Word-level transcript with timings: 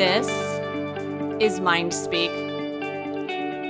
This 0.00 0.30
is 1.42 1.60
Mind 1.60 1.92
Speak. 1.92 2.30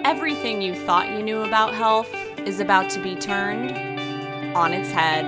Everything 0.05 0.63
you 0.63 0.77
thought 0.77 1.11
you 1.11 1.25
knew 1.25 1.41
about 1.41 1.75
health 1.75 2.15
is 2.47 2.61
about 2.61 2.89
to 2.91 3.03
be 3.03 3.17
turned 3.17 3.73
on 4.57 4.73
its 4.73 4.93
head. 4.93 5.25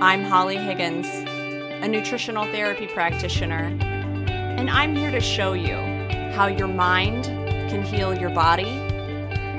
I'm 0.00 0.22
Holly 0.22 0.58
Higgins, 0.58 1.08
a 1.08 1.88
nutritional 1.88 2.44
therapy 2.52 2.86
practitioner, 2.86 3.76
and 3.82 4.70
I'm 4.70 4.94
here 4.94 5.10
to 5.10 5.20
show 5.20 5.54
you 5.54 5.74
how 6.34 6.46
your 6.46 6.68
mind 6.68 7.24
can 7.68 7.82
heal 7.82 8.16
your 8.16 8.30
body, 8.30 8.70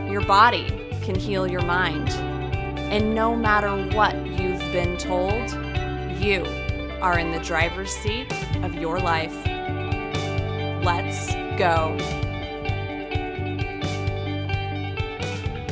your 0.09 0.21
body 0.21 0.65
can 1.01 1.15
heal 1.15 1.45
your 1.45 1.65
mind. 1.65 2.07
And 2.09 3.13
no 3.13 3.35
matter 3.35 3.75
what 3.97 4.15
you've 4.25 4.61
been 4.71 4.95
told, 4.95 5.51
you 6.23 6.45
are 7.01 7.19
in 7.19 7.33
the 7.33 7.39
driver's 7.43 7.91
seat 7.91 8.31
of 8.63 8.75
your 8.75 8.97
life. 8.97 9.50
Let's 10.83 11.35
go. 11.59 11.95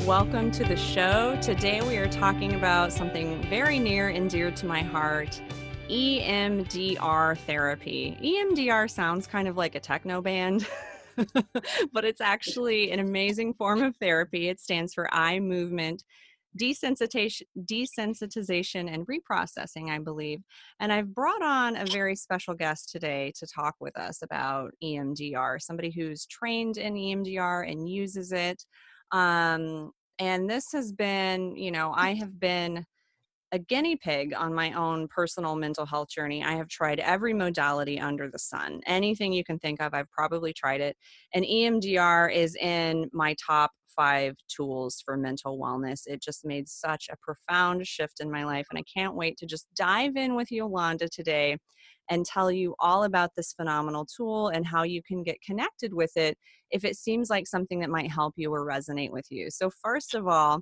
Welcome 0.05 0.51
to 0.51 0.63
the 0.63 0.77
show. 0.77 1.35
Today 1.41 1.81
we 1.81 1.97
are 1.97 2.07
talking 2.07 2.53
about 2.53 2.93
something 2.93 3.41
very 3.49 3.79
near 3.79 4.09
and 4.09 4.29
dear 4.29 4.51
to 4.51 4.67
my 4.67 4.83
heart 4.83 5.41
EMDR 5.89 7.39
therapy. 7.39 8.19
EMDR 8.21 8.87
sounds 8.87 9.25
kind 9.25 9.47
of 9.47 9.57
like 9.57 9.73
a 9.73 9.79
techno 9.79 10.21
band. 10.21 10.67
but 11.91 12.05
it's 12.05 12.21
actually 12.21 12.91
an 12.91 12.99
amazing 12.99 13.55
form 13.55 13.81
of 13.81 13.95
therapy. 13.97 14.47
It 14.47 14.59
stands 14.59 14.93
for 14.93 15.11
eye 15.11 15.39
movement 15.39 16.03
desensitization, 16.57 17.43
desensitization 17.65 18.93
and 18.93 19.07
reprocessing, 19.07 19.89
I 19.89 19.99
believe. 19.99 20.39
And 20.79 20.91
I've 20.91 21.13
brought 21.13 21.43
on 21.43 21.75
a 21.75 21.85
very 21.85 22.15
special 22.15 22.53
guest 22.53 22.89
today 22.89 23.31
to 23.37 23.47
talk 23.47 23.75
with 23.79 23.97
us 23.97 24.21
about 24.21 24.71
EMDR, 24.83 25.61
somebody 25.61 25.91
who's 25.91 26.25
trained 26.25 26.77
in 26.77 26.93
EMDR 26.95 27.69
and 27.69 27.87
uses 27.87 28.31
it. 28.31 28.63
Um, 29.11 29.91
and 30.19 30.49
this 30.49 30.65
has 30.73 30.91
been, 30.91 31.55
you 31.55 31.71
know, 31.71 31.93
I 31.95 32.13
have 32.15 32.39
been 32.39 32.85
a 33.51 33.59
guinea 33.59 33.95
pig 33.95 34.33
on 34.33 34.53
my 34.53 34.71
own 34.73 35.07
personal 35.07 35.55
mental 35.55 35.85
health 35.85 36.09
journey. 36.09 36.43
I 36.43 36.53
have 36.53 36.67
tried 36.67 36.99
every 36.99 37.33
modality 37.33 37.99
under 37.99 38.29
the 38.29 38.37
sun. 38.37 38.81
Anything 38.85 39.33
you 39.33 39.43
can 39.43 39.57
think 39.57 39.81
of, 39.81 39.93
I've 39.93 40.11
probably 40.11 40.53
tried 40.53 40.81
it. 40.81 40.95
And 41.33 41.43
EMDR 41.43 42.31
is 42.31 42.55
in 42.55 43.09
my 43.11 43.35
top 43.43 43.71
five 43.99 44.35
tools 44.47 45.03
for 45.03 45.17
mental 45.17 45.59
wellness. 45.59 46.03
It 46.05 46.21
just 46.21 46.45
made 46.45 46.69
such 46.69 47.07
a 47.11 47.17
profound 47.21 47.85
shift 47.85 48.21
in 48.21 48.31
my 48.31 48.45
life. 48.45 48.65
And 48.69 48.79
I 48.79 48.83
can't 48.83 49.13
wait 49.13 49.35
to 49.39 49.45
just 49.45 49.67
dive 49.75 50.15
in 50.15 50.35
with 50.35 50.51
Yolanda 50.51 51.09
today 51.09 51.57
and 52.09 52.25
tell 52.25 52.49
you 52.49 52.75
all 52.79 53.03
about 53.03 53.31
this 53.35 53.51
phenomenal 53.51 54.05
tool 54.05 54.47
and 54.47 54.65
how 54.65 54.83
you 54.83 55.01
can 55.03 55.21
get 55.21 55.41
connected 55.41 55.93
with 55.93 56.15
it 56.15 56.37
if 56.71 56.85
it 56.85 56.95
seems 56.95 57.29
like 57.29 57.45
something 57.45 57.81
that 57.81 57.89
might 57.89 58.09
help 58.09 58.35
you 58.37 58.53
or 58.53 58.65
resonate 58.65 59.11
with 59.11 59.25
you. 59.29 59.49
So, 59.49 59.69
first 59.69 60.15
of 60.15 60.27
all, 60.27 60.61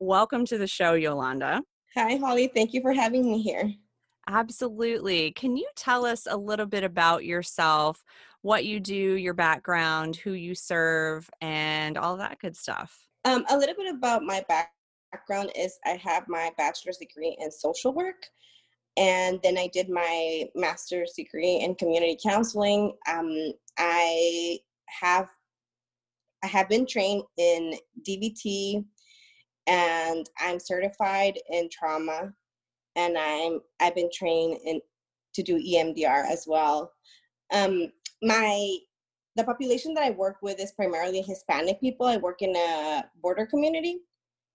welcome 0.00 0.44
to 0.46 0.58
the 0.58 0.66
show, 0.66 0.94
Yolanda. 0.94 1.62
Hi, 1.96 2.16
Holly. 2.16 2.50
Thank 2.52 2.72
you 2.72 2.80
for 2.80 2.92
having 2.92 3.30
me 3.30 3.40
here. 3.40 3.72
Absolutely. 4.28 5.32
Can 5.32 5.56
you 5.56 5.68
tell 5.74 6.04
us 6.06 6.26
a 6.30 6.36
little 6.36 6.66
bit 6.66 6.84
about 6.84 7.24
yourself? 7.24 8.04
what 8.42 8.64
you 8.64 8.80
do, 8.80 8.94
your 8.94 9.34
background, 9.34 10.16
who 10.16 10.32
you 10.32 10.54
serve, 10.54 11.30
and 11.40 11.96
all 11.96 12.16
that 12.16 12.38
good 12.40 12.56
stuff. 12.56 13.08
Um, 13.24 13.44
a 13.48 13.56
little 13.56 13.76
bit 13.76 13.94
about 13.94 14.24
my 14.24 14.44
background 14.48 15.52
is 15.56 15.78
I 15.86 15.90
have 16.02 16.28
my 16.28 16.50
bachelor's 16.58 16.98
degree 16.98 17.36
in 17.40 17.50
social 17.50 17.94
work, 17.94 18.26
and 18.96 19.38
then 19.42 19.56
I 19.56 19.68
did 19.72 19.88
my 19.88 20.44
master's 20.56 21.12
degree 21.16 21.60
in 21.60 21.76
community 21.76 22.18
counseling. 22.22 22.92
Um, 23.08 23.52
I 23.78 24.58
have 25.00 25.28
I 26.44 26.48
have 26.48 26.68
been 26.68 26.84
trained 26.84 27.22
in 27.38 27.74
DBT, 28.06 28.84
and 29.68 30.28
I'm 30.40 30.58
certified 30.58 31.38
in 31.48 31.68
trauma, 31.70 32.34
and 32.96 33.16
I'm 33.16 33.60
I've 33.80 33.94
been 33.94 34.10
trained 34.12 34.58
in 34.64 34.80
to 35.34 35.42
do 35.42 35.56
EMDR 35.56 36.30
as 36.30 36.44
well. 36.46 36.92
Um, 37.52 37.92
my 38.22 38.76
the 39.36 39.44
population 39.44 39.94
that 39.94 40.04
I 40.04 40.10
work 40.10 40.36
with 40.42 40.60
is 40.60 40.72
primarily 40.72 41.22
Hispanic 41.22 41.80
people. 41.80 42.06
I 42.06 42.18
work 42.18 42.42
in 42.42 42.54
a 42.54 43.04
border 43.22 43.46
community. 43.46 44.00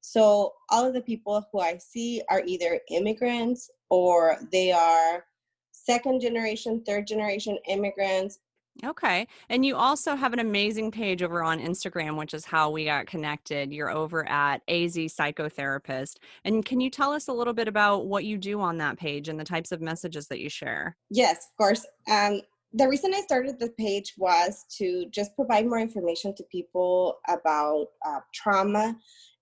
So 0.02 0.54
all 0.70 0.86
of 0.86 0.94
the 0.94 1.02
people 1.02 1.46
who 1.52 1.60
I 1.60 1.78
see 1.80 2.22
are 2.30 2.44
either 2.46 2.80
immigrants 2.92 3.70
or 3.90 4.38
they 4.52 4.72
are 4.72 5.26
second 5.72 6.22
generation, 6.22 6.84
third 6.86 7.08
generation 7.08 7.58
immigrants. 7.68 8.40
Okay. 8.84 9.28
And 9.50 9.66
you 9.66 9.76
also 9.76 10.16
have 10.16 10.34
an 10.34 10.40
amazing 10.40 10.92
page 10.92 11.24
over 11.24 11.44
on 11.44 11.60
Instagram, 11.60 12.18
which 12.18 12.34
is 12.34 12.46
how 12.46 12.70
we 12.70 12.86
got 12.86 13.08
connected. 13.08 13.72
You're 13.72 13.90
over 13.90 14.28
at 14.30 14.62
AZ 14.68 14.96
Psychotherapist. 14.96 16.18
And 16.46 16.66
can 16.66 16.80
you 16.80 16.90
tell 16.90 17.12
us 17.12 17.28
a 17.28 17.34
little 17.34 17.54
bit 17.54 17.68
about 17.68 18.06
what 18.06 18.26
you 18.26 18.38
do 18.38 18.62
on 18.62 18.78
that 18.78 18.98
page 18.98 19.30
and 19.30 19.40
the 19.40 19.44
types 19.44 19.72
of 19.72 19.82
messages 19.82 20.28
that 20.28 20.40
you 20.40 20.50
share? 20.50 20.96
Yes, 21.10 21.48
of 21.52 21.58
course. 21.58 21.86
Um, 22.10 22.42
the 22.74 22.88
reason 22.88 23.14
I 23.14 23.22
started 23.22 23.60
the 23.60 23.70
page 23.78 24.14
was 24.18 24.66
to 24.78 25.06
just 25.10 25.36
provide 25.36 25.66
more 25.66 25.80
information 25.80 26.36
to 26.36 26.44
people 26.52 27.18
about 27.28 27.88
uh, 28.06 28.20
trauma 28.34 28.96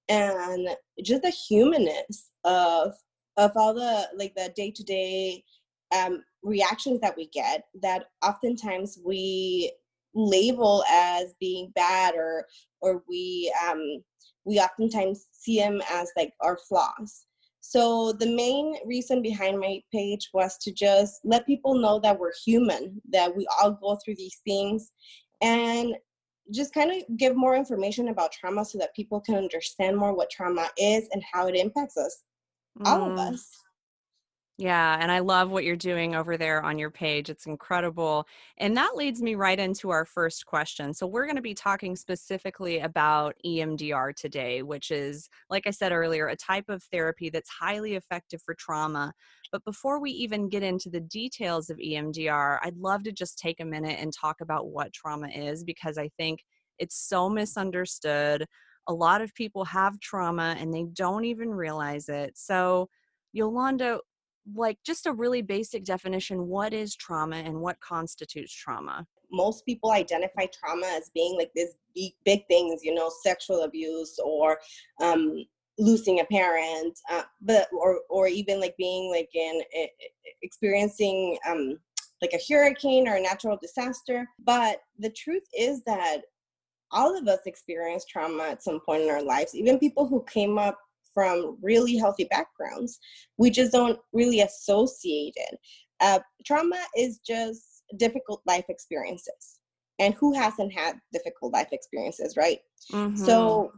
and 0.07 0.69
just 1.03 1.23
the 1.23 1.31
humanness 1.31 2.29
of 2.43 2.93
of 3.37 3.51
all 3.55 3.73
the 3.73 4.07
like 4.15 4.33
the 4.35 4.53
day 4.55 4.71
to 4.71 4.83
day 4.83 5.43
reactions 6.45 7.01
that 7.01 7.17
we 7.17 7.27
get 7.27 7.65
that 7.81 8.05
oftentimes 8.23 8.99
we 9.03 9.71
label 10.13 10.83
as 10.89 11.33
being 11.39 11.71
bad 11.75 12.15
or 12.15 12.45
or 12.81 13.03
we 13.09 13.53
um 13.67 14.01
we 14.45 14.59
oftentimes 14.59 15.27
see 15.31 15.59
them 15.59 15.81
as 15.91 16.09
like 16.15 16.31
our 16.41 16.57
flaws 16.69 17.25
so 17.67 18.11
the 18.11 18.27
main 18.27 18.75
reason 18.85 19.23
behind 19.23 19.59
my 19.59 19.81
page 19.91 20.29
was 20.35 20.55
to 20.59 20.71
just 20.71 21.19
let 21.23 21.47
people 21.47 21.73
know 21.73 21.99
that 21.99 22.19
we're 22.19 22.31
human, 22.45 23.01
that 23.09 23.35
we 23.35 23.47
all 23.59 23.71
go 23.71 23.95
through 23.95 24.17
these 24.17 24.39
things, 24.45 24.91
and 25.41 25.95
just 26.53 26.75
kind 26.75 26.91
of 26.91 27.17
give 27.17 27.35
more 27.35 27.55
information 27.55 28.09
about 28.09 28.31
trauma 28.31 28.63
so 28.65 28.77
that 28.77 28.95
people 28.95 29.19
can 29.19 29.33
understand 29.33 29.97
more 29.97 30.13
what 30.13 30.29
trauma 30.29 30.69
is 30.77 31.09
and 31.11 31.23
how 31.33 31.47
it 31.47 31.55
impacts 31.55 31.97
us, 31.97 32.21
mm. 32.79 32.85
all 32.85 33.11
of 33.11 33.17
mm. 33.17 33.33
us. 33.33 33.49
Yeah, 34.57 34.97
and 35.01 35.11
I 35.11 35.19
love 35.19 35.49
what 35.51 35.65
you're 35.65 35.75
doing 35.75 36.15
over 36.15 36.37
there 36.37 36.63
on 36.63 36.79
your 36.79 36.89
page. 36.89 37.29
It's 37.29 37.45
incredible. 37.45 38.25
And 38.57 38.77
that 38.77 38.95
leads 38.95 39.21
me 39.21 39.35
right 39.35 39.59
into 39.59 39.89
our 39.89 40.05
first 40.05 40.45
question. 40.45 40.93
So, 40.93 41.05
we're 41.07 41.25
going 41.25 41.35
to 41.35 41.41
be 41.41 41.53
talking 41.53 41.93
specifically 41.97 42.79
about 42.79 43.35
EMDR 43.43 44.13
today, 44.13 44.63
which 44.63 44.91
is, 44.91 45.27
like 45.49 45.67
I 45.67 45.71
said 45.71 45.91
earlier, 45.91 46.27
a 46.27 46.37
type 46.37 46.69
of 46.69 46.81
therapy 46.83 47.29
that's 47.29 47.49
highly 47.49 47.95
effective 47.95 48.41
for 48.41 48.53
trauma. 48.55 49.11
But 49.51 49.65
before 49.65 49.99
we 49.99 50.11
even 50.11 50.47
get 50.47 50.63
into 50.63 50.89
the 50.89 51.01
details 51.01 51.69
of 51.69 51.77
EMDR, 51.77 52.59
I'd 52.63 52.77
love 52.77 53.03
to 53.03 53.11
just 53.11 53.37
take 53.37 53.59
a 53.59 53.65
minute 53.65 53.97
and 53.99 54.13
talk 54.13 54.39
about 54.39 54.67
what 54.69 54.93
trauma 54.93 55.27
is 55.27 55.65
because 55.65 55.97
I 55.97 56.09
think 56.17 56.45
it's 56.79 56.95
so 56.97 57.29
misunderstood. 57.29 58.45
A 58.87 58.93
lot 58.93 59.21
of 59.21 59.33
people 59.35 59.65
have 59.65 59.99
trauma 59.99 60.55
and 60.57 60.73
they 60.73 60.85
don't 60.93 61.25
even 61.25 61.49
realize 61.49 62.07
it. 62.07 62.37
So, 62.37 62.87
Yolanda, 63.33 63.99
like 64.53 64.77
just 64.85 65.05
a 65.05 65.11
really 65.11 65.41
basic 65.41 65.83
definition 65.83 66.47
what 66.47 66.73
is 66.73 66.95
trauma 66.95 67.37
and 67.37 67.59
what 67.59 67.79
constitutes 67.79 68.53
trauma? 68.53 69.05
Most 69.31 69.65
people 69.65 69.91
identify 69.91 70.45
trauma 70.53 70.87
as 70.87 71.09
being 71.13 71.35
like 71.37 71.51
this 71.55 71.73
big, 71.95 72.11
big 72.25 72.47
things 72.47 72.81
you 72.83 72.93
know 72.93 73.11
sexual 73.23 73.63
abuse 73.63 74.19
or 74.23 74.59
um, 75.01 75.45
losing 75.77 76.19
a 76.19 76.25
parent 76.25 76.97
uh, 77.11 77.23
but 77.41 77.67
or 77.73 78.01
or 78.09 78.27
even 78.27 78.59
like 78.59 78.75
being 78.77 79.11
like 79.11 79.29
in 79.33 79.61
experiencing 80.41 81.37
um, 81.49 81.77
like 82.21 82.33
a 82.33 82.53
hurricane 82.53 83.07
or 83.07 83.15
a 83.15 83.21
natural 83.21 83.57
disaster. 83.61 84.27
But 84.39 84.81
the 84.99 85.09
truth 85.09 85.43
is 85.57 85.83
that 85.83 86.21
all 86.91 87.17
of 87.17 87.27
us 87.27 87.39
experience 87.45 88.05
trauma 88.05 88.43
at 88.43 88.63
some 88.63 88.79
point 88.79 89.03
in 89.03 89.09
our 89.09 89.23
lives. 89.23 89.55
Even 89.55 89.79
people 89.79 90.07
who 90.07 90.23
came 90.23 90.57
up 90.57 90.79
from 91.15 91.57
really 91.63 91.97
healthy 91.97 92.25
backgrounds. 92.25 92.99
We 93.39 93.49
just 93.49 93.71
don't 93.71 93.97
really 94.13 94.41
associate 94.41 95.33
it. 95.35 95.59
Uh, 95.99 96.19
trauma 96.45 96.79
is 96.95 97.19
just 97.25 97.83
difficult 97.97 98.41
life 98.45 98.65
experiences. 98.69 99.59
And 99.97 100.13
who 100.13 100.33
hasn't 100.33 100.73
had 100.73 100.97
difficult 101.13 101.53
life 101.53 101.69
experiences, 101.71 102.35
right? 102.35 102.59
Mm-hmm. 102.91 103.15
So, 103.15 103.71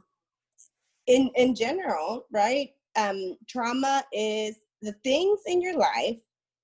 in 1.06 1.30
in 1.36 1.54
general, 1.54 2.26
right? 2.34 2.72
Um, 2.98 3.38
trauma 3.48 4.04
is 4.12 4.58
the 4.82 4.94
things 5.04 5.42
in 5.46 5.62
your 5.62 5.78
life, 5.78 6.18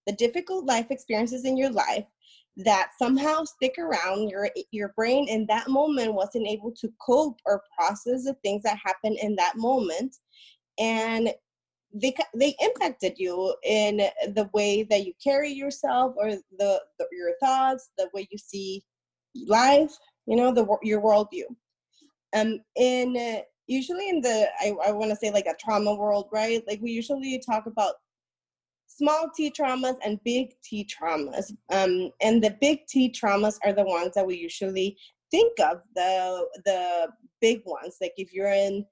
the 0.07 0.13
difficult 0.13 0.65
life 0.65 0.89
experiences 0.89 1.45
in 1.45 1.55
your 1.55 1.69
life 1.69 2.05
that 2.57 2.91
somehow 2.99 3.43
stick 3.43 3.75
around 3.79 4.29
your 4.29 4.49
your 4.71 4.93
brain 4.95 5.27
in 5.27 5.45
that 5.47 5.69
moment 5.69 6.13
wasn't 6.13 6.47
able 6.47 6.71
to 6.71 6.91
cope 7.03 7.39
or 7.45 7.63
process 7.77 8.25
the 8.25 8.35
things 8.43 8.61
that 8.61 8.77
happened 8.83 9.17
in 9.21 9.35
that 9.35 9.53
moment 9.55 10.15
and 10.79 11.33
they 11.93 12.13
they 12.35 12.55
impacted 12.59 13.13
you 13.17 13.55
in 13.63 13.97
the 13.97 14.49
way 14.53 14.83
that 14.83 15.05
you 15.05 15.13
carry 15.23 15.51
yourself 15.51 16.13
or 16.17 16.31
the, 16.31 16.81
the, 16.97 17.07
your 17.11 17.33
thoughts 17.39 17.91
the 17.97 18.09
way 18.13 18.27
you 18.31 18.37
see 18.37 18.83
life 19.47 19.91
you 20.25 20.35
know 20.35 20.53
the 20.53 20.65
your 20.81 21.01
worldview. 21.01 21.43
Um 22.35 22.61
in 22.75 23.15
uh, 23.17 23.41
usually 23.67 24.09
in 24.09 24.21
the 24.21 24.47
i, 24.59 24.73
I 24.85 24.91
want 24.91 25.11
to 25.11 25.15
say 25.15 25.31
like 25.31 25.45
a 25.45 25.55
trauma 25.59 25.93
world 25.93 26.29
right? 26.31 26.63
Like 26.67 26.81
we 26.81 26.91
usually 26.91 27.41
talk 27.45 27.65
about 27.67 27.95
small 28.87 29.29
t 29.35 29.51
traumas 29.51 29.95
and 30.05 30.19
big 30.23 30.53
t 30.63 30.87
traumas. 30.87 31.51
Um 31.71 32.11
and 32.21 32.43
the 32.43 32.55
big 32.59 32.87
t 32.87 33.11
traumas 33.11 33.57
are 33.63 33.73
the 33.73 33.83
ones 33.83 34.13
that 34.15 34.25
we 34.25 34.35
usually 34.35 34.97
think 35.29 35.59
of 35.59 35.81
the 35.95 36.47
the 36.65 37.07
big 37.41 37.61
ones. 37.65 37.97
Like 38.01 38.13
if 38.17 38.33
you're 38.33 38.51
in 38.51 38.85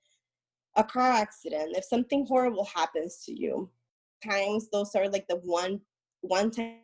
a 0.77 0.83
car 0.83 1.11
accident 1.11 1.75
if 1.75 1.83
something 1.83 2.25
horrible 2.25 2.67
happens 2.73 3.23
to 3.25 3.33
you 3.33 3.69
times 4.23 4.69
those 4.71 4.95
are 4.95 5.09
like 5.09 5.27
the 5.27 5.39
one 5.43 5.79
one 6.21 6.49
time 6.51 6.77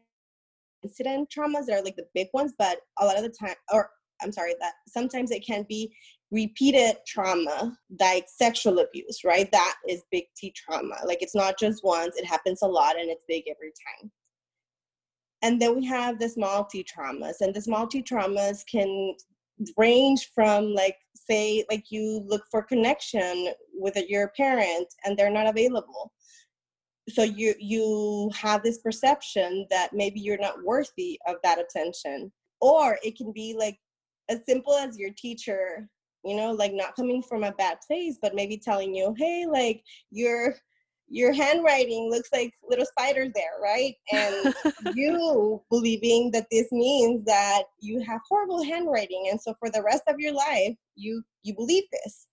incident 0.83 1.29
traumas 1.29 1.65
that 1.65 1.79
are 1.79 1.83
like 1.83 1.95
the 1.95 2.07
big 2.13 2.27
ones 2.33 2.53
but 2.57 2.79
a 2.99 3.05
lot 3.05 3.17
of 3.17 3.23
the 3.23 3.29
time 3.29 3.55
or 3.71 3.89
i'm 4.21 4.31
sorry 4.31 4.55
that 4.59 4.73
sometimes 4.87 5.31
it 5.31 5.45
can 5.45 5.65
be 5.69 5.91
repeated 6.31 6.97
trauma 7.07 7.77
like 7.99 8.25
sexual 8.27 8.79
abuse 8.79 9.21
right? 9.23 9.49
That 9.51 9.75
is 9.87 10.03
big 10.11 10.25
t 10.35 10.53
trauma. 10.55 10.95
Like 11.05 11.21
it's 11.21 11.35
not 11.35 11.57
just 11.57 11.83
once 11.83 12.17
it 12.17 12.25
happens 12.25 12.61
a 12.61 12.67
lot 12.67 12.99
and 12.99 13.09
it's 13.09 13.23
big 13.27 13.45
every 13.49 13.71
time. 14.01 14.11
And 15.43 15.61
then 15.61 15.75
we 15.75 15.85
have 15.85 16.19
the 16.19 16.27
small 16.27 16.65
t 16.65 16.83
traumas 16.83 17.35
and 17.41 17.53
the 17.53 17.61
small 17.61 17.87
t 17.87 18.03
traumas 18.03 18.63
can 18.69 19.15
range 19.77 20.29
from 20.33 20.73
like 20.73 20.97
say 21.15 21.65
like 21.69 21.85
you 21.89 22.23
look 22.27 22.43
for 22.49 22.61
connection 22.63 23.49
with 23.73 23.95
your 24.07 24.29
parent 24.29 24.87
and 25.03 25.17
they're 25.17 25.31
not 25.31 25.47
available. 25.47 26.13
So 27.09 27.23
you 27.23 27.53
you 27.59 28.31
have 28.35 28.63
this 28.63 28.79
perception 28.79 29.65
that 29.69 29.93
maybe 29.93 30.19
you're 30.19 30.37
not 30.37 30.63
worthy 30.63 31.19
of 31.27 31.35
that 31.43 31.59
attention. 31.59 32.31
Or 32.59 32.97
it 33.03 33.17
can 33.17 33.31
be 33.31 33.55
like 33.57 33.77
as 34.29 34.39
simple 34.45 34.73
as 34.73 34.97
your 34.97 35.11
teacher 35.17 35.87
you 36.25 36.35
know 36.35 36.51
like 36.51 36.73
not 36.73 36.95
coming 36.95 37.21
from 37.21 37.43
a 37.43 37.51
bad 37.53 37.77
place 37.85 38.17
but 38.21 38.35
maybe 38.35 38.57
telling 38.57 38.93
you 38.93 39.13
hey 39.17 39.45
like 39.45 39.81
your 40.11 40.55
your 41.09 41.31
handwriting 41.31 42.09
looks 42.09 42.29
like 42.33 42.53
little 42.67 42.85
spiders 42.85 43.31
there 43.33 43.61
right? 43.61 43.95
And 44.11 44.53
you 44.95 45.61
believing 45.69 46.31
that 46.31 46.47
this 46.51 46.71
means 46.71 47.23
that 47.25 47.63
you 47.79 48.01
have 48.01 48.21
horrible 48.27 48.63
handwriting 48.63 49.27
and 49.31 49.39
so 49.39 49.53
for 49.59 49.69
the 49.69 49.83
rest 49.83 50.03
of 50.07 50.19
your 50.19 50.33
life 50.33 50.75
you 50.95 51.23
you 51.43 51.55
believe 51.55 51.83
this. 51.91 52.27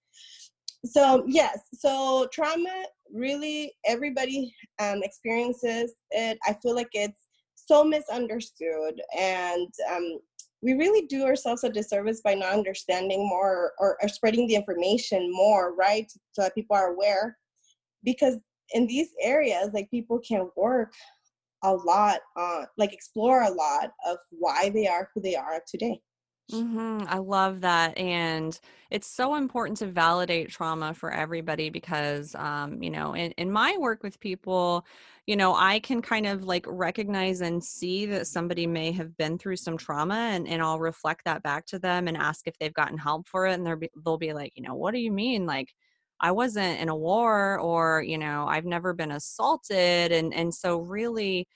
So 0.85 1.25
yes 1.27 1.59
so 1.73 2.29
trauma 2.33 2.85
really 3.13 3.73
everybody 3.87 4.55
um, 4.81 5.03
experiences 5.03 5.95
it. 6.11 6.39
I 6.47 6.55
feel 6.55 6.75
like 6.75 6.91
it's 6.93 7.21
so 7.55 7.85
misunderstood 7.85 9.01
and 9.17 9.69
um, 9.91 10.19
we 10.65 10.73
really 10.73 11.07
do 11.07 11.25
ourselves 11.25 11.63
a 11.63 11.69
disservice 11.69 12.23
by 12.23 12.33
not 12.33 12.55
understanding 12.55 13.29
more 13.29 13.73
or, 13.79 13.99
or 14.01 14.09
spreading 14.09 14.47
the 14.49 14.55
information 14.55 15.31
more 15.31 15.75
right 15.75 16.11
so 16.33 16.41
that 16.41 16.55
people 16.55 16.75
are 16.75 16.95
aware. 16.95 17.37
Because 18.03 18.37
in 18.73 18.87
these 18.87 19.11
areas 19.21 19.71
like 19.73 19.91
people 19.91 20.19
can 20.27 20.49
work 20.57 20.93
a 21.63 21.73
lot 21.75 22.21
on 22.37 22.67
like 22.77 22.93
explore 22.93 23.43
a 23.43 23.51
lot 23.51 23.93
of 24.07 24.19
why 24.31 24.71
they 24.71 24.87
are 24.87 25.11
who 25.15 25.21
they 25.21 25.35
are 25.37 25.63
today 25.67 26.01
Mm-hmm. 26.53 27.07
I 27.09 27.19
love 27.19 27.63
that. 27.63 27.97
And 27.97 28.59
it's 28.91 29.07
so 29.07 29.35
important 29.35 29.79
to 29.79 29.87
validate 29.87 30.51
trauma 30.51 30.93
for 30.93 31.11
everybody 31.11 31.71
because, 31.71 32.35
um, 32.35 32.83
you 32.83 32.91
know, 32.91 33.15
in, 33.15 33.33
in 33.33 33.51
my 33.51 33.77
work 33.79 34.03
with 34.03 34.21
people, 34.21 34.87
you 35.27 35.37
know, 35.37 35.55
I 35.55 35.81
can 35.81 36.03
kind 36.03 36.27
of 36.27 36.45
like 36.45 36.67
recognize 36.69 37.41
and 37.41 37.65
see 37.65 38.05
that 38.07 38.27
somebody 38.27 38.67
may 38.67 38.93
have 38.93 39.17
been 39.17 39.39
through 39.39 39.57
some 39.57 39.79
trauma 39.79 40.15
and, 40.15 40.47
and 40.47 40.63
I'll 40.63 40.79
reflect 40.79 41.25
that 41.25 41.43
back 41.43 41.65
to 41.67 41.79
them 41.79 42.09
and 42.09 42.17
ask 42.17 42.47
if 42.47 42.59
they've 42.59 42.75
gotten 42.75 42.99
help 42.99 43.27
for 43.27 43.47
it. 43.47 43.55
And 43.55 43.67
they'll 43.67 43.77
be, 43.77 43.89
they'll 44.05 44.19
be 44.19 44.35
like, 44.35 44.53
you 44.55 44.63
know, 44.63 44.75
what 44.75 44.93
do 44.93 45.01
you 45.01 45.13
mean? 45.13 45.47
Like, 45.47 45.73
I 46.25 46.33
wasn't 46.33 46.81
in 46.81 46.89
a 46.89 46.97
war 46.97 47.61
or, 47.61 48.03
you 48.03 48.17
know, 48.17 48.47
I've 48.49 48.65
never 48.65 48.95
been 48.95 49.13
assaulted. 49.13 50.11
And, 50.11 50.33
and 50.33 50.53
so 50.55 50.79
really, 50.79 51.47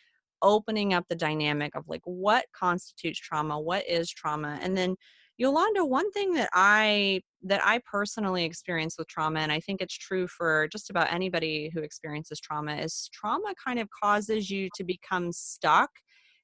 opening 0.42 0.94
up 0.94 1.04
the 1.08 1.16
dynamic 1.16 1.74
of 1.74 1.84
like 1.88 2.02
what 2.04 2.44
constitutes 2.54 3.18
trauma, 3.18 3.58
what 3.60 3.84
is 3.88 4.10
trauma, 4.10 4.58
and 4.62 4.76
then 4.76 4.94
Yolanda, 5.36 5.84
one 5.84 6.10
thing 6.12 6.34
that 6.34 6.50
I 6.52 7.22
that 7.44 7.60
I 7.64 7.80
personally 7.90 8.44
experience 8.44 8.96
with 8.98 9.06
trauma, 9.08 9.40
and 9.40 9.52
I 9.52 9.60
think 9.60 9.80
it's 9.80 9.96
true 9.96 10.26
for 10.26 10.68
just 10.72 10.90
about 10.90 11.12
anybody 11.12 11.70
who 11.72 11.80
experiences 11.80 12.40
trauma, 12.40 12.76
is 12.76 13.08
trauma 13.12 13.54
kind 13.64 13.78
of 13.78 13.88
causes 14.02 14.50
you 14.50 14.68
to 14.76 14.84
become 14.84 15.30
stuck 15.32 15.90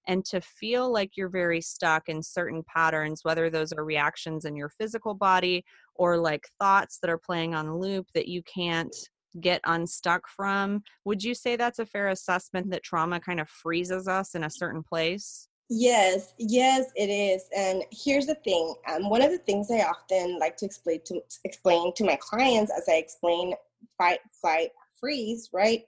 and 0.07 0.25
to 0.27 0.41
feel 0.41 0.93
like 0.93 1.17
you're 1.17 1.29
very 1.29 1.61
stuck 1.61 2.09
in 2.09 2.23
certain 2.23 2.63
patterns, 2.73 3.21
whether 3.23 3.51
those 3.51 3.73
are 3.73 3.85
reactions 3.85 4.45
in 4.45 4.55
your 4.55 4.69
physical 4.69 5.15
body 5.15 5.65
or 5.95 6.19
like 6.19 6.49
thoughts 6.61 6.99
that 7.01 7.11
are 7.11 7.19
playing 7.19 7.55
on 7.55 7.79
loop 7.79 8.07
that 8.15 8.29
you 8.29 8.43
can't 8.43 8.95
get 9.41 9.61
unstuck 9.67 10.29
from. 10.29 10.83
Would 11.05 11.23
you 11.23 11.35
say 11.35 11.57
that's 11.57 11.79
a 11.79 11.87
fair 11.87 12.09
assessment 12.09 12.71
that 12.71 12.83
trauma 12.83 13.21
kind 13.21 13.41
of 13.41 13.49
freezes 13.49 14.09
us 14.09 14.35
in 14.35 14.45
a 14.45 14.51
certain 14.51 14.83
place? 14.83 15.49
Yes, 15.71 16.35
yes, 16.39 16.87
it 16.95 17.09
is. 17.09 17.45
And 17.57 17.83
here's 17.91 18.27
the 18.27 18.35
thing: 18.37 18.75
um, 18.93 19.09
one 19.09 19.23
of 19.23 19.31
the 19.31 19.39
things 19.39 19.71
I 19.71 19.83
often 19.83 20.39
like 20.39 20.57
to 20.59 20.67
explain 20.67 21.01
to 21.07 21.21
explain 21.45 21.95
to 21.95 22.05
my 22.05 22.17
clients, 22.21 22.71
as 22.77 22.85
I 22.89 22.97
explain 22.97 23.55
fight, 23.97 24.19
flight, 24.41 24.71
freeze, 25.01 25.49
right, 25.53 25.83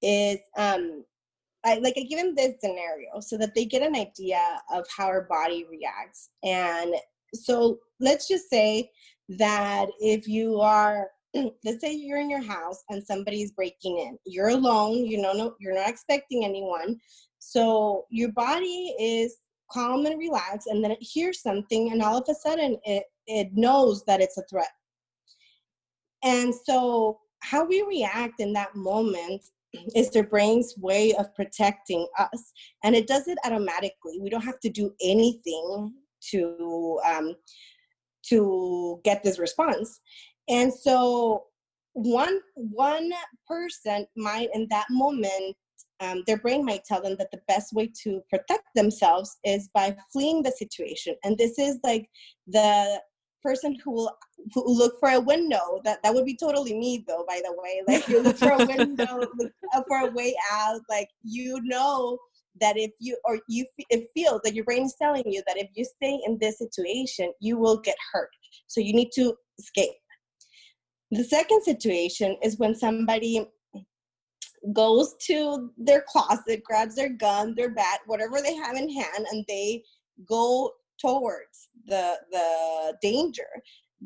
is 0.00 0.38
um, 0.56 1.04
I 1.64 1.78
like 1.78 1.94
I 1.98 2.02
give 2.02 2.18
them 2.18 2.34
this 2.34 2.54
scenario 2.60 3.20
so 3.20 3.36
that 3.36 3.54
they 3.54 3.66
get 3.66 3.82
an 3.82 3.94
idea 3.94 4.40
of 4.72 4.86
how 4.94 5.06
our 5.06 5.26
body 5.28 5.66
reacts. 5.70 6.30
And 6.42 6.94
so 7.34 7.78
let's 8.00 8.26
just 8.26 8.48
say 8.48 8.90
that 9.28 9.88
if 10.00 10.26
you 10.26 10.60
are 10.60 11.08
let's 11.64 11.80
say 11.80 11.92
you're 11.92 12.20
in 12.20 12.30
your 12.30 12.42
house 12.42 12.82
and 12.90 13.02
somebody's 13.02 13.52
breaking 13.52 13.98
in 13.98 14.18
you're 14.26 14.50
alone 14.50 15.06
you 15.06 15.20
know 15.20 15.32
no 15.32 15.54
you're 15.60 15.74
not 15.74 15.88
expecting 15.88 16.44
anyone. 16.44 16.98
So 17.38 18.04
your 18.10 18.30
body 18.32 18.94
is 19.00 19.36
calm 19.70 20.06
and 20.06 20.18
relaxed 20.18 20.66
and 20.66 20.84
then 20.84 20.90
it 20.90 20.98
hears 21.00 21.42
something 21.42 21.92
and 21.92 22.02
all 22.02 22.18
of 22.18 22.28
a 22.28 22.34
sudden 22.34 22.76
it 22.84 23.04
it 23.26 23.50
knows 23.54 24.04
that 24.04 24.20
it's 24.20 24.38
a 24.38 24.44
threat. 24.50 24.70
And 26.24 26.54
so 26.54 27.20
how 27.40 27.64
we 27.64 27.82
react 27.82 28.40
in 28.40 28.52
that 28.52 28.74
moment 28.74 29.42
is 29.96 30.10
their 30.10 30.26
brain's 30.26 30.74
way 30.78 31.14
of 31.14 31.34
protecting 31.34 32.06
us 32.18 32.52
and 32.84 32.94
it 32.94 33.06
does 33.06 33.28
it 33.28 33.38
automatically. 33.44 34.18
We 34.20 34.30
don't 34.30 34.44
have 34.44 34.60
to 34.60 34.70
do 34.70 34.92
anything 35.02 35.94
to 36.30 37.00
um, 37.04 37.34
to 38.28 39.00
get 39.04 39.22
this 39.22 39.38
response. 39.38 40.00
And 40.48 40.72
so 40.72 41.44
one 41.94 42.40
one 42.54 43.10
person 43.46 44.06
might 44.16 44.48
in 44.54 44.66
that 44.70 44.86
moment 44.90 45.56
um, 46.02 46.24
their 46.26 46.38
brain 46.38 46.64
might 46.64 46.84
tell 46.84 47.00
them 47.00 47.16
that 47.18 47.30
the 47.30 47.40
best 47.46 47.72
way 47.72 47.90
to 48.02 48.22
protect 48.28 48.64
themselves 48.74 49.38
is 49.44 49.68
by 49.72 49.96
fleeing 50.12 50.42
the 50.42 50.50
situation. 50.50 51.14
And 51.22 51.38
this 51.38 51.58
is 51.58 51.78
like 51.84 52.08
the 52.48 53.00
person 53.42 53.76
who 53.84 53.92
will 53.92 54.16
who 54.52 54.64
look 54.66 54.98
for 54.98 55.10
a 55.10 55.20
window. 55.20 55.80
That 55.84 56.02
that 56.02 56.12
would 56.12 56.24
be 56.24 56.36
totally 56.36 56.76
me 56.76 57.04
though 57.06 57.24
by 57.28 57.40
the 57.44 57.54
way. 57.56 57.82
Like 57.86 58.08
you 58.08 58.20
look 58.20 58.36
for 58.36 58.50
a 58.50 58.66
window 58.66 59.20
look 59.38 59.52
for 59.86 59.98
a 59.98 60.10
way 60.10 60.34
out. 60.52 60.80
Like 60.88 61.08
you 61.22 61.60
know 61.62 62.18
that 62.60 62.76
if 62.76 62.90
you 62.98 63.16
or 63.24 63.40
you 63.48 63.66
it 63.78 64.08
feels 64.14 64.40
that 64.44 64.54
your 64.54 64.64
brain 64.64 64.84
is 64.84 64.94
telling 65.00 65.24
you 65.26 65.42
that 65.46 65.56
if 65.56 65.68
you 65.74 65.84
stay 65.84 66.20
in 66.26 66.38
this 66.40 66.58
situation 66.58 67.32
you 67.40 67.56
will 67.56 67.78
get 67.78 67.96
hurt. 68.12 68.30
So 68.66 68.80
you 68.80 68.92
need 68.92 69.10
to 69.14 69.34
escape. 69.58 69.92
The 71.10 71.24
second 71.24 71.62
situation 71.62 72.36
is 72.42 72.58
when 72.58 72.74
somebody 72.74 73.46
goes 74.72 75.14
to 75.26 75.70
their 75.76 76.04
closet, 76.08 76.62
grabs 76.64 76.94
their 76.94 77.10
gun, 77.10 77.54
their 77.54 77.70
bat, 77.70 78.00
whatever 78.06 78.40
they 78.40 78.54
have 78.54 78.76
in 78.76 78.88
hand, 78.88 79.26
and 79.30 79.44
they 79.48 79.82
go 80.26 80.72
towards 81.00 81.68
the 81.86 82.16
the 82.30 82.96
danger. 83.02 83.48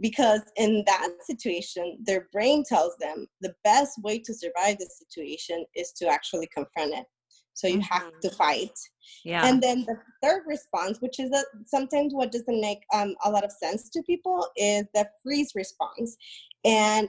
Because 0.00 0.42
in 0.56 0.84
that 0.86 1.08
situation 1.22 1.98
their 2.04 2.28
brain 2.30 2.64
tells 2.68 2.94
them 3.00 3.26
the 3.40 3.54
best 3.64 3.92
way 4.02 4.18
to 4.18 4.34
survive 4.34 4.76
the 4.78 4.90
situation 4.90 5.64
is 5.74 5.92
to 5.92 6.06
actually 6.06 6.48
confront 6.54 6.92
it 6.92 7.06
so 7.56 7.66
you 7.66 7.78
mm-hmm. 7.78 7.82
have 7.82 8.20
to 8.20 8.28
mm-hmm. 8.28 8.36
fight. 8.36 8.78
Yeah. 9.24 9.46
And 9.46 9.62
then 9.62 9.84
the 9.86 9.96
third 10.22 10.42
response 10.46 11.00
which 11.00 11.18
is 11.18 11.30
a, 11.30 11.42
sometimes 11.66 12.12
what 12.12 12.30
doesn't 12.30 12.60
make 12.60 12.80
um, 12.92 13.14
a 13.24 13.30
lot 13.30 13.44
of 13.44 13.50
sense 13.50 13.88
to 13.90 14.02
people 14.02 14.46
is 14.56 14.84
the 14.94 15.08
freeze 15.22 15.52
response. 15.54 16.16
And 16.64 17.08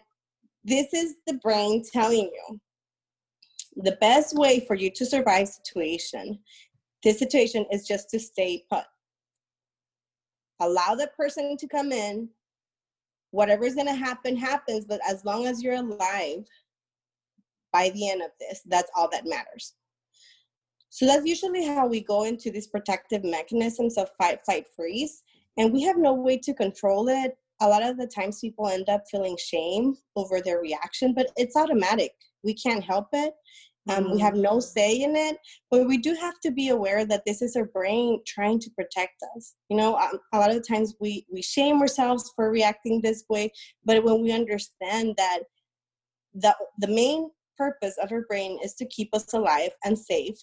this 0.63 0.93
is 0.93 1.15
the 1.27 1.35
brain 1.35 1.83
telling 1.91 2.31
you 2.31 2.59
the 3.83 3.97
best 4.01 4.35
way 4.35 4.65
for 4.65 4.75
you 4.75 4.89
to 4.91 5.05
survive 5.05 5.47
situation 5.47 6.39
this 7.03 7.19
situation 7.19 7.65
is 7.71 7.87
just 7.87 8.09
to 8.09 8.19
stay 8.19 8.63
put. 8.71 8.83
Allow 10.59 10.95
the 10.95 11.09
person 11.15 11.55
to 11.57 11.67
come 11.67 11.91
in. 11.91 12.29
Whatever's 13.29 13.75
going 13.75 13.87
to 13.87 13.93
happen 13.93 14.35
happens 14.35 14.85
but 14.85 14.99
as 15.07 15.23
long 15.23 15.45
as 15.45 15.61
you're 15.61 15.75
alive 15.75 16.45
by 17.73 17.89
the 17.89 18.09
end 18.09 18.21
of 18.21 18.31
this 18.39 18.61
that's 18.65 18.89
all 18.95 19.09
that 19.11 19.25
matters 19.25 19.73
so 20.89 21.05
that's 21.05 21.25
usually 21.25 21.65
how 21.65 21.87
we 21.87 22.01
go 22.01 22.23
into 22.23 22.51
these 22.51 22.67
protective 22.67 23.23
mechanisms 23.23 23.97
of 23.97 24.09
fight 24.17 24.39
flight 24.45 24.65
freeze 24.75 25.23
and 25.57 25.73
we 25.73 25.81
have 25.83 25.97
no 25.97 26.13
way 26.13 26.37
to 26.37 26.53
control 26.53 27.09
it. 27.09 27.35
A 27.61 27.67
lot 27.67 27.83
of 27.83 27.97
the 27.97 28.07
times 28.07 28.39
people 28.39 28.67
end 28.67 28.87
up 28.89 29.03
feeling 29.09 29.35
shame 29.37 29.95
over 30.15 30.41
their 30.41 30.59
reaction 30.59 31.13
but 31.13 31.27
it's 31.35 31.55
automatic. 31.55 32.11
We 32.43 32.53
can't 32.53 32.83
help 32.83 33.07
it. 33.13 33.33
Um, 33.89 34.03
mm-hmm. 34.03 34.13
we 34.15 34.21
have 34.21 34.35
no 34.35 34.59
say 34.59 35.01
in 35.01 35.15
it 35.15 35.37
but 35.71 35.87
we 35.87 35.97
do 35.97 36.13
have 36.13 36.39
to 36.43 36.51
be 36.51 36.69
aware 36.69 37.05
that 37.05 37.23
this 37.25 37.41
is 37.41 37.55
our 37.55 37.65
brain 37.65 38.19
trying 38.25 38.59
to 38.59 38.69
protect 38.71 39.15
us. 39.35 39.55
You 39.69 39.77
know 39.77 39.95
um, 39.97 40.19
a 40.33 40.39
lot 40.39 40.49
of 40.49 40.55
the 40.55 40.61
times 40.61 40.95
we 40.99 41.25
we 41.31 41.41
shame 41.41 41.81
ourselves 41.81 42.31
for 42.35 42.51
reacting 42.51 43.01
this 43.01 43.23
way 43.29 43.51
but 43.85 44.03
when 44.03 44.21
we 44.21 44.31
understand 44.31 45.15
that 45.17 45.39
the 46.33 46.55
the 46.79 46.87
main 46.87 47.29
purpose 47.57 47.95
of 48.01 48.11
our 48.11 48.21
brain 48.21 48.59
is 48.63 48.75
to 48.75 48.85
keep 48.85 49.09
us 49.13 49.33
alive 49.33 49.71
and 49.83 49.97
safe 49.97 50.37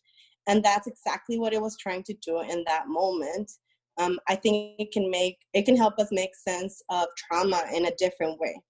and 0.47 0.63
that's 0.63 0.87
exactly 0.87 1.39
what 1.39 1.53
it 1.53 1.61
was 1.61 1.77
trying 1.77 2.03
to 2.05 2.15
do 2.15 2.41
in 2.41 2.65
that 2.67 2.89
moment. 2.89 3.51
Um, 3.97 4.19
i 4.29 4.35
think 4.35 4.75
it 4.81 4.91
can 4.93 5.09
make 5.09 5.39
it 5.53 5.65
can 5.65 5.77
help 5.77 5.99
us 6.01 6.09
make 6.11 6.35
sense 6.35 6.83
of 6.89 7.07
trauma 7.17 7.63
in 7.73 7.87
a 7.87 7.95
different 7.97 8.41
way. 8.41 8.61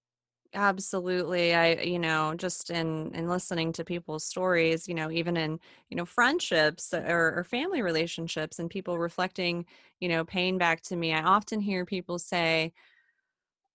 Absolutely 0.53 1.53
i 1.53 1.73
you 1.81 1.99
know 1.99 2.33
just 2.37 2.69
in 2.69 3.13
in 3.13 3.27
listening 3.27 3.73
to 3.73 3.83
people's 3.83 4.23
stories 4.23 4.87
you 4.87 4.93
know 4.93 5.11
even 5.11 5.35
in 5.35 5.59
you 5.89 5.97
know 5.97 6.05
friendships 6.05 6.93
or, 6.93 7.33
or 7.35 7.43
family 7.43 7.81
relationships 7.81 8.59
and 8.59 8.69
people 8.69 8.97
reflecting 8.97 9.65
you 9.99 10.07
know 10.07 10.23
pain 10.23 10.57
back 10.57 10.79
to 10.81 10.95
me 10.95 11.13
i 11.13 11.21
often 11.21 11.59
hear 11.59 11.85
people 11.85 12.17
say 12.17 12.71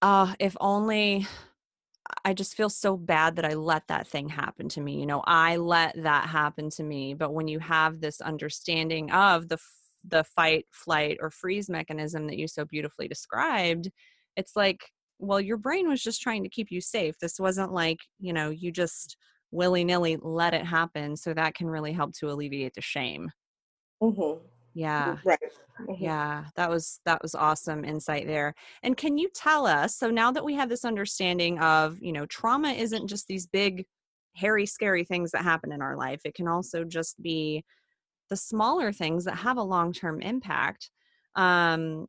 uh 0.00 0.33
if 0.38 0.57
only 0.61 1.26
I 2.24 2.34
just 2.34 2.56
feel 2.56 2.68
so 2.68 2.96
bad 2.96 3.36
that 3.36 3.44
I 3.44 3.54
let 3.54 3.86
that 3.88 4.06
thing 4.06 4.28
happen 4.28 4.68
to 4.70 4.80
me. 4.80 4.98
You 4.98 5.06
know, 5.06 5.22
I 5.26 5.56
let 5.56 6.02
that 6.02 6.28
happen 6.28 6.70
to 6.70 6.82
me. 6.82 7.14
But 7.14 7.32
when 7.32 7.48
you 7.48 7.58
have 7.58 8.00
this 8.00 8.20
understanding 8.20 9.10
of 9.10 9.48
the 9.48 9.58
the 10.08 10.24
fight, 10.24 10.64
flight, 10.70 11.18
or 11.20 11.30
freeze 11.30 11.68
mechanism 11.68 12.26
that 12.26 12.38
you 12.38 12.48
so 12.48 12.64
beautifully 12.64 13.06
described, 13.06 13.90
it's 14.36 14.56
like, 14.56 14.80
well, 15.18 15.40
your 15.40 15.58
brain 15.58 15.88
was 15.88 16.02
just 16.02 16.22
trying 16.22 16.42
to 16.42 16.48
keep 16.48 16.70
you 16.70 16.80
safe. 16.80 17.18
This 17.20 17.38
wasn't 17.38 17.72
like, 17.72 17.98
you 18.18 18.32
know, 18.32 18.48
you 18.48 18.72
just 18.72 19.16
willy 19.50 19.84
nilly 19.84 20.16
let 20.22 20.54
it 20.54 20.64
happen. 20.64 21.16
So 21.16 21.34
that 21.34 21.54
can 21.54 21.66
really 21.68 21.92
help 21.92 22.14
to 22.14 22.30
alleviate 22.30 22.74
the 22.74 22.80
shame. 22.80 23.30
Mm-hmm. 24.02 24.46
Yeah. 24.74 25.16
Right. 25.24 25.38
Mm-hmm. 25.80 26.04
Yeah, 26.04 26.44
that 26.56 26.68
was 26.68 27.00
that 27.06 27.22
was 27.22 27.34
awesome 27.34 27.84
insight 27.84 28.26
there. 28.26 28.54
And 28.82 28.96
can 28.96 29.16
you 29.18 29.28
tell 29.34 29.66
us 29.66 29.96
so 29.96 30.10
now 30.10 30.30
that 30.32 30.44
we 30.44 30.54
have 30.54 30.68
this 30.68 30.84
understanding 30.84 31.58
of, 31.58 31.98
you 32.00 32.12
know, 32.12 32.26
trauma 32.26 32.70
isn't 32.72 33.08
just 33.08 33.26
these 33.26 33.46
big 33.46 33.86
hairy 34.36 34.66
scary 34.66 35.04
things 35.04 35.30
that 35.32 35.42
happen 35.42 35.72
in 35.72 35.82
our 35.82 35.96
life. 35.96 36.20
It 36.24 36.34
can 36.34 36.48
also 36.48 36.84
just 36.84 37.20
be 37.22 37.64
the 38.28 38.36
smaller 38.36 38.92
things 38.92 39.24
that 39.24 39.36
have 39.36 39.56
a 39.56 39.62
long-term 39.62 40.20
impact. 40.20 40.90
Um 41.34 42.06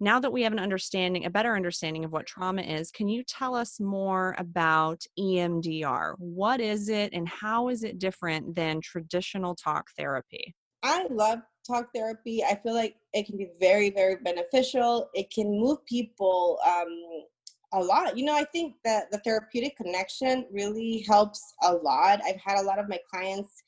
now 0.00 0.18
that 0.18 0.32
we 0.32 0.42
have 0.42 0.52
an 0.52 0.58
understanding, 0.58 1.24
a 1.24 1.30
better 1.30 1.54
understanding 1.54 2.04
of 2.04 2.12
what 2.12 2.26
trauma 2.26 2.62
is, 2.62 2.90
can 2.90 3.08
you 3.08 3.22
tell 3.22 3.54
us 3.54 3.78
more 3.78 4.34
about 4.38 5.00
EMDR? 5.18 6.14
What 6.18 6.60
is 6.60 6.88
it 6.88 7.12
and 7.12 7.28
how 7.28 7.68
is 7.68 7.84
it 7.84 8.00
different 8.00 8.56
than 8.56 8.80
traditional 8.80 9.54
talk 9.54 9.86
therapy? 9.96 10.54
I 10.82 11.06
love 11.10 11.40
talk 11.66 11.88
therapy. 11.94 12.42
I 12.44 12.54
feel 12.54 12.74
like 12.74 12.96
it 13.12 13.26
can 13.26 13.36
be 13.36 13.48
very, 13.58 13.90
very 13.90 14.16
beneficial. 14.16 15.08
It 15.14 15.30
can 15.30 15.58
move 15.58 15.84
people 15.86 16.58
um, 16.66 17.24
a 17.72 17.80
lot. 17.82 18.16
You 18.16 18.24
know, 18.24 18.34
I 18.34 18.44
think 18.44 18.76
that 18.84 19.10
the 19.10 19.18
therapeutic 19.18 19.76
connection 19.76 20.46
really 20.50 21.04
helps 21.06 21.54
a 21.62 21.72
lot. 21.72 22.20
I've 22.24 22.40
had 22.40 22.58
a 22.58 22.64
lot 22.64 22.78
of 22.78 22.88
my 22.88 22.98
clients 23.10 23.62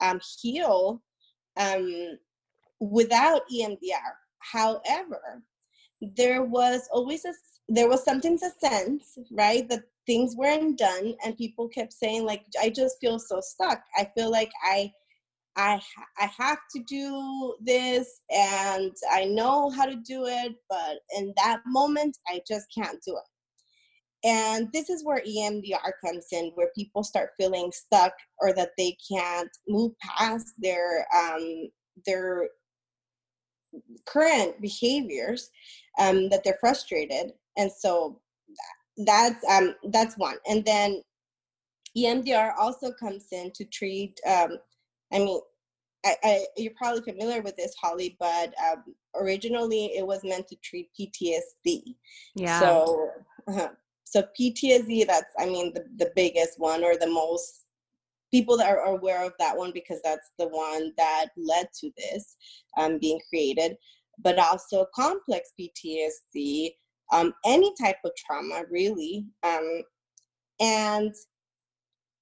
um, 0.00 0.20
heal 0.40 1.02
um, 1.56 2.18
without 2.80 3.42
EMDR. 3.52 4.14
However, 4.38 5.42
there 6.00 6.44
was 6.44 6.88
always 6.92 7.24
a 7.24 7.32
there 7.70 7.88
was 7.88 8.02
something 8.02 8.38
to 8.38 8.50
sense, 8.60 9.18
right? 9.30 9.68
That 9.68 9.82
things 10.06 10.34
weren't 10.36 10.78
done, 10.78 11.14
and 11.24 11.36
people 11.36 11.68
kept 11.68 11.92
saying 11.92 12.24
like, 12.24 12.44
"I 12.60 12.70
just 12.70 13.00
feel 13.00 13.18
so 13.18 13.40
stuck. 13.40 13.82
I 13.96 14.10
feel 14.16 14.30
like 14.30 14.50
I." 14.62 14.92
I 15.58 15.80
I 16.18 16.30
have 16.38 16.60
to 16.74 16.82
do 16.88 17.54
this 17.60 18.20
and 18.30 18.92
I 19.10 19.24
know 19.24 19.70
how 19.70 19.84
to 19.84 19.96
do 19.96 20.26
it, 20.26 20.54
but 20.70 21.00
in 21.16 21.34
that 21.36 21.60
moment 21.66 22.16
I 22.28 22.40
just 22.46 22.66
can't 22.74 22.98
do 23.04 23.16
it. 23.16 24.28
And 24.28 24.68
this 24.72 24.88
is 24.88 25.04
where 25.04 25.20
EMDR 25.20 25.92
comes 26.04 26.26
in, 26.32 26.52
where 26.54 26.70
people 26.74 27.02
start 27.02 27.30
feeling 27.36 27.72
stuck 27.72 28.12
or 28.40 28.52
that 28.54 28.70
they 28.78 28.96
can't 29.10 29.50
move 29.68 29.92
past 30.00 30.54
their 30.58 31.06
um, 31.14 31.68
their 32.06 32.48
current 34.06 34.60
behaviors, 34.60 35.50
um, 35.98 36.28
that 36.30 36.42
they're 36.44 36.58
frustrated, 36.60 37.32
and 37.56 37.70
so 37.70 38.20
that's 38.98 39.44
um, 39.48 39.74
that's 39.90 40.16
one. 40.16 40.36
And 40.48 40.64
then 40.64 41.02
EMDR 41.96 42.54
also 42.58 42.92
comes 42.92 43.26
in 43.32 43.50
to 43.52 43.64
treat 43.64 44.20
um, 44.26 44.58
I 45.12 45.18
mean, 45.18 45.40
I, 46.04 46.14
I, 46.22 46.46
you're 46.56 46.72
probably 46.76 47.02
familiar 47.02 47.42
with 47.42 47.56
this, 47.56 47.74
Holly, 47.80 48.16
but 48.20 48.54
um, 48.70 48.84
originally 49.16 49.86
it 49.96 50.06
was 50.06 50.20
meant 50.24 50.48
to 50.48 50.56
treat 50.56 50.90
PTSD. 50.98 51.96
Yeah. 52.34 52.60
So, 52.60 53.10
uh, 53.48 53.68
so 54.04 54.24
PTSD, 54.38 55.06
that's, 55.06 55.32
I 55.38 55.46
mean, 55.46 55.72
the, 55.74 55.84
the 55.96 56.12
biggest 56.14 56.58
one 56.58 56.84
or 56.84 56.96
the 56.96 57.10
most 57.10 57.64
people 58.30 58.56
that 58.58 58.68
are 58.68 58.84
aware 58.86 59.24
of 59.24 59.32
that 59.38 59.56
one 59.56 59.72
because 59.72 60.00
that's 60.04 60.30
the 60.38 60.48
one 60.48 60.92
that 60.96 61.28
led 61.36 61.68
to 61.80 61.90
this 61.96 62.36
um, 62.76 62.98
being 62.98 63.20
created, 63.28 63.76
but 64.18 64.38
also 64.38 64.86
complex 64.94 65.52
PTSD, 65.58 66.70
um, 67.12 67.32
any 67.44 67.72
type 67.80 67.96
of 68.04 68.12
trauma, 68.16 68.64
really. 68.70 69.26
Um, 69.42 69.82
and 70.60 71.14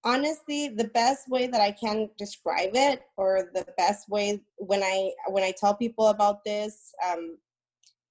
honestly 0.06 0.68
the 0.68 0.90
best 0.94 1.28
way 1.28 1.48
that 1.48 1.60
i 1.60 1.70
can 1.72 2.08
describe 2.16 2.70
it 2.74 3.02
or 3.16 3.50
the 3.52 3.66
best 3.76 4.08
way 4.08 4.40
when 4.56 4.82
i 4.82 5.10
when 5.28 5.42
i 5.42 5.52
tell 5.60 5.74
people 5.74 6.06
about 6.08 6.44
this 6.44 6.94
um, 7.06 7.36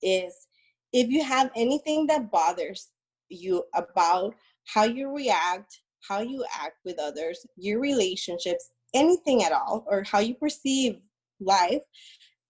is 0.04 0.48
if 0.92 1.08
you 1.10 1.24
have 1.24 1.50
anything 1.56 2.06
that 2.06 2.30
bothers 2.30 2.90
you 3.30 3.64
about 3.74 4.36
how 4.66 4.84
you 4.84 5.16
react 5.16 5.82
how 6.08 6.20
you 6.20 6.46
act 6.62 6.78
with 6.84 7.00
others 7.00 7.46
your 7.56 7.80
relationships 7.80 8.72
anything 8.94 9.42
at 9.44 9.54
all 9.54 9.86
or 9.88 10.04
how 10.04 10.20
you 10.20 10.36
perceive 10.36 10.98
life 11.40 11.82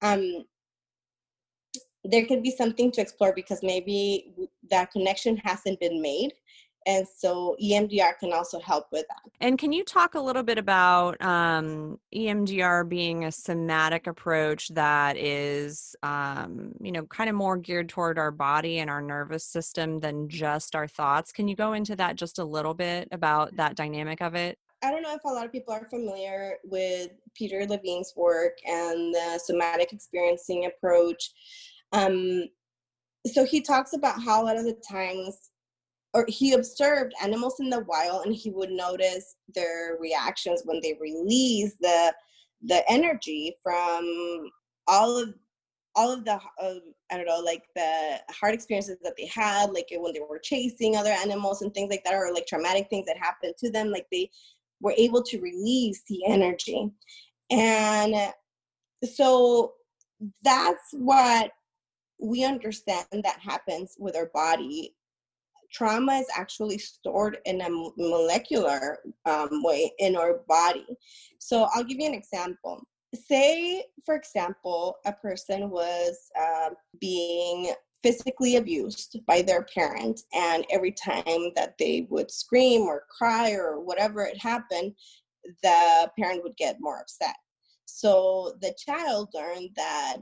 um, 0.02 0.44
there 2.04 2.26
could 2.26 2.42
be 2.42 2.52
something 2.52 2.92
to 2.92 3.02
explore 3.02 3.34
because 3.34 3.62
maybe 3.62 4.34
that 4.72 4.92
connection 4.92 5.38
hasn't 5.38 5.80
been 5.80 6.02
made 6.02 6.34
and 6.86 7.08
so 7.08 7.56
EMDR 7.62 8.18
can 8.20 8.32
also 8.32 8.60
help 8.60 8.88
with 8.92 9.06
that. 9.08 9.32
And 9.42 9.58
can 9.58 9.74
you 9.74 9.84
talk 9.84 10.14
a 10.16 10.20
little 10.20 10.44
bit 10.44 10.58
about 10.58 11.20
um, 11.22 12.00
EMDR 12.14 12.88
being 12.88 13.26
a 13.26 13.32
somatic 13.32 14.08
approach 14.08 14.70
that 14.70 15.18
is, 15.18 15.96
um, 16.04 16.74
you 16.80 16.92
know, 16.92 17.06
kind 17.06 17.30
of 17.30 17.36
more 17.36 17.58
geared 17.58 17.90
toward 17.90 18.20
our 18.20 18.32
body 18.32 18.80
and 18.80 18.90
our 18.90 19.02
nervous 19.02 19.46
system 19.46 20.00
than 20.00 20.30
just 20.30 20.76
our 20.76 20.88
thoughts? 20.88 21.32
Can 21.32 21.48
you 21.48 21.56
go 21.56 21.74
into 21.74 21.96
that 21.96 22.16
just 22.16 22.38
a 22.38 22.46
little 22.46 22.74
bit 22.74 23.08
about 23.12 23.56
that 23.56 23.76
dynamic 23.76 24.22
of 24.22 24.36
it? 24.36 24.60
I 24.84 24.92
don't 24.92 25.02
know 25.02 25.16
if 25.16 25.24
a 25.24 25.30
lot 25.30 25.46
of 25.46 25.52
people 25.52 25.74
are 25.74 25.88
familiar 25.90 26.58
with 26.64 27.10
Peter 27.34 27.66
Levine's 27.66 28.14
work 28.16 28.58
and 28.68 29.14
the 29.14 29.40
somatic 29.44 29.92
experiencing 29.92 30.66
approach. 30.66 31.32
Um, 31.92 32.50
so 33.26 33.44
he 33.44 33.62
talks 33.62 33.94
about 33.94 34.22
how 34.22 34.44
a 34.44 34.46
lot 34.46 34.58
of 34.58 34.66
the 34.66 34.80
times 34.88 35.50
or 36.16 36.26
he 36.30 36.54
observed 36.54 37.14
animals 37.22 37.60
in 37.60 37.70
the 37.70 37.82
wild 37.82 38.26
and 38.26 38.34
he 38.34 38.50
would 38.50 38.72
notice 38.72 39.36
their 39.54 39.98
reactions 40.00 40.62
when 40.64 40.80
they 40.82 40.98
release 41.00 41.76
the 41.82 42.14
the 42.64 42.90
energy 42.90 43.56
from 43.62 44.50
all 44.88 45.18
of 45.22 45.34
all 45.98 46.12
of 46.12 46.24
the 46.24 46.34
uh, 46.34 46.76
I 47.12 47.18
don't 47.18 47.28
know, 47.28 47.40
like 47.40 47.64
the 47.76 48.22
hard 48.32 48.54
experiences 48.54 48.98
that 49.04 49.14
they 49.18 49.28
had, 49.28 49.72
like 49.72 49.88
when 49.92 50.14
they 50.14 50.22
were 50.22 50.40
chasing 50.40 50.96
other 50.96 51.12
animals 51.12 51.62
and 51.62 51.74
things 51.74 51.92
like 51.92 52.04
that, 52.06 52.14
or 52.14 52.34
like 52.34 52.48
traumatic 52.48 52.88
things 52.90 53.06
that 53.08 53.18
happened 53.18 53.54
to 53.60 53.70
them, 53.70 53.92
like 53.92 54.08
they 54.12 54.30
were 54.82 54.96
able 54.98 55.22
to 55.24 55.40
release 55.40 56.02
the 56.08 56.26
energy. 56.26 56.90
And 57.52 58.34
so 59.04 59.74
that's 60.44 60.94
what 60.94 61.52
we 62.20 62.44
understand 62.44 63.06
that 63.12 63.40
happens 63.40 63.96
with 64.00 64.16
our 64.16 64.32
body 64.34 64.96
trauma 65.76 66.14
is 66.14 66.28
actually 66.36 66.78
stored 66.78 67.38
in 67.46 67.62
a 67.62 67.70
molecular 67.98 69.00
um, 69.26 69.62
way 69.64 69.92
in 70.00 70.16
our 70.16 70.42
body. 70.48 70.86
So 71.40 71.68
I'll 71.74 71.84
give 71.84 72.00
you 72.00 72.08
an 72.08 72.14
example. 72.14 72.82
Say, 73.14 73.84
for 74.06 74.16
example, 74.16 74.98
a 75.06 75.14
person 75.14 75.70
was 75.70 76.18
uh, 76.40 76.70
being 77.00 77.74
physically 78.02 78.58
abused 78.58 79.20
by 79.26 79.42
their 79.42 79.64
parent, 79.64 80.22
and 80.34 80.66
every 80.72 80.92
time 80.92 81.52
that 81.56 81.76
they 81.80 82.08
would 82.10 82.30
scream 82.30 82.84
or 82.84 83.04
cry 83.10 83.52
or 83.52 83.80
whatever 83.80 84.24
it 84.24 84.38
happened, 84.38 84.94
the 85.64 86.12
parent 86.18 86.44
would 86.44 86.58
get 86.58 86.78
more 86.80 87.00
upset. 87.00 87.36
So 87.86 88.54
the 88.62 88.76
child 88.78 89.30
learned 89.34 89.70
that 89.76 90.18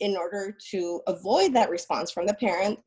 in 0.00 0.16
order 0.16 0.56
to 0.70 1.00
avoid 1.06 1.54
that 1.54 1.70
response 1.70 2.10
from 2.10 2.26
the 2.26 2.34
parent, 2.34 2.78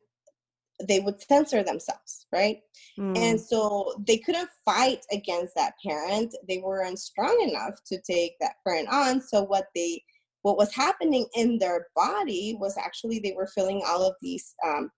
they 0.83 0.99
would 0.99 1.21
censor 1.21 1.63
themselves, 1.63 2.27
right? 2.31 2.59
Mm. 2.99 3.17
And 3.17 3.41
so 3.41 3.95
they 4.05 4.17
couldn't 4.17 4.49
fight 4.63 5.05
against 5.11 5.55
that 5.55 5.73
parent. 5.85 6.35
They 6.47 6.59
weren't 6.59 6.99
strong 6.99 7.35
enough 7.47 7.75
to 7.87 7.99
take 8.01 8.33
that 8.39 8.55
parent 8.65 8.87
on. 8.89 9.21
So 9.21 9.43
what 9.43 9.67
they 9.75 10.03
what 10.43 10.57
was 10.57 10.73
happening 10.73 11.25
in 11.35 11.57
their 11.57 11.87
body 11.95 12.55
was 12.59 12.77
actually 12.77 13.19
they 13.19 13.33
were 13.35 13.47
feeling 13.47 13.81
all 13.85 14.07
of 14.07 14.15
these 14.21 14.53
um, 14.65 14.89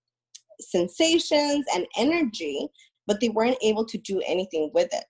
sensations 0.60 1.66
and 1.74 1.88
energy, 1.98 2.68
but 3.08 3.20
they 3.20 3.30
weren't 3.30 3.58
able 3.64 3.86
to 3.86 3.98
do 3.98 4.22
anything 4.28 4.70
with 4.74 4.94
it. 4.94 5.06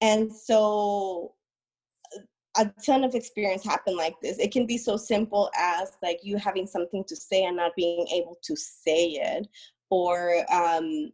And 0.00 0.30
so 0.30 1.32
a 2.56 2.70
ton 2.84 3.02
of 3.02 3.14
experience 3.14 3.64
happen 3.64 3.96
like 3.96 4.14
this. 4.20 4.38
It 4.38 4.52
can 4.52 4.66
be 4.66 4.76
so 4.76 4.96
simple 4.96 5.50
as 5.56 5.92
like 6.02 6.20
you 6.22 6.36
having 6.36 6.66
something 6.66 7.04
to 7.04 7.16
say 7.16 7.44
and 7.44 7.56
not 7.56 7.74
being 7.76 8.06
able 8.08 8.36
to 8.42 8.56
say 8.56 9.12
it, 9.12 9.48
or 9.90 10.44
um, 10.52 11.12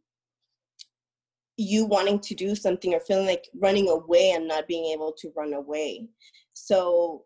you 1.56 1.84
wanting 1.84 2.20
to 2.20 2.34
do 2.34 2.54
something 2.54 2.94
or 2.94 3.00
feeling 3.00 3.26
like 3.26 3.48
running 3.54 3.88
away 3.88 4.32
and 4.32 4.48
not 4.48 4.66
being 4.66 4.92
able 4.92 5.12
to 5.12 5.32
run 5.36 5.52
away. 5.52 6.08
So, 6.54 7.24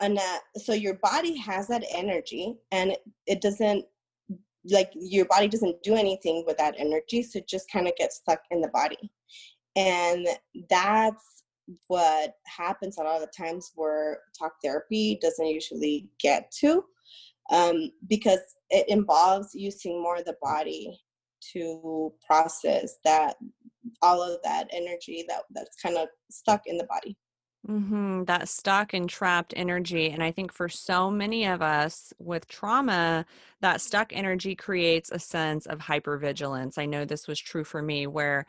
and 0.00 0.16
that, 0.16 0.42
so 0.56 0.74
your 0.74 0.94
body 0.94 1.36
has 1.38 1.68
that 1.68 1.84
energy, 1.94 2.56
and 2.70 2.92
it, 2.92 3.02
it 3.26 3.40
doesn't 3.40 3.84
like 4.68 4.90
your 4.94 5.24
body 5.26 5.48
doesn't 5.48 5.82
do 5.82 5.94
anything 5.94 6.44
with 6.46 6.58
that 6.58 6.74
energy, 6.76 7.22
so 7.22 7.38
it 7.38 7.48
just 7.48 7.70
kind 7.70 7.88
of 7.88 7.96
gets 7.96 8.16
stuck 8.16 8.40
in 8.50 8.60
the 8.60 8.68
body, 8.68 9.10
and 9.74 10.26
that's 10.68 11.35
what 11.88 12.34
happens 12.46 12.98
a 12.98 13.02
lot 13.02 13.22
of 13.22 13.34
times 13.36 13.72
where 13.74 14.20
talk 14.38 14.52
therapy 14.62 15.18
doesn't 15.20 15.46
usually 15.46 16.08
get 16.20 16.50
to 16.50 16.84
um, 17.50 17.90
because 18.08 18.40
it 18.70 18.88
involves 18.88 19.54
using 19.54 20.02
more 20.02 20.16
of 20.16 20.24
the 20.24 20.36
body 20.42 20.98
to 21.52 22.12
process 22.26 22.96
that 23.04 23.36
all 24.02 24.22
of 24.22 24.40
that 24.42 24.68
energy 24.72 25.24
that 25.28 25.42
that's 25.50 25.76
kind 25.80 25.96
of 25.96 26.08
stuck 26.30 26.62
in 26.66 26.76
the 26.76 26.84
body 26.84 27.16
mm-hmm. 27.68 28.24
that 28.24 28.48
stuck 28.48 28.94
and 28.94 29.08
trapped 29.08 29.52
energy 29.56 30.10
and 30.10 30.22
i 30.22 30.30
think 30.30 30.52
for 30.52 30.68
so 30.68 31.10
many 31.10 31.46
of 31.46 31.62
us 31.62 32.12
with 32.18 32.48
trauma 32.48 33.24
that 33.60 33.80
stuck 33.80 34.12
energy 34.12 34.54
creates 34.54 35.10
a 35.12 35.18
sense 35.18 35.66
of 35.66 35.78
hypervigilance 35.78 36.78
i 36.78 36.86
know 36.86 37.04
this 37.04 37.28
was 37.28 37.38
true 37.38 37.64
for 37.64 37.82
me 37.82 38.06
where 38.06 38.44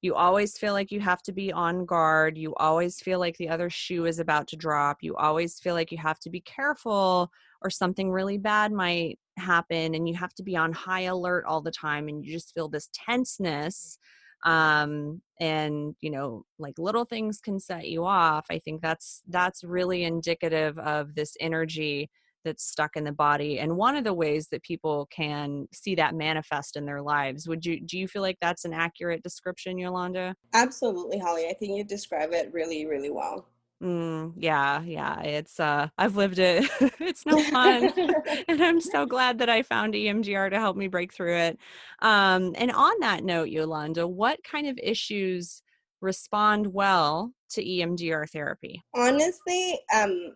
you 0.00 0.14
always 0.14 0.56
feel 0.56 0.72
like 0.72 0.92
you 0.92 1.00
have 1.00 1.22
to 1.22 1.32
be 1.32 1.52
on 1.52 1.84
guard. 1.84 2.38
You 2.38 2.54
always 2.56 3.00
feel 3.00 3.18
like 3.18 3.36
the 3.36 3.48
other 3.48 3.68
shoe 3.68 4.06
is 4.06 4.18
about 4.18 4.46
to 4.48 4.56
drop. 4.56 4.98
You 5.00 5.16
always 5.16 5.58
feel 5.58 5.74
like 5.74 5.90
you 5.90 5.98
have 5.98 6.20
to 6.20 6.30
be 6.30 6.40
careful 6.40 7.30
or 7.62 7.70
something 7.70 8.10
really 8.10 8.38
bad 8.38 8.72
might 8.72 9.18
happen 9.36 9.94
and 9.94 10.08
you 10.08 10.14
have 10.14 10.34
to 10.34 10.42
be 10.42 10.56
on 10.56 10.72
high 10.72 11.02
alert 11.02 11.44
all 11.46 11.60
the 11.60 11.70
time 11.70 12.08
and 12.08 12.24
you 12.24 12.32
just 12.32 12.54
feel 12.54 12.68
this 12.68 12.88
tenseness 12.92 13.98
um 14.44 15.20
and 15.40 15.96
you 16.00 16.10
know 16.10 16.44
like 16.58 16.78
little 16.78 17.04
things 17.04 17.40
can 17.40 17.58
set 17.58 17.88
you 17.88 18.04
off 18.04 18.46
i 18.50 18.58
think 18.58 18.80
that's 18.80 19.22
that's 19.28 19.64
really 19.64 20.04
indicative 20.04 20.78
of 20.78 21.14
this 21.14 21.36
energy 21.40 22.08
that's 22.48 22.64
stuck 22.64 22.96
in 22.96 23.04
the 23.04 23.12
body 23.12 23.58
and 23.58 23.76
one 23.76 23.94
of 23.94 24.04
the 24.04 24.14
ways 24.14 24.48
that 24.48 24.62
people 24.62 25.06
can 25.10 25.68
see 25.72 25.94
that 25.94 26.14
manifest 26.14 26.76
in 26.76 26.86
their 26.86 27.02
lives 27.02 27.46
would 27.46 27.64
you 27.64 27.78
do 27.80 27.98
you 27.98 28.08
feel 28.08 28.22
like 28.22 28.38
that's 28.40 28.64
an 28.64 28.72
accurate 28.72 29.22
description 29.22 29.76
yolanda 29.76 30.34
absolutely 30.54 31.18
holly 31.18 31.46
i 31.48 31.52
think 31.52 31.76
you 31.76 31.84
describe 31.84 32.32
it 32.32 32.50
really 32.52 32.86
really 32.86 33.10
well 33.10 33.46
Mm, 33.80 34.32
yeah, 34.36 34.82
yeah. 34.82 35.20
It's 35.20 35.60
uh 35.60 35.88
I've 35.96 36.16
lived 36.16 36.40
it. 36.40 36.68
it's 36.98 37.24
no 37.24 37.40
fun. 37.44 37.92
and 38.48 38.60
I'm 38.60 38.80
so 38.80 39.06
glad 39.06 39.38
that 39.38 39.48
I 39.48 39.62
found 39.62 39.94
EMDR 39.94 40.50
to 40.50 40.58
help 40.58 40.76
me 40.76 40.88
break 40.88 41.14
through 41.14 41.36
it. 41.36 41.58
Um 42.00 42.54
and 42.56 42.72
on 42.72 42.98
that 43.00 43.22
note, 43.22 43.50
Yolanda, 43.50 44.06
what 44.08 44.42
kind 44.42 44.66
of 44.66 44.78
issues 44.82 45.62
respond 46.00 46.66
well 46.66 47.32
to 47.50 47.64
EMDR 47.64 48.28
therapy? 48.28 48.82
Honestly, 48.94 49.78
um 49.94 50.34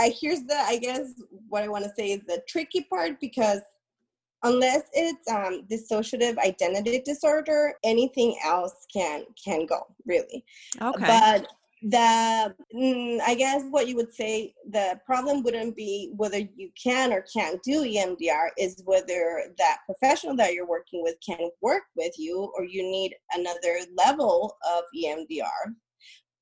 I 0.00 0.14
here's 0.18 0.44
the 0.44 0.56
I 0.56 0.78
guess 0.78 1.12
what 1.48 1.62
I 1.62 1.68
want 1.68 1.84
to 1.84 1.92
say 1.96 2.12
is 2.12 2.22
the 2.26 2.42
tricky 2.48 2.86
part 2.90 3.20
because 3.20 3.60
unless 4.42 4.82
it's 4.94 5.30
um, 5.30 5.66
dissociative 5.70 6.38
identity 6.38 7.02
disorder, 7.04 7.74
anything 7.84 8.36
else 8.44 8.86
can 8.92 9.24
can 9.42 9.66
go 9.66 9.86
really. 10.06 10.44
Okay. 10.80 11.06
But 11.06 11.48
the 11.82 12.54
mm, 12.74 13.20
I 13.26 13.34
guess 13.34 13.62
what 13.70 13.88
you 13.88 13.96
would 13.96 14.12
say 14.12 14.54
the 14.70 15.00
problem 15.06 15.42
wouldn't 15.42 15.76
be 15.76 16.12
whether 16.16 16.38
you 16.38 16.70
can 16.82 17.12
or 17.12 17.24
can't 17.34 17.62
do 17.62 17.84
EMDR 17.84 18.48
is 18.58 18.82
whether 18.84 19.44
that 19.56 19.78
professional 19.86 20.36
that 20.36 20.52
you're 20.52 20.66
working 20.66 21.02
with 21.02 21.16
can 21.24 21.50
work 21.62 21.84
with 21.96 22.12
you 22.18 22.52
or 22.56 22.64
you 22.64 22.82
need 22.82 23.14
another 23.34 23.78
level 23.96 24.56
of 24.70 24.84
EMDR 24.94 25.74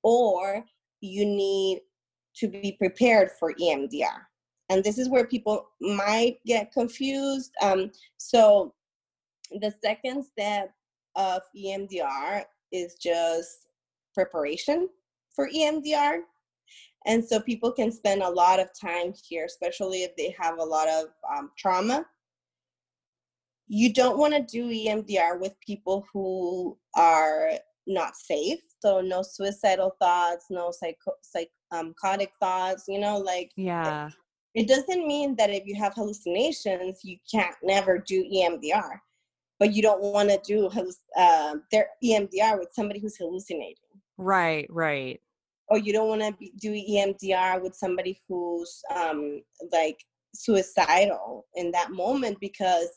or 0.03 0.64
you 1.01 1.25
need 1.25 1.83
to 2.38 2.48
be 2.48 2.72
prepared 2.79 3.31
for 3.38 3.55
EMDR. 3.55 4.27
And 4.70 4.85
this 4.85 4.98
is 4.98 5.09
where 5.09 5.27
people 5.27 5.68
might 5.81 6.38
get 6.44 6.72
confused. 6.72 7.53
Um, 7.62 7.90
so, 8.18 8.74
the 9.51 9.72
second 9.83 10.24
step 10.24 10.72
of 11.16 11.40
EMDR 11.57 12.44
is 12.70 12.96
just 12.96 13.68
preparation 14.14 14.88
for 15.35 15.48
EMDR. 15.48 16.18
And 17.07 17.24
so 17.24 17.40
people 17.40 17.72
can 17.72 17.90
spend 17.90 18.22
a 18.22 18.29
lot 18.29 18.61
of 18.61 18.68
time 18.79 19.14
here, 19.27 19.46
especially 19.46 20.03
if 20.03 20.14
they 20.16 20.35
have 20.38 20.59
a 20.59 20.64
lot 20.64 20.88
of 20.88 21.07
um, 21.35 21.51
trauma. 21.57 22.05
You 23.68 23.92
don't 23.92 24.18
want 24.18 24.35
to 24.35 24.42
do 24.42 24.68
EMDR 24.68 25.40
with 25.40 25.55
people 25.61 26.07
who 26.12 26.77
are 26.96 27.53
not 27.88 28.16
safe. 28.16 28.61
So 28.81 29.01
no 29.01 29.22
suicidal 29.22 29.96
thoughts, 30.01 30.46
no 30.51 30.70
psycho, 30.70 31.12
psychotic 31.22 32.31
thoughts. 32.40 32.85
You 32.87 33.01
know, 33.01 33.18
like 33.18 33.51
yeah. 33.57 34.09
It, 34.09 34.14
it 34.55 34.68
doesn't 34.68 35.07
mean 35.07 35.37
that 35.37 35.51
if 35.51 35.66
you 35.66 35.74
have 35.77 35.94
hallucinations, 35.94 37.01
you 37.05 37.16
can't 37.31 37.55
never 37.62 37.98
do 37.98 38.24
EMDR, 38.24 38.98
but 39.59 39.72
you 39.72 39.83
don't 39.83 40.03
want 40.03 40.31
to 40.31 40.40
do 40.44 40.70
uh, 41.16 41.55
their 41.70 41.88
EMDR 42.05 42.59
with 42.59 42.70
somebody 42.72 42.98
who's 43.01 43.16
hallucinating. 43.16 43.74
Right, 44.16 44.66
right. 44.70 45.20
Or 45.68 45.79
you 45.79 45.92
don't 45.92 46.09
want 46.09 46.22
to 46.22 46.51
do 46.61 46.72
EMDR 46.72 47.62
with 47.62 47.74
somebody 47.74 48.20
who's 48.29 48.81
um, 48.94 49.42
like 49.70 49.98
suicidal 50.35 51.46
in 51.55 51.70
that 51.72 51.90
moment 51.90 52.38
because 52.40 52.88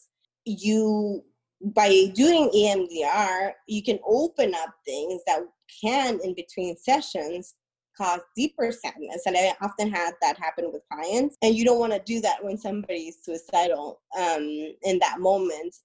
you 0.46 1.24
by 1.64 2.12
doing 2.16 2.50
EMDR, 2.56 3.52
you 3.68 3.84
can 3.84 4.00
open 4.06 4.54
up 4.56 4.74
things 4.86 5.22
that 5.28 5.42
can, 5.84 6.20
in 6.24 6.34
between 6.34 6.76
sessions, 6.78 7.56
cause 7.98 8.22
deeper 8.36 8.72
sadness. 8.72 9.24
And 9.26 9.36
I 9.38 9.54
often 9.62 9.92
had 9.92 10.14
that 10.22 10.38
happen 10.40 10.72
with 10.72 10.82
clients. 10.92 11.38
And 11.42 11.56
you 11.56 11.66
don't 11.66 11.80
want 11.80 11.94
to 11.94 12.02
do 12.06 12.20
that 12.22 12.44
when 12.44 12.58
somebody's 12.58 13.20
suicidal 13.24 14.02
um, 14.18 14.74
in 14.84 15.00
that 15.00 15.20
moment. 15.20 15.76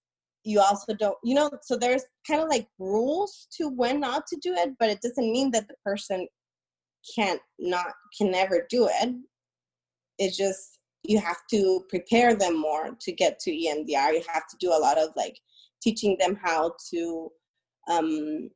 You 0.45 0.61
also 0.61 0.95
don't, 0.95 1.19
you 1.25 1.35
know, 1.35 1.51
so 1.63 1.77
there's 1.77 2.05
kind 2.27 2.41
of 2.41 2.49
like 2.49 2.69
rules 2.79 3.49
to 3.59 3.69
when 3.69 4.01
not 4.01 4.27
to 4.29 4.37
do 4.37 4.55
it, 4.55 4.71
but 4.79 4.89
it 4.89 5.01
doesn't 5.03 5.33
mean 5.33 5.51
that 5.51 5.69
the 5.69 5.75
person 5.85 6.27
can't 7.15 7.41
not, 7.59 7.87
can 8.17 8.31
never 8.31 8.67
do 8.71 8.89
it. 8.91 9.15
It's 10.19 10.37
just, 10.37 10.79
you 11.03 11.19
have 11.19 11.39
to 11.51 11.85
prepare 11.89 12.35
them 12.35 12.59
more 12.59 12.97
to 13.01 13.13
get 13.13 13.39
to 13.41 13.51
EMDR. 13.51 14.13
You 14.15 14.23
have 14.33 14.49
to 14.49 14.57
do 14.59 14.71
a 14.71 14.79
lot 14.79 14.99
of 14.99 15.11
like 15.17 15.39
teaching 15.87 16.17
them 16.19 16.37
how 16.43 16.75
to 16.91 17.31
um, 17.89 18.51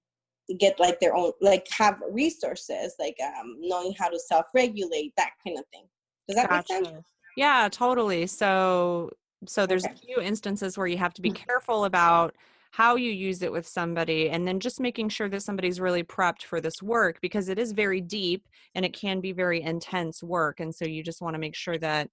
get 0.59 0.81
like 0.81 0.99
their 0.99 1.15
own 1.15 1.31
like 1.41 1.67
have 1.71 2.03
resources 2.11 2.95
like 2.99 3.17
um, 3.25 3.57
knowing 3.61 3.95
how 3.97 4.09
to 4.09 4.19
self-regulate 4.19 5.13
that 5.17 5.31
kind 5.47 5.57
of 5.57 5.65
thing 5.73 5.85
does 6.27 6.37
that 6.37 6.49
gotcha. 6.49 6.75
make 6.75 6.85
sense 6.87 7.07
yeah 7.37 7.69
totally 7.71 8.27
so 8.27 9.09
so 9.47 9.65
there's 9.65 9.85
okay. 9.85 9.95
a 9.95 9.97
few 9.97 10.21
instances 10.21 10.77
where 10.77 10.89
you 10.89 10.99
have 10.99 11.15
to 11.15 11.23
be 11.23 11.31
mm. 11.31 11.37
careful 11.37 11.85
about 11.85 12.35
how 12.73 12.97
you 12.97 13.11
use 13.11 13.43
it 13.43 13.51
with 13.51 13.67
somebody 13.67 14.31
and 14.31 14.47
then 14.47 14.61
just 14.61 14.81
making 14.81 15.09
sure 15.09 15.29
that 15.29 15.43
somebody's 15.43 15.81
really 15.81 16.05
prepped 16.05 16.43
for 16.43 16.61
this 16.61 16.83
work 16.83 17.21
because 17.21 17.49
it 17.49 17.59
is 17.59 17.73
very 17.73 18.01
deep 18.01 18.47
and 18.75 18.85
it 18.85 18.93
can 18.93 19.21
be 19.21 19.33
very 19.33 19.63
intense 19.63 20.23
work 20.23 20.59
and 20.59 20.75
so 20.75 20.85
you 20.85 21.03
just 21.03 21.23
want 21.23 21.35
to 21.35 21.41
make 21.41 21.55
sure 21.55 21.79
that 21.79 22.09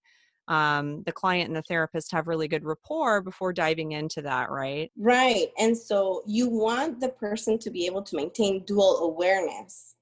um, 0.47 1.03
the 1.03 1.12
client 1.12 1.49
and 1.49 1.55
the 1.55 1.63
therapist 1.63 2.12
have 2.12 2.27
really 2.27 2.47
good 2.47 2.63
rapport 2.63 3.21
before 3.21 3.51
diving 3.51 3.91
into 3.91 4.21
that, 4.21 4.49
right? 4.49 4.91
Right. 4.97 5.47
And 5.57 5.77
so 5.77 6.23
you 6.25 6.47
want 6.47 6.99
the 6.99 7.10
person 7.10 7.60
to 7.60 7.69
be 7.69 7.86
able 7.86 8.03
to 8.03 8.15
maintain 8.15 8.63
dual 8.65 8.99
awareness. 8.99 9.95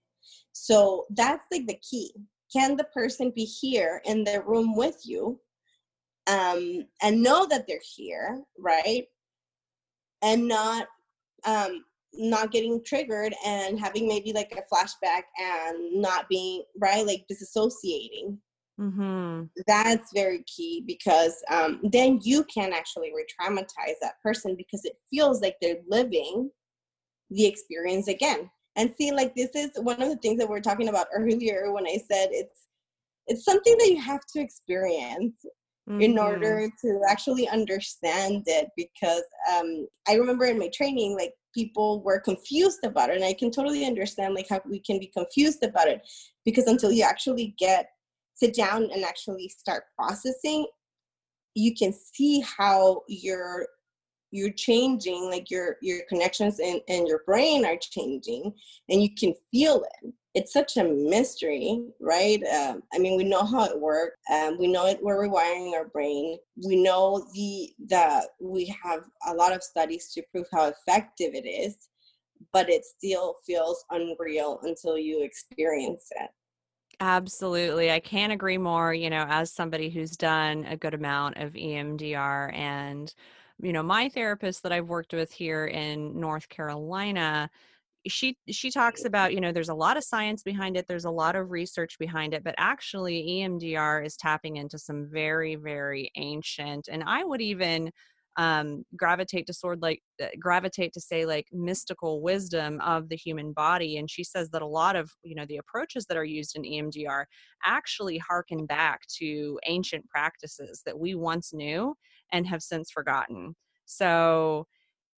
So 0.52 1.06
that's 1.10 1.46
like 1.52 1.68
the 1.68 1.80
key. 1.90 2.14
Can 2.54 2.78
the 2.78 2.86
person 2.86 3.32
be 3.36 3.44
here 3.44 4.02
in 4.06 4.24
the 4.24 4.42
room 4.46 4.76
with 4.76 5.02
you 5.04 5.40
um, 6.28 6.88
and 7.02 7.22
know 7.22 7.46
that 7.48 7.66
they're 7.68 7.80
here, 7.96 8.42
right? 8.58 9.06
And 10.22 10.48
not 10.48 10.88
um, 11.46 11.84
not 12.14 12.52
getting 12.52 12.84
triggered 12.84 13.34
and 13.46 13.80
having 13.80 14.08
maybe 14.08 14.32
like 14.34 14.52
a 14.54 14.74
flashback 14.74 15.24
and 15.40 16.02
not 16.02 16.30
being 16.30 16.64
right, 16.80 17.06
like 17.06 17.26
disassociating 17.32 18.38
Mm-hmm. 18.80 19.44
That's 19.68 20.12
very 20.14 20.44
key 20.44 20.84
because 20.86 21.36
um, 21.50 21.80
then 21.84 22.20
you 22.24 22.44
can 22.46 22.74
actually 22.74 23.12
re 23.16 23.26
traumatize 23.40 23.96
that 24.02 24.22
person 24.22 24.56
because 24.58 24.84
it 24.84 24.98
feels 25.10 25.42
like 25.42 25.56
they're 25.62 25.82
living 25.88 26.50
the 27.30 27.46
experience 27.46 28.08
again. 28.08 28.50
And 28.76 28.94
see, 28.98 29.14
like, 29.14 29.34
this 29.36 29.52
is 29.56 29.72
one 29.78 30.02
of 30.02 30.10
the 30.10 30.18
things 30.18 30.38
that 30.40 30.50
we 30.50 30.58
are 30.58 30.62
talking 30.62 30.90
about 30.90 31.08
earlier 31.16 31.72
when 31.72 31.88
I 31.88 31.98
said 32.12 32.30
it's 32.32 32.66
it's 33.28 33.44
something 33.44 33.76
that 33.78 33.90
you 33.90 34.02
have 34.02 34.22
to 34.34 34.40
experience 34.40 35.34
mm-hmm. 35.90 36.02
in 36.02 36.18
order 36.18 36.70
to 36.82 37.02
actually 37.10 37.48
understand 37.48 38.44
it 38.46 38.70
because 38.76 39.24
um, 39.54 39.88
i 40.08 40.14
remember 40.14 40.46
in 40.46 40.60
my 40.60 40.70
training 40.74 41.16
like 41.18 41.34
people 41.54 42.04
were 42.04 42.20
confused 42.20 42.84
about 42.84 43.10
it 43.10 43.16
and 43.16 43.26
i 43.26 43.34
can 43.34 43.52
totally 43.52 43.86
understand 43.86 44.34
like 44.34 44.48
how 44.50 44.60
we 44.70 44.80
can 44.80 45.00
be 45.00 45.08
confused 45.08 45.64
about 45.64 45.88
it 45.88 46.02
because 46.44 46.66
until 46.68 46.92
you 46.92 47.04
actually 47.04 47.56
get 47.58 47.88
sit 48.36 48.54
down 48.54 48.90
and 48.94 49.04
actually 49.04 49.50
start 49.50 49.84
processing 49.98 50.66
you 51.56 51.74
can 51.74 51.94
see 51.94 52.42
how 52.42 53.02
you're 53.08 53.68
you're 54.32 54.52
changing 54.52 55.30
like 55.30 55.50
your 55.50 55.78
your 55.82 56.00
connections 56.10 56.60
and 56.60 56.82
in 56.88 57.08
your 57.08 57.22
brain 57.26 57.66
are 57.66 57.78
changing 57.78 58.54
and 58.90 59.02
you 59.02 59.10
can 59.16 59.34
feel 59.52 59.84
it. 59.84 60.14
It's 60.34 60.52
such 60.52 60.76
a 60.76 60.84
mystery 60.84 61.82
right? 62.02 62.44
Um, 62.44 62.84
i 62.94 63.00
mean 63.00 63.16
we 63.18 63.24
know 63.24 63.46
how 63.46 63.64
it 63.66 63.80
works 63.80 64.18
um, 64.32 64.58
we 64.60 64.68
know 64.68 64.86
it 64.88 65.00
we're 65.02 65.28
rewiring 65.28 65.74
our 65.74 65.88
brain. 65.88 66.38
We 66.68 66.76
know 66.84 67.26
the 67.34 67.70
that 67.88 68.28
we 68.42 68.76
have 68.84 69.04
a 69.28 69.34
lot 69.34 69.54
of 69.54 69.64
studies 69.64 70.12
to 70.14 70.24
prove 70.32 70.48
how 70.52 70.68
effective 70.68 71.34
it 71.34 71.48
is 71.48 71.88
but 72.52 72.70
it 72.70 72.84
still 72.84 73.38
feels 73.48 73.86
unreal 73.92 74.60
until 74.64 74.98
you 74.98 75.24
experience 75.24 76.08
it 76.12 76.30
Absolutely. 77.00 77.92
I 77.92 78.00
can't 78.00 78.32
agree 78.32 78.58
more. 78.58 78.94
You 78.94 79.10
know, 79.10 79.26
as 79.28 79.52
somebody 79.52 79.90
who's 79.90 80.16
done 80.16 80.66
a 80.66 80.78
good 80.78 80.94
amount 80.94 81.38
of 81.38 81.56
EMDR 81.56 82.52
and 82.54 83.14
you 83.62 83.72
know, 83.74 83.84
my 83.84 84.10
therapist 84.10 84.64
that 84.64 84.72
I've 84.74 84.88
worked 84.90 85.14
with 85.14 85.32
here 85.32 85.66
in 85.66 86.20
North 86.20 86.50
Carolina, 86.50 87.50
she 88.08 88.38
she 88.50 88.72
talks 88.72 89.06
about 89.06 89.34
you 89.34 89.42
know 89.42 89.52
there's 89.52 89.70
a 89.70 89.74
lot 89.76 89.98
of 89.98 90.04
science 90.04 90.44
behind 90.44 90.78
it 90.78 90.88
there's 90.88 91.06
a 91.06 91.12
lot 91.12 91.36
of 91.36 91.52
research 91.52 92.00
behind 92.00 92.34
it 92.34 92.44
but 92.44 92.56
actually 92.58 93.28
emdr 93.44 94.06
is 94.06 94.18
tapping 94.18 94.58
into 94.58 94.80
some 94.80 95.08
very 95.12 95.56
very 95.56 96.12
ancient 96.18 96.88
and 96.90 97.04
i 97.06 97.24
would 97.24 97.42
even 97.42 97.92
um, 98.38 98.84
gravitate 98.98 99.48
to 99.48 99.54
sort 99.54 99.82
like 99.82 100.02
uh, 100.22 100.28
gravitate 100.40 100.94
to 100.94 101.02
say 101.02 101.26
like 101.26 101.48
mystical 101.54 102.22
wisdom 102.22 102.82
of 102.82 103.10
the 103.10 103.16
human 103.16 103.54
body 103.54 103.98
and 103.98 104.10
she 104.10 104.24
says 104.24 104.50
that 104.50 104.62
a 104.62 104.68
lot 104.68 104.96
of 104.96 105.10
you 105.24 105.36
know 105.36 105.46
the 105.48 105.58
approaches 105.58 106.06
that 106.06 106.18
are 106.18 106.26
used 106.26 106.58
in 106.58 106.64
emdr 106.64 107.24
actually 107.66 108.18
harken 108.18 108.66
back 108.66 109.02
to 109.08 109.60
ancient 109.66 110.08
practices 110.10 110.82
that 110.86 110.98
we 110.98 111.16
once 111.16 111.54
knew 111.54 111.96
and 112.32 112.48
have 112.48 112.62
since 112.62 112.92
forgotten. 112.92 113.56
So 113.86 114.68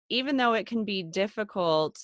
even 0.10 0.38
though 0.38 0.54
it 0.54 0.68
can 0.68 0.86
be 0.86 1.04
difficult 1.04 2.00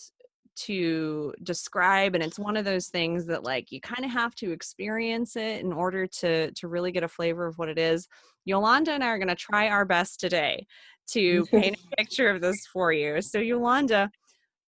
to 0.55 1.33
describe 1.41 2.13
and 2.13 2.23
it's 2.23 2.37
one 2.37 2.55
of 2.55 2.63
those 2.63 2.87
things 2.87 3.25
that 3.25 3.43
like 3.43 3.71
you 3.71 3.81
kind 3.81 4.05
of 4.05 4.11
have 4.11 4.35
to 4.35 4.51
experience 4.51 5.35
it 5.35 5.61
in 5.61 5.73
order 5.73 6.05
to 6.05 6.51
to 6.51 6.67
really 6.67 6.91
get 6.91 7.01
a 7.01 7.07
flavor 7.07 7.47
of 7.47 7.57
what 7.57 7.69
it 7.69 7.79
is 7.79 8.07
yolanda 8.45 8.91
and 8.91 9.03
i 9.03 9.07
are 9.07 9.17
going 9.17 9.27
to 9.27 9.33
try 9.33 9.67
our 9.67 9.83
best 9.83 10.19
today 10.19 10.63
to 11.11 11.45
paint 11.51 11.77
a 11.77 11.95
picture 11.95 12.29
of 12.29 12.41
this 12.41 12.65
for 12.71 12.91
you. 12.91 13.21
So 13.21 13.39
yolanda 13.39 14.09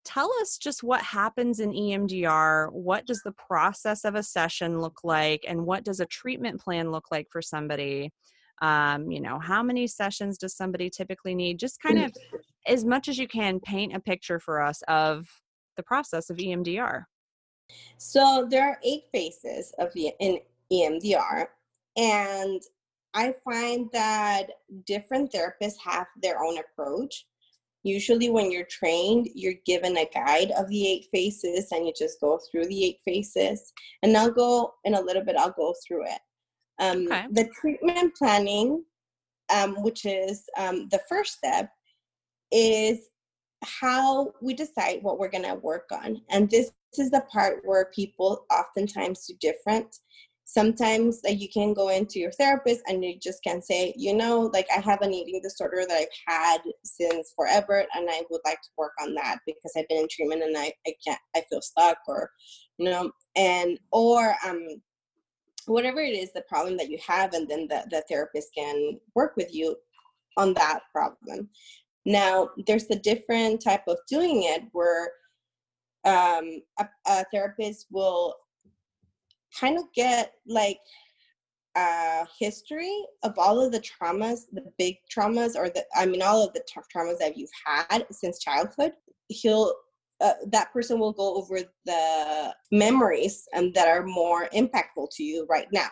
tell 0.03 0.31
us 0.41 0.57
just 0.57 0.81
what 0.81 1.01
happens 1.03 1.59
in 1.59 1.71
emdr 1.71 2.71
what 2.71 3.05
does 3.05 3.21
the 3.23 3.33
process 3.33 4.03
of 4.03 4.15
a 4.15 4.23
session 4.23 4.79
look 4.79 5.01
like 5.03 5.45
and 5.47 5.63
what 5.63 5.83
does 5.83 5.99
a 5.99 6.07
treatment 6.07 6.59
plan 6.59 6.91
look 6.91 7.05
like 7.11 7.27
for 7.31 7.41
somebody? 7.41 8.11
Um, 8.61 9.09
you 9.09 9.21
know 9.21 9.39
how 9.39 9.63
many 9.63 9.87
sessions 9.87 10.37
does 10.37 10.55
somebody 10.55 10.89
typically 10.89 11.35
need? 11.35 11.59
Just 11.59 11.79
kind 11.81 12.03
of 12.03 12.13
as 12.67 12.85
much 12.85 13.07
as 13.07 13.17
you 13.17 13.27
can 13.27 13.59
paint 13.59 13.95
a 13.95 13.99
picture 13.99 14.39
for 14.39 14.61
us 14.61 14.81
of 14.87 15.27
the 15.77 15.83
process 15.83 16.29
of 16.29 16.37
emdr 16.37 17.05
so 17.97 18.47
there 18.49 18.67
are 18.67 18.79
eight 18.83 19.03
phases 19.11 19.73
of 19.79 19.91
in 19.95 20.39
emdr 20.71 21.47
and 21.97 22.61
i 23.13 23.33
find 23.43 23.89
that 23.91 24.47
different 24.85 25.31
therapists 25.31 25.77
have 25.83 26.07
their 26.21 26.43
own 26.43 26.57
approach 26.57 27.25
usually 27.83 28.29
when 28.29 28.51
you're 28.51 28.65
trained 28.65 29.27
you're 29.33 29.55
given 29.65 29.97
a 29.97 30.09
guide 30.13 30.51
of 30.51 30.67
the 30.69 30.87
eight 30.87 31.07
phases 31.11 31.71
and 31.71 31.85
you 31.85 31.93
just 31.97 32.21
go 32.21 32.39
through 32.49 32.65
the 32.65 32.85
eight 32.85 32.99
phases 33.03 33.73
and 34.03 34.15
i'll 34.15 34.31
go 34.31 34.73
in 34.85 34.93
a 34.93 35.01
little 35.01 35.23
bit 35.23 35.35
i'll 35.37 35.53
go 35.57 35.73
through 35.87 36.03
it 36.05 36.19
um, 36.81 37.07
okay. 37.07 37.25
The 37.31 37.49
treatment 37.59 38.15
planning, 38.15 38.83
um, 39.53 39.81
which 39.83 40.05
is 40.05 40.43
um, 40.57 40.89
the 40.89 40.99
first 41.07 41.33
step, 41.33 41.69
is 42.51 42.99
how 43.63 44.33
we 44.41 44.55
decide 44.55 44.99
what 45.03 45.19
we're 45.19 45.29
going 45.29 45.45
to 45.45 45.55
work 45.55 45.89
on. 45.91 46.21
And 46.31 46.49
this 46.49 46.71
is 46.97 47.11
the 47.11 47.23
part 47.31 47.61
where 47.63 47.91
people 47.93 48.45
oftentimes 48.51 49.27
do 49.27 49.35
different. 49.39 49.95
Sometimes 50.53 51.21
like 51.23 51.39
you 51.39 51.47
can 51.47 51.73
go 51.73 51.87
into 51.87 52.19
your 52.19 52.33
therapist 52.33 52.81
and 52.85 53.01
you 53.05 53.17
just 53.17 53.41
can 53.41 53.61
say, 53.61 53.93
you 53.95 54.13
know, 54.13 54.51
like 54.53 54.67
I 54.75 54.81
have 54.81 55.01
an 55.01 55.13
eating 55.13 55.39
disorder 55.41 55.85
that 55.87 55.97
I've 55.97 56.07
had 56.27 56.57
since 56.83 57.31
forever 57.37 57.85
and 57.95 58.09
I 58.09 58.23
would 58.29 58.41
like 58.43 58.61
to 58.61 58.69
work 58.77 58.91
on 59.01 59.13
that 59.13 59.39
because 59.45 59.71
I've 59.77 59.87
been 59.87 59.99
in 59.99 60.07
treatment 60.11 60.43
and 60.43 60.57
I, 60.57 60.73
I 60.85 60.93
can't 61.07 61.21
I 61.37 61.43
feel 61.49 61.61
stuck 61.61 61.99
or 62.05 62.31
you 62.77 62.89
know 62.89 63.11
and 63.37 63.79
or 63.93 64.35
um 64.45 64.67
whatever 65.67 66.01
it 66.01 66.15
is 66.17 66.33
the 66.33 66.43
problem 66.49 66.75
that 66.75 66.89
you 66.89 66.97
have 67.07 67.33
and 67.33 67.47
then 67.47 67.69
the, 67.69 67.85
the 67.89 68.03
therapist 68.09 68.49
can 68.53 68.99
work 69.15 69.37
with 69.37 69.55
you 69.55 69.77
on 70.35 70.53
that 70.55 70.81
problem. 70.91 71.47
Now 72.05 72.49
there's 72.67 72.89
a 72.89 72.99
different 72.99 73.63
type 73.63 73.83
of 73.87 73.99
doing 74.09 74.43
it 74.43 74.63
where 74.73 75.11
um, 76.03 76.61
a, 76.77 76.89
a 77.07 77.23
therapist 77.31 77.85
will 77.89 78.35
kind 79.59 79.77
of 79.77 79.85
get 79.93 80.33
like 80.47 80.79
a 81.75 82.25
history 82.37 83.03
of 83.23 83.37
all 83.37 83.63
of 83.63 83.71
the 83.71 83.79
traumas 83.79 84.41
the 84.51 84.63
big 84.77 84.97
traumas 85.09 85.55
or 85.55 85.69
the 85.69 85.83
i 85.95 86.05
mean 86.05 86.21
all 86.21 86.45
of 86.45 86.53
the 86.53 86.63
tough 86.71 86.85
traumas 86.93 87.17
that 87.17 87.37
you've 87.37 87.49
had 87.65 88.05
since 88.11 88.39
childhood 88.39 88.91
he'll 89.29 89.73
uh, 90.21 90.33
that 90.47 90.71
person 90.71 90.99
will 90.99 91.11
go 91.11 91.35
over 91.35 91.59
the 91.85 92.53
memories 92.71 93.47
um, 93.55 93.71
that 93.73 93.87
are 93.87 94.05
more 94.05 94.47
impactful 94.53 95.09
to 95.11 95.23
you 95.23 95.47
right 95.49 95.67
now. 95.73 95.87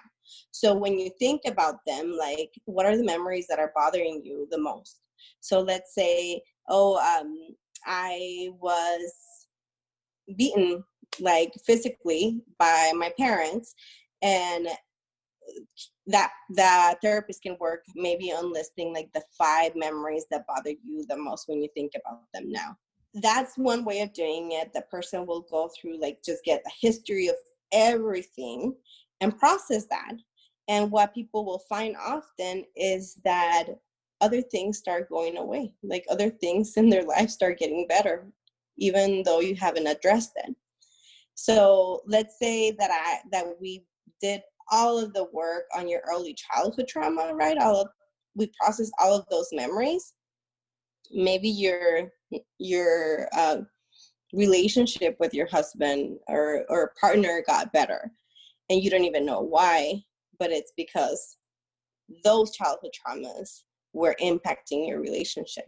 So 0.51 0.75
when 0.75 0.99
you 0.99 1.09
think 1.17 1.41
about 1.47 1.77
them, 1.87 2.15
like 2.17 2.51
what 2.65 2.85
are 2.85 2.95
the 2.95 3.03
memories 3.03 3.47
that 3.49 3.59
are 3.59 3.71
bothering 3.75 4.21
you 4.23 4.47
the 4.51 4.59
most? 4.59 5.01
So 5.39 5.61
let's 5.61 5.95
say, 5.95 6.41
oh, 6.69 6.97
um, 6.97 7.35
I 7.85 8.49
was 8.59 9.13
beaten 10.37 10.83
like 11.19 11.53
physically 11.65 12.41
by 12.57 12.91
my 12.95 13.11
parents, 13.17 13.73
and 14.21 14.67
that 16.07 16.31
that 16.51 16.95
therapist 17.01 17.41
can 17.41 17.57
work 17.59 17.83
maybe 17.95 18.31
on 18.31 18.53
listing 18.53 18.93
like 18.93 19.09
the 19.13 19.23
five 19.37 19.75
memories 19.75 20.25
that 20.29 20.45
bother 20.47 20.71
you 20.83 21.05
the 21.07 21.17
most 21.17 21.47
when 21.47 21.61
you 21.61 21.69
think 21.73 21.91
about 21.95 22.21
them 22.33 22.51
now 22.51 22.77
that's 23.13 23.57
one 23.57 23.85
way 23.85 24.01
of 24.01 24.13
doing 24.13 24.51
it. 24.51 24.73
The 24.73 24.83
person 24.83 25.25
will 25.25 25.41
go 25.41 25.69
through, 25.69 25.99
like, 25.99 26.19
just 26.23 26.43
get 26.43 26.63
a 26.65 26.71
history 26.79 27.27
of 27.27 27.35
everything 27.71 28.75
and 29.21 29.37
process 29.37 29.85
that. 29.85 30.13
And 30.67 30.91
what 30.91 31.13
people 31.13 31.45
will 31.45 31.63
find 31.69 31.95
often 31.97 32.65
is 32.75 33.15
that 33.25 33.65
other 34.21 34.41
things 34.41 34.77
start 34.77 35.09
going 35.09 35.37
away, 35.37 35.73
like 35.81 36.05
other 36.09 36.29
things 36.29 36.77
in 36.77 36.89
their 36.89 37.03
life 37.03 37.29
start 37.29 37.57
getting 37.57 37.87
better, 37.87 38.27
even 38.79 39.23
though 39.23 39.39
you 39.39 39.55
haven't 39.55 39.87
addressed 39.87 40.31
them. 40.35 40.55
So 41.35 42.01
let's 42.05 42.37
say 42.39 42.71
that 42.71 42.91
I 42.91 43.19
that 43.31 43.45
we 43.61 43.85
did 44.21 44.41
all 44.71 44.99
of 44.99 45.13
the 45.13 45.25
work 45.31 45.63
on 45.75 45.87
your 45.87 46.01
early 46.09 46.33
childhood 46.33 46.87
trauma, 46.87 47.33
right? 47.33 47.57
All 47.57 47.81
of 47.81 47.87
we 48.35 48.51
processed 48.61 48.91
all 48.99 49.15
of 49.15 49.25
those 49.29 49.49
memories. 49.51 50.13
Maybe 51.11 51.49
you're 51.49 52.09
your 52.59 53.29
uh, 53.33 53.61
relationship 54.33 55.17
with 55.19 55.33
your 55.33 55.47
husband 55.47 56.17
or 56.27 56.65
or 56.69 56.93
partner 56.99 57.43
got 57.47 57.73
better 57.73 58.11
and 58.69 58.83
you 58.83 58.89
don't 58.89 59.05
even 59.05 59.25
know 59.25 59.41
why 59.41 59.95
but 60.37 60.51
it's 60.51 60.71
because 60.77 61.37
those 62.23 62.55
childhood 62.55 62.91
traumas 62.93 63.63
were 63.93 64.15
impacting 64.21 64.87
your 64.87 65.01
relationship 65.01 65.65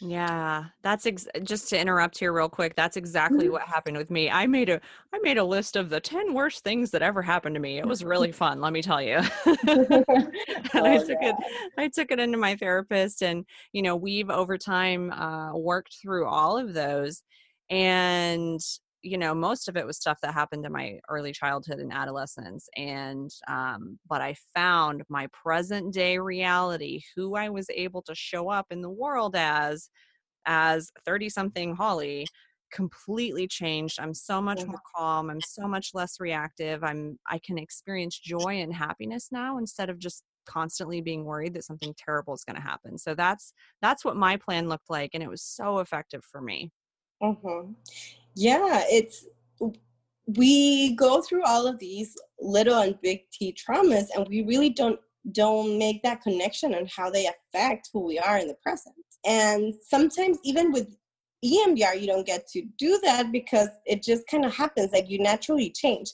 yeah, 0.00 0.66
that's 0.82 1.06
ex- 1.06 1.26
just 1.42 1.68
to 1.70 1.78
interrupt 1.78 2.18
here 2.18 2.32
real 2.32 2.48
quick. 2.48 2.76
That's 2.76 2.96
exactly 2.96 3.44
mm-hmm. 3.44 3.52
what 3.52 3.62
happened 3.62 3.96
with 3.96 4.10
me. 4.10 4.30
I 4.30 4.46
made 4.46 4.68
a 4.68 4.80
I 5.12 5.18
made 5.22 5.38
a 5.38 5.44
list 5.44 5.76
of 5.76 5.90
the 5.90 6.00
10 6.00 6.34
worst 6.34 6.62
things 6.62 6.90
that 6.92 7.02
ever 7.02 7.20
happened 7.20 7.54
to 7.56 7.60
me. 7.60 7.78
It 7.78 7.86
was 7.86 8.04
really 8.04 8.30
fun, 8.30 8.60
let 8.60 8.72
me 8.72 8.82
tell 8.82 9.02
you. 9.02 9.16
and 9.46 10.04
oh, 10.06 10.84
I 10.84 10.98
took 10.98 11.18
yeah. 11.20 11.30
it 11.30 11.34
I 11.76 11.88
took 11.88 12.12
it 12.12 12.20
into 12.20 12.38
my 12.38 12.54
therapist 12.54 13.22
and 13.22 13.44
you 13.72 13.82
know, 13.82 13.96
we've 13.96 14.30
over 14.30 14.56
time 14.56 15.10
uh, 15.12 15.56
worked 15.56 15.96
through 16.00 16.26
all 16.26 16.58
of 16.58 16.74
those 16.74 17.22
and 17.70 18.60
you 19.02 19.18
know 19.18 19.34
most 19.34 19.68
of 19.68 19.76
it 19.76 19.86
was 19.86 19.96
stuff 19.96 20.18
that 20.22 20.34
happened 20.34 20.64
in 20.66 20.72
my 20.72 20.98
early 21.08 21.32
childhood 21.32 21.78
and 21.78 21.92
adolescence 21.92 22.68
and 22.76 23.30
um, 23.48 23.98
but 24.08 24.20
i 24.20 24.34
found 24.54 25.02
my 25.08 25.26
present 25.32 25.92
day 25.92 26.18
reality 26.18 27.00
who 27.14 27.34
i 27.36 27.48
was 27.48 27.66
able 27.70 28.02
to 28.02 28.14
show 28.14 28.48
up 28.48 28.66
in 28.70 28.80
the 28.80 28.90
world 28.90 29.34
as 29.36 29.90
as 30.46 30.90
30 31.04 31.28
something 31.28 31.74
holly 31.74 32.26
completely 32.70 33.48
changed. 33.48 33.98
I'm 33.98 34.12
so 34.12 34.42
much 34.42 34.66
more 34.66 34.80
calm 34.94 35.30
i'm 35.30 35.40
so 35.40 35.66
much 35.66 35.92
less 35.94 36.20
reactive 36.20 36.84
i'm 36.84 37.18
i 37.26 37.38
can 37.38 37.56
experience 37.56 38.18
joy 38.18 38.60
and 38.60 38.74
happiness 38.74 39.28
now 39.32 39.56
instead 39.56 39.88
of 39.88 39.98
just 39.98 40.22
constantly 40.48 41.00
being 41.00 41.24
worried 41.24 41.54
that 41.54 41.64
something 41.64 41.94
terrible 41.96 42.34
is 42.34 42.42
going 42.42 42.56
to 42.56 42.62
happen. 42.62 42.98
So 42.98 43.14
that's 43.14 43.52
that's 43.82 44.04
what 44.04 44.16
my 44.16 44.36
plan 44.36 44.68
looked 44.68 44.90
like 44.90 45.10
and 45.14 45.22
it 45.22 45.28
was 45.28 45.42
so 45.42 45.78
effective 45.78 46.24
for 46.24 46.40
me 46.40 46.72
mm-hmm. 47.22 47.72
yeah 48.34 48.82
it's 48.88 49.26
we 50.36 50.94
go 50.94 51.22
through 51.22 51.42
all 51.44 51.66
of 51.66 51.78
these 51.78 52.14
little 52.40 52.78
and 52.80 53.00
big 53.02 53.22
t 53.32 53.54
traumas 53.54 54.06
and 54.14 54.26
we 54.28 54.42
really 54.42 54.70
don't 54.70 55.00
don't 55.32 55.78
make 55.78 56.02
that 56.02 56.22
connection 56.22 56.74
on 56.74 56.86
how 56.94 57.10
they 57.10 57.26
affect 57.26 57.90
who 57.92 58.00
we 58.00 58.18
are 58.18 58.38
in 58.38 58.48
the 58.48 58.56
present 58.62 58.94
and 59.26 59.74
sometimes 59.82 60.38
even 60.44 60.72
with 60.72 60.96
EMDR, 61.44 62.00
you 62.00 62.06
don't 62.06 62.26
get 62.26 62.46
to 62.48 62.62
do 62.78 62.98
that 63.04 63.30
because 63.30 63.68
it 63.86 64.02
just 64.02 64.26
kind 64.26 64.44
of 64.44 64.54
happens. 64.54 64.92
Like 64.92 65.08
you 65.08 65.18
naturally 65.20 65.70
change. 65.70 66.12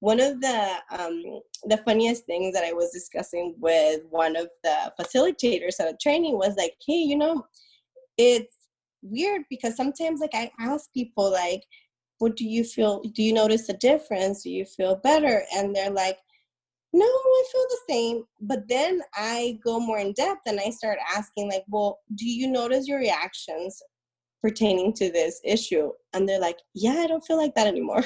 One 0.00 0.20
of 0.20 0.40
the 0.40 0.70
um, 0.90 1.40
the 1.64 1.78
funniest 1.78 2.26
things 2.26 2.52
that 2.54 2.64
I 2.64 2.72
was 2.72 2.90
discussing 2.90 3.54
with 3.58 4.02
one 4.10 4.36
of 4.36 4.48
the 4.62 4.92
facilitators 5.00 5.80
at 5.80 5.92
a 5.92 5.96
training 6.00 6.36
was 6.36 6.56
like, 6.56 6.74
hey, 6.86 6.94
you 6.94 7.16
know, 7.16 7.46
it's 8.18 8.56
weird 9.04 9.42
because 9.50 9.76
sometimes 9.76 10.20
like 10.20 10.34
I 10.34 10.50
ask 10.58 10.92
people 10.92 11.30
like, 11.30 11.62
what 12.18 12.36
do 12.36 12.44
you 12.44 12.64
feel? 12.64 13.02
Do 13.02 13.22
you 13.22 13.32
notice 13.32 13.68
a 13.68 13.74
difference? 13.74 14.42
Do 14.42 14.50
you 14.50 14.64
feel 14.64 14.96
better? 14.96 15.42
And 15.54 15.74
they're 15.74 15.90
like, 15.90 16.18
no, 16.92 17.04
I 17.04 17.44
feel 17.52 17.66
the 17.68 17.92
same. 17.92 18.24
But 18.40 18.68
then 18.68 19.00
I 19.14 19.58
go 19.64 19.80
more 19.80 19.98
in 19.98 20.12
depth 20.12 20.42
and 20.46 20.60
I 20.60 20.70
start 20.70 20.98
asking, 21.14 21.50
like, 21.50 21.64
well, 21.68 21.98
do 22.14 22.24
you 22.24 22.46
notice 22.46 22.86
your 22.86 22.98
reactions 22.98 23.82
pertaining 24.44 24.92
to 24.92 25.10
this 25.10 25.40
issue 25.42 25.90
and 26.12 26.28
they're 26.28 26.38
like 26.38 26.58
yeah 26.74 26.96
i 26.98 27.06
don't 27.06 27.24
feel 27.24 27.38
like 27.38 27.54
that 27.54 27.66
anymore 27.66 28.04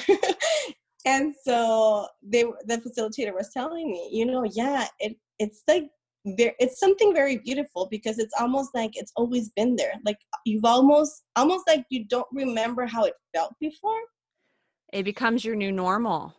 and 1.05 1.33
so 1.43 2.07
they 2.23 2.45
the 2.65 2.77
facilitator 2.77 3.33
was 3.33 3.49
telling 3.53 3.91
me 3.91 4.07
you 4.09 4.25
know 4.25 4.45
yeah 4.53 4.87
it 5.01 5.17
it's 5.37 5.63
like 5.67 5.89
there 6.25 6.53
it's 6.59 6.79
something 6.79 7.13
very 7.13 7.37
beautiful 7.37 7.87
because 7.89 8.19
it's 8.19 8.33
almost 8.39 8.71
like 8.75 8.91
it's 8.95 9.11
always 9.15 9.49
been 9.49 9.75
there 9.75 9.93
like 10.05 10.17
you've 10.45 10.65
almost 10.65 11.23
almost 11.35 11.65
like 11.67 11.85
you 11.89 12.05
don't 12.05 12.27
remember 12.33 12.85
how 12.85 13.05
it 13.05 13.13
felt 13.33 13.53
before 13.59 13.99
it 14.91 15.03
becomes 15.03 15.45
your 15.45 15.55
new 15.55 15.71
normal 15.71 16.33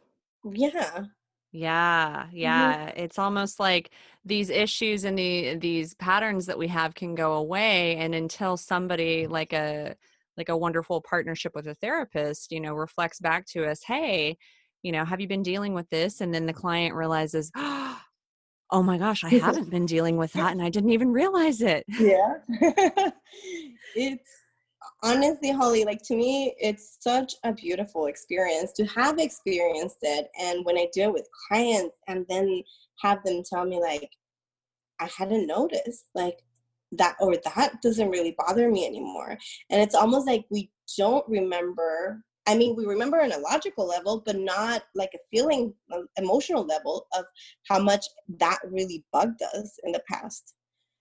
yeah 0.52 1.04
yeah, 1.52 2.26
Mm-hmm. 2.26 2.36
yeah. 2.36 2.86
It's 2.96 3.18
almost 3.18 3.58
like 3.58 3.90
these 4.24 4.50
issues 4.50 5.04
and 5.04 5.18
the 5.18 5.56
these 5.56 5.94
patterns 5.94 6.46
that 6.46 6.58
we 6.58 6.68
have 6.68 6.94
can 6.94 7.14
go 7.14 7.34
away 7.34 7.96
and 7.96 8.14
until 8.14 8.56
somebody 8.56 9.26
like 9.26 9.52
a 9.52 9.96
like 10.36 10.48
a 10.48 10.56
wonderful 10.56 11.00
partnership 11.02 11.52
with 11.54 11.66
a 11.66 11.74
therapist, 11.74 12.52
you 12.52 12.60
know, 12.60 12.74
reflects 12.74 13.18
back 13.20 13.46
to 13.46 13.66
us, 13.68 13.82
"Hey, 13.84 14.36
you 14.82 14.92
know, 14.92 15.04
have 15.04 15.20
you 15.20 15.26
been 15.28 15.42
dealing 15.42 15.74
with 15.74 15.88
this?" 15.90 16.20
And 16.20 16.32
then 16.32 16.46
the 16.46 16.52
client 16.52 16.94
realizes, 16.94 17.50
"Oh 17.56 17.79
Oh 18.72 18.82
my 18.82 18.98
gosh, 18.98 19.24
I 19.24 19.30
haven't 19.30 19.70
been 19.70 19.86
dealing 19.86 20.16
with 20.16 20.32
that 20.34 20.52
and 20.52 20.62
I 20.62 20.70
didn't 20.70 20.90
even 20.90 21.12
realize 21.12 21.60
it." 21.60 21.84
yeah 21.88 22.34
it's 23.94 24.30
honestly 25.02 25.50
holly 25.50 25.84
like 25.84 26.02
to 26.02 26.14
me 26.14 26.54
it's 26.58 26.98
such 27.00 27.34
a 27.44 27.52
beautiful 27.52 28.06
experience 28.06 28.72
to 28.72 28.84
have 28.86 29.18
experienced 29.18 29.98
it 30.02 30.28
and 30.40 30.64
when 30.64 30.76
i 30.76 30.86
do 30.92 31.02
it 31.02 31.12
with 31.12 31.28
clients 31.48 31.96
and 32.08 32.26
then 32.28 32.62
have 33.00 33.22
them 33.24 33.42
tell 33.42 33.64
me 33.64 33.80
like 33.80 34.10
i 35.00 35.08
hadn't 35.16 35.46
noticed 35.46 36.06
like 36.14 36.38
that 36.92 37.14
or 37.20 37.34
that 37.54 37.80
doesn't 37.82 38.10
really 38.10 38.34
bother 38.36 38.70
me 38.70 38.86
anymore 38.86 39.36
and 39.70 39.80
it's 39.80 39.94
almost 39.94 40.26
like 40.26 40.44
we 40.50 40.70
don't 40.98 41.26
remember 41.28 42.22
i 42.50 42.54
mean 42.56 42.74
we 42.76 42.84
remember 42.84 43.20
on 43.20 43.32
a 43.32 43.38
logical 43.38 43.86
level 43.86 44.22
but 44.24 44.36
not 44.36 44.82
like 44.94 45.10
a 45.14 45.18
feeling 45.30 45.72
emotional 46.16 46.64
level 46.64 47.06
of 47.16 47.24
how 47.68 47.78
much 47.78 48.04
that 48.28 48.58
really 48.70 49.04
bugged 49.12 49.42
us 49.54 49.78
in 49.84 49.92
the 49.92 50.02
past 50.10 50.54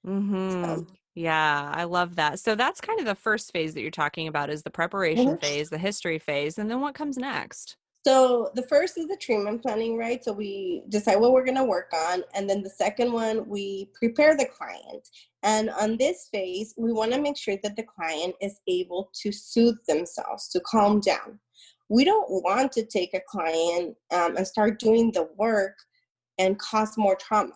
Mhm. 0.05 0.85
so, 0.87 0.87
Yeah, 1.15 1.71
I 1.73 1.83
love 1.83 2.15
that. 2.15 2.39
So 2.39 2.55
that's 2.55 2.79
kind 2.79 2.99
of 2.99 3.05
the 3.05 3.15
first 3.15 3.51
phase 3.51 3.73
that 3.73 3.81
you're 3.81 3.91
talking 3.91 4.27
about 4.27 4.49
is 4.49 4.63
the 4.63 4.69
preparation 4.69 5.35
Mhm. 5.35 5.41
phase, 5.41 5.69
the 5.69 5.77
history 5.77 6.19
phase, 6.19 6.57
and 6.57 6.69
then 6.71 6.79
what 6.81 6.95
comes 6.95 7.17
next? 7.17 7.75
So 8.05 8.51
the 8.55 8.63
first 8.63 8.97
is 8.97 9.07
the 9.07 9.17
treatment 9.17 9.61
planning, 9.61 9.97
right? 9.97 10.23
So 10.23 10.31
we 10.31 10.83
decide 10.87 11.17
what 11.17 11.33
we're 11.33 11.43
going 11.43 11.57
to 11.57 11.65
work 11.65 11.91
on. 11.93 12.23
And 12.33 12.49
then 12.49 12.63
the 12.63 12.69
second 12.69 13.11
one, 13.11 13.47
we 13.47 13.89
prepare 13.93 14.37
the 14.37 14.45
client. 14.45 15.09
And 15.43 15.69
on 15.71 15.97
this 15.97 16.29
phase, 16.31 16.73
we 16.77 16.93
want 16.93 17.11
to 17.13 17.21
make 17.21 17.37
sure 17.37 17.57
that 17.61 17.75
the 17.75 17.83
client 17.83 18.35
is 18.41 18.61
able 18.67 19.11
to 19.21 19.31
soothe 19.31 19.77
themselves, 19.87 20.47
to 20.49 20.61
calm 20.61 21.01
down. 21.01 21.39
We 21.89 22.05
don't 22.05 22.29
want 22.29 22.71
to 22.73 22.85
take 22.85 23.13
a 23.13 23.21
client 23.27 23.97
um, 24.11 24.37
and 24.37 24.47
start 24.47 24.79
doing 24.79 25.11
the 25.11 25.27
work 25.37 25.75
and 26.37 26.57
cause 26.57 26.97
more 26.97 27.17
trauma. 27.17 27.53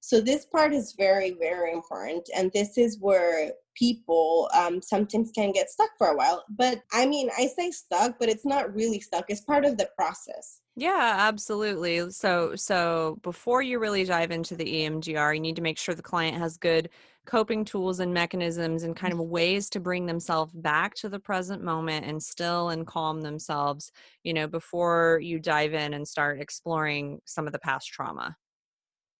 So 0.00 0.20
this 0.20 0.46
part 0.46 0.72
is 0.72 0.94
very, 0.96 1.32
very 1.32 1.72
important. 1.72 2.30
And 2.34 2.50
this 2.52 2.78
is 2.78 2.98
where 2.98 3.52
people 3.80 4.50
um, 4.54 4.82
sometimes 4.82 5.32
can 5.34 5.52
get 5.52 5.70
stuck 5.70 5.90
for 5.96 6.08
a 6.08 6.16
while. 6.16 6.44
But 6.50 6.82
I 6.92 7.06
mean, 7.06 7.30
I 7.36 7.46
say 7.46 7.70
stuck, 7.70 8.18
but 8.20 8.28
it's 8.28 8.44
not 8.44 8.72
really 8.74 9.00
stuck. 9.00 9.24
It's 9.28 9.40
part 9.40 9.64
of 9.64 9.78
the 9.78 9.88
process. 9.96 10.60
Yeah, 10.76 11.16
absolutely. 11.18 12.10
So 12.10 12.54
so 12.54 13.18
before 13.22 13.62
you 13.62 13.78
really 13.78 14.04
dive 14.04 14.30
into 14.30 14.54
the 14.54 14.64
EMDR, 14.64 15.34
you 15.34 15.40
need 15.40 15.56
to 15.56 15.62
make 15.62 15.78
sure 15.78 15.94
the 15.94 16.02
client 16.02 16.36
has 16.36 16.56
good 16.56 16.90
coping 17.26 17.64
tools 17.64 18.00
and 18.00 18.14
mechanisms 18.14 18.82
and 18.82 18.96
kind 18.96 19.12
of 19.12 19.20
ways 19.20 19.68
to 19.70 19.80
bring 19.80 20.06
themselves 20.06 20.52
back 20.54 20.94
to 20.94 21.08
the 21.08 21.18
present 21.18 21.62
moment 21.62 22.06
and 22.06 22.22
still 22.22 22.70
and 22.70 22.86
calm 22.86 23.20
themselves, 23.20 23.92
you 24.24 24.32
know, 24.32 24.46
before 24.46 25.20
you 25.22 25.38
dive 25.38 25.74
in 25.74 25.94
and 25.94 26.06
start 26.06 26.40
exploring 26.40 27.20
some 27.24 27.46
of 27.46 27.52
the 27.52 27.58
past 27.58 27.88
trauma. 27.88 28.36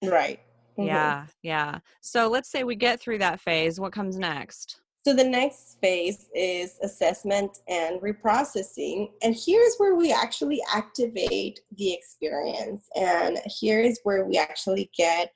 Right. 0.02 0.40
Mhm. 0.78 0.86
Yeah, 0.86 1.26
yeah. 1.42 1.78
So 2.00 2.28
let's 2.28 2.50
say 2.50 2.64
we 2.64 2.76
get 2.76 3.00
through 3.00 3.18
that 3.18 3.40
phase. 3.40 3.80
What 3.80 3.92
comes 3.92 4.18
next? 4.18 4.80
So 5.02 5.14
the 5.14 5.24
next 5.24 5.78
phase 5.80 6.28
is 6.34 6.78
assessment 6.82 7.58
and 7.68 8.00
reprocessing. 8.02 9.10
And 9.22 9.34
here's 9.34 9.76
where 9.78 9.94
we 9.94 10.12
actually 10.12 10.60
activate 10.74 11.60
the 11.78 11.92
experience. 11.94 12.86
And 12.94 13.38
here 13.46 13.80
is 13.80 13.98
where 14.02 14.26
we 14.26 14.36
actually 14.36 14.90
get 14.96 15.32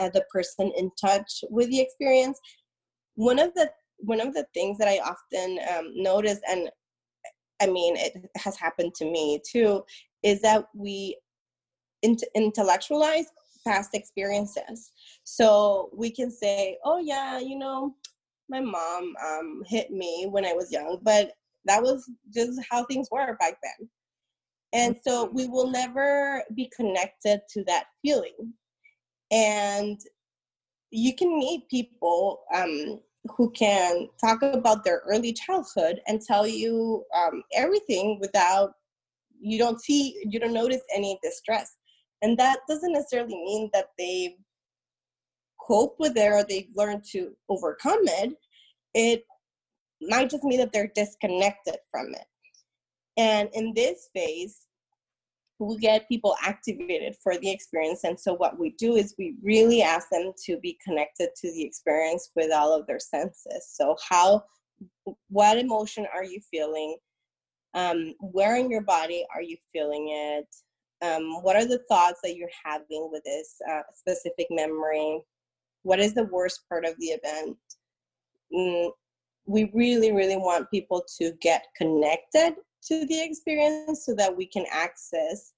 uh, 0.00 0.10
the 0.12 0.24
person 0.32 0.72
in 0.76 0.90
touch 1.00 1.44
with 1.48 1.70
the 1.70 1.80
experience. 1.80 2.40
One 3.14 3.38
of 3.38 3.54
the 3.54 3.70
one 3.98 4.20
of 4.20 4.34
the 4.34 4.46
things 4.52 4.76
that 4.78 4.88
I 4.88 4.98
often 4.98 5.58
um, 5.72 5.92
notice, 5.94 6.40
and 6.48 6.68
I 7.62 7.68
mean 7.68 7.96
it 7.96 8.28
has 8.36 8.56
happened 8.56 8.94
to 8.96 9.04
me 9.04 9.40
too, 9.48 9.84
is 10.24 10.42
that 10.42 10.66
we 10.74 11.16
int- 12.02 12.24
intellectualize 12.34 13.26
past 13.66 13.90
experiences. 13.94 14.92
So 15.24 15.90
we 15.94 16.10
can 16.10 16.30
say, 16.30 16.78
"Oh 16.84 16.98
yeah, 16.98 17.38
you 17.38 17.58
know, 17.58 17.94
my 18.48 18.60
mom 18.60 19.14
um, 19.24 19.62
hit 19.66 19.90
me 19.90 20.26
when 20.30 20.44
I 20.44 20.52
was 20.52 20.70
young, 20.70 20.98
but 21.02 21.32
that 21.66 21.82
was 21.82 22.08
just 22.32 22.60
how 22.70 22.84
things 22.84 23.08
were 23.10 23.36
back 23.40 23.56
then. 23.62 23.88
And 24.72 24.96
so 25.06 25.30
we 25.32 25.46
will 25.46 25.70
never 25.70 26.42
be 26.54 26.70
connected 26.76 27.40
to 27.52 27.64
that 27.64 27.84
feeling. 28.02 28.52
And 29.30 30.00
you 30.90 31.14
can 31.14 31.38
meet 31.38 31.68
people 31.70 32.40
um, 32.52 33.00
who 33.36 33.50
can 33.52 34.08
talk 34.20 34.42
about 34.42 34.84
their 34.84 35.02
early 35.08 35.32
childhood 35.32 36.00
and 36.06 36.20
tell 36.20 36.46
you 36.46 37.04
um, 37.16 37.42
everything 37.54 38.18
without, 38.20 38.72
you 39.40 39.58
don't 39.58 39.80
see, 39.80 40.20
you 40.28 40.38
don't 40.38 40.52
notice 40.52 40.82
any 40.94 41.18
distress. 41.22 41.76
And 42.24 42.38
that 42.38 42.60
doesn't 42.66 42.92
necessarily 42.92 43.34
mean 43.34 43.70
that 43.74 43.90
they've 43.98 44.32
cope 45.66 45.96
with 45.98 46.16
it 46.16 46.32
or 46.32 46.42
they've 46.42 46.70
learned 46.74 47.04
to 47.12 47.32
overcome 47.48 48.00
it, 48.02 48.32
it 48.94 49.24
might 50.00 50.30
just 50.30 50.42
mean 50.42 50.58
that 50.58 50.72
they're 50.72 50.90
disconnected 50.94 51.76
from 51.90 52.08
it. 52.14 52.26
And 53.18 53.48
in 53.52 53.74
this 53.74 54.08
phase, 54.14 54.66
we 55.58 55.76
get 55.76 56.08
people 56.08 56.34
activated 56.42 57.14
for 57.22 57.36
the 57.38 57.50
experience. 57.50 58.04
And 58.04 58.18
so, 58.18 58.34
what 58.34 58.58
we 58.58 58.70
do 58.70 58.96
is 58.96 59.14
we 59.18 59.36
really 59.42 59.82
ask 59.82 60.08
them 60.10 60.32
to 60.46 60.58
be 60.58 60.78
connected 60.84 61.28
to 61.36 61.52
the 61.52 61.62
experience 61.62 62.30
with 62.34 62.52
all 62.52 62.78
of 62.78 62.86
their 62.86 62.98
senses. 62.98 63.68
So, 63.70 63.96
how, 64.08 64.44
what 65.28 65.58
emotion 65.58 66.06
are 66.12 66.24
you 66.24 66.40
feeling? 66.50 66.96
Um, 67.74 68.14
where 68.20 68.56
in 68.56 68.70
your 68.70 68.82
body 68.82 69.24
are 69.34 69.42
you 69.42 69.56
feeling 69.72 70.08
it? 70.10 70.48
Um, 71.04 71.42
what 71.42 71.56
are 71.56 71.66
the 71.66 71.82
thoughts 71.88 72.20
that 72.22 72.36
you're 72.36 72.48
having 72.64 73.08
with 73.12 73.24
this 73.24 73.56
uh, 73.70 73.82
specific 73.92 74.46
memory? 74.50 75.22
What 75.82 76.00
is 76.00 76.14
the 76.14 76.24
worst 76.24 76.60
part 76.68 76.84
of 76.84 76.94
the 76.98 77.06
event? 77.06 77.56
Mm, 78.52 78.90
we 79.46 79.70
really, 79.74 80.12
really 80.12 80.36
want 80.36 80.70
people 80.70 81.04
to 81.18 81.32
get 81.40 81.66
connected 81.76 82.54
to 82.88 83.06
the 83.06 83.22
experience 83.22 84.06
so 84.06 84.14
that 84.14 84.34
we 84.34 84.46
can 84.46 84.64
access 84.70 85.52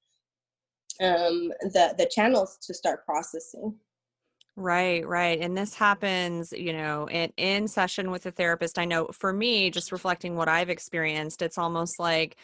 um, 1.01 1.53
the 1.61 1.95
the 1.99 2.09
channels 2.11 2.57
to 2.63 2.73
start 2.73 3.05
processing 3.05 3.75
Right, 4.59 5.07
right. 5.07 5.39
And 5.41 5.57
this 5.57 5.75
happens, 5.75 6.51
you 6.51 6.73
know, 6.73 7.09
in 7.11 7.31
in 7.37 7.69
session 7.69 8.11
with 8.11 8.25
a 8.25 8.31
therapist. 8.31 8.79
I 8.79 8.87
know 8.87 9.07
for 9.13 9.33
me, 9.33 9.71
just 9.71 9.93
reflecting 9.93 10.35
what 10.35 10.49
I've 10.49 10.71
experienced, 10.71 11.43
it's 11.43 11.59
almost 11.59 11.99
like, 11.99 12.37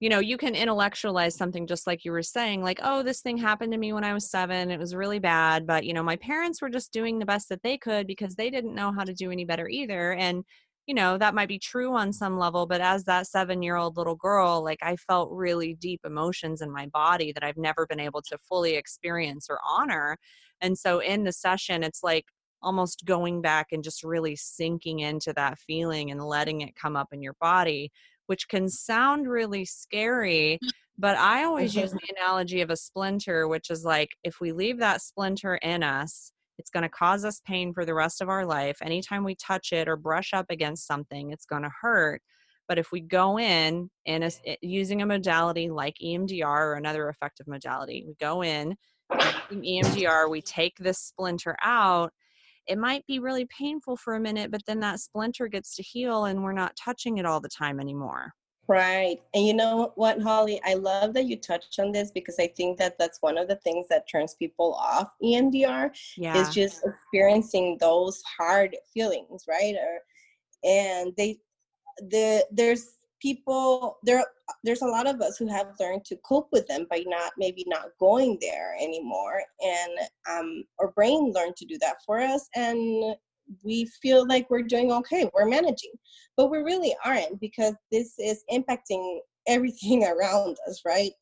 you 0.00 0.08
know, 0.08 0.20
you 0.20 0.36
can 0.36 0.54
intellectualize 0.54 1.36
something 1.36 1.66
just 1.66 1.86
like 1.86 2.04
you 2.04 2.12
were 2.12 2.22
saying, 2.22 2.62
like, 2.62 2.78
oh, 2.82 3.02
this 3.02 3.20
thing 3.20 3.36
happened 3.36 3.72
to 3.72 3.78
me 3.78 3.92
when 3.92 4.04
I 4.04 4.14
was 4.14 4.30
seven. 4.30 4.70
It 4.70 4.78
was 4.78 4.94
really 4.94 5.18
bad. 5.18 5.66
But, 5.66 5.84
you 5.84 5.92
know, 5.92 6.04
my 6.04 6.16
parents 6.16 6.62
were 6.62 6.70
just 6.70 6.92
doing 6.92 7.18
the 7.18 7.26
best 7.26 7.48
that 7.48 7.62
they 7.62 7.76
could 7.76 8.06
because 8.06 8.36
they 8.36 8.48
didn't 8.48 8.74
know 8.74 8.92
how 8.92 9.02
to 9.02 9.12
do 9.12 9.32
any 9.32 9.44
better 9.44 9.68
either. 9.68 10.12
And, 10.12 10.44
you 10.86 10.94
know, 10.94 11.18
that 11.18 11.34
might 11.34 11.48
be 11.48 11.58
true 11.58 11.96
on 11.96 12.12
some 12.12 12.38
level. 12.38 12.64
But 12.66 12.80
as 12.80 13.04
that 13.04 13.26
seven 13.26 13.60
year 13.60 13.76
old 13.76 13.96
little 13.96 14.14
girl, 14.14 14.62
like, 14.62 14.78
I 14.82 14.94
felt 14.96 15.32
really 15.32 15.74
deep 15.74 16.00
emotions 16.04 16.62
in 16.62 16.70
my 16.70 16.86
body 16.86 17.32
that 17.32 17.42
I've 17.42 17.56
never 17.56 17.84
been 17.86 18.00
able 18.00 18.22
to 18.22 18.38
fully 18.48 18.76
experience 18.76 19.48
or 19.50 19.58
honor. 19.68 20.16
And 20.60 20.78
so 20.78 21.00
in 21.00 21.24
the 21.24 21.32
session, 21.32 21.82
it's 21.82 22.02
like, 22.02 22.24
almost 22.62 23.04
going 23.04 23.40
back 23.40 23.68
and 23.70 23.84
just 23.84 24.02
really 24.02 24.34
sinking 24.34 24.98
into 24.98 25.32
that 25.32 25.58
feeling 25.58 26.10
and 26.10 26.20
letting 26.20 26.60
it 26.60 26.74
come 26.74 26.96
up 26.96 27.08
in 27.12 27.22
your 27.22 27.34
body 27.40 27.90
which 28.28 28.48
can 28.48 28.68
sound 28.68 29.28
really 29.28 29.64
scary. 29.64 30.58
Mm. 30.64 30.70
But 30.98 31.16
I 31.16 31.44
always 31.44 31.74
use 31.74 31.92
the 31.92 32.14
analogy 32.16 32.60
of 32.60 32.70
a 32.70 32.76
splinter, 32.76 33.48
which 33.48 33.70
is 33.70 33.84
like 33.84 34.10
if 34.24 34.36
we 34.40 34.52
leave 34.52 34.78
that 34.78 35.02
splinter 35.02 35.56
in 35.56 35.82
us, 35.82 36.32
it's 36.58 36.70
going 36.70 36.82
to 36.82 36.88
cause 36.88 37.24
us 37.24 37.40
pain 37.46 37.72
for 37.72 37.84
the 37.84 37.94
rest 37.94 38.20
of 38.20 38.28
our 38.28 38.44
life. 38.44 38.78
Anytime 38.82 39.24
we 39.24 39.36
touch 39.36 39.72
it 39.72 39.88
or 39.88 39.96
brush 39.96 40.32
up 40.32 40.46
against 40.50 40.86
something, 40.86 41.30
it's 41.30 41.46
going 41.46 41.62
to 41.62 41.70
hurt. 41.80 42.20
But 42.68 42.78
if 42.78 42.92
we 42.92 43.00
go 43.00 43.38
in 43.38 43.88
in 44.04 44.24
a, 44.24 44.30
using 44.60 45.00
a 45.00 45.06
modality 45.06 45.70
like 45.70 45.94
EMDR 46.04 46.44
or 46.44 46.74
another 46.74 47.08
effective 47.08 47.46
modality, 47.46 48.04
we 48.06 48.14
go 48.20 48.42
in 48.42 48.76
EMDR, 49.10 50.30
we 50.30 50.42
take 50.42 50.76
this 50.78 50.98
splinter 50.98 51.56
out. 51.62 52.12
It 52.68 52.78
might 52.78 53.06
be 53.06 53.18
really 53.18 53.46
painful 53.46 53.96
for 53.96 54.14
a 54.14 54.20
minute, 54.20 54.50
but 54.50 54.62
then 54.66 54.80
that 54.80 55.00
splinter 55.00 55.48
gets 55.48 55.74
to 55.76 55.82
heal 55.82 56.26
and 56.26 56.42
we're 56.42 56.52
not 56.52 56.76
touching 56.76 57.18
it 57.18 57.26
all 57.26 57.40
the 57.40 57.48
time 57.48 57.80
anymore. 57.80 58.32
Right. 58.68 59.18
And 59.32 59.46
you 59.46 59.54
know 59.54 59.92
what, 59.94 60.20
Holly? 60.20 60.60
I 60.64 60.74
love 60.74 61.14
that 61.14 61.24
you 61.24 61.36
touched 61.36 61.78
on 61.78 61.90
this 61.90 62.10
because 62.10 62.38
I 62.38 62.48
think 62.48 62.76
that 62.78 62.98
that's 62.98 63.16
one 63.22 63.38
of 63.38 63.48
the 63.48 63.56
things 63.56 63.86
that 63.88 64.06
turns 64.06 64.34
people 64.34 64.74
off 64.74 65.10
EMDR 65.24 65.90
yeah. 66.18 66.38
is 66.38 66.50
just 66.50 66.84
experiencing 66.84 67.78
those 67.80 68.22
hard 68.38 68.76
feelings, 68.92 69.44
right? 69.48 69.74
Or, 69.74 70.00
and 70.68 71.14
they, 71.16 71.38
the, 72.10 72.46
there's 72.52 72.97
people 73.20 73.98
there 74.02 74.24
there's 74.64 74.82
a 74.82 74.86
lot 74.86 75.06
of 75.06 75.20
us 75.20 75.36
who 75.36 75.46
have 75.48 75.74
learned 75.80 76.04
to 76.04 76.16
cope 76.24 76.48
with 76.52 76.66
them 76.66 76.86
by 76.90 77.04
not 77.06 77.32
maybe 77.36 77.64
not 77.66 77.90
going 77.98 78.38
there 78.40 78.74
anymore. 78.80 79.42
And 79.60 79.92
um, 80.30 80.64
our 80.78 80.90
brain 80.92 81.32
learned 81.34 81.56
to 81.56 81.66
do 81.66 81.78
that 81.78 81.96
for 82.04 82.20
us 82.20 82.48
and 82.54 83.16
we 83.62 83.86
feel 84.02 84.26
like 84.26 84.50
we're 84.50 84.62
doing 84.62 84.92
okay. 84.92 85.30
We're 85.32 85.48
managing. 85.48 85.92
But 86.36 86.50
we 86.50 86.58
really 86.58 86.94
aren't 87.04 87.40
because 87.40 87.74
this 87.90 88.14
is 88.18 88.44
impacting 88.50 89.20
everything 89.46 90.04
around 90.08 90.56
us 90.68 90.82
right? 90.86 91.12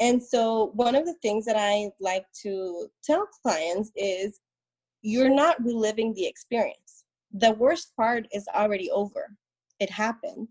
And 0.00 0.20
so 0.22 0.72
one 0.74 0.96
of 0.96 1.06
the 1.06 1.14
things 1.22 1.44
that 1.44 1.56
i 1.56 1.88
like 2.00 2.26
to 2.42 2.88
tell 3.04 3.28
clients 3.42 3.92
is 3.94 4.40
you're 5.02 5.34
not 5.34 5.62
reliving 5.62 6.14
the 6.14 6.26
experience. 6.26 7.04
The 7.32 7.52
worst 7.52 7.92
part 7.96 8.26
is 8.32 8.48
already 8.54 8.90
over. 8.90 9.36
It 9.80 9.90
happened 9.90 10.48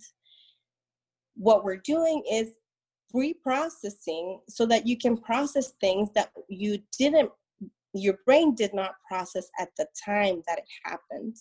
what 1.35 1.63
we're 1.63 1.77
doing 1.77 2.23
is 2.31 2.51
reprocessing 3.15 4.39
so 4.49 4.65
that 4.65 4.87
you 4.87 4.97
can 4.97 5.15
process 5.17 5.73
things 5.79 6.09
that 6.15 6.31
you 6.49 6.79
didn't 6.97 7.29
your 7.95 8.17
brain 8.25 8.55
did 8.55 8.73
not 8.73 8.95
process 9.07 9.47
at 9.59 9.69
the 9.77 9.85
time 10.03 10.41
that 10.47 10.57
it 10.57 10.65
happened. 10.83 11.35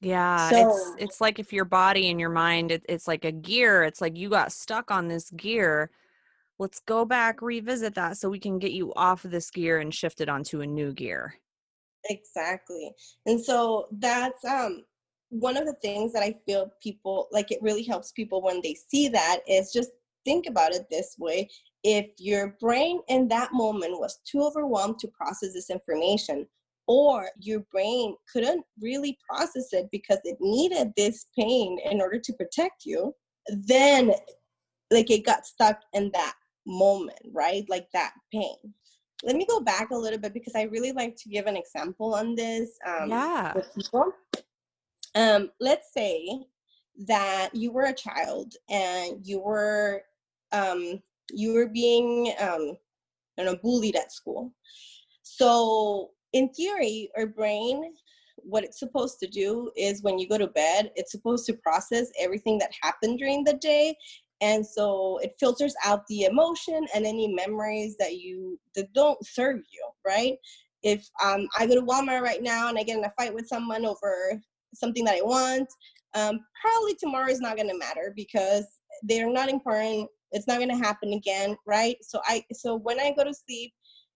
Yeah 0.00 0.50
so, 0.50 0.68
it's 0.70 0.92
it's 0.98 1.20
like 1.20 1.38
if 1.38 1.52
your 1.52 1.66
body 1.66 2.10
and 2.10 2.18
your 2.18 2.30
mind 2.30 2.72
it, 2.72 2.84
it's 2.88 3.06
like 3.06 3.24
a 3.24 3.32
gear 3.32 3.84
it's 3.84 4.00
like 4.00 4.16
you 4.16 4.30
got 4.30 4.52
stuck 4.52 4.90
on 4.90 5.08
this 5.08 5.30
gear. 5.30 5.90
Let's 6.58 6.80
go 6.80 7.04
back 7.04 7.42
revisit 7.42 7.94
that 7.96 8.16
so 8.16 8.30
we 8.30 8.38
can 8.38 8.58
get 8.58 8.72
you 8.72 8.92
off 8.94 9.24
of 9.24 9.30
this 9.30 9.50
gear 9.50 9.80
and 9.80 9.92
shift 9.94 10.20
it 10.20 10.28
onto 10.28 10.60
a 10.60 10.66
new 10.66 10.92
gear. 10.92 11.34
Exactly. 12.08 12.92
And 13.26 13.42
so 13.42 13.88
that's 13.92 14.44
um 14.44 14.84
one 15.32 15.56
of 15.56 15.64
the 15.64 15.74
things 15.74 16.12
that 16.12 16.22
I 16.22 16.34
feel 16.46 16.70
people 16.82 17.28
like 17.32 17.50
it 17.50 17.62
really 17.62 17.82
helps 17.82 18.12
people 18.12 18.42
when 18.42 18.60
they 18.62 18.74
see 18.74 19.08
that 19.08 19.40
is 19.48 19.72
just 19.72 19.90
think 20.26 20.46
about 20.46 20.74
it 20.74 20.86
this 20.90 21.16
way. 21.18 21.48
If 21.82 22.10
your 22.18 22.56
brain 22.60 23.00
in 23.08 23.28
that 23.28 23.52
moment 23.52 23.98
was 23.98 24.20
too 24.24 24.42
overwhelmed 24.42 24.98
to 25.00 25.08
process 25.08 25.54
this 25.54 25.70
information, 25.70 26.46
or 26.86 27.30
your 27.40 27.60
brain 27.72 28.14
couldn't 28.30 28.64
really 28.80 29.16
process 29.26 29.72
it 29.72 29.88
because 29.90 30.18
it 30.24 30.36
needed 30.40 30.92
this 30.96 31.26
pain 31.38 31.78
in 31.90 32.00
order 32.00 32.18
to 32.18 32.32
protect 32.34 32.84
you, 32.84 33.14
then 33.48 34.12
like 34.90 35.10
it 35.10 35.24
got 35.24 35.46
stuck 35.46 35.80
in 35.94 36.10
that 36.12 36.34
moment, 36.66 37.18
right? 37.32 37.64
Like 37.70 37.86
that 37.94 38.12
pain. 38.32 38.56
Let 39.24 39.36
me 39.36 39.46
go 39.46 39.60
back 39.60 39.90
a 39.90 39.96
little 39.96 40.18
bit 40.18 40.34
because 40.34 40.54
I 40.54 40.62
really 40.62 40.92
like 40.92 41.16
to 41.16 41.28
give 41.28 41.46
an 41.46 41.56
example 41.56 42.14
on 42.14 42.34
this. 42.34 42.70
Um, 42.86 43.08
yeah. 43.08 43.54
With 43.54 43.72
people 43.74 44.12
um, 45.14 45.50
let's 45.60 45.92
say 45.92 46.44
that 47.06 47.50
you 47.54 47.72
were 47.72 47.84
a 47.84 47.94
child 47.94 48.54
and 48.70 49.26
you 49.26 49.40
were 49.40 50.02
um, 50.52 51.00
you 51.30 51.54
were 51.54 51.68
being 51.68 52.32
um, 52.40 52.76
you 53.38 53.44
know 53.44 53.56
bullied 53.56 53.96
at 53.96 54.12
school. 54.12 54.52
So 55.22 56.10
in 56.32 56.48
theory, 56.50 57.10
our 57.16 57.26
brain, 57.26 57.94
what 58.36 58.64
it's 58.64 58.78
supposed 58.78 59.18
to 59.20 59.26
do 59.26 59.70
is 59.76 60.02
when 60.02 60.18
you 60.18 60.28
go 60.28 60.38
to 60.38 60.48
bed, 60.48 60.90
it's 60.96 61.12
supposed 61.12 61.46
to 61.46 61.54
process 61.54 62.10
everything 62.18 62.58
that 62.58 62.72
happened 62.82 63.18
during 63.18 63.44
the 63.44 63.54
day 63.54 63.96
and 64.42 64.66
so 64.66 65.18
it 65.22 65.36
filters 65.38 65.74
out 65.84 66.06
the 66.08 66.24
emotion 66.24 66.84
and 66.94 67.06
any 67.06 67.32
memories 67.32 67.96
that 67.98 68.16
you 68.16 68.58
that 68.74 68.92
don't 68.92 69.24
serve 69.24 69.60
you 69.70 69.88
right 70.04 70.36
if 70.82 71.08
um, 71.24 71.48
i 71.58 71.66
go 71.66 71.74
to 71.74 71.86
walmart 71.86 72.20
right 72.20 72.42
now 72.42 72.68
and 72.68 72.76
i 72.76 72.82
get 72.82 72.98
in 72.98 73.04
a 73.04 73.12
fight 73.16 73.32
with 73.32 73.46
someone 73.46 73.86
over 73.86 74.38
something 74.74 75.04
that 75.04 75.16
I 75.16 75.22
want. 75.22 75.68
Um, 76.14 76.40
probably 76.60 76.94
tomorrow 76.94 77.30
is 77.30 77.40
not 77.40 77.56
going 77.56 77.68
to 77.68 77.78
matter 77.78 78.12
because 78.14 78.66
they're 79.02 79.30
not 79.30 79.48
important. 79.48 80.08
It's 80.32 80.46
not 80.46 80.58
going 80.58 80.70
to 80.70 80.76
happen 80.76 81.12
again, 81.12 81.56
right? 81.66 81.96
So 82.02 82.20
I 82.26 82.44
so 82.52 82.76
when 82.76 83.00
I 83.00 83.12
go 83.16 83.24
to 83.24 83.34
sleep, 83.34 83.72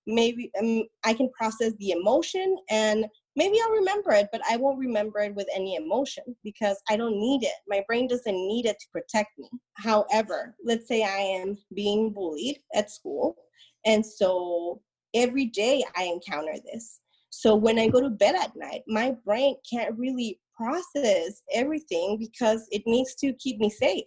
maybe 0.06 0.50
um, 0.60 0.84
I 1.04 1.12
can 1.14 1.30
process 1.38 1.72
the 1.78 1.90
emotion 1.90 2.56
and 2.70 3.06
maybe 3.34 3.58
I'll 3.62 3.72
remember 3.72 4.12
it, 4.12 4.28
but 4.32 4.40
I 4.48 4.56
won't 4.56 4.78
remember 4.78 5.18
it 5.20 5.34
with 5.34 5.48
any 5.54 5.74
emotion 5.74 6.24
because 6.44 6.80
I 6.88 6.96
don't 6.96 7.18
need 7.18 7.42
it. 7.42 7.54
My 7.68 7.82
brain 7.86 8.08
doesn't 8.08 8.34
need 8.34 8.66
it 8.66 8.78
to 8.78 8.86
protect 8.92 9.38
me. 9.38 9.48
However, 9.74 10.54
let's 10.64 10.88
say 10.88 11.02
I 11.02 11.18
am 11.18 11.58
being 11.74 12.12
bullied 12.12 12.60
at 12.74 12.90
school, 12.90 13.36
and 13.84 14.04
so 14.04 14.80
every 15.14 15.46
day 15.46 15.84
I 15.96 16.04
encounter 16.04 16.54
this. 16.64 17.00
So 17.30 17.54
when 17.54 17.78
I 17.78 17.88
go 17.88 18.00
to 18.00 18.08
bed 18.08 18.34
at 18.34 18.56
night, 18.56 18.82
my 18.86 19.14
brain 19.24 19.56
can't 19.70 19.96
really 19.98 20.40
process 20.56 21.42
everything 21.52 22.18
because 22.18 22.66
it 22.70 22.82
needs 22.86 23.14
to 23.16 23.32
keep 23.34 23.58
me 23.58 23.70
safe. 23.70 24.06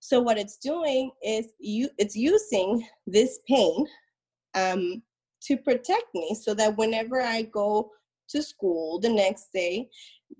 So 0.00 0.20
what 0.20 0.38
it's 0.38 0.56
doing 0.56 1.10
is 1.22 1.48
you 1.58 1.88
it's 1.98 2.16
using 2.16 2.86
this 3.06 3.40
pain 3.48 3.86
um, 4.54 5.02
to 5.42 5.56
protect 5.56 6.06
me 6.14 6.36
so 6.40 6.54
that 6.54 6.76
whenever 6.76 7.20
I 7.20 7.42
go 7.42 7.90
to 8.30 8.42
school 8.42 9.00
the 9.00 9.08
next 9.08 9.48
day, 9.52 9.88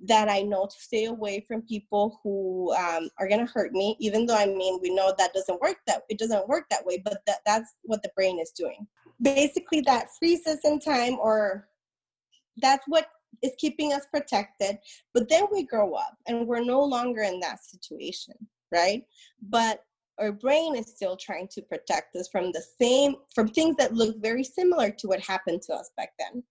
that 0.05 0.29
I 0.29 0.43
know 0.43 0.67
to 0.67 0.77
stay 0.79 1.07
away 1.07 1.45
from 1.49 1.63
people 1.63 2.21
who 2.23 2.75
um, 2.75 3.09
are 3.19 3.29
gonna 3.29 3.47
hurt 3.47 3.73
me. 3.73 3.97
Even 3.99 4.27
though 4.27 4.37
I 4.37 4.47
mean 4.47 4.79
we 4.83 4.95
know 4.95 5.13
that 5.19 5.33
doesn't 5.35 5.61
work 5.61 5.79
that 5.87 6.03
it 6.09 6.19
doesn't 6.19 6.49
work 6.49 6.65
that 6.71 6.85
way, 6.85 7.03
but 7.05 7.23
that 7.27 7.41
that's 7.45 7.75
what 7.83 8.03
the 8.03 8.11
brain 8.15 8.39
is 8.39 8.53
doing. 8.53 8.87
Basically, 9.21 9.81
that 9.83 10.09
freezes 10.19 10.61
in 10.65 10.79
time, 10.79 11.19
or 11.21 11.69
that's 12.59 12.85
what 12.87 13.07
is 13.43 13.53
keeping 13.59 13.93
us 13.93 14.07
protected. 14.13 14.79
But 15.15 15.29
then 15.29 15.45
we 15.53 15.65
grow 15.65 15.95
up 15.95 16.17
and 16.27 16.47
we're 16.47 16.65
no 16.65 16.83
longer 16.83 17.23
in 17.23 17.41
that 17.41 17.65
situation, 17.65 18.35
right? 18.73 19.05
But 19.43 19.85
our 20.19 20.33
brain 20.33 20.75
is 20.77 20.87
still 20.87 21.17
trying 21.17 21.49
to 21.49 21.63
protect 21.63 22.17
us 22.17 22.29
from 22.31 22.53
the 22.53 22.63
same 22.81 23.17
from 23.35 23.49
things 23.49 23.77
that 23.77 23.95
look 23.95 24.21
very 24.21 24.45
similar 24.45 24.91
to 24.91 25.07
what 25.07 25.21
happened 25.21 25.63
to 25.63 25.73
us 25.73 25.91
back 25.97 26.11
then 26.19 26.43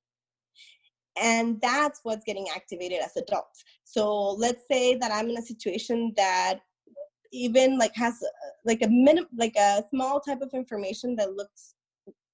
and 1.20 1.60
that's 1.62 2.00
what's 2.04 2.24
getting 2.24 2.48
activated 2.56 3.00
as 3.04 3.18
adults 3.18 3.64
so 3.84 4.32
let's 4.32 4.64
say 4.70 4.96
that 4.96 5.12
i'm 5.12 5.30
in 5.30 5.38
a 5.38 5.42
situation 5.42 6.14
that 6.16 6.60
even 7.34 7.78
like 7.78 7.96
has 7.96 8.24
like 8.66 8.82
a 8.82 8.88
minimum 8.88 9.30
like 9.38 9.56
a 9.58 9.84
small 9.90 10.20
type 10.20 10.42
of 10.42 10.54
information 10.54 11.16
that 11.16 11.34
looks 11.34 11.76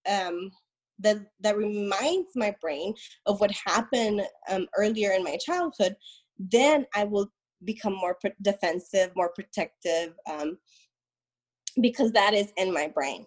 um 0.10 0.52
that 1.00 1.18
that 1.40 1.58
reminds 1.58 2.30
my 2.36 2.56
brain 2.62 2.94
of 3.26 3.40
what 3.40 3.52
happened 3.52 4.22
um, 4.50 4.68
earlier 4.78 5.12
in 5.12 5.24
my 5.24 5.38
childhood 5.38 5.96
then 6.38 6.86
i 6.96 7.04
will 7.04 7.28
become 7.64 7.94
more 7.96 8.18
defensive 8.42 9.12
more 9.16 9.32
protective 9.36 10.14
um, 10.32 10.58
because 11.82 12.12
that 12.12 12.34
is 12.34 12.52
in 12.58 12.74
my 12.74 12.88
brain 12.88 13.26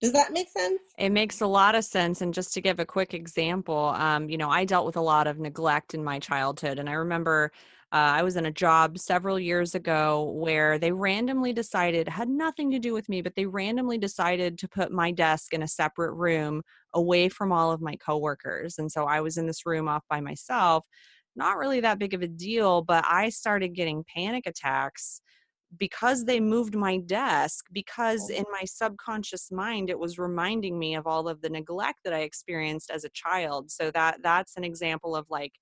does 0.00 0.12
that 0.12 0.32
make 0.32 0.48
sense? 0.48 0.80
It 0.96 1.10
makes 1.10 1.40
a 1.40 1.46
lot 1.46 1.74
of 1.74 1.84
sense. 1.84 2.20
And 2.20 2.32
just 2.32 2.54
to 2.54 2.60
give 2.60 2.78
a 2.78 2.86
quick 2.86 3.14
example, 3.14 3.92
um, 3.96 4.28
you 4.28 4.38
know, 4.38 4.48
I 4.48 4.64
dealt 4.64 4.86
with 4.86 4.96
a 4.96 5.00
lot 5.00 5.26
of 5.26 5.38
neglect 5.38 5.94
in 5.94 6.04
my 6.04 6.20
childhood. 6.20 6.78
And 6.78 6.88
I 6.88 6.92
remember 6.92 7.50
uh, 7.90 8.20
I 8.20 8.22
was 8.22 8.36
in 8.36 8.44
a 8.44 8.52
job 8.52 8.98
several 8.98 9.38
years 9.38 9.74
ago 9.74 10.32
where 10.36 10.78
they 10.78 10.92
randomly 10.92 11.54
decided, 11.54 12.06
had 12.06 12.28
nothing 12.28 12.70
to 12.70 12.78
do 12.78 12.92
with 12.92 13.08
me, 13.08 13.22
but 13.22 13.34
they 13.34 13.46
randomly 13.46 13.96
decided 13.96 14.58
to 14.58 14.68
put 14.68 14.92
my 14.92 15.10
desk 15.10 15.54
in 15.54 15.62
a 15.62 15.68
separate 15.68 16.12
room 16.12 16.62
away 16.92 17.30
from 17.30 17.50
all 17.50 17.72
of 17.72 17.80
my 17.80 17.96
coworkers. 17.96 18.78
And 18.78 18.92
so 18.92 19.04
I 19.04 19.22
was 19.22 19.38
in 19.38 19.46
this 19.46 19.64
room 19.64 19.88
off 19.88 20.02
by 20.10 20.20
myself. 20.20 20.84
Not 21.34 21.56
really 21.56 21.80
that 21.80 21.98
big 21.98 22.12
of 22.12 22.20
a 22.20 22.28
deal, 22.28 22.82
but 22.82 23.06
I 23.08 23.30
started 23.30 23.74
getting 23.74 24.04
panic 24.14 24.46
attacks 24.46 25.22
because 25.78 26.24
they 26.24 26.40
moved 26.40 26.74
my 26.74 26.98
desk 26.98 27.66
because 27.72 28.30
in 28.30 28.44
my 28.50 28.64
subconscious 28.64 29.50
mind 29.50 29.90
it 29.90 29.98
was 29.98 30.18
reminding 30.18 30.78
me 30.78 30.94
of 30.94 31.06
all 31.06 31.28
of 31.28 31.42
the 31.42 31.50
neglect 31.50 31.98
that 32.04 32.14
i 32.14 32.20
experienced 32.20 32.90
as 32.90 33.04
a 33.04 33.10
child 33.10 33.70
so 33.70 33.90
that 33.90 34.16
that's 34.22 34.56
an 34.56 34.64
example 34.64 35.14
of 35.14 35.26
like 35.28 35.52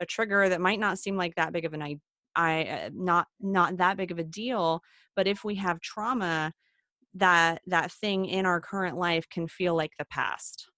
a 0.00 0.06
trigger 0.06 0.48
that 0.48 0.60
might 0.60 0.80
not 0.80 0.98
seem 0.98 1.16
like 1.16 1.34
that 1.34 1.52
big 1.52 1.64
of 1.64 1.74
an 1.74 1.82
i 1.82 1.96
i 2.34 2.64
uh, 2.64 2.90
not 2.94 3.26
not 3.40 3.76
that 3.76 3.96
big 3.96 4.10
of 4.10 4.18
a 4.18 4.24
deal 4.24 4.80
but 5.14 5.26
if 5.26 5.44
we 5.44 5.54
have 5.54 5.80
trauma 5.80 6.52
that 7.14 7.62
that 7.66 7.90
thing 7.92 8.26
in 8.26 8.44
our 8.44 8.60
current 8.60 8.98
life 8.98 9.26
can 9.30 9.48
feel 9.48 9.74
like 9.74 9.92
the 9.98 10.04
past. 10.06 10.68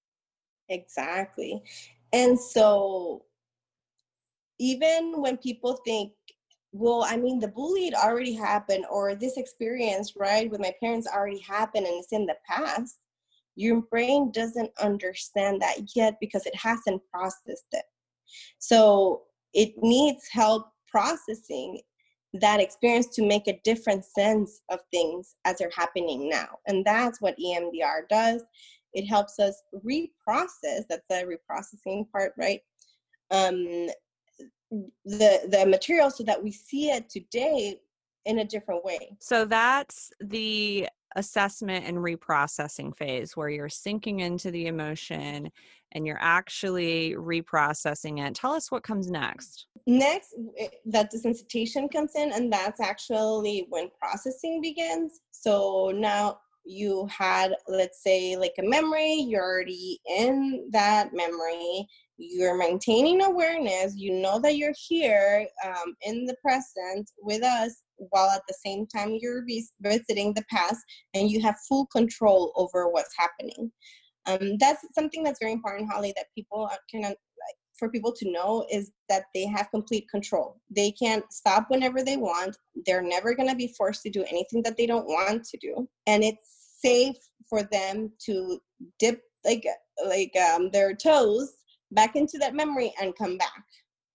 Exactly 0.68 1.62
and 2.12 2.38
so 2.38 3.24
even 4.58 5.20
when 5.20 5.36
people 5.38 5.78
think 5.84 6.12
well 6.72 7.04
i 7.08 7.16
mean 7.16 7.38
the 7.38 7.48
bullied 7.48 7.94
already 7.94 8.34
happened 8.34 8.84
or 8.90 9.14
this 9.14 9.36
experience 9.36 10.14
right 10.16 10.50
with 10.50 10.60
my 10.60 10.72
parents 10.80 11.06
already 11.06 11.40
happened 11.40 11.86
and 11.86 11.96
it's 11.96 12.12
in 12.12 12.26
the 12.26 12.36
past 12.46 12.98
your 13.56 13.82
brain 13.90 14.30
doesn't 14.30 14.70
understand 14.80 15.60
that 15.60 15.76
yet 15.96 16.16
because 16.20 16.46
it 16.46 16.54
hasn't 16.54 17.00
processed 17.12 17.66
it 17.72 17.84
so 18.58 19.22
it 19.54 19.72
needs 19.78 20.28
help 20.30 20.66
processing 20.86 21.80
that 22.34 22.60
experience 22.60 23.06
to 23.06 23.26
make 23.26 23.48
a 23.48 23.58
different 23.64 24.04
sense 24.04 24.60
of 24.70 24.80
things 24.90 25.36
as 25.44 25.58
they're 25.58 25.70
happening 25.74 26.28
now 26.28 26.48
and 26.66 26.84
that's 26.84 27.20
what 27.20 27.36
emdr 27.38 28.08
does 28.08 28.42
it 28.94 29.06
helps 29.06 29.38
us 29.38 29.62
reprocess 29.86 30.84
that's 30.88 31.06
the 31.08 31.38
reprocessing 31.50 32.04
part 32.10 32.32
right 32.38 32.60
um, 33.30 33.88
the 34.70 35.40
the 35.50 35.66
material 35.66 36.10
so 36.10 36.24
that 36.24 36.42
we 36.42 36.52
see 36.52 36.90
it 36.90 37.08
today 37.08 37.80
in 38.24 38.40
a 38.40 38.44
different 38.44 38.84
way. 38.84 39.16
So 39.20 39.44
that's 39.44 40.10
the 40.20 40.88
assessment 41.16 41.86
and 41.86 41.96
reprocessing 41.96 42.94
phase 42.96 43.34
where 43.36 43.48
you're 43.48 43.70
sinking 43.70 44.20
into 44.20 44.50
the 44.50 44.66
emotion 44.66 45.50
and 45.92 46.06
you're 46.06 46.18
actually 46.20 47.14
reprocessing 47.16 48.26
it. 48.26 48.34
Tell 48.34 48.52
us 48.52 48.70
what 48.70 48.82
comes 48.82 49.10
next. 49.10 49.66
Next, 49.86 50.34
that 50.86 51.12
desensitization 51.12 51.90
comes 51.90 52.12
in, 52.14 52.32
and 52.32 52.52
that's 52.52 52.80
actually 52.80 53.66
when 53.70 53.90
processing 53.98 54.60
begins. 54.60 55.20
So 55.30 55.92
now 55.94 56.38
you 56.64 57.06
had, 57.06 57.54
let's 57.68 58.02
say, 58.02 58.36
like 58.36 58.54
a 58.58 58.62
memory, 58.62 59.14
you're 59.14 59.42
already 59.42 59.98
in 60.06 60.68
that 60.72 61.14
memory, 61.14 61.88
you're 62.18 62.58
maintaining 62.58 63.22
awareness 63.22 63.96
you 63.96 64.12
know 64.12 64.40
that 64.40 64.56
you're 64.56 64.74
here 64.88 65.46
um, 65.64 65.94
in 66.02 66.26
the 66.26 66.34
present 66.42 67.08
with 67.22 67.42
us 67.44 67.82
while 68.10 68.28
at 68.30 68.42
the 68.48 68.54
same 68.64 68.86
time 68.86 69.16
you're 69.20 69.44
visiting 69.80 70.34
the 70.34 70.44
past 70.50 70.84
and 71.14 71.30
you 71.30 71.40
have 71.40 71.54
full 71.68 71.86
control 71.86 72.52
over 72.56 72.88
what's 72.88 73.14
happening 73.16 73.70
um, 74.28 74.56
that's 74.58 74.84
something 74.94 75.22
that's 75.22 75.40
very 75.40 75.52
important 75.52 75.90
holly 75.90 76.12
that 76.16 76.26
people 76.34 76.70
can 76.90 77.02
like 77.02 77.16
for 77.78 77.88
people 77.88 78.12
to 78.12 78.30
know 78.30 78.66
is 78.70 78.90
that 79.08 79.24
they 79.34 79.46
have 79.46 79.70
complete 79.70 80.08
control 80.10 80.60
they 80.70 80.90
can 80.90 81.22
stop 81.30 81.66
whenever 81.68 82.02
they 82.02 82.16
want 82.16 82.56
they're 82.86 83.02
never 83.02 83.34
going 83.34 83.48
to 83.48 83.54
be 83.54 83.74
forced 83.76 84.02
to 84.02 84.10
do 84.10 84.24
anything 84.30 84.62
that 84.62 84.76
they 84.76 84.86
don't 84.86 85.06
want 85.06 85.44
to 85.44 85.58
do 85.58 85.88
and 86.06 86.22
it's 86.22 86.58
safe 86.80 87.16
for 87.48 87.62
them 87.64 88.12
to 88.18 88.60
dip 88.98 89.22
like 89.44 89.64
like 90.04 90.34
um, 90.36 90.70
their 90.70 90.94
toes 90.94 91.54
back 91.92 92.16
into 92.16 92.38
that 92.38 92.54
memory 92.54 92.92
and 93.00 93.16
come 93.16 93.36
back. 93.38 93.64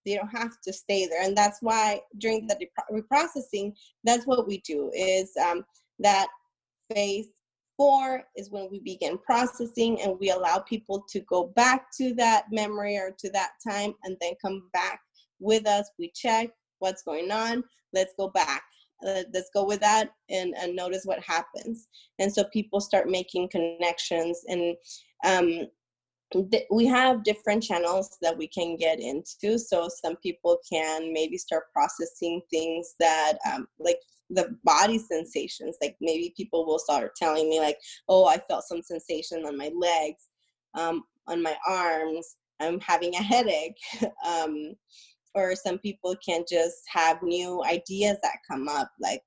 They 0.05 0.16
don't 0.16 0.28
have 0.28 0.59
to 0.64 0.74
stay 0.74 1.07
there. 1.07 1.24
And 1.24 1.36
that's 1.36 1.59
why 1.61 2.01
during 2.18 2.47
the 2.47 2.57
reprocessing, 2.91 3.74
that's 4.03 4.28
what 4.28 4.47
we 4.47 4.59
do 4.59 4.91
is 4.93 5.32
um, 5.38 5.64
that 5.99 6.28
phase 6.93 7.28
four 7.78 8.24
is 8.36 8.52
when 8.52 8.68
we 8.72 8.80
begin 8.80 9.18
processing 9.18 10.02
and 10.02 10.18
we 10.20 10.30
allow 10.30 10.60
people 10.60 11.04
to 11.10 11.20
go 11.22 11.52
back 11.56 11.88
to 11.98 12.14
that 12.16 12.46
memory 12.52 12.98
or 12.98 13.14
to 13.20 13.30
that 13.32 13.52
time 13.68 13.94
and 14.04 14.18
then 14.22 14.34
come 14.42 14.70
back 14.74 15.00
with 15.40 15.68
us. 15.68 15.90
We 15.98 16.12
check 16.14 16.50
what's 16.80 17.04
going 17.04 17.32
on. 17.32 17.64
Let's 17.94 18.14
go 18.18 18.30
back. 18.30 18.64
Uh, 19.06 19.24
let's 19.34 19.50
go 19.54 19.66
with 19.66 19.82
that 19.82 20.12
and, 20.30 20.54
and 20.58 20.76
notice 20.76 21.04
what 21.04 21.20
happens. 21.20 21.88
And 22.20 22.34
so 22.34 22.46
people 22.46 22.80
start 22.80 23.10
making 23.10 23.50
connections 23.50 24.42
and 24.48 24.76
um, 25.26 25.68
we 26.72 26.86
have 26.86 27.24
different 27.24 27.64
channels 27.64 28.18
that 28.22 28.38
we 28.38 28.48
can 28.48 28.76
get 28.76 29.00
into 29.00 29.60
so 29.60 29.88
some 29.88 30.16
people 30.18 30.58
can 30.68 31.14
maybe 31.14 31.38
start 31.38 31.72
processing 31.72 32.42
things 32.50 32.96
that 33.00 33.34
um, 33.52 33.68
like 33.80 34.00
the 34.34 34.56
body 34.64 34.98
sensations 34.98 35.78
like 35.82 35.96
maybe 36.02 36.34
people 36.36 36.66
will 36.66 36.80
start 36.80 37.16
telling 37.16 37.50
me 37.50 37.60
like 37.60 37.78
oh 38.10 38.26
i 38.26 38.38
felt 38.50 38.64
some 38.64 38.82
sensation 38.82 39.46
on 39.46 39.58
my 39.58 39.72
legs 39.76 40.30
um, 40.76 41.04
on 41.28 41.42
my 41.42 41.56
arms 41.68 42.38
i'm 42.60 42.80
having 42.80 43.14
a 43.16 43.22
headache 43.22 43.78
um, 44.28 44.74
or 45.36 45.56
some 45.56 45.78
people 45.80 46.16
can 46.26 46.44
just 46.50 46.82
have 46.88 47.22
new 47.24 47.64
ideas 47.64 48.18
that 48.22 48.38
come 48.50 48.68
up 48.68 48.92
like 49.00 49.22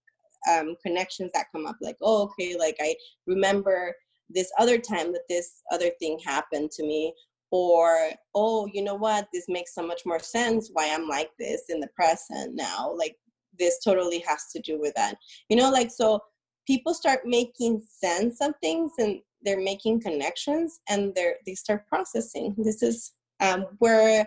um, 0.51 0.77
connections 0.85 1.31
that 1.35 1.47
come 1.53 1.67
up 1.67 1.77
like 1.81 1.97
oh 2.03 2.25
okay 2.25 2.57
like 2.57 2.77
i 2.81 2.95
remember 3.27 3.95
this 4.29 4.51
other 4.59 4.79
time 4.79 5.13
that 5.13 5.23
this 5.29 5.63
other 5.71 5.91
thing 6.01 6.19
happened 6.25 6.71
to 6.71 6.83
me 6.83 7.13
or 7.53 8.11
oh 8.35 8.69
you 8.73 8.83
know 8.83 8.95
what? 8.95 9.29
This 9.33 9.47
makes 9.49 9.75
so 9.75 9.87
much 9.87 10.03
more 10.05 10.19
sense 10.19 10.71
why 10.73 10.93
i'm 10.93 11.09
like 11.09 11.31
this 11.39 11.65
in 11.69 11.81
the 11.81 11.89
present 11.95 12.55
now 12.55 12.93
like 12.97 13.17
this 13.59 13.79
totally 13.83 14.19
has 14.27 14.47
to 14.53 14.61
do 14.61 14.79
with 14.79 14.95
that. 14.95 15.17
You 15.49 15.57
know 15.57 15.71
like 15.71 15.91
so 15.91 16.21
people 16.67 16.95
start 16.95 17.21
making 17.25 17.83
sense 17.89 18.41
of 18.41 18.53
things 18.61 18.93
and 18.99 19.21
they're 19.43 19.61
making 19.61 20.01
connections 20.01 20.81
and 20.89 21.15
they're 21.15 21.37
they 21.47 21.55
start 21.55 21.87
processing. 21.87 22.55
This 22.59 22.83
is 22.83 23.13
um, 23.41 23.67
where 23.79 24.27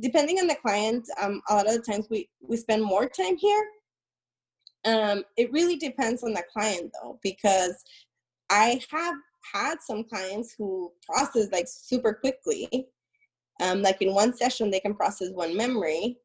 depending 0.00 0.38
on 0.38 0.46
the 0.46 0.56
client 0.56 1.06
um, 1.20 1.40
a 1.48 1.54
lot 1.54 1.68
of 1.68 1.74
the 1.74 1.82
times 1.82 2.06
we 2.10 2.28
we 2.40 2.56
spend 2.56 2.82
more 2.82 3.08
time 3.08 3.36
here. 3.36 3.66
Um, 4.84 5.24
it 5.36 5.50
really 5.52 5.76
depends 5.76 6.22
on 6.22 6.32
the 6.32 6.44
client 6.52 6.92
though 7.02 7.18
because 7.22 7.82
I 8.50 8.80
have 8.90 9.16
had 9.52 9.76
some 9.80 10.04
clients 10.04 10.54
who 10.56 10.92
process 11.08 11.48
like 11.52 11.66
super 11.68 12.14
quickly. 12.14 12.88
Um, 13.60 13.80
like 13.80 14.02
in 14.02 14.12
one 14.12 14.36
session, 14.36 14.70
they 14.70 14.80
can 14.80 14.94
process 14.94 15.30
one 15.32 15.56
memory, 15.56 16.18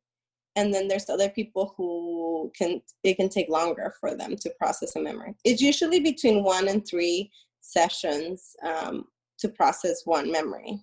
and 0.56 0.74
then 0.74 0.88
there's 0.88 1.10
other 1.10 1.30
people 1.30 1.74
who 1.78 2.52
can 2.58 2.82
it 3.04 3.16
can 3.16 3.30
take 3.30 3.49
longer 3.49 3.93
for 3.99 4.16
them 4.16 4.36
to 4.36 4.52
process 4.60 4.95
a 4.95 5.02
memory. 5.02 5.36
It's 5.43 5.62
usually 5.62 5.99
between 5.99 6.43
one 6.43 6.68
and 6.68 6.86
three 6.86 7.32
sessions 7.62 8.56
um, 8.64 9.06
to 9.39 9.49
process 9.49 10.02
one 10.06 10.32
memory. 10.32 10.80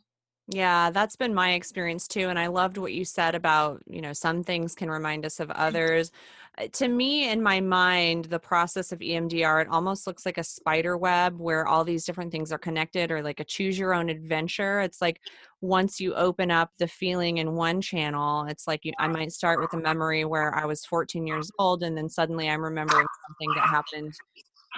Yeah, 0.50 0.90
that's 0.90 1.16
been 1.16 1.34
my 1.34 1.52
experience 1.52 2.08
too. 2.08 2.28
And 2.28 2.38
I 2.38 2.46
loved 2.46 2.78
what 2.78 2.94
you 2.94 3.04
said 3.04 3.34
about, 3.34 3.82
you 3.86 4.00
know, 4.00 4.14
some 4.14 4.42
things 4.42 4.74
can 4.74 4.90
remind 4.90 5.26
us 5.26 5.40
of 5.40 5.50
others. 5.50 6.10
Uh, 6.59 6.66
to 6.72 6.88
me 6.88 7.30
in 7.30 7.42
my 7.42 7.61
mind 7.61 8.24
the 8.26 8.38
process 8.38 8.92
of 8.92 8.98
emdr 9.00 9.62
it 9.62 9.68
almost 9.68 10.06
looks 10.06 10.24
like 10.24 10.38
a 10.38 10.44
spider 10.44 10.96
web 10.96 11.38
where 11.38 11.66
all 11.66 11.84
these 11.84 12.04
different 12.04 12.32
things 12.32 12.50
are 12.52 12.59
connected 12.59 13.11
or 13.11 13.22
like 13.22 13.40
a 13.40 13.44
choose 13.44 13.78
your 13.78 13.94
own 13.94 14.09
adventure. 14.09 14.80
It's 14.80 15.00
like 15.00 15.20
once 15.61 16.00
you 16.00 16.14
open 16.14 16.50
up 16.50 16.70
the 16.78 16.88
feeling 16.88 17.38
in 17.38 17.52
one 17.52 17.80
channel 17.80 18.44
it's 18.46 18.68
like 18.68 18.84
you, 18.84 18.92
i 18.98 19.09
might 19.09 19.32
start 19.32 19.61
with 19.61 19.72
a 19.72 19.76
memory 19.76 20.24
where 20.24 20.54
i 20.54 20.64
was 20.64 20.84
14 20.84 21.26
years 21.26 21.50
old 21.59 21.82
and 21.82 21.96
then 21.96 22.09
suddenly 22.09 22.48
i'm 22.48 22.62
remembering 22.62 23.06
something 23.26 23.54
that 23.56 23.68
happened 23.68 24.14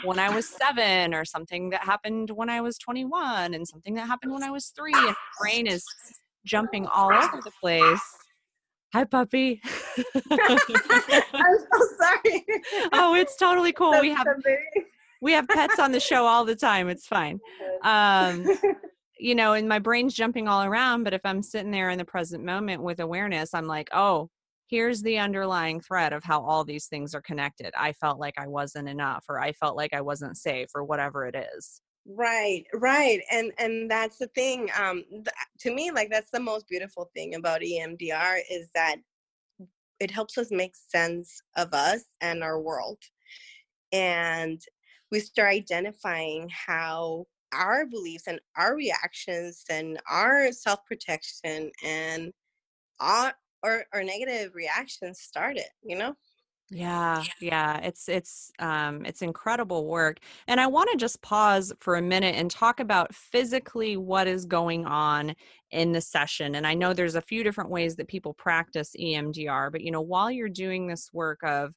when 0.05 0.19
i 0.19 0.35
was 0.35 0.49
seven 0.49 1.13
or 1.13 1.25
something 1.25 1.69
that 1.69 1.83
happened 1.83 2.31
when 2.31 2.49
i 2.49 2.63
was 2.63 2.79
21 2.79 3.53
and 3.53 3.69
something 3.69 3.95
that 3.95 4.07
happened 4.07 4.33
when 4.33 4.43
i 4.43 4.51
was 4.51 4.73
three 4.75 4.95
and 4.95 5.09
my 5.09 5.15
brain 5.39 5.67
is 5.67 5.85
jumping 6.47 6.87
all 6.87 7.13
over 7.13 7.41
the 7.45 7.53
place 7.61 8.01
Hi, 8.93 9.05
puppy. 9.05 9.61
I'm 10.33 10.59
so 10.59 11.87
sorry. 12.01 12.45
oh, 12.93 13.15
it's 13.15 13.37
totally 13.37 13.73
cool. 13.73 13.93
That's 13.93 14.03
we 14.03 14.11
have 14.11 14.27
we 15.23 15.33
have 15.33 15.47
pets 15.47 15.79
on 15.79 15.93
the 15.93 16.01
show 16.01 16.25
all 16.27 16.45
the 16.45 16.57
time. 16.57 16.89
It's 16.89 17.07
fine. 17.07 17.39
Um, 17.85 18.45
you 19.19 19.37
know, 19.37 19.53
and 19.53 19.69
my 19.69 19.79
brain's 19.79 20.15
jumping 20.15 20.49
all 20.49 20.65
around. 20.65 21.05
But 21.05 21.15
if 21.15 21.21
I'm 21.25 21.43
sitting 21.43 21.71
there 21.71 21.91
in 21.91 21.99
the 21.99 22.05
present 22.05 22.45
moment 22.45 22.83
with 22.83 22.99
awareness, 22.99 23.55
I'm 23.55 23.67
like, 23.67 23.89
oh, 23.93 24.29
here's 24.67 25.03
the 25.03 25.19
underlying 25.19 25.81
thread 25.81 26.13
of 26.13 26.25
how 26.25 26.43
all 26.43 26.65
these 26.65 26.87
things 26.87 27.15
are 27.15 27.23
connected. 27.23 27.73
I 27.79 27.93
felt 27.93 28.19
like 28.19 28.35
I 28.39 28.49
wasn't 28.49 28.89
enough, 28.89 29.25
or 29.29 29.41
I 29.41 29.53
felt 29.53 29.77
like 29.77 29.93
I 29.93 30.01
wasn't 30.01 30.37
safe, 30.37 30.69
or 30.75 30.83
whatever 30.83 31.27
it 31.27 31.37
is. 31.57 31.81
Right, 32.07 32.65
right, 32.75 33.21
and 33.31 33.53
and 33.59 33.91
that's 33.91 34.19
the 34.19 34.27
thing. 34.29 34.71
Um, 34.79 35.05
th- 35.11 35.27
to 35.61 35.75
me, 35.75 35.91
like 35.91 36.11
that's 36.11 36.31
the 36.31 36.41
most 36.41 36.67
beautiful 36.69 37.11
thing 37.15 37.35
about 37.35 37.61
EMDR 37.61 38.39
is 38.51 38.71
that 38.75 38.97
it 40.01 40.11
helps 40.11 40.39
us 40.39 40.51
make 40.51 40.75
sense 40.77 41.43
of 41.57 41.75
us 41.75 42.05
and 42.21 42.43
our 42.43 42.61
world, 42.61 42.99
and 43.93 44.61
we 45.11 45.21
start 45.21 45.51
identifying 45.55 46.49
how 46.51 47.27
our 47.53 47.87
beliefs 47.87 48.27
and 48.29 48.41
our 48.57 48.77
reactions 48.77 49.65
and 49.71 50.01
our 50.11 50.53
self 50.53 50.85
protection 50.87 51.71
and 51.85 52.33
our 53.01 53.35
or, 53.63 53.85
or 53.95 54.05
negative 54.05 54.55
reactions 54.55 55.21
started. 55.21 55.67
You 55.85 55.99
know. 55.99 56.17
Yeah, 56.73 57.27
yeah, 57.41 57.79
it's 57.79 58.09
it's 58.09 58.53
um 58.61 59.05
it's 59.05 59.23
incredible 59.23 59.87
work. 59.89 60.19
And 60.47 60.61
I 60.61 60.69
want 60.69 60.89
to 60.93 60.97
just 60.97 61.21
pause 61.21 61.73
for 61.81 61.97
a 61.97 62.03
minute 62.03 62.37
and 62.37 62.49
talk 62.49 62.79
about 62.79 63.13
physically 63.13 63.97
what 63.97 64.29
is 64.29 64.45
going 64.47 64.87
on 64.87 65.35
in 65.73 65.91
the 65.93 66.01
session. 66.01 66.55
And 66.55 66.67
I 66.69 66.75
know 66.75 66.93
there's 66.93 67.17
a 67.17 67.23
few 67.23 67.43
different 67.43 67.71
ways 67.71 67.97
that 67.97 68.07
people 68.07 68.35
practice 68.35 68.95
EMDR, 68.97 69.71
but 69.73 69.81
you 69.81 69.91
know, 69.91 70.01
while 70.01 70.31
you're 70.31 70.49
doing 70.49 70.87
this 70.87 71.11
work 71.13 71.41
of 71.43 71.75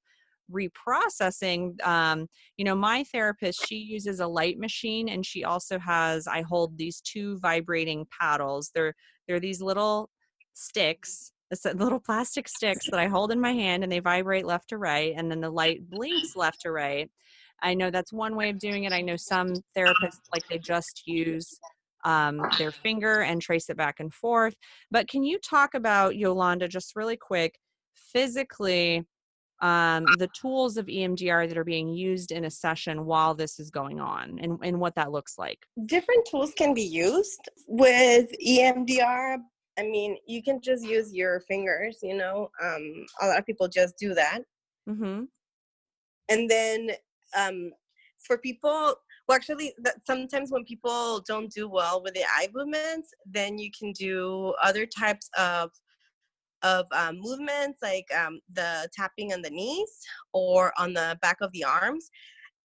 reprocessing 0.51 1.81
um 1.87 2.27
you 2.57 2.65
know 2.65 2.75
my 2.75 3.03
therapist 3.05 3.65
she 3.65 3.77
uses 3.77 4.19
a 4.19 4.27
light 4.27 4.59
machine 4.59 5.09
and 5.09 5.25
she 5.25 5.43
also 5.45 5.79
has 5.79 6.27
i 6.27 6.41
hold 6.41 6.77
these 6.77 7.01
two 7.01 7.39
vibrating 7.39 8.05
paddles 8.19 8.69
they're 8.75 8.93
they're 9.27 9.39
these 9.39 9.61
little 9.61 10.09
sticks 10.53 11.32
little 11.75 11.99
plastic 11.99 12.47
sticks 12.47 12.89
that 12.89 12.99
I 12.99 13.07
hold 13.07 13.31
in 13.31 13.39
my 13.39 13.53
hand 13.53 13.83
and 13.83 13.91
they 13.91 13.99
vibrate 13.99 14.45
left 14.45 14.69
to 14.69 14.77
right, 14.77 15.13
and 15.15 15.29
then 15.29 15.41
the 15.41 15.49
light 15.49 15.89
blinks 15.89 16.35
left 16.35 16.61
to 16.61 16.71
right. 16.71 17.09
I 17.61 17.73
know 17.73 17.89
that's 17.89 18.11
one 18.11 18.35
way 18.35 18.49
of 18.49 18.59
doing 18.59 18.83
it. 18.83 18.93
I 18.93 19.01
know 19.01 19.15
some 19.15 19.53
therapists 19.75 20.19
like 20.33 20.43
they 20.49 20.57
just 20.57 21.03
use 21.05 21.59
um, 22.03 22.41
their 22.57 22.71
finger 22.71 23.21
and 23.21 23.41
trace 23.41 23.69
it 23.69 23.77
back 23.77 23.99
and 23.99 24.13
forth. 24.13 24.55
But 24.91 25.07
can 25.07 25.23
you 25.23 25.39
talk 25.39 25.73
about 25.73 26.17
Yolanda 26.17 26.67
just 26.67 26.95
really 26.95 27.15
quick, 27.15 27.57
physically, 27.93 29.05
um, 29.61 30.05
the 30.19 30.29
tools 30.35 30.75
of 30.75 30.87
EMDR 30.87 31.47
that 31.47 31.57
are 31.57 31.63
being 31.63 31.87
used 31.87 32.33
in 32.33 32.43
a 32.43 32.51
session 32.51 33.05
while 33.05 33.33
this 33.33 33.59
is 33.59 33.69
going 33.69 34.01
on, 34.01 34.37
and, 34.39 34.59
and 34.61 34.77
what 34.77 34.93
that 34.95 35.11
looks 35.11 35.37
like? 35.37 35.65
Different 35.85 36.27
tools 36.29 36.53
can 36.57 36.73
be 36.73 36.83
used 36.83 37.49
with 37.67 38.29
EMDR, 38.45 39.37
I 39.77 39.83
mean, 39.83 40.17
you 40.27 40.43
can 40.43 40.61
just 40.61 40.83
use 40.83 41.13
your 41.13 41.39
fingers, 41.41 41.99
you 42.03 42.15
know. 42.15 42.49
Um, 42.63 43.05
a 43.21 43.27
lot 43.27 43.39
of 43.39 43.45
people 43.45 43.67
just 43.67 43.97
do 43.97 44.13
that. 44.13 44.41
Mm-hmm. 44.87 45.23
And 46.29 46.49
then 46.49 46.91
um, 47.37 47.71
for 48.19 48.37
people, 48.37 48.95
well, 49.27 49.35
actually, 49.35 49.73
that 49.79 49.95
sometimes 50.05 50.51
when 50.51 50.63
people 50.65 51.23
don't 51.27 51.51
do 51.51 51.67
well 51.67 52.03
with 52.03 52.13
the 52.13 52.23
eye 52.23 52.49
movements, 52.53 53.09
then 53.25 53.57
you 53.57 53.71
can 53.77 53.91
do 53.93 54.53
other 54.61 54.85
types 54.85 55.29
of 55.37 55.71
of 56.61 56.85
um, 56.93 57.19
movements, 57.19 57.79
like 57.81 58.05
um, 58.17 58.39
the 58.53 58.87
tapping 58.93 59.33
on 59.33 59.41
the 59.41 59.49
knees 59.49 59.99
or 60.31 60.71
on 60.77 60.93
the 60.93 61.17
back 61.21 61.37
of 61.41 61.51
the 61.51 61.63
arms. 61.63 62.09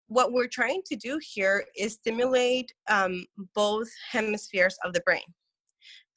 What 0.07 0.31
we're 0.31 0.47
trying 0.47 0.81
to 0.85 0.95
do 0.95 1.19
here 1.21 1.65
is 1.77 1.93
stimulate 1.95 2.73
um, 2.89 3.25
both 3.53 3.89
hemispheres 4.09 4.77
of 4.85 4.93
the 4.93 5.01
brain. 5.01 5.21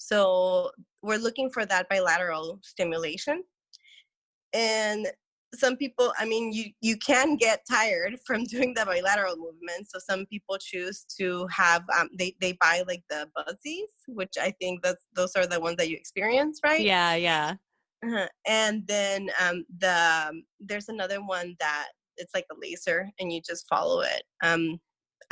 So 0.02 0.70
we're 1.02 1.18
looking 1.18 1.48
for 1.50 1.64
that 1.66 1.88
bilateral 1.88 2.58
stimulation. 2.62 3.44
And 4.52 5.06
some 5.54 5.76
people, 5.76 6.12
I 6.18 6.24
mean, 6.24 6.52
you, 6.52 6.66
you 6.80 6.96
can 6.96 7.36
get 7.36 7.60
tired 7.70 8.18
from 8.26 8.44
doing 8.44 8.74
the 8.74 8.84
bilateral 8.84 9.36
movement. 9.36 9.88
So 9.88 9.98
some 9.98 10.26
people 10.26 10.58
choose 10.60 11.04
to 11.20 11.46
have, 11.48 11.82
um, 11.98 12.08
they, 12.18 12.34
they 12.40 12.56
buy 12.60 12.82
like 12.88 13.02
the 13.08 13.28
buzzies, 13.36 13.90
which 14.08 14.34
I 14.40 14.52
think 14.60 14.82
that's, 14.82 15.04
those 15.14 15.36
are 15.36 15.46
the 15.46 15.60
ones 15.60 15.76
that 15.76 15.88
you 15.88 15.96
experience, 15.96 16.58
right? 16.64 16.80
Yeah, 16.80 17.14
yeah. 17.14 17.54
Uh-huh. 18.04 18.28
And 18.46 18.84
then 18.88 19.30
um, 19.40 19.64
the, 19.78 20.26
um, 20.30 20.42
there's 20.58 20.88
another 20.88 21.24
one 21.24 21.54
that 21.60 21.88
it's 22.16 22.34
like 22.34 22.46
a 22.50 22.56
laser 22.60 23.08
and 23.20 23.32
you 23.32 23.40
just 23.40 23.66
follow 23.68 24.00
it. 24.00 24.22
Um, 24.42 24.80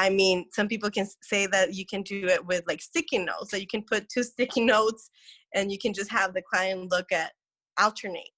I 0.00 0.08
mean, 0.08 0.46
some 0.50 0.66
people 0.66 0.90
can 0.90 1.06
say 1.22 1.46
that 1.48 1.74
you 1.74 1.84
can 1.84 2.00
do 2.00 2.24
it 2.24 2.44
with 2.46 2.64
like 2.66 2.80
sticky 2.80 3.18
notes. 3.18 3.50
So 3.50 3.58
you 3.58 3.66
can 3.66 3.82
put 3.82 4.08
two 4.08 4.22
sticky 4.22 4.62
notes 4.62 5.10
and 5.54 5.70
you 5.70 5.78
can 5.78 5.92
just 5.92 6.10
have 6.10 6.32
the 6.32 6.40
client 6.40 6.90
look 6.90 7.12
at 7.12 7.32
alternate. 7.78 8.30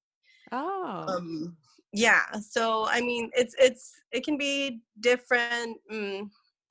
Oh. 0.51 1.05
Um, 1.07 1.57
yeah. 1.93 2.25
So 2.41 2.87
I 2.89 3.01
mean, 3.01 3.31
it's 3.33 3.55
it's 3.61 3.93
it 4.11 4.25
can 4.25 4.37
be 4.37 4.81
different. 4.99 5.79
Mm, 5.91 6.31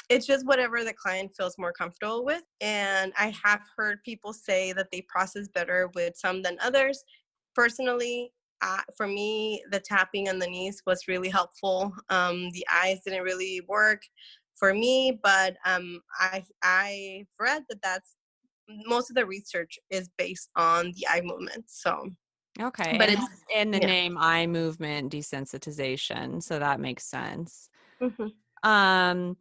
it's 0.09 0.25
just 0.25 0.45
whatever 0.45 0.83
the 0.83 0.93
client 0.93 1.31
feels 1.37 1.57
more 1.57 1.71
comfortable 1.71 2.25
with. 2.25 2.43
And 2.59 3.13
I 3.17 3.33
have 3.45 3.61
heard 3.77 4.03
people 4.03 4.33
say 4.33 4.73
that 4.73 4.87
they 4.91 5.05
process 5.07 5.47
better 5.47 5.89
with 5.95 6.17
some 6.17 6.41
than 6.41 6.57
others. 6.61 7.01
Personally, 7.55 8.33
uh, 8.61 8.81
for 8.95 9.07
me, 9.07 9.63
the 9.71 9.79
tapping 9.79 10.29
on 10.29 10.37
the 10.37 10.47
knees 10.47 10.83
was 10.85 11.07
really 11.07 11.29
helpful. 11.29 11.93
Um, 12.09 12.49
the 12.51 12.65
eyes 12.71 12.99
didn't 13.05 13.23
really 13.23 13.61
work 13.67 14.01
for 14.61 14.75
me, 14.75 15.19
but 15.23 15.57
um, 15.65 15.99
I 16.19 16.43
I 16.61 17.25
read 17.39 17.63
that 17.67 17.81
that's 17.81 18.15
most 18.85 19.09
of 19.09 19.15
the 19.15 19.25
research 19.25 19.79
is 19.89 20.07
based 20.19 20.49
on 20.55 20.93
the 20.95 21.07
eye 21.09 21.21
movement. 21.23 21.65
So 21.65 22.11
okay, 22.61 22.95
but 22.99 23.09
it's 23.09 23.25
in 23.53 23.71
the 23.71 23.79
yeah. 23.79 23.87
name 23.87 24.17
eye 24.19 24.45
movement 24.45 25.11
desensitization, 25.11 26.43
so 26.43 26.59
that 26.59 26.79
makes 26.79 27.05
sense. 27.05 27.69
Mm-hmm. 27.99 28.69
Um, 28.69 29.35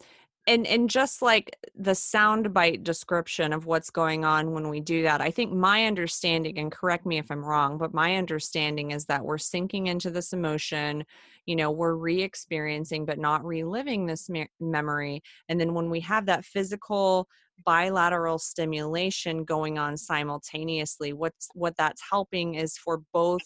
and 0.51 0.67
and 0.67 0.91
just 0.91 1.23
like 1.23 1.57
the 1.77 1.93
soundbite 1.93 2.83
description 2.83 3.53
of 3.53 3.67
what's 3.67 3.89
going 3.89 4.25
on 4.25 4.53
when 4.53 4.69
we 4.69 4.81
do 4.81 5.03
that 5.03 5.21
i 5.21 5.31
think 5.31 5.53
my 5.53 5.87
understanding 5.87 6.59
and 6.59 6.73
correct 6.73 7.07
me 7.07 7.19
if 7.19 7.31
i'm 7.31 7.45
wrong 7.45 7.79
but 7.79 7.95
my 7.95 8.17
understanding 8.17 8.91
is 8.91 9.07
that 9.07 9.25
we're 9.25 9.39
sinking 9.39 9.87
into 9.87 10.11
this 10.11 10.33
emotion 10.33 11.05
you 11.47 11.55
know 11.55 11.71
we're 11.71 11.95
re-experiencing 11.95 13.05
but 13.05 13.19
not 13.19 13.45
reliving 13.45 14.07
this 14.07 14.29
me- 14.29 14.51
memory 14.59 15.23
and 15.49 15.61
then 15.61 15.73
when 15.73 15.89
we 15.89 16.01
have 16.01 16.27
that 16.27 16.45
physical 16.45 17.29
bilateral 17.65 18.39
stimulation 18.39 19.45
going 19.45 19.79
on 19.79 19.97
simultaneously 19.97 21.13
what's 21.13 21.49
what 21.55 21.77
that's 21.77 22.03
helping 22.11 22.57
is 22.57 22.77
for 22.77 23.03
both 23.13 23.43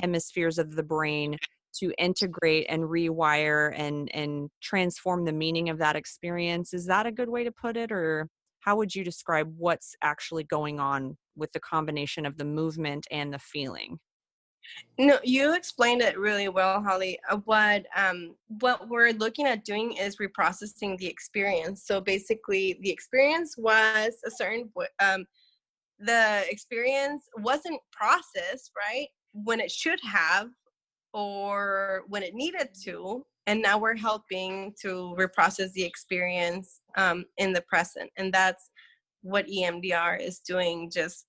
hemispheres 0.00 0.58
of 0.58 0.74
the 0.74 0.82
brain 0.82 1.36
to 1.80 1.92
integrate 1.98 2.66
and 2.68 2.82
rewire 2.82 3.72
and 3.76 4.10
and 4.14 4.50
transform 4.62 5.24
the 5.24 5.32
meaning 5.32 5.68
of 5.68 5.78
that 5.78 5.96
experience 5.96 6.74
is 6.74 6.86
that 6.86 7.06
a 7.06 7.12
good 7.12 7.28
way 7.28 7.44
to 7.44 7.52
put 7.52 7.76
it? 7.76 7.92
Or 7.92 8.28
how 8.60 8.76
would 8.76 8.94
you 8.94 9.04
describe 9.04 9.52
what's 9.56 9.94
actually 10.02 10.44
going 10.44 10.80
on 10.80 11.16
with 11.36 11.52
the 11.52 11.60
combination 11.60 12.26
of 12.26 12.36
the 12.36 12.44
movement 12.44 13.06
and 13.10 13.32
the 13.32 13.38
feeling? 13.38 13.98
No 14.98 15.18
you 15.22 15.54
explained 15.54 16.02
it 16.02 16.18
really 16.18 16.48
well 16.48 16.82
holly. 16.82 17.18
Uh, 17.30 17.38
what 17.44 17.86
um 17.96 18.34
what 18.60 18.88
we're 18.88 19.12
looking 19.12 19.46
at 19.46 19.64
doing 19.64 19.92
is 19.92 20.16
reprocessing 20.16 20.98
the 20.98 21.06
experience. 21.06 21.84
So 21.86 22.00
basically 22.00 22.78
the 22.82 22.90
experience 22.90 23.56
was 23.56 24.14
a 24.26 24.30
certain 24.30 24.70
um 25.00 25.24
the 25.98 26.44
experience 26.48 27.28
wasn't 27.38 27.80
processed 27.92 28.70
right 28.76 29.08
when 29.32 29.60
it 29.60 29.70
should 29.70 30.00
have 30.02 30.48
or 31.12 32.02
when 32.08 32.22
it 32.22 32.34
needed 32.34 32.68
to 32.84 33.24
and 33.46 33.62
now 33.62 33.78
we're 33.78 33.96
helping 33.96 34.74
to 34.80 35.16
reprocess 35.18 35.72
the 35.72 35.82
experience 35.82 36.82
um, 36.96 37.24
in 37.38 37.52
the 37.52 37.62
present 37.62 38.10
and 38.16 38.32
that's 38.32 38.70
what 39.22 39.46
emdr 39.46 40.20
is 40.20 40.40
doing 40.40 40.90
just 40.90 41.26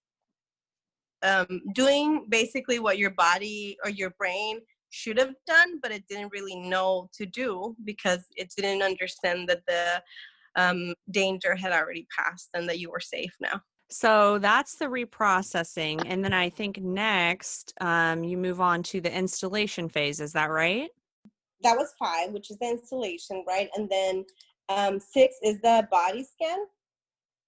um, 1.22 1.62
doing 1.74 2.26
basically 2.30 2.80
what 2.80 2.98
your 2.98 3.12
body 3.12 3.78
or 3.84 3.90
your 3.90 4.12
brain 4.12 4.60
should 4.90 5.18
have 5.18 5.34
done 5.46 5.80
but 5.82 5.92
it 5.92 6.04
didn't 6.08 6.32
really 6.32 6.56
know 6.56 7.10
to 7.14 7.26
do 7.26 7.76
because 7.84 8.26
it 8.36 8.52
didn't 8.58 8.82
understand 8.82 9.48
that 9.48 9.62
the 9.68 10.02
um, 10.56 10.94
danger 11.12 11.56
had 11.56 11.72
already 11.72 12.08
passed 12.18 12.50
and 12.54 12.68
that 12.68 12.80
you 12.80 12.90
were 12.90 13.00
safe 13.00 13.36
now 13.40 13.62
so 13.90 14.38
that's 14.38 14.76
the 14.76 14.86
reprocessing. 14.86 16.04
And 16.06 16.24
then 16.24 16.34
I 16.34 16.50
think 16.50 16.78
next 16.80 17.74
um, 17.82 18.24
you 18.24 18.38
move 18.38 18.62
on 18.62 18.84
to 18.84 19.02
the 19.02 19.12
installation 19.12 19.90
phase. 19.90 20.20
Is 20.20 20.34
that 20.34 20.52
right? 20.52 20.90
That 21.64 21.76
was 21.76 21.94
five, 21.98 22.32
which 22.32 22.52
is 22.52 22.58
the 22.60 22.70
installation, 22.70 23.44
right? 23.48 23.70
And 23.76 23.90
then 23.90 24.26
um, 24.70 25.00
six 25.00 25.36
is 25.44 25.60
the 25.62 25.88
body 25.92 26.24
scan. 26.24 26.60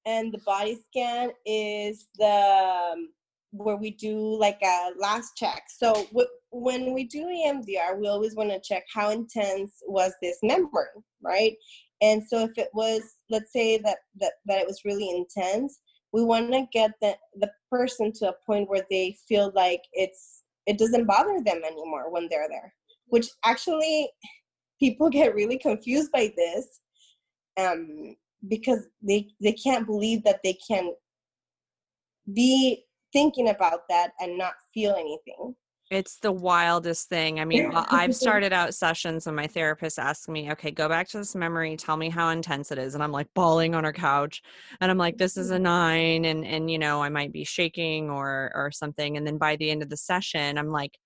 And 0.05 0.33
the 0.33 0.39
body 0.39 0.79
scan 0.89 1.29
is 1.45 2.07
the 2.17 2.91
um, 2.93 3.09
where 3.51 3.75
we 3.75 3.91
do 3.91 4.17
like 4.39 4.59
a 4.63 4.91
last 4.97 5.35
check. 5.35 5.63
So 5.69 6.07
when 6.51 6.93
we 6.93 7.03
do 7.03 7.25
EMDR, 7.25 7.99
we 7.99 8.07
always 8.07 8.35
want 8.35 8.49
to 8.49 8.59
check 8.59 8.83
how 8.91 9.11
intense 9.11 9.73
was 9.85 10.13
this 10.21 10.37
memory, 10.41 10.87
right? 11.21 11.53
And 12.01 12.23
so 12.27 12.39
if 12.39 12.57
it 12.57 12.69
was, 12.73 13.01
let's 13.29 13.53
say 13.53 13.77
that 13.79 13.97
that, 14.19 14.33
that 14.47 14.59
it 14.59 14.67
was 14.67 14.81
really 14.85 15.09
intense, 15.09 15.79
we 16.13 16.23
want 16.23 16.51
to 16.51 16.67
get 16.73 16.91
the, 17.01 17.15
the 17.35 17.49
person 17.69 18.11
to 18.13 18.29
a 18.29 18.35
point 18.45 18.69
where 18.69 18.85
they 18.89 19.17
feel 19.27 19.51
like 19.55 19.81
it's 19.93 20.43
it 20.67 20.77
doesn't 20.77 21.05
bother 21.05 21.41
them 21.43 21.61
anymore 21.65 22.11
when 22.11 22.27
they're 22.29 22.49
there. 22.49 22.73
Which 23.07 23.27
actually 23.43 24.09
people 24.79 25.09
get 25.09 25.35
really 25.35 25.57
confused 25.57 26.11
by 26.11 26.33
this 26.35 26.79
um, 27.59 28.15
because 28.47 28.87
they 29.01 29.27
they 29.41 29.53
can't 29.53 29.85
believe 29.85 30.23
that 30.23 30.41
they 30.43 30.57
can 30.67 30.93
be 32.33 32.85
thinking 33.13 33.49
about 33.49 33.81
that 33.89 34.11
and 34.19 34.37
not 34.37 34.53
feel 34.73 34.93
anything 34.93 35.55
it's 35.91 36.15
the 36.19 36.31
wildest 36.31 37.09
thing. 37.09 37.41
I 37.41 37.45
mean, 37.45 37.69
I've 37.75 38.15
started 38.25 38.53
out 38.53 38.73
sessions 38.73 39.27
and 39.27 39.35
my 39.35 39.45
therapist 39.45 39.99
asks 39.99 40.29
me, 40.29 40.49
okay, 40.53 40.71
go 40.71 40.87
back 40.87 41.09
to 41.09 41.17
this 41.17 41.35
memory, 41.35 41.75
tell 41.75 41.97
me 41.97 42.09
how 42.09 42.29
intense 42.29 42.71
it 42.71 42.77
is. 42.77 42.95
And 42.95 43.03
I'm 43.03 43.11
like 43.11 43.27
bawling 43.35 43.75
on 43.75 43.83
her 43.83 43.91
couch. 43.91 44.41
And 44.79 44.89
I'm 44.89 44.97
like, 44.97 45.17
this 45.17 45.35
is 45.35 45.51
a 45.51 45.55
mm-hmm. 45.55 45.63
nine. 45.63 46.25
And 46.25 46.45
and 46.45 46.71
you 46.71 46.79
know, 46.79 47.03
I 47.03 47.09
might 47.09 47.33
be 47.33 47.43
shaking 47.43 48.09
or 48.09 48.51
or 48.55 48.71
something. 48.71 49.17
And 49.17 49.27
then 49.27 49.37
by 49.37 49.57
the 49.57 49.69
end 49.69 49.83
of 49.83 49.89
the 49.89 49.97
session, 49.97 50.57
I'm 50.57 50.69
like, 50.69 50.97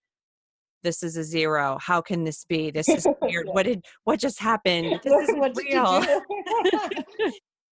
this 0.84 1.02
is 1.02 1.18
a 1.18 1.24
zero. 1.24 1.80
How 1.82 2.00
can 2.00 2.24
this 2.24 2.46
be? 2.46 2.70
This 2.70 2.88
is 2.88 3.08
weird. 3.24 3.48
What 3.48 3.64
did 3.64 3.84
what 4.04 4.20
just 4.20 4.40
happened? 4.40 5.00
This 5.04 5.14
is 5.30 5.36
what 5.36 5.58
real. 5.58 6.06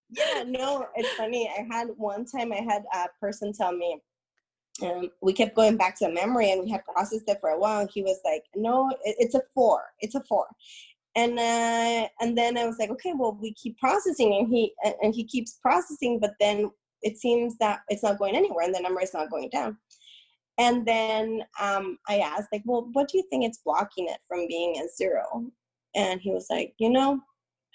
yeah, 0.09 0.43
no, 0.47 0.87
it's 0.95 1.13
funny. 1.13 1.47
I 1.47 1.63
had 1.71 1.89
one 1.95 2.25
time 2.25 2.51
I 2.51 2.61
had 2.67 2.81
a 2.91 3.05
person 3.21 3.53
tell 3.53 3.71
me, 3.71 3.99
we 5.21 5.33
kept 5.33 5.55
going 5.55 5.77
back 5.77 5.97
to 5.99 6.09
memory 6.09 6.51
and 6.51 6.63
we 6.63 6.69
had 6.69 6.85
processed 6.85 7.27
it 7.27 7.37
for 7.39 7.49
a 7.49 7.59
while. 7.59 7.81
And 7.81 7.89
he 7.93 8.01
was 8.01 8.19
like, 8.25 8.43
no, 8.55 8.89
it, 9.03 9.15
it's 9.19 9.35
a 9.35 9.41
four. 9.53 9.83
It's 9.99 10.15
a 10.15 10.23
four. 10.23 10.47
And 11.15 11.37
uh, 11.37 12.07
and 12.21 12.35
then 12.35 12.57
I 12.57 12.65
was 12.65 12.77
like, 12.79 12.89
okay, 12.89 13.13
well, 13.15 13.37
we 13.39 13.53
keep 13.53 13.77
processing, 13.77 14.35
and 14.35 14.47
he 14.47 14.73
and 15.03 15.13
he 15.13 15.23
keeps 15.23 15.59
processing, 15.61 16.19
but 16.19 16.33
then 16.39 16.71
it 17.03 17.19
seems 17.19 17.55
that 17.59 17.81
it's 17.89 18.01
not 18.01 18.17
going 18.17 18.35
anywhere, 18.35 18.65
and 18.65 18.73
the 18.73 18.79
number 18.79 19.01
is 19.01 19.13
not 19.13 19.29
going 19.29 19.49
down. 19.49 19.77
And 20.57 20.85
then 20.87 21.43
um, 21.61 21.99
I 22.07 22.17
asked, 22.19 22.47
like, 22.51 22.63
well, 22.65 22.89
what 22.93 23.09
do 23.09 23.17
you 23.17 23.23
think 23.29 23.45
it's 23.45 23.59
blocking 23.63 24.07
it 24.07 24.17
from 24.27 24.47
being 24.47 24.77
a 24.77 24.87
zero? 24.95 25.45
And 25.95 26.19
he 26.19 26.31
was 26.31 26.47
like, 26.49 26.73
you 26.79 26.89
know, 26.89 27.19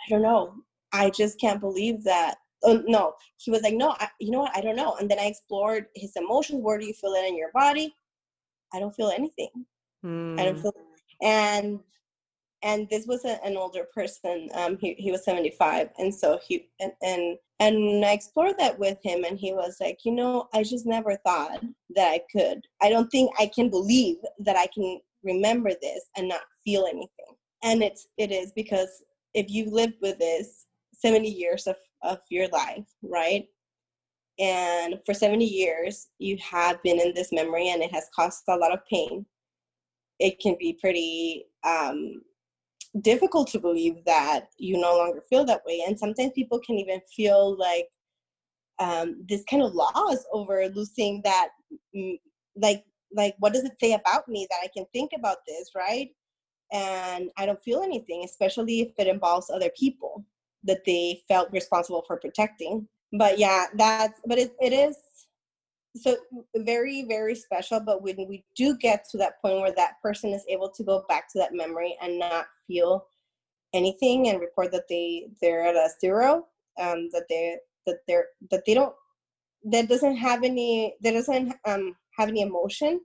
I 0.05 0.11
don't 0.11 0.23
know. 0.23 0.55
I 0.93 1.11
just 1.11 1.41
can't 1.41 1.61
believe 1.61 2.03
that 2.05 2.39
oh, 2.65 2.83
no. 2.87 3.15
He 3.37 3.51
was 3.51 3.63
like 3.63 3.75
no 3.75 3.91
I, 3.99 4.09
you 4.21 4.31
know 4.31 4.41
what? 4.41 4.57
I 4.57 4.61
don't 4.61 4.77
know. 4.77 4.97
And 5.01 5.11
then 5.11 5.19
i 5.19 5.27
explored 5.27 5.87
his 5.95 6.13
emotions. 6.17 6.63
Where 6.63 6.79
do 6.79 6.87
you 6.87 6.95
feel 6.95 7.13
it 7.13 7.27
in 7.27 7.37
your 7.37 7.51
body? 7.53 7.95
I 8.73 8.81
don't 8.81 8.95
feel 8.95 9.11
anything. 9.11 9.51
Mm. 10.05 10.39
i 10.39 10.45
don't 10.45 10.55
hmm. 10.55 10.63
feel 10.63 10.75
and 11.23 11.81
and 12.63 12.89
this 12.89 13.05
was 13.07 13.25
a, 13.25 13.45
an 13.45 13.57
older 13.57 13.87
person. 13.93 14.49
Um 14.55 14.79
he, 14.81 14.95
he 14.95 15.11
was 15.11 15.25
75 15.25 15.91
and 15.99 16.15
so 16.15 16.39
he 16.47 16.69
and, 16.79 16.93
and 17.03 17.37
and 17.61 18.05
i 18.05 18.13
explored 18.13 18.55
that 18.59 18.79
with 18.79 18.99
him 19.03 19.25
and 19.25 19.37
he 19.37 19.53
was 19.53 19.79
like 19.81 19.99
you 20.05 20.13
know 20.13 20.49
i 20.55 20.63
just 20.63 20.87
never 20.87 21.17
thought 21.27 21.65
that 21.97 22.13
i 22.13 22.21
could. 22.31 22.61
I 22.81 22.91
don't 22.91 23.09
think 23.09 23.33
i 23.41 23.47
can 23.47 23.71
believe 23.71 24.19
that 24.39 24.57
i 24.57 24.69
can 24.69 25.01
remember 25.25 25.71
this 25.81 26.05
and 26.17 26.29
not 26.29 26.41
feel 26.65 26.87
anything. 26.87 27.35
And 27.63 27.83
it's 27.83 28.07
it 28.17 28.31
is 28.31 28.53
because 28.53 28.89
if 29.35 29.51
you 29.51 29.71
lived 29.71 29.97
with 30.01 30.19
this 30.19 30.67
70 30.95 31.29
years 31.29 31.67
of 31.67 31.77
of 32.03 32.19
your 32.31 32.49
life, 32.49 32.87
right? 33.03 33.47
And 34.39 35.01
for 35.05 35.15
70 35.15 35.45
years, 35.45 36.09
you 36.19 36.37
have 36.39 36.83
been 36.83 37.01
in 37.01 37.13
this 37.15 37.33
memory 37.33 37.71
and 37.71 37.83
it 37.83 37.93
has 37.93 38.09
caused 38.15 38.45
a 38.49 38.57
lot 38.57 38.73
of 38.73 38.87
pain. 38.87 39.27
It 40.21 40.39
can 40.41 40.57
be 40.59 40.79
pretty 40.81 41.47
um, 41.65 42.23
difficult 43.01 43.49
to 43.49 43.59
believe 43.59 44.05
that 44.07 44.49
you 44.59 44.79
no 44.79 44.97
longer 44.97 45.23
feel 45.29 45.45
that 45.47 45.65
way. 45.67 45.83
And 45.87 45.99
sometimes 45.99 46.33
people 46.35 46.61
can 46.61 46.79
even 46.79 47.01
feel 47.15 47.57
like 47.57 47.89
um, 48.79 49.25
this 49.29 49.43
kind 49.51 49.63
of 49.63 49.75
loss 49.75 50.19
over 50.33 50.69
losing 50.69 51.21
that, 51.25 51.49
like, 52.57 52.85
like 53.13 53.35
what 53.39 53.53
does 53.53 53.65
it 53.65 53.73
say 53.81 53.95
about 53.95 54.29
me 54.29 54.47
that 54.51 54.61
I 54.63 54.69
can 54.73 54.87
think 54.93 55.11
about 55.17 55.39
this, 55.49 55.71
right? 55.77 56.11
And 56.73 57.31
I 57.37 57.47
don't 57.47 57.63
feel 57.63 57.83
anything, 57.83 58.23
especially 58.25 58.81
if 58.81 58.91
it 58.99 59.09
involves 59.09 59.51
other 59.51 59.71
people 59.77 60.25
that 60.65 60.85
they 60.85 61.23
felt 61.29 61.53
responsible 61.53 62.03
for 62.07 62.17
protecting. 62.17 62.89
But 63.13 63.39
yeah, 63.39 63.67
that's 63.75 64.21
but 64.27 64.39
it, 64.39 64.55
it 64.61 64.73
is 64.73 64.97
so 65.97 66.17
very 66.57 67.05
very 67.05 67.35
special 67.35 67.81
but 67.81 68.03
when 68.03 68.17
we 68.29 68.45
do 68.55 68.77
get 68.77 69.05
to 69.11 69.19
that 69.19 69.41
point 69.41 69.61
where 69.61 69.73
that 69.73 69.95
person 70.03 70.33
is 70.33 70.45
able 70.49 70.69
to 70.69 70.85
go 70.85 71.05
back 71.09 71.31
to 71.33 71.39
that 71.39 71.55
memory 71.55 71.97
and 72.03 72.19
not 72.19 72.47
feel 72.67 73.07
anything 73.75 74.29
and 74.29 74.41
report 74.41 74.71
that 74.71 74.89
they 74.89 75.29
they're 75.41 75.67
at 75.67 75.75
a 75.75 75.89
zero 76.01 76.47
um 76.81 77.09
that 77.13 77.25
they 77.29 77.57
that 77.87 77.97
they're 78.07 78.27
that 78.51 78.63
they 78.67 78.75
don't 78.75 78.95
that 79.65 79.89
doesn't 79.89 80.17
have 80.17 80.45
any 80.45 80.95
that 81.03 81.13
doesn't 81.13 81.55
um 81.67 81.95
have 82.17 82.29
any 82.29 82.43
emotion 82.43 83.01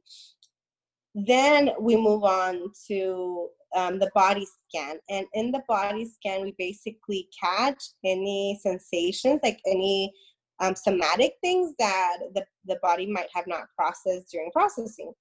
then 1.16 1.70
we 1.80 1.96
move 1.96 2.24
on 2.24 2.72
to 2.88 3.48
um, 3.76 4.00
the 4.00 4.12
body 4.14 4.46
scan. 4.68 4.98
And 5.10 5.26
in 5.34 5.52
the 5.52 5.62
body 5.68 6.06
scan, 6.06 6.42
we 6.42 6.56
basically 6.58 7.28
catch 7.42 7.84
any 8.04 8.60
sensations, 8.62 9.40
like 9.44 9.60
any 9.68 10.14
um, 10.60 10.76
somatic 10.76 11.34
things 11.42 11.74
that 11.80 12.18
the, 12.34 12.46
the 12.66 12.78
body 12.82 13.06
might 13.06 13.30
have 13.34 13.48
not 13.48 13.68
processed 13.78 14.30
during 14.32 14.52
processing. 14.52 15.12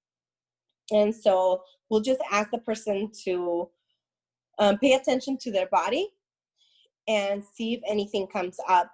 And 0.90 1.14
so 1.14 1.62
we'll 1.88 2.00
just 2.00 2.20
ask 2.30 2.50
the 2.50 2.58
person 2.58 3.10
to 3.24 3.68
um, 4.58 4.78
pay 4.78 4.94
attention 4.94 5.38
to 5.38 5.50
their 5.50 5.66
body 5.66 6.08
and 7.08 7.42
see 7.54 7.74
if 7.74 7.80
anything 7.88 8.26
comes 8.26 8.58
up 8.68 8.90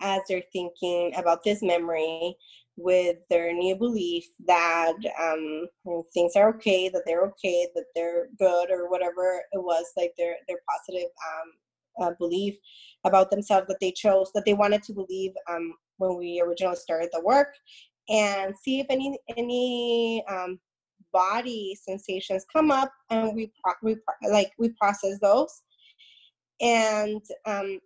as 0.00 0.20
they're 0.28 0.42
thinking 0.52 1.12
about 1.16 1.44
this 1.44 1.62
memory 1.62 2.36
with 2.82 3.16
their 3.30 3.52
new 3.52 3.76
belief 3.76 4.24
that 4.46 4.94
um, 5.20 5.66
things 6.12 6.34
are 6.36 6.54
okay, 6.54 6.88
that 6.88 7.02
they're 7.06 7.26
okay, 7.26 7.68
that 7.74 7.86
they're 7.94 8.28
good, 8.38 8.70
or 8.70 8.90
whatever 8.90 9.42
it 9.52 9.62
was, 9.62 9.86
like 9.96 10.12
their 10.18 10.36
their 10.48 10.58
positive 10.68 11.08
um, 11.30 12.06
uh, 12.06 12.14
belief 12.18 12.56
about 13.04 13.30
themselves 13.30 13.66
that 13.68 13.78
they 13.80 13.92
chose, 13.92 14.30
that 14.34 14.44
they 14.44 14.54
wanted 14.54 14.82
to 14.82 14.92
believe 14.92 15.32
um, 15.48 15.74
when 15.98 16.16
we 16.16 16.42
originally 16.44 16.76
started 16.76 17.08
the 17.12 17.20
work, 17.20 17.54
and 18.08 18.54
see 18.62 18.80
if 18.80 18.86
any 18.90 19.18
any 19.36 20.24
um, 20.28 20.58
body 21.12 21.76
sensations 21.82 22.44
come 22.52 22.70
up, 22.70 22.92
and 23.10 23.34
we 23.34 23.52
pro- 23.62 23.74
we 23.82 23.96
pro- 23.96 24.32
like 24.32 24.50
we 24.58 24.70
process 24.70 25.18
those, 25.20 25.62
and 26.60 27.22
um, 27.46 27.78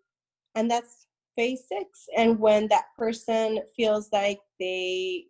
and 0.54 0.70
that's 0.70 1.05
six. 1.36 2.06
And 2.16 2.38
when 2.38 2.68
that 2.68 2.86
person 2.96 3.60
feels 3.76 4.08
like 4.12 4.40
they 4.58 5.26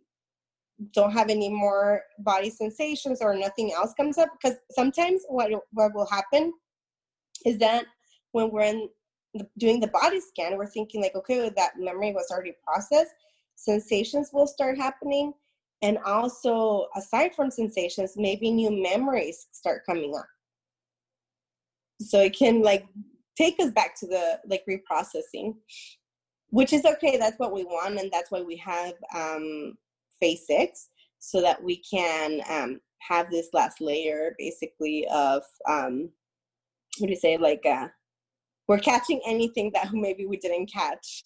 don't 0.93 1.13
have 1.13 1.31
any 1.31 1.49
more 1.49 2.03
body 2.19 2.51
sensations 2.51 3.21
or 3.21 3.35
nothing 3.35 3.73
else 3.73 3.95
comes 3.95 4.19
up, 4.19 4.29
because 4.33 4.59
sometimes 4.71 5.23
what, 5.29 5.51
what 5.73 5.95
will 5.95 6.07
happen 6.07 6.53
is 7.45 7.59
that 7.59 7.87
when 8.33 8.51
we're 8.51 8.63
in 8.63 8.89
the, 9.35 9.47
doing 9.59 9.81
the 9.81 9.89
body 9.89 10.21
scan, 10.21 10.57
we're 10.57 10.67
thinking 10.67 11.03
like, 11.03 11.15
okay, 11.15 11.41
well, 11.41 11.51
that 11.57 11.79
memory 11.79 12.13
was 12.13 12.29
already 12.31 12.55
processed. 12.65 13.15
Sensations 13.57 14.31
will 14.33 14.47
start 14.47 14.77
happening. 14.77 15.33
And 15.83 15.99
also, 16.07 16.87
aside 16.97 17.35
from 17.35 17.51
sensations, 17.51 18.15
maybe 18.17 18.51
new 18.51 18.71
memories 18.71 19.47
start 19.53 19.83
coming 19.87 20.15
up. 20.15 20.27
So 22.01 22.21
it 22.21 22.37
can 22.37 22.63
like 22.63 22.87
take 23.37 23.59
us 23.61 23.71
back 23.71 23.99
to 23.99 24.07
the 24.07 24.41
like 24.49 24.65
reprocessing 24.69 25.55
which 26.51 26.73
is 26.73 26.85
okay 26.85 27.17
that's 27.17 27.39
what 27.39 27.53
we 27.53 27.65
want 27.65 27.99
and 27.99 28.11
that's 28.13 28.31
why 28.31 28.41
we 28.41 28.57
have 28.57 28.95
um, 29.15 29.75
phase 30.21 30.47
six 30.47 30.89
so 31.19 31.41
that 31.41 31.63
we 31.63 31.83
can 31.83 32.41
um, 32.49 32.81
have 32.99 33.31
this 33.31 33.49
last 33.53 33.81
layer 33.81 34.35
basically 34.39 35.07
of 35.13 35.43
um, 35.69 36.09
what 36.99 37.09
do 37.09 37.13
you 37.13 37.19
say 37.19 37.37
like 37.37 37.65
uh, 37.67 37.89
we're 38.69 38.79
catching 38.79 39.21
anything 39.27 39.71
that 39.75 39.91
maybe 39.93 40.27
we 40.27 40.37
didn't 40.37 40.67
catch 40.73 41.25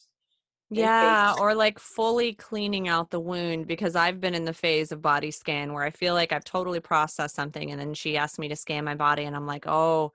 yeah, 0.73 1.35
or 1.41 1.53
like 1.53 1.81
fully 1.81 2.33
cleaning 2.35 2.87
out 2.87 3.11
the 3.11 3.19
wound 3.19 3.67
because 3.67 3.97
I've 3.97 4.21
been 4.21 4.35
in 4.35 4.45
the 4.45 4.53
phase 4.53 4.93
of 4.93 5.03
body 5.03 5.33
scan 5.33 5.73
where 5.73 5.83
I 5.83 5.91
feel 5.91 6.15
like 6.15 6.31
I've 6.33 6.45
totally 6.45 6.79
processed 6.79 7.35
something 7.35 7.73
and 7.73 7.81
then 7.81 7.93
she 7.93 8.17
asked 8.17 8.39
me 8.39 8.47
to 8.49 8.55
scan 8.55 8.85
my 8.85 8.95
body 8.95 9.25
and 9.25 9.35
I'm 9.35 9.49
like, 9.49 9.67
"Oh, 9.67 10.13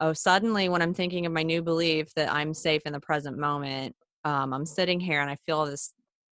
oh, 0.00 0.12
suddenly 0.12 0.68
when 0.68 0.82
I'm 0.82 0.94
thinking 0.94 1.26
of 1.26 1.32
my 1.32 1.42
new 1.42 1.62
belief 1.62 2.12
that 2.14 2.32
I'm 2.32 2.54
safe 2.54 2.82
in 2.86 2.92
the 2.92 3.00
present 3.00 3.38
moment, 3.38 3.94
um, 4.24 4.52
I'm 4.52 4.66
sitting 4.66 5.00
here 5.00 5.20
and 5.20 5.30
I 5.30 5.36
feel 5.46 5.66
this 5.66 5.92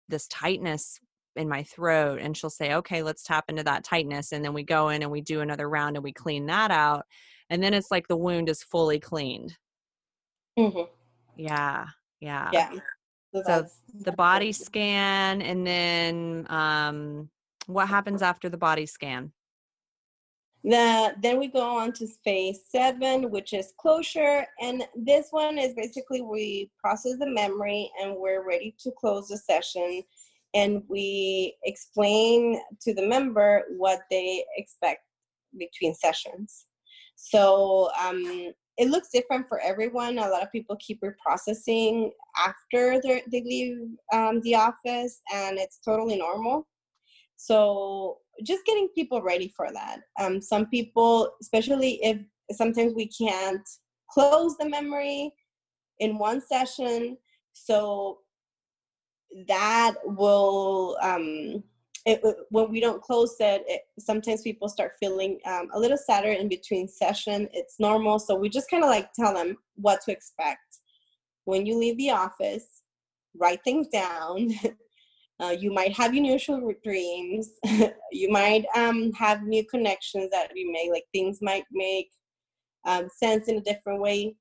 this 0.09 0.27
tightness 0.27 0.99
in 1.37 1.47
my 1.47 1.63
throat 1.63 2.19
and 2.21 2.35
she'll 2.35 2.49
say 2.49 2.73
okay 2.73 3.01
let's 3.01 3.23
tap 3.23 3.45
into 3.47 3.63
that 3.63 3.85
tightness 3.85 4.33
and 4.33 4.43
then 4.43 4.53
we 4.53 4.63
go 4.63 4.89
in 4.89 5.01
and 5.01 5.09
we 5.09 5.21
do 5.21 5.39
another 5.39 5.69
round 5.69 5.95
and 5.95 6.03
we 6.03 6.11
clean 6.11 6.45
that 6.47 6.71
out 6.71 7.05
and 7.49 7.63
then 7.63 7.73
it's 7.73 7.89
like 7.89 8.05
the 8.09 8.17
wound 8.17 8.49
is 8.49 8.61
fully 8.61 8.99
cleaned. 8.99 9.55
Mm-hmm. 10.59 10.91
yeah 11.37 11.85
yeah. 12.21 12.49
Yeah. 12.53 12.71
So, 13.33 13.43
so 13.45 13.67
the 14.05 14.11
body 14.13 14.51
scan 14.51 15.41
and 15.41 15.65
then 15.65 16.45
um, 16.49 17.29
what 17.65 17.87
happens 17.87 18.21
after 18.21 18.47
the 18.47 18.57
body 18.57 18.85
scan 18.85 19.31
the, 20.63 21.15
then 21.21 21.39
we 21.39 21.47
go 21.47 21.77
on 21.77 21.91
to 21.93 22.07
phase 22.23 22.61
seven, 22.69 23.31
which 23.31 23.53
is 23.53 23.73
closure. 23.79 24.45
And 24.61 24.83
this 24.95 25.27
one 25.31 25.57
is 25.57 25.73
basically 25.73 26.21
we 26.21 26.69
process 26.79 27.17
the 27.17 27.27
memory 27.27 27.91
and 28.01 28.15
we're 28.15 28.47
ready 28.47 28.75
to 28.83 28.91
close 28.91 29.29
the 29.29 29.37
session. 29.37 30.03
and 30.53 30.83
we 30.87 31.55
explain 31.63 32.61
to 32.81 32.93
the 32.93 33.07
member 33.07 33.63
what 33.77 34.01
they 34.09 34.43
expect 34.57 35.01
between 35.57 35.93
sessions. 35.93 36.65
So 37.15 37.89
um, 38.01 38.51
it 38.77 38.89
looks 38.89 39.09
different 39.13 39.47
for 39.47 39.59
everyone. 39.59 40.17
A 40.17 40.27
lot 40.27 40.43
of 40.43 40.51
people 40.51 40.75
keep 40.79 41.01
reprocessing 41.01 42.11
after 42.37 43.01
they 43.01 43.43
leave 43.43 43.77
um, 44.13 44.41
the 44.41 44.55
office, 44.55 45.21
and 45.33 45.57
it's 45.57 45.79
totally 45.85 46.17
normal. 46.17 46.67
So 47.37 48.17
just 48.43 48.65
getting 48.65 48.89
people 48.95 49.21
ready 49.21 49.53
for 49.55 49.69
that. 49.73 49.99
Um, 50.19 50.41
some 50.41 50.67
people, 50.67 51.31
especially 51.41 51.99
if 52.03 52.17
sometimes 52.51 52.93
we 52.93 53.07
can't 53.07 53.67
close 54.09 54.57
the 54.57 54.69
memory 54.69 55.31
in 55.99 56.17
one 56.17 56.41
session, 56.41 57.17
so 57.53 58.19
that 59.47 59.95
will 60.03 60.97
um, 61.01 61.63
it, 62.05 62.21
when 62.49 62.71
we 62.71 62.79
don't 62.79 63.01
close 63.01 63.35
it, 63.39 63.63
it, 63.67 63.81
sometimes 63.99 64.41
people 64.41 64.67
start 64.67 64.93
feeling 64.99 65.39
um, 65.45 65.67
a 65.73 65.79
little 65.79 65.97
sadder 65.97 66.31
in 66.31 66.49
between 66.49 66.87
session. 66.87 67.47
It's 67.53 67.79
normal, 67.79 68.19
so 68.19 68.35
we 68.35 68.49
just 68.49 68.69
kind 68.69 68.83
of 68.83 68.89
like 68.89 69.13
tell 69.13 69.33
them 69.33 69.57
what 69.75 70.01
to 70.05 70.11
expect 70.11 70.79
when 71.45 71.65
you 71.65 71.77
leave 71.77 71.97
the 71.97 72.11
office. 72.11 72.81
Write 73.35 73.63
things 73.63 73.87
down. 73.87 74.49
uh, 75.41 75.49
you 75.49 75.71
might 75.73 75.93
have 75.93 76.13
unusual 76.13 76.71
dreams. 76.83 77.51
you 78.11 78.29
might 78.29 78.65
um, 78.75 79.11
have 79.13 79.43
new 79.43 79.65
connections 79.65 80.29
that 80.31 80.51
you 80.55 80.71
make. 80.71 80.91
Like 80.91 81.05
things 81.11 81.39
might 81.41 81.63
make 81.71 82.09
um, 82.85 83.07
sense 83.09 83.47
in 83.47 83.57
a 83.57 83.61
different 83.61 84.01
way. 84.01 84.35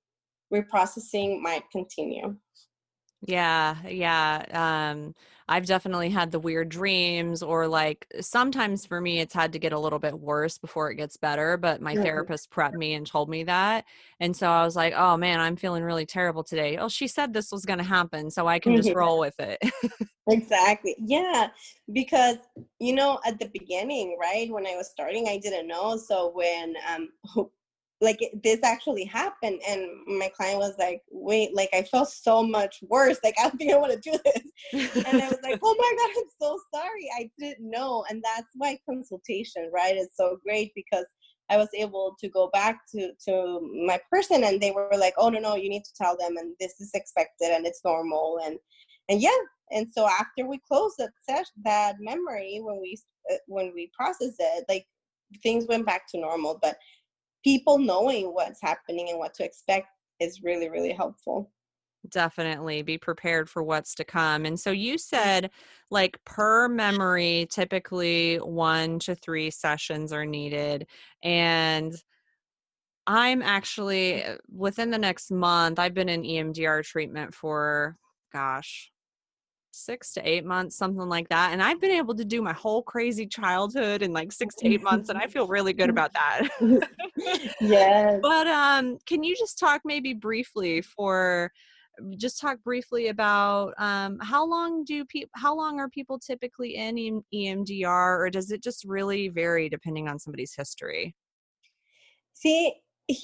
Reprocessing 0.53 1.41
might 1.41 1.63
continue. 1.73 2.37
Yeah, 3.23 3.77
yeah. 3.87 4.91
Um, 4.93 5.15
I've 5.49 5.67
definitely 5.67 6.11
had 6.11 6.31
the 6.31 6.39
weird 6.39 6.69
dreams, 6.69 7.43
or 7.43 7.67
like 7.67 8.07
sometimes 8.21 8.87
for 8.87 9.01
me, 9.01 9.19
it's 9.19 9.35
had 9.35 9.53
to 9.53 9.59
get 9.59 9.73
a 9.73 9.79
little 9.79 9.99
bit 9.99 10.19
worse 10.19 10.59
before 10.59 10.91
it 10.91 10.95
gets 10.95 11.17
better. 11.17 11.57
But 11.57 11.81
my 11.81 11.97
therapist 11.97 12.53
prepped 12.53 12.75
me 12.75 12.95
and 12.95 13.05
told 13.05 13.29
me 13.29 13.43
that. 13.45 13.85
And 14.21 14.35
so 14.35 14.49
I 14.49 14.65
was 14.65 14.77
like, 14.77 14.95
oh 14.97 15.17
man, 15.17 15.41
I'm 15.41 15.57
feeling 15.57 15.83
really 15.83 16.07
terrible 16.07 16.45
today. 16.45 16.77
Oh, 16.77 16.89
she 16.89 17.09
said 17.09 17.33
this 17.33 17.51
was 17.51 17.65
going 17.65 17.81
to 17.81 17.85
happen. 17.85 18.31
So 18.31 18.47
I 18.47 18.61
can 18.61 18.77
just 18.77 18.93
roll 18.95 19.19
with 19.19 19.35
it. 19.41 19.59
exactly. 20.29 20.95
Yeah. 20.99 21.49
Because, 21.93 22.37
you 22.79 22.95
know, 22.95 23.19
at 23.27 23.41
the 23.41 23.51
beginning, 23.53 24.17
right, 24.21 24.49
when 24.51 24.69
I 24.69 24.77
was 24.77 24.89
starting, 24.89 25.27
I 25.29 25.37
didn't 25.39 25.67
know. 25.67 25.97
So 25.97 26.31
when, 26.33 26.75
um, 26.89 27.09
like 28.01 28.19
this 28.43 28.61
actually 28.65 29.05
happened 29.05 29.61
and 29.69 29.87
my 30.07 30.31
client 30.35 30.59
was 30.59 30.75
like 30.79 31.03
wait 31.11 31.55
like 31.55 31.69
i 31.75 31.83
felt 31.83 32.09
so 32.09 32.43
much 32.43 32.79
worse 32.89 33.19
like 33.23 33.35
i 33.39 33.43
don't 33.43 33.59
think 33.59 33.73
i 33.73 33.77
want 33.77 33.93
to 33.93 34.11
do 34.11 34.19
this. 34.25 35.05
And 35.07 35.23
i 35.23 35.29
was 35.29 35.39
like 35.43 35.59
oh 35.63 35.77
my 35.79 35.95
god 35.99 36.11
i'm 36.19 36.31
so 36.41 36.59
sorry 36.75 37.09
i 37.19 37.31
didn't 37.39 37.71
know. 37.71 38.05
And 38.09 38.23
that's 38.23 38.49
why 38.55 38.79
consultation 38.89 39.71
right 39.73 39.97
is 39.97 40.11
so 40.15 40.39
great 40.43 40.73
because 40.75 41.05
i 41.51 41.57
was 41.57 41.69
able 41.75 42.17
to 42.21 42.29
go 42.29 42.49
back 42.53 42.81
to 42.95 43.11
to 43.27 43.61
my 43.87 44.01
person 44.11 44.45
and 44.45 44.61
they 44.61 44.71
were 44.71 44.91
like 44.97 45.15
oh 45.19 45.29
no 45.29 45.39
no 45.39 45.57
you 45.57 45.69
need 45.69 45.85
to 45.85 45.95
tell 45.95 46.17
them 46.17 46.37
and 46.37 46.55
this 46.59 46.81
is 46.81 46.91
expected 46.95 47.51
and 47.53 47.67
it's 47.67 47.85
normal 47.85 48.39
and 48.45 48.59
and 49.09 49.21
yeah 49.21 49.31
and 49.73 49.87
so 49.93 50.07
after 50.07 50.47
we 50.47 50.59
closed 50.67 50.97
that 50.99 51.45
that 51.65 51.97
memory 52.01 52.61
when 52.63 52.81
we 52.81 52.97
uh, 53.31 53.37
when 53.47 53.73
we 53.75 53.91
processed 53.95 54.37
it 54.39 54.65
like 54.69 54.87
things 55.43 55.67
went 55.69 55.87
back 55.87 56.03
to 56.09 56.19
normal 56.19 56.59
but 56.61 56.77
people 57.45 57.79
knowing 57.79 58.27
what's 58.27 58.61
happening 58.61 59.09
and 59.11 59.19
what 59.19 59.35
to 59.35 59.45
expect 59.45 59.89
is 60.21 60.43
really 60.43 60.69
really 60.69 60.93
helpful. 60.93 61.51
Definitely 62.09 62.83
be 62.83 62.97
prepared 62.97 63.49
for 63.49 63.63
what's 63.63 63.95
to 63.97 64.05
come 64.05 64.47
and 64.47 64.59
so 64.59 64.71
you 64.71 64.97
said 64.97 65.51
like 65.91 66.19
per 66.25 66.67
memory 66.69 67.47
typically 67.51 68.37
one 68.37 68.99
to 69.01 69.15
three 69.15 69.51
sessions 69.51 70.13
are 70.13 70.25
needed 70.25 70.87
and 71.23 71.95
i'm 73.07 73.43
actually 73.43 74.25
uh, 74.25 74.37
within 74.51 74.91
the 74.91 74.99
next 74.99 75.31
month 75.31 75.79
i've 75.79 75.93
been 75.93 76.09
in 76.09 76.23
emdr 76.23 76.83
treatment 76.83 77.35
for 77.35 77.99
gosh 78.33 78.91
six 79.73 80.13
to 80.15 80.29
eight 80.29 80.45
months, 80.45 80.77
something 80.77 81.09
like 81.09 81.29
that. 81.29 81.53
And 81.53 81.63
I've 81.63 81.81
been 81.81 81.91
able 81.91 82.15
to 82.15 82.25
do 82.25 82.43
my 82.43 82.53
whole 82.53 82.83
crazy 82.83 83.27
childhood 83.27 84.03
in 84.03 84.13
like 84.13 84.33
six 84.33 84.55
to 84.57 84.69
eight 84.69 84.83
months, 84.83 85.09
and 85.09 85.19
I 85.19 85.27
feel 85.27 85.47
really 85.47 85.73
good 85.73 85.91
about 85.91 86.13
that. 86.13 86.49
yes. 87.61 88.19
But 88.23 88.47
um, 88.47 88.99
can 89.07 89.23
you 89.23 89.37
just 89.37 89.59
talk 89.59 89.83
maybe 89.85 90.15
briefly 90.15 90.83
for 90.83 91.51
just 92.17 92.41
talk 92.41 92.63
briefly 92.63 93.09
about 93.09 93.75
um, 93.79 94.19
how 94.21 94.47
long 94.47 94.85
do 94.85 95.05
people 95.05 95.31
how 95.35 95.55
long 95.55 95.79
are 95.79 95.89
people 95.89 96.19
typically 96.19 96.77
in 96.77 97.23
EMDR, 97.35 98.19
or 98.19 98.31
does 98.31 98.51
it 98.51 98.63
just 98.63 98.85
really 98.85 99.29
vary 99.29 99.69
depending 99.69 100.09
on 100.09 100.19
somebody's 100.19 100.55
history? 100.55 101.15
See, 102.33 102.75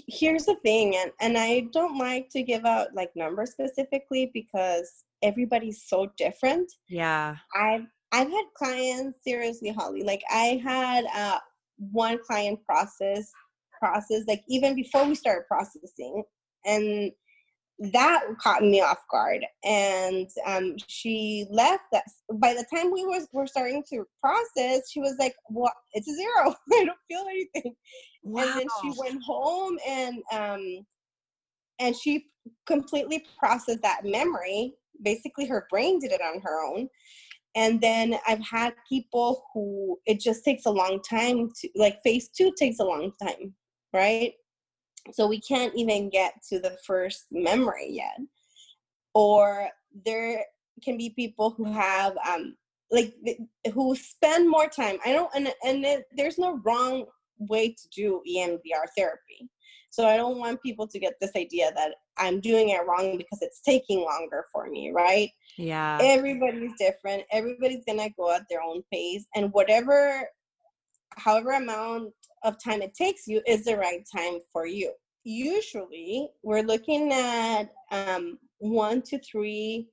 here's 0.08 0.46
the 0.46 0.56
thing 0.56 0.96
and, 0.96 1.12
and 1.20 1.38
i 1.38 1.60
don't 1.72 1.98
like 1.98 2.28
to 2.28 2.42
give 2.42 2.64
out 2.64 2.88
like 2.94 3.10
numbers 3.14 3.52
specifically 3.52 4.30
because 4.34 5.04
everybody's 5.22 5.84
so 5.86 6.10
different. 6.16 6.72
Yeah. 6.88 7.36
I've 7.54 7.86
I've 8.12 8.30
had 8.30 8.44
clients 8.56 9.18
seriously, 9.24 9.70
Holly. 9.70 10.02
Like 10.02 10.22
I 10.30 10.60
had 10.62 11.04
uh, 11.14 11.38
one 11.78 12.18
client 12.26 12.60
process 12.64 13.30
process 13.78 14.22
like 14.26 14.42
even 14.48 14.74
before 14.74 15.04
we 15.04 15.14
started 15.14 15.44
processing, 15.48 16.22
and 16.64 17.12
that 17.92 18.22
caught 18.40 18.62
me 18.62 18.80
off 18.80 18.98
guard. 19.10 19.44
And 19.64 20.28
um, 20.46 20.76
she 20.86 21.46
left 21.50 21.92
us. 21.94 22.14
By 22.34 22.54
the 22.54 22.64
time 22.74 22.90
we 22.92 23.04
was 23.04 23.28
were 23.32 23.46
starting 23.46 23.82
to 23.90 24.04
process, 24.20 24.90
she 24.90 25.00
was 25.00 25.16
like, 25.18 25.34
"Well, 25.50 25.72
It's 25.92 26.08
a 26.08 26.14
zero. 26.14 26.54
I 26.72 26.84
don't 26.84 26.98
feel 27.08 27.24
anything." 27.28 27.74
Wow. 28.22 28.42
And 28.42 28.60
then 28.60 28.66
she 28.80 28.92
went 28.98 29.22
home 29.22 29.78
and 29.86 30.22
um, 30.32 30.86
and 31.78 31.94
she 31.94 32.26
completely 32.66 33.24
processed 33.38 33.82
that 33.82 34.04
memory 34.04 34.74
basically 35.02 35.46
her 35.46 35.66
brain 35.70 35.98
did 35.98 36.12
it 36.12 36.20
on 36.20 36.40
her 36.42 36.64
own. 36.64 36.88
And 37.54 37.80
then 37.80 38.18
i've 38.28 38.44
had 38.44 38.74
people 38.86 39.44
who 39.54 39.98
it 40.04 40.20
just 40.20 40.44
takes 40.44 40.66
a 40.66 40.70
long 40.70 41.00
time 41.08 41.50
to 41.60 41.68
like 41.74 41.98
phase 42.04 42.28
two 42.28 42.52
takes 42.58 42.80
a 42.80 42.84
long 42.84 43.12
time 43.22 43.54
right? 43.96 44.32
So 45.12 45.26
we 45.26 45.40
can't 45.40 45.74
even 45.74 46.10
get 46.10 46.34
to 46.50 46.58
the 46.58 46.76
first 46.86 47.26
memory 47.30 47.88
yet. 47.90 48.18
Or 49.14 49.68
there 50.04 50.44
can 50.82 50.98
be 50.98 51.10
people 51.10 51.50
who 51.56 51.64
have 51.72 52.14
um 52.28 52.54
like 52.90 53.14
who 53.72 53.96
spend 53.96 54.48
more 54.48 54.68
time 54.68 54.98
i 55.06 55.10
don't 55.10 55.30
and 55.34 55.48
and 55.64 55.84
it, 55.86 56.04
there's 56.14 56.38
no 56.38 56.60
wrong 56.64 57.06
way 57.38 57.68
to 57.70 57.88
do 57.94 58.22
emdr 58.28 58.86
therapy. 58.96 59.48
So 59.90 60.06
I 60.06 60.18
don't 60.18 60.38
want 60.38 60.62
people 60.62 60.86
to 60.86 60.98
get 60.98 61.14
this 61.20 61.32
idea 61.34 61.72
that 61.74 61.94
I'm 62.18 62.40
doing 62.40 62.70
it 62.70 62.86
wrong 62.86 63.16
because 63.16 63.40
it's 63.42 63.60
taking 63.60 64.00
longer 64.00 64.44
for 64.52 64.68
me, 64.68 64.90
right? 64.90 65.30
Yeah. 65.56 65.98
Everybody's 66.00 66.72
different. 66.78 67.24
Everybody's 67.30 67.84
going 67.84 67.98
to 67.98 68.10
go 68.16 68.32
at 68.32 68.42
their 68.48 68.62
own 68.62 68.82
pace. 68.92 69.26
And 69.34 69.52
whatever, 69.52 70.28
however 71.16 71.52
amount 71.52 72.12
of 72.44 72.56
time 72.62 72.82
it 72.82 72.94
takes 72.94 73.26
you 73.26 73.42
is 73.46 73.64
the 73.64 73.76
right 73.76 74.04
time 74.14 74.38
for 74.52 74.66
you. 74.66 74.92
Usually, 75.24 76.28
we're 76.42 76.62
looking 76.62 77.12
at 77.12 77.70
um, 77.90 78.38
one 78.58 79.02
to 79.02 79.18
three 79.18 79.88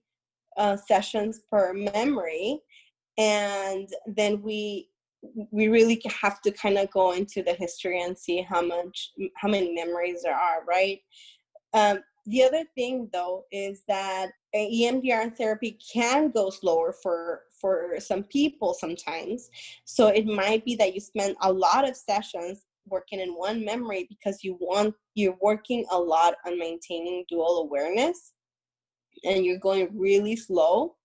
uh, 0.57 0.77
sessions 0.77 1.41
per 1.51 1.73
memory. 1.73 2.59
And 3.17 3.89
then 4.05 4.41
we 4.41 4.89
we 5.51 5.67
really 5.67 6.01
have 6.21 6.41
to 6.41 6.51
kind 6.51 6.77
of 6.77 6.91
go 6.91 7.13
into 7.13 7.43
the 7.43 7.53
history 7.53 8.01
and 8.01 8.17
see 8.17 8.41
how 8.41 8.61
much 8.61 9.11
how 9.35 9.47
many 9.47 9.73
memories 9.73 10.23
there 10.23 10.35
are 10.35 10.63
right 10.67 10.99
um, 11.73 11.99
the 12.25 12.43
other 12.43 12.63
thing 12.75 13.09
though 13.11 13.43
is 13.51 13.83
that 13.87 14.31
emdr 14.55 15.35
therapy 15.35 15.77
can 15.93 16.29
go 16.31 16.49
slower 16.49 16.93
for 17.01 17.41
for 17.59 17.95
some 17.99 18.23
people 18.23 18.73
sometimes. 18.73 19.49
So 19.85 20.07
it 20.07 20.25
might 20.25 20.65
be 20.65 20.75
that 20.75 20.93
you 20.93 20.99
spend 20.99 21.35
a 21.41 21.51
lot 21.51 21.87
of 21.87 21.95
sessions 21.95 22.65
working 22.87 23.19
in 23.19 23.29
one 23.29 23.63
memory 23.63 24.05
because 24.09 24.43
you 24.43 24.57
want 24.59 24.95
you're 25.15 25.37
working 25.41 25.85
a 25.91 25.97
lot 25.97 26.35
on 26.45 26.59
maintaining 26.59 27.25
dual 27.29 27.59
awareness 27.59 28.33
and 29.23 29.45
you're 29.45 29.59
going 29.59 29.89
really 29.93 30.35
slow. 30.35 30.95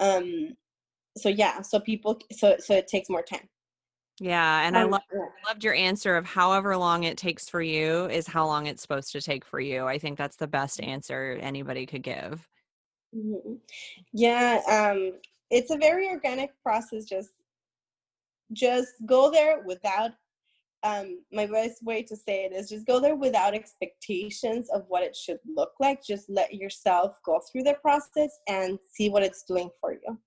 Um 0.00 0.56
so 1.16 1.28
yeah 1.28 1.60
so 1.60 1.78
people 1.78 2.20
so 2.32 2.56
so 2.58 2.74
it 2.74 2.88
takes 2.88 3.08
more 3.08 3.22
time 3.22 3.48
yeah 4.20 4.66
and 4.66 4.76
i 4.76 4.84
love, 4.84 5.00
loved 5.46 5.64
your 5.64 5.74
answer 5.74 6.16
of 6.16 6.24
however 6.24 6.76
long 6.76 7.02
it 7.04 7.18
takes 7.18 7.48
for 7.48 7.60
you 7.60 8.06
is 8.06 8.26
how 8.26 8.46
long 8.46 8.66
it's 8.66 8.80
supposed 8.80 9.10
to 9.10 9.20
take 9.20 9.44
for 9.44 9.58
you 9.58 9.86
i 9.86 9.98
think 9.98 10.16
that's 10.16 10.36
the 10.36 10.46
best 10.46 10.80
answer 10.80 11.36
anybody 11.40 11.84
could 11.84 12.02
give 12.02 12.46
mm-hmm. 13.14 13.54
yeah 14.12 14.60
um 14.68 15.12
it's 15.50 15.70
a 15.70 15.76
very 15.78 16.08
organic 16.08 16.50
process 16.62 17.04
just 17.04 17.30
just 18.52 18.92
go 19.06 19.30
there 19.30 19.62
without 19.66 20.12
um, 20.84 21.20
my 21.32 21.46
best 21.46 21.82
way 21.82 22.02
to 22.02 22.14
say 22.14 22.44
it 22.44 22.52
is 22.52 22.68
just 22.68 22.86
go 22.86 23.00
there 23.00 23.16
without 23.16 23.54
expectations 23.54 24.68
of 24.70 24.84
what 24.88 25.02
it 25.02 25.16
should 25.16 25.38
look 25.56 25.72
like. 25.80 26.04
Just 26.04 26.28
let 26.28 26.54
yourself 26.54 27.16
go 27.24 27.40
through 27.50 27.62
the 27.62 27.74
process 27.80 28.38
and 28.48 28.78
see 28.92 29.08
what 29.08 29.22
it's 29.22 29.44
doing 29.44 29.70
for 29.80 29.94
you. 29.94 30.18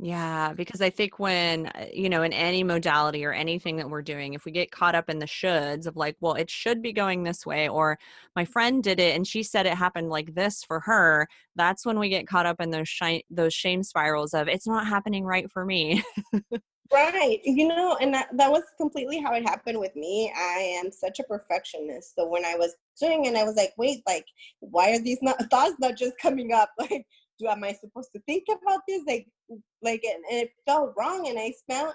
Yeah, 0.00 0.52
because 0.52 0.80
I 0.80 0.90
think 0.90 1.18
when, 1.18 1.66
uh, 1.66 1.86
you 1.92 2.08
know, 2.08 2.22
in 2.22 2.32
any 2.32 2.62
modality 2.62 3.24
or 3.24 3.32
anything 3.32 3.76
that 3.78 3.90
we're 3.90 4.02
doing, 4.02 4.34
if 4.34 4.44
we 4.44 4.52
get 4.52 4.70
caught 4.70 4.94
up 4.94 5.10
in 5.10 5.18
the 5.18 5.26
shoulds 5.26 5.86
of 5.86 5.96
like, 5.96 6.16
well, 6.20 6.34
it 6.34 6.48
should 6.48 6.80
be 6.82 6.92
going 6.92 7.24
this 7.24 7.44
way, 7.44 7.68
or 7.68 7.98
my 8.36 8.44
friend 8.44 8.80
did 8.80 9.00
it 9.00 9.16
and 9.16 9.26
she 9.26 9.42
said 9.42 9.66
it 9.66 9.74
happened 9.74 10.08
like 10.08 10.34
this 10.36 10.62
for 10.62 10.78
her, 10.80 11.26
that's 11.56 11.84
when 11.84 11.98
we 11.98 12.08
get 12.08 12.28
caught 12.28 12.46
up 12.46 12.60
in 12.60 12.70
those 12.70 12.88
those 13.28 13.52
shame 13.52 13.82
spirals 13.82 14.34
of 14.34 14.46
it's 14.46 14.68
not 14.68 14.86
happening 14.86 15.24
right 15.24 15.50
for 15.50 15.64
me. 15.64 16.04
right. 16.92 17.40
You 17.44 17.66
know, 17.66 17.96
and 18.00 18.14
that, 18.14 18.28
that 18.36 18.52
was 18.52 18.62
completely 18.76 19.20
how 19.20 19.34
it 19.34 19.42
happened 19.42 19.80
with 19.80 19.96
me. 19.96 20.32
I 20.36 20.80
am 20.80 20.92
such 20.92 21.18
a 21.18 21.24
perfectionist. 21.24 22.14
So 22.14 22.28
when 22.28 22.44
I 22.44 22.54
was 22.54 22.74
doing 23.00 23.24
it, 23.24 23.34
I 23.34 23.42
was 23.42 23.56
like, 23.56 23.72
wait, 23.76 24.02
like, 24.06 24.26
why 24.60 24.92
are 24.92 25.00
these 25.00 25.18
not, 25.22 25.38
thoughts 25.50 25.74
not 25.80 25.96
just 25.96 26.18
coming 26.18 26.52
up? 26.52 26.70
Like, 26.78 27.04
do 27.38 27.48
am 27.48 27.64
I 27.64 27.72
supposed 27.72 28.10
to 28.14 28.20
think 28.26 28.44
about 28.48 28.80
this? 28.88 29.02
Like, 29.06 29.26
like, 29.82 30.02
and, 30.04 30.24
and 30.30 30.42
it 30.42 30.52
felt 30.66 30.94
wrong, 30.96 31.28
and 31.28 31.38
I 31.38 31.52
spent 31.52 31.94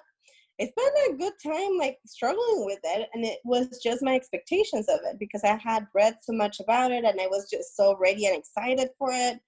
I 0.61 0.65
spent 0.65 1.09
a 1.09 1.17
good 1.17 1.33
time 1.43 1.77
like 1.79 1.97
struggling 2.05 2.65
with 2.65 2.79
it, 2.83 3.09
and 3.13 3.25
it 3.25 3.39
was 3.43 3.79
just 3.83 4.03
my 4.03 4.13
expectations 4.13 4.87
of 4.87 4.99
it 5.05 5.17
because 5.19 5.43
I 5.43 5.55
had 5.55 5.87
read 5.95 6.17
so 6.21 6.33
much 6.33 6.59
about 6.59 6.91
it, 6.91 7.05
and 7.05 7.19
I 7.19 7.27
was 7.27 7.49
just 7.49 7.75
so 7.75 7.97
ready 7.97 8.27
and 8.27 8.37
excited 8.37 8.89
for 8.99 9.09
it. 9.11 9.39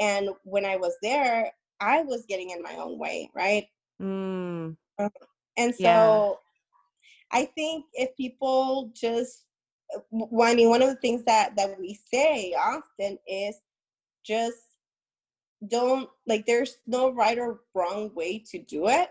And 0.00 0.30
when 0.44 0.64
I 0.64 0.76
was 0.76 0.94
there, 1.02 1.50
I 1.80 2.02
was 2.02 2.26
getting 2.28 2.50
in 2.50 2.62
my 2.62 2.74
own 2.76 2.98
way, 2.98 3.30
right? 3.34 3.66
Mm. 4.00 4.76
And 5.56 5.74
so, 5.74 6.38
yeah. 7.32 7.40
I 7.40 7.44
think 7.46 7.86
if 7.94 8.14
people 8.16 8.92
just 8.94 9.44
well, 10.10 10.50
I 10.50 10.54
mean, 10.54 10.68
one 10.68 10.82
of 10.82 10.88
the 10.88 10.96
things 10.96 11.24
that 11.24 11.56
that 11.56 11.78
we 11.78 11.98
say 12.12 12.54
often 12.54 13.18
is 13.26 13.56
just 14.24 14.58
don't 15.68 16.08
like 16.26 16.46
there's 16.46 16.78
no 16.86 17.12
right 17.12 17.38
or 17.38 17.60
wrong 17.74 18.10
way 18.14 18.42
to 18.50 18.58
do 18.58 18.88
it. 18.88 19.10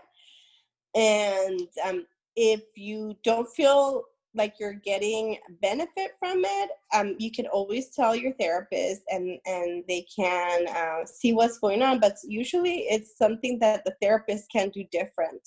And 0.94 1.68
um, 1.84 2.06
if 2.36 2.62
you 2.76 3.16
don't 3.22 3.48
feel 3.48 4.04
like 4.34 4.54
you're 4.60 4.74
getting 4.74 5.36
benefit 5.60 6.12
from 6.20 6.44
it 6.44 6.70
um, 6.94 7.16
you 7.18 7.32
can 7.32 7.46
always 7.46 7.90
tell 7.90 8.14
your 8.14 8.32
therapist 8.34 9.00
and 9.08 9.40
and 9.44 9.82
they 9.88 10.06
can 10.14 10.68
uh, 10.68 11.04
see 11.04 11.32
what's 11.32 11.58
going 11.58 11.82
on 11.82 11.98
but 11.98 12.14
usually 12.22 12.82
it's 12.82 13.18
something 13.18 13.58
that 13.58 13.84
the 13.84 13.92
therapist 14.00 14.44
can 14.52 14.68
do 14.68 14.84
different 14.92 15.40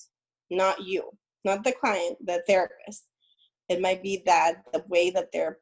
not 0.52 0.84
you 0.84 1.10
not 1.46 1.64
the 1.64 1.72
client 1.72 2.18
the 2.26 2.44
therapist. 2.48 3.06
It 3.70 3.82
might 3.82 4.04
be 4.04 4.22
that 4.26 4.64
the 4.74 4.84
way 4.88 5.10
that 5.12 5.30
they're 5.32 5.60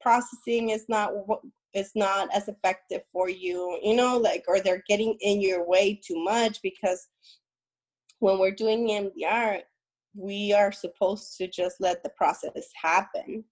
processing 0.00 0.70
is 0.70 0.86
not 0.88 1.12
it's 1.74 1.94
not 1.94 2.28
as 2.34 2.48
effective 2.48 3.02
for 3.12 3.28
you 3.28 3.78
you 3.82 3.94
know 3.94 4.16
like 4.16 4.44
or 4.48 4.60
they're 4.60 4.84
getting 4.88 5.16
in 5.20 5.40
your 5.40 5.66
way 5.66 6.00
too 6.04 6.22
much 6.22 6.60
because 6.62 7.08
when 8.20 8.38
we're 8.38 8.50
doing 8.50 8.88
EMDR 8.88 9.60
we 10.14 10.52
are 10.52 10.72
supposed 10.72 11.36
to 11.36 11.48
just 11.48 11.80
let 11.80 12.02
the 12.02 12.10
process 12.10 12.68
happen. 12.80 13.44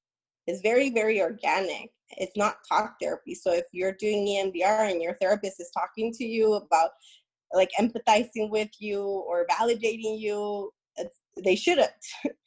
It's 0.46 0.62
very 0.62 0.90
very 0.90 1.20
organic. 1.20 1.90
It's 2.10 2.36
not 2.36 2.56
talk 2.68 2.94
therapy. 3.00 3.34
So 3.34 3.52
if 3.52 3.64
you're 3.72 3.92
doing 3.98 4.26
EMDR 4.26 4.90
and 4.90 5.02
your 5.02 5.16
therapist 5.20 5.60
is 5.60 5.70
talking 5.72 6.12
to 6.12 6.24
you 6.24 6.54
about 6.54 6.90
like 7.52 7.70
empathizing 7.78 8.50
with 8.50 8.70
you 8.78 9.02
or 9.02 9.46
validating 9.50 10.18
you 10.18 10.70
they 11.42 11.56
shouldn't 11.56 11.90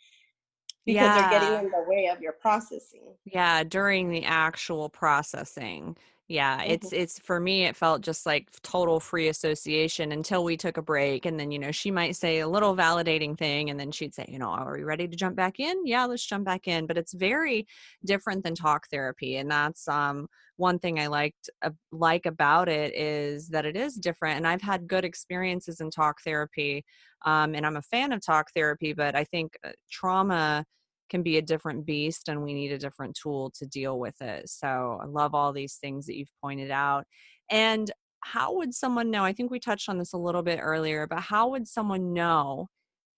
because 0.85 1.01
yeah. 1.01 1.29
they're 1.29 1.39
getting 1.39 1.65
in 1.65 1.71
the 1.71 1.83
way 1.87 2.07
of 2.07 2.21
your 2.21 2.33
processing. 2.33 3.01
Yeah, 3.25 3.63
during 3.63 4.09
the 4.09 4.23
actual 4.23 4.89
processing. 4.89 5.97
Yeah, 6.27 6.59
mm-hmm. 6.59 6.71
it's 6.71 6.91
it's 6.91 7.19
for 7.19 7.39
me 7.39 7.65
it 7.65 7.75
felt 7.75 8.01
just 8.01 8.25
like 8.25 8.49
total 8.63 8.99
free 8.99 9.27
association 9.27 10.11
until 10.11 10.43
we 10.43 10.57
took 10.57 10.77
a 10.77 10.81
break 10.81 11.25
and 11.27 11.39
then 11.39 11.51
you 11.51 11.59
know 11.59 11.71
she 11.71 11.91
might 11.91 12.15
say 12.15 12.39
a 12.39 12.47
little 12.47 12.75
validating 12.75 13.37
thing 13.37 13.69
and 13.69 13.79
then 13.79 13.91
she'd 13.91 14.15
say, 14.15 14.25
you 14.27 14.39
know, 14.39 14.49
are 14.49 14.73
we 14.75 14.83
ready 14.83 15.07
to 15.07 15.15
jump 15.15 15.35
back 15.35 15.59
in? 15.59 15.85
Yeah, 15.85 16.05
let's 16.05 16.25
jump 16.25 16.43
back 16.43 16.67
in, 16.67 16.87
but 16.87 16.97
it's 16.97 17.13
very 17.13 17.67
different 18.05 18.43
than 18.43 18.55
talk 18.55 18.87
therapy 18.89 19.37
and 19.37 19.51
that's 19.51 19.87
um 19.87 20.27
one 20.57 20.79
thing 20.79 20.99
I 20.99 21.07
liked 21.07 21.49
uh, 21.61 21.71
like 21.91 22.25
about 22.25 22.69
it 22.69 22.95
is 22.95 23.49
that 23.49 23.65
it 23.65 23.75
is 23.75 23.93
different 23.95 24.37
and 24.37 24.47
I've 24.47 24.61
had 24.63 24.87
good 24.87 25.05
experiences 25.05 25.79
in 25.79 25.91
talk 25.91 26.21
therapy 26.23 26.85
um 27.23 27.53
and 27.53 27.65
I'm 27.67 27.77
a 27.77 27.81
fan 27.83 28.11
of 28.11 28.25
talk 28.25 28.47
therapy, 28.55 28.93
but 28.93 29.15
I 29.15 29.25
think 29.25 29.57
uh, 29.63 29.71
trauma 29.91 30.65
can 31.09 31.23
be 31.23 31.37
a 31.37 31.41
different 31.41 31.85
beast 31.85 32.29
and 32.29 32.43
we 32.43 32.53
need 32.53 32.71
a 32.71 32.77
different 32.77 33.17
tool 33.21 33.51
to 33.57 33.65
deal 33.65 33.99
with 33.99 34.21
it. 34.21 34.49
So 34.49 34.99
I 35.01 35.05
love 35.05 35.35
all 35.35 35.53
these 35.53 35.75
things 35.75 36.05
that 36.05 36.17
you've 36.17 36.31
pointed 36.41 36.71
out. 36.71 37.05
And 37.49 37.91
how 38.23 38.55
would 38.55 38.73
someone 38.73 39.11
know? 39.11 39.23
I 39.23 39.33
think 39.33 39.51
we 39.51 39.59
touched 39.59 39.87
on 39.87 39.99
this 39.99 40.13
a 40.13 40.17
little 40.17 40.41
bit 40.41 40.59
earlier, 40.61 41.05
but 41.07 41.19
how 41.19 41.49
would 41.49 41.67
someone 41.67 42.13
know 42.13 42.67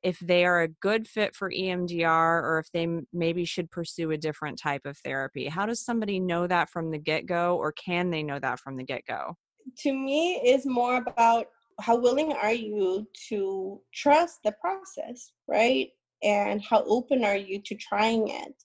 if 0.03 0.19
they 0.19 0.45
are 0.45 0.61
a 0.61 0.67
good 0.67 1.07
fit 1.07 1.35
for 1.35 1.49
EMDR 1.49 2.43
or 2.43 2.59
if 2.59 2.71
they 2.71 2.87
maybe 3.13 3.45
should 3.45 3.71
pursue 3.71 4.11
a 4.11 4.17
different 4.17 4.59
type 4.59 4.85
of 4.85 4.97
therapy? 4.97 5.47
How 5.47 5.65
does 5.65 5.83
somebody 5.83 6.19
know 6.19 6.45
that 6.47 6.69
from 6.69 6.91
the 6.91 6.97
get 6.97 7.25
go, 7.25 7.57
or 7.57 7.71
can 7.71 8.11
they 8.11 8.21
know 8.21 8.39
that 8.39 8.59
from 8.59 8.77
the 8.77 8.83
get 8.83 9.05
go? 9.07 9.35
To 9.79 9.93
me, 9.93 10.41
it's 10.43 10.65
more 10.65 10.97
about 10.97 11.47
how 11.79 11.95
willing 11.97 12.33
are 12.33 12.53
you 12.53 13.07
to 13.29 13.81
trust 13.93 14.39
the 14.43 14.53
process, 14.61 15.31
right? 15.47 15.89
And 16.23 16.61
how 16.63 16.83
open 16.85 17.23
are 17.23 17.35
you 17.37 17.61
to 17.61 17.75
trying 17.75 18.27
it? 18.29 18.63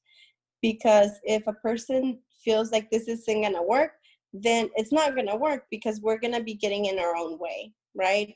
Because 0.60 1.10
if 1.24 1.46
a 1.46 1.52
person 1.52 2.18
feels 2.44 2.72
like 2.72 2.90
this 2.90 3.08
isn't 3.08 3.42
going 3.42 3.54
to 3.54 3.62
work 3.62 3.92
then 4.34 4.70
it's 4.76 4.92
not 4.92 5.14
going 5.14 5.26
to 5.26 5.36
work 5.36 5.66
because 5.70 6.00
we're 6.00 6.18
going 6.18 6.32
to 6.32 6.42
be 6.42 6.54
getting 6.54 6.86
in 6.86 6.98
our 6.98 7.14
own 7.14 7.38
way 7.38 7.72
right? 7.94 8.34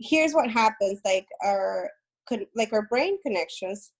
Here's 0.00 0.32
what 0.32 0.50
happens 0.50 1.00
like 1.04 1.26
our 1.44 1.90
like 2.54 2.72
our 2.72 2.86
brain 2.86 3.18
connections 3.22 3.92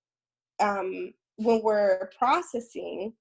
um 0.61 1.13
when 1.37 1.63
we're 1.63 2.11
processing 2.19 3.13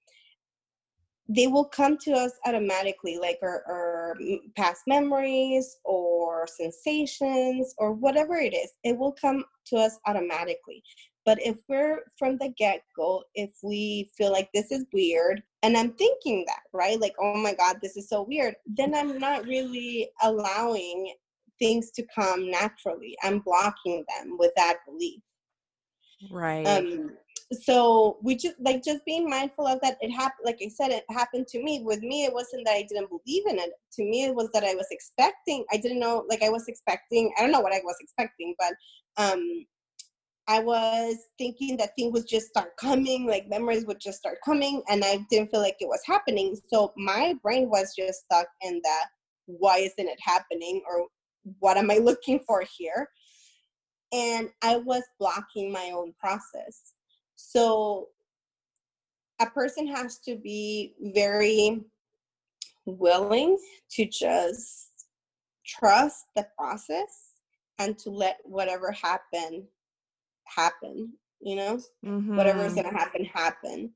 they 1.28 1.48
will 1.48 1.66
come 1.66 1.98
to 1.98 2.12
us 2.12 2.32
automatically 2.46 3.18
like 3.18 3.40
our, 3.42 3.64
our, 3.68 4.16
past 4.56 4.84
memories 4.86 5.78
or 5.84 6.48
sensations 6.48 7.74
or 7.80 7.94
whatever 7.94 8.36
it 8.36 8.54
is. 8.54 8.74
It 8.84 8.96
will 8.96 9.12
come 9.12 9.44
to 9.68 9.78
us 9.78 9.98
automatically. 10.08 10.84
But 11.26 11.40
if 11.42 11.58
we're 11.68 12.02
from 12.20 12.38
the 12.38 12.54
get-go 12.58 13.24
if 13.34 13.52
we 13.64 14.12
feel 14.18 14.32
like 14.32 14.50
this 14.54 14.72
is 14.72 14.86
weird 14.94 15.42
and 15.64 15.76
i'm 15.76 15.94
thinking 15.94 16.46
that 16.48 16.62
right? 16.72 17.00
Like 17.00 17.16
oh 17.20 17.36
my 17.38 17.54
god 17.54 17.78
this 17.82 17.98
is 17.98 18.10
so 18.10 18.24
weird 18.24 18.56
then 18.68 18.94
i'm 18.94 19.18
not 19.18 19.46
really 19.46 20.10
allowing 20.22 21.14
things 21.60 21.92
to 21.92 22.06
come 22.14 22.50
naturally. 22.50 23.16
I'm 23.24 23.40
blocking 23.40 24.04
them 24.08 24.38
with 24.38 24.52
that 24.56 24.80
belief. 24.88 25.22
Right. 26.32 26.66
Um 26.66 27.12
so 27.54 28.18
we 28.24 28.36
just 28.36 28.56
like 28.60 28.84
just 28.84 29.06
being 29.06 29.30
mindful 29.30 29.68
of 29.68 29.80
that 29.82 29.98
it 30.02 30.10
happened 30.10 30.46
like 30.46 30.58
i 30.66 30.68
said 30.68 30.90
it 30.90 31.04
happened 31.10 31.48
to 31.48 31.62
me. 31.62 31.82
With 31.84 32.00
me 32.02 32.26
it 32.26 32.34
wasn't 32.34 32.66
that 32.66 32.74
i 32.74 32.86
didn't 32.90 33.10
believe 33.10 33.46
in 33.48 33.60
it. 33.60 33.70
To 33.94 34.04
me 34.04 34.26
it 34.26 34.36
was 34.36 34.50
that 34.54 34.64
i 34.64 34.74
was 34.74 34.88
expecting 34.90 35.64
i 35.72 35.78
didn't 35.78 36.00
know 36.00 36.26
like 36.28 36.42
i 36.42 36.50
was 36.50 36.68
expecting 36.68 37.32
i 37.38 37.42
don't 37.42 37.52
know 37.52 37.60
what 37.60 37.74
i 37.74 37.82
was 37.84 37.96
expecting 38.02 38.56
but 38.58 38.74
um 39.24 39.66
i 40.48 40.60
was 40.60 41.18
thinking 41.38 41.78
that 41.78 41.92
things 41.96 42.14
would 42.14 42.28
just 42.28 42.48
start 42.48 42.76
coming 42.80 43.28
like 43.28 43.48
memories 43.48 43.86
would 43.86 44.00
just 44.00 44.18
start 44.18 44.38
coming 44.44 44.82
and 44.90 45.04
i 45.04 45.20
didn't 45.30 45.52
feel 45.52 45.62
like 45.62 45.78
it 45.80 45.88
was 45.88 46.02
happening. 46.06 46.58
So 46.72 46.94
my 46.98 47.36
brain 47.44 47.70
was 47.70 47.94
just 47.96 48.22
stuck 48.22 48.48
in 48.62 48.82
that 48.84 49.06
why 49.46 49.78
isn't 49.78 50.08
it 50.08 50.20
happening? 50.20 50.82
or 50.90 51.06
what 51.60 51.78
am 51.78 51.92
i 51.92 51.98
looking 51.98 52.40
for 52.48 52.64
here? 52.76 53.08
And 54.12 54.50
i 54.64 54.78
was 54.78 55.04
blocking 55.20 55.72
my 55.72 55.92
own 55.94 56.14
process 56.20 56.95
so 57.36 58.08
a 59.42 59.46
person 59.48 59.88
has 59.88 60.18
to 60.20 60.36
be 60.36 60.94
very 61.14 61.82
willing 62.86 63.58
to 63.92 64.06
just 64.06 64.92
trust 65.66 66.26
the 66.36 66.48
process 66.58 67.32
and 67.80 67.98
to 67.98 68.10
let 68.10 68.38
whatever 68.44 68.92
happen 68.92 69.68
happen 70.46 71.12
you 71.42 71.56
know 71.56 71.80
mm-hmm. 72.06 72.38
whatever 72.38 72.64
is 72.64 72.74
going 72.74 72.90
to 72.90 72.96
happen 72.96 73.26
happen 73.26 73.92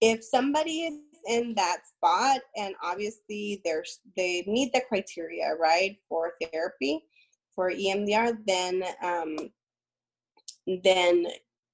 if 0.00 0.22
somebody 0.22 0.82
is 0.82 0.98
in 1.26 1.54
that 1.54 1.78
spot 1.86 2.40
and 2.56 2.74
obviously 2.82 3.60
there's 3.64 4.00
they 4.16 4.44
meet 4.46 4.72
the 4.72 4.82
criteria 4.88 5.54
right 5.58 5.96
for 6.08 6.34
therapy 6.52 7.02
for 7.54 7.70
emdr 7.70 8.36
then 8.46 8.82
um 9.02 9.36
then 10.82 11.26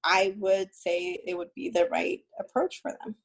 I 0.03 0.35
would 0.37 0.73
say 0.73 1.21
it 1.25 1.37
would 1.37 1.53
be 1.55 1.69
the 1.69 1.87
right 1.91 2.19
approach 2.39 2.81
for 2.81 2.91
them. 2.91 3.15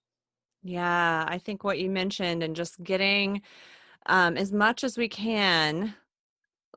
Yeah, 0.63 1.25
I 1.27 1.39
think 1.39 1.63
what 1.63 1.79
you 1.79 1.91
mentioned 1.91 2.43
and 2.43 2.57
just 2.57 2.83
getting 2.83 3.43
um, 4.07 4.37
as 4.37 4.53
much 4.53 4.85
as 4.85 4.99
we 4.99 5.09
can, 5.09 5.95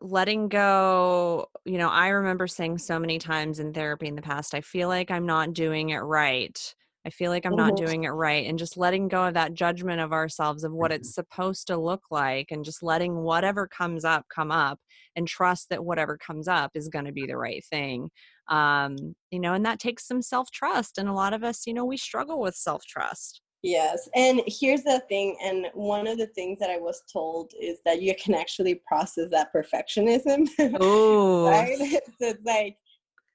letting 0.01 0.47
go. 0.47 1.47
You 1.65 1.77
know, 1.77 1.89
I 1.89 2.09
remember 2.09 2.47
saying 2.47 2.77
so 2.77 2.99
many 2.99 3.19
times 3.19 3.59
in 3.59 3.73
therapy 3.73 4.07
in 4.07 4.15
the 4.15 4.21
past, 4.21 4.53
I 4.53 4.61
feel 4.61 4.87
like 4.87 5.11
I'm 5.11 5.25
not 5.25 5.53
doing 5.53 5.89
it 5.89 5.99
right. 5.99 6.75
I 7.05 7.09
feel 7.09 7.31
like 7.31 7.45
I'm 7.45 7.55
not 7.55 7.73
mm-hmm. 7.73 7.85
doing 7.85 8.03
it 8.03 8.09
right. 8.09 8.45
And 8.45 8.59
just 8.59 8.77
letting 8.77 9.07
go 9.07 9.25
of 9.25 9.33
that 9.35 9.53
judgment 9.53 10.01
of 10.01 10.11
ourselves 10.11 10.63
of 10.63 10.73
what 10.73 10.91
it's 10.91 11.15
supposed 11.15 11.67
to 11.67 11.77
look 11.77 12.03
like 12.11 12.47
and 12.51 12.65
just 12.65 12.83
letting 12.83 13.15
whatever 13.15 13.67
comes 13.67 14.03
up 14.03 14.25
come 14.33 14.51
up 14.51 14.79
and 15.15 15.27
trust 15.27 15.67
that 15.69 15.83
whatever 15.83 16.17
comes 16.17 16.47
up 16.47 16.71
is 16.75 16.89
going 16.89 17.05
to 17.05 17.11
be 17.11 17.25
the 17.25 17.37
right 17.37 17.63
thing. 17.69 18.09
Um, 18.49 19.15
you 19.31 19.39
know, 19.39 19.53
and 19.53 19.65
that 19.65 19.79
takes 19.79 20.07
some 20.07 20.21
self 20.21 20.51
trust. 20.51 20.97
And 20.97 21.07
a 21.07 21.13
lot 21.13 21.33
of 21.33 21.43
us, 21.43 21.65
you 21.65 21.73
know, 21.73 21.85
we 21.85 21.97
struggle 21.97 22.39
with 22.41 22.55
self 22.55 22.83
trust. 22.85 23.41
Yes. 23.61 24.07
And 24.15 24.41
here's 24.47 24.83
the 24.83 25.01
thing. 25.09 25.35
And 25.43 25.67
one 25.73 26.07
of 26.07 26.17
the 26.17 26.27
things 26.27 26.59
that 26.59 26.69
I 26.69 26.77
was 26.77 27.03
told 27.11 27.51
is 27.59 27.79
that 27.85 28.01
you 28.01 28.13
can 28.15 28.33
actually 28.33 28.81
process 28.87 29.29
that 29.31 29.53
perfectionism. 29.53 30.47
Oh. 30.79 31.49
right? 31.49 31.77
So 31.77 31.99
it's 32.21 32.45
like, 32.45 32.77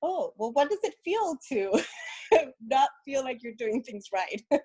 oh, 0.03 0.33
well, 0.37 0.53
what 0.53 0.71
does 0.71 0.79
it 0.83 0.95
feel 1.05 1.37
to 1.51 1.83
not 2.61 2.89
feel 3.05 3.23
like 3.23 3.43
you're 3.43 3.55
doing 3.55 3.83
things 3.83 4.07
right? 4.13 4.43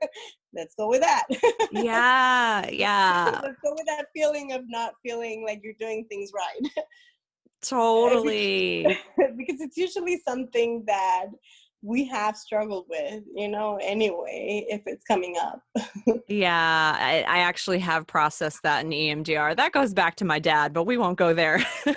Let's 0.54 0.76
go 0.76 0.90
with 0.90 1.02
that. 1.02 1.26
yeah. 1.72 2.68
Yeah. 2.70 3.40
Let's 3.44 3.60
go 3.64 3.72
with 3.72 3.86
that 3.88 4.06
feeling 4.16 4.54
of 4.54 4.62
not 4.68 4.94
feeling 5.04 5.44
like 5.46 5.62
you're 5.64 5.74
doing 5.80 6.06
things 6.10 6.32
right. 6.34 6.72
Totally. 7.62 8.84
because 9.38 9.62
it's 9.62 9.78
usually 9.78 10.22
something 10.28 10.84
that 10.88 11.28
we 11.82 12.06
have 12.06 12.36
struggled 12.36 12.86
with, 12.90 13.24
you 13.34 13.48
know, 13.48 13.80
anyway, 13.82 14.66
if 14.68 14.82
it's 14.86 15.04
coming 15.06 15.36
up. 15.42 15.62
yeah, 16.28 16.98
I, 17.00 17.24
I, 17.28 17.40
actually 17.40 17.80
have 17.80 18.06
processed 18.06 18.64
that 18.64 18.84
in 18.84 18.92
EMDR. 18.92 19.56
That 19.56 19.72
goes 19.72 19.94
back 19.94 20.16
to 20.18 20.26
my 20.26 20.40
dad, 20.40 20.74
but 20.74 20.84
we 20.84 20.98
won't 20.98 21.18
go 21.18 21.34
there. 21.34 21.66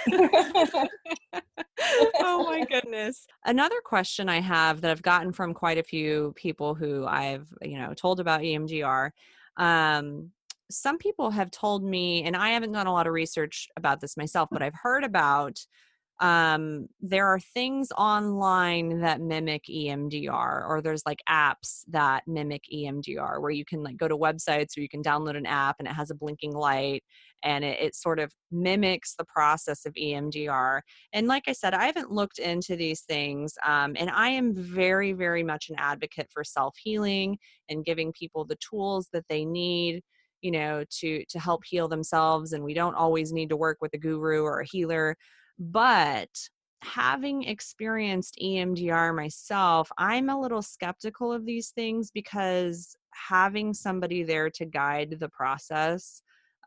oh 2.21 2.45
my 2.45 2.65
goodness. 2.71 3.27
Another 3.45 3.81
question 3.85 4.29
I 4.29 4.41
have 4.41 4.83
that 4.83 4.91
I've 4.93 5.03
gotten 5.03 5.33
from 5.33 5.53
quite 5.53 5.79
a 5.79 5.83
few 5.83 6.33
people 6.37 6.75
who 6.75 7.05
I've, 7.05 7.49
you 7.61 7.79
know, 7.79 7.93
told 7.95 8.21
about 8.21 8.43
EMDR. 8.43 9.11
Um, 9.57 10.31
some 10.71 10.99
people 10.99 11.31
have 11.31 11.51
told 11.51 11.83
me, 11.83 12.23
and 12.23 12.37
I 12.37 12.51
haven't 12.51 12.73
done 12.73 12.87
a 12.87 12.93
lot 12.93 13.07
of 13.07 13.13
research 13.13 13.69
about 13.77 14.01
this 14.01 14.17
myself, 14.17 14.49
but 14.51 14.63
I've 14.63 14.75
heard 14.81 15.05
about 15.05 15.59
um, 16.23 16.87
there 17.01 17.27
are 17.27 17.41
things 17.41 17.89
online 17.99 19.01
that 19.01 19.21
mimic 19.21 19.65
EMDR, 19.69 20.69
or 20.69 20.81
there's 20.81 21.03
like 21.05 21.19
apps 21.29 21.83
that 21.89 22.23
mimic 22.29 22.63
EMDR 22.73 23.41
where 23.43 23.51
you 23.51 23.65
can 23.65 23.83
like 23.83 23.97
go 23.97 24.07
to 24.07 24.17
websites 24.17 24.79
or 24.79 24.83
you 24.83 24.89
can 24.89 25.03
download 25.03 25.37
an 25.37 25.47
app 25.47 25.77
and 25.81 25.89
it 25.89 25.95
has 25.95 26.13
a 26.13 26.15
blinking 26.15 26.53
light 26.53 27.03
and 27.43 27.65
it, 27.65 27.81
it 27.81 27.97
sort 27.97 28.21
of 28.21 28.33
mimics 28.53 29.17
the 29.17 29.25
process 29.25 29.85
of 29.85 29.95
EMDR. 29.95 30.83
And 31.13 31.27
like 31.27 31.43
I 31.49 31.53
said, 31.53 31.75
I 31.75 31.87
haven't 31.87 32.13
looked 32.13 32.39
into 32.39 32.77
these 32.77 33.01
things, 33.01 33.55
um, 33.67 33.97
and 33.99 34.09
I 34.09 34.29
am 34.29 34.55
very, 34.55 35.15
very 35.15 35.43
much 35.43 35.71
an 35.71 35.77
advocate 35.79 36.29
for 36.33 36.45
self 36.45 36.77
healing 36.81 37.37
and 37.69 37.85
giving 37.85 38.13
people 38.13 38.45
the 38.45 38.59
tools 38.71 39.09
that 39.13 39.25
they 39.29 39.45
need 39.45 40.03
you 40.41 40.51
know 40.51 40.83
to 40.91 41.25
to 41.29 41.39
help 41.39 41.63
heal 41.65 41.87
themselves 41.87 42.53
and 42.53 42.65
we 42.65 42.75
don't 42.75 42.97
always 42.97 43.33
need 43.33 43.49
to 43.49 43.57
work 43.57 43.79
with 43.81 43.95
a 43.95 43.99
guru 43.99 44.43
or 44.43 44.59
a 44.59 44.67
healer 44.67 45.17
but 45.59 46.29
having 46.83 47.45
experienced 47.45 48.39
EMDR 48.43 49.15
myself, 49.15 49.91
I'm 49.99 50.29
a 50.29 50.41
little 50.41 50.63
skeptical 50.63 51.33
of 51.33 51.47
these 51.47 51.71
things 51.71 52.11
because 52.11 52.97
having 53.15 53.73
somebody 53.73 54.23
there 54.23 54.51
to 54.51 54.65
guide 54.65 55.17
the 55.19 55.29
process, 55.29 56.23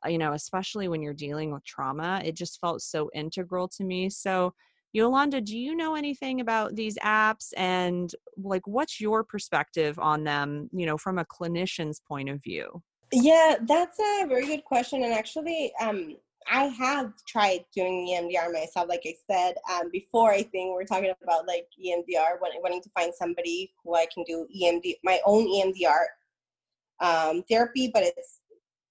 uh, 0.05 0.09
you 0.09 0.17
know, 0.17 0.33
especially 0.33 0.87
when 0.87 1.01
you're 1.01 1.13
dealing 1.13 1.51
with 1.51 1.65
trauma, 1.65 2.21
it 2.23 2.35
just 2.35 2.59
felt 2.61 2.81
so 2.81 3.09
integral 3.13 3.67
to 3.69 3.83
me. 3.83 4.09
So, 4.09 4.53
Yolanda, 4.93 5.41
do 5.41 5.57
you 5.57 5.75
know 5.75 5.95
anything 5.95 6.39
about 6.39 6.75
these 6.75 6.97
apps 6.99 7.49
and 7.57 8.09
like 8.37 8.65
what's 8.65 9.01
your 9.01 9.25
perspective 9.25 9.99
on 9.99 10.23
them, 10.23 10.69
you 10.71 10.85
know, 10.85 10.97
from 10.97 11.19
a 11.19 11.25
clinician's 11.25 11.99
point 11.99 12.29
of 12.29 12.41
view? 12.41 12.81
Yeah, 13.11 13.57
that's 13.61 13.99
a 13.99 14.25
very 14.27 14.45
good 14.45 14.63
question. 14.63 15.03
And 15.03 15.13
actually, 15.13 15.73
um, 15.81 16.15
I 16.47 16.65
have 16.65 17.13
tried 17.27 17.65
doing 17.73 18.07
EMDR 18.07 18.53
myself. 18.53 18.87
Like 18.87 19.03
I 19.05 19.15
said 19.29 19.55
um, 19.71 19.89
before, 19.91 20.31
I 20.31 20.43
think 20.43 20.75
we're 20.75 20.85
talking 20.85 21.11
about 21.23 21.47
like 21.47 21.67
EMDR, 21.83 22.39
wanting 22.39 22.81
to 22.81 22.89
find 22.91 23.13
somebody 23.13 23.73
who 23.83 23.95
I 23.95 24.05
can 24.13 24.23
do 24.25 24.47
EMD, 24.55 24.95
my 25.03 25.19
own 25.25 25.47
EMDR 25.47 26.05
um, 26.99 27.43
therapy, 27.49 27.89
but 27.93 28.03
it's 28.03 28.41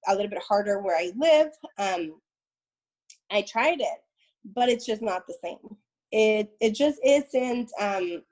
a 0.09 0.14
little 0.14 0.30
bit 0.30 0.42
harder 0.42 0.80
where 0.80 0.96
I 0.96 1.12
live. 1.16 1.52
Um, 1.78 2.20
I 3.30 3.42
tried 3.42 3.80
it, 3.80 4.02
but 4.55 4.68
it's 4.68 4.86
just 4.86 5.02
not 5.02 5.26
the 5.26 5.36
same. 5.42 5.59
It 6.12 6.50
it 6.61 6.74
just 6.74 6.98
isn't. 7.05 7.70
Um, 7.80 8.22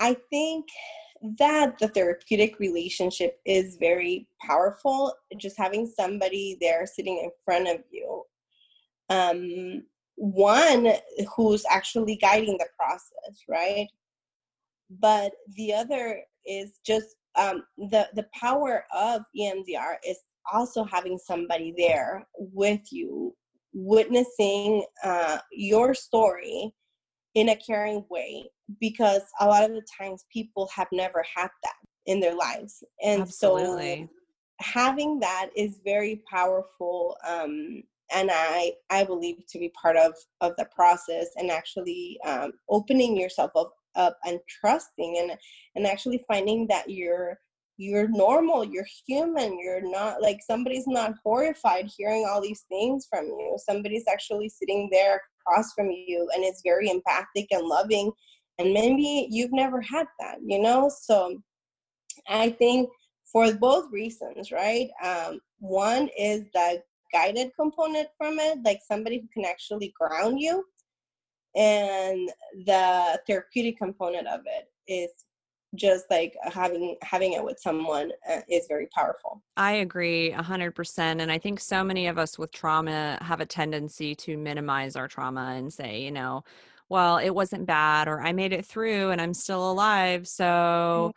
I 0.00 0.16
think 0.30 0.66
that 1.38 1.78
the 1.78 1.88
therapeutic 1.88 2.58
relationship 2.58 3.40
is 3.44 3.76
very 3.78 4.28
powerful. 4.40 5.14
Just 5.38 5.56
having 5.56 5.86
somebody 5.86 6.56
there 6.60 6.86
sitting 6.86 7.18
in 7.18 7.30
front 7.44 7.68
of 7.68 7.82
you 7.90 8.22
um 9.08 9.82
one 10.16 10.92
who's 11.36 11.64
actually 11.70 12.16
guiding 12.16 12.58
the 12.58 12.66
process 12.76 13.44
right? 13.48 13.88
But 14.90 15.32
the 15.56 15.72
other 15.74 16.22
is 16.44 16.78
just 16.84 17.16
um 17.36 17.64
the 17.76 18.08
the 18.14 18.26
power 18.38 18.84
of 18.94 19.22
emdr 19.38 19.96
is 20.06 20.18
also 20.52 20.84
having 20.84 21.18
somebody 21.18 21.74
there 21.76 22.26
with 22.36 22.80
you 22.90 23.34
witnessing 23.76 24.84
uh, 25.04 25.38
your 25.52 25.92
story 25.92 26.72
in 27.34 27.50
a 27.50 27.56
caring 27.56 28.04
way 28.08 28.48
because 28.80 29.22
a 29.40 29.46
lot 29.46 29.64
of 29.64 29.70
the 29.70 29.86
times 30.00 30.24
people 30.32 30.68
have 30.74 30.88
never 30.92 31.24
had 31.34 31.48
that 31.62 31.74
in 32.06 32.20
their 32.20 32.34
lives. 32.34 32.82
And 33.02 33.22
Absolutely. 33.22 34.02
so 34.02 34.08
having 34.60 35.20
that 35.20 35.50
is 35.56 35.80
very 35.84 36.22
powerful 36.30 37.16
um, 37.26 37.82
and 38.14 38.30
i 38.32 38.72
i 38.90 39.04
believe 39.04 39.36
to 39.48 39.58
be 39.58 39.70
part 39.80 39.96
of 39.96 40.14
of 40.40 40.52
the 40.56 40.66
process 40.74 41.26
and 41.36 41.50
actually 41.50 42.18
um, 42.24 42.52
opening 42.70 43.16
yourself 43.16 43.50
up, 43.56 43.74
up 43.96 44.16
and 44.24 44.38
trusting 44.48 45.16
and 45.18 45.38
and 45.74 45.86
actually 45.86 46.24
finding 46.28 46.66
that 46.68 46.88
you're 46.88 47.38
you're 47.76 48.08
normal 48.08 48.64
you're 48.64 48.86
human 49.06 49.58
you're 49.58 49.90
not 49.90 50.22
like 50.22 50.40
somebody's 50.46 50.86
not 50.86 51.12
horrified 51.22 51.90
hearing 51.96 52.26
all 52.26 52.40
these 52.40 52.64
things 52.70 53.06
from 53.10 53.26
you. 53.26 53.56
Somebody's 53.58 54.04
actually 54.10 54.48
sitting 54.48 54.88
there 54.90 55.20
across 55.46 55.72
from 55.74 55.90
you 55.90 56.28
and 56.34 56.44
is 56.44 56.62
very 56.64 56.88
empathic 56.88 57.46
and 57.50 57.66
loving 57.66 58.10
and 58.58 58.72
maybe 58.72 59.28
you've 59.30 59.52
never 59.52 59.80
had 59.80 60.06
that 60.20 60.36
you 60.44 60.60
know? 60.60 60.90
So 61.02 61.40
i 62.28 62.50
think 62.50 62.88
for 63.30 63.52
both 63.54 63.90
reasons 63.92 64.52
right? 64.52 64.88
Um, 65.04 65.40
one 65.58 66.08
is 66.18 66.44
the 66.54 66.82
guided 67.12 67.50
component 67.58 68.08
from 68.18 68.38
it 68.38 68.58
like 68.64 68.80
somebody 68.86 69.18
who 69.18 69.28
can 69.32 69.44
actually 69.44 69.92
ground 69.98 70.40
you 70.40 70.64
and 71.54 72.30
the 72.66 73.20
therapeutic 73.26 73.78
component 73.78 74.26
of 74.28 74.40
it 74.44 74.68
is 74.86 75.10
just 75.74 76.04
like 76.10 76.34
having 76.42 76.96
having 77.02 77.32
it 77.32 77.44
with 77.44 77.58
someone 77.58 78.10
uh, 78.30 78.40
is 78.48 78.66
very 78.68 78.88
powerful. 78.94 79.42
I 79.56 79.72
agree 79.72 80.32
100% 80.32 80.98
and 80.98 81.30
i 81.32 81.38
think 81.38 81.60
so 81.60 81.82
many 81.82 82.06
of 82.06 82.18
us 82.18 82.38
with 82.38 82.52
trauma 82.52 83.18
have 83.20 83.40
a 83.40 83.46
tendency 83.46 84.14
to 84.14 84.36
minimize 84.36 84.96
our 84.96 85.08
trauma 85.08 85.54
and 85.56 85.72
say 85.72 86.00
you 86.00 86.10
know 86.10 86.44
well 86.88 87.18
it 87.18 87.30
wasn't 87.30 87.66
bad 87.66 88.08
or 88.08 88.22
i 88.22 88.32
made 88.32 88.52
it 88.52 88.64
through 88.64 89.10
and 89.10 89.20
i'm 89.20 89.34
still 89.34 89.70
alive. 89.70 90.22
Mm-hmm. 90.22 90.26
so 90.26 91.12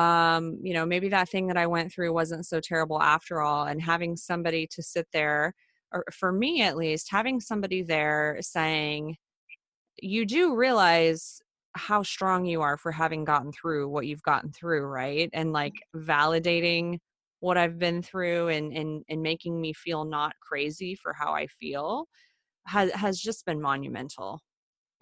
um 0.00 0.58
you 0.62 0.72
know 0.72 0.86
maybe 0.86 1.08
that 1.08 1.28
thing 1.28 1.46
that 1.48 1.56
i 1.56 1.66
went 1.66 1.92
through 1.92 2.12
wasn't 2.12 2.46
so 2.46 2.60
terrible 2.60 3.00
after 3.02 3.40
all 3.40 3.66
and 3.66 3.82
having 3.82 4.16
somebody 4.16 4.66
to 4.70 4.82
sit 4.82 5.06
there 5.12 5.52
or 5.92 6.04
for 6.12 6.32
me 6.32 6.62
at 6.62 6.76
least 6.76 7.08
having 7.10 7.40
somebody 7.40 7.82
there 7.82 8.38
saying 8.40 9.16
you 10.00 10.24
do 10.24 10.54
realize 10.54 11.40
how 11.76 12.02
strong 12.02 12.44
you 12.44 12.62
are 12.62 12.76
for 12.76 12.90
having 12.92 13.24
gotten 13.24 13.52
through 13.52 13.88
what 13.88 14.06
you've 14.06 14.22
gotten 14.22 14.50
through 14.50 14.82
right? 14.82 15.30
And 15.32 15.52
like 15.52 15.74
validating 15.94 16.98
what 17.40 17.56
i've 17.56 17.78
been 17.78 18.02
through 18.02 18.48
and 18.48 18.72
and 18.72 19.02
and 19.08 19.22
making 19.22 19.60
me 19.60 19.72
feel 19.72 20.04
not 20.04 20.32
crazy 20.46 20.94
for 20.94 21.12
how 21.12 21.32
i 21.32 21.46
feel 21.46 22.06
has 22.66 22.92
has 22.92 23.18
just 23.18 23.44
been 23.46 23.60
monumental 23.60 24.40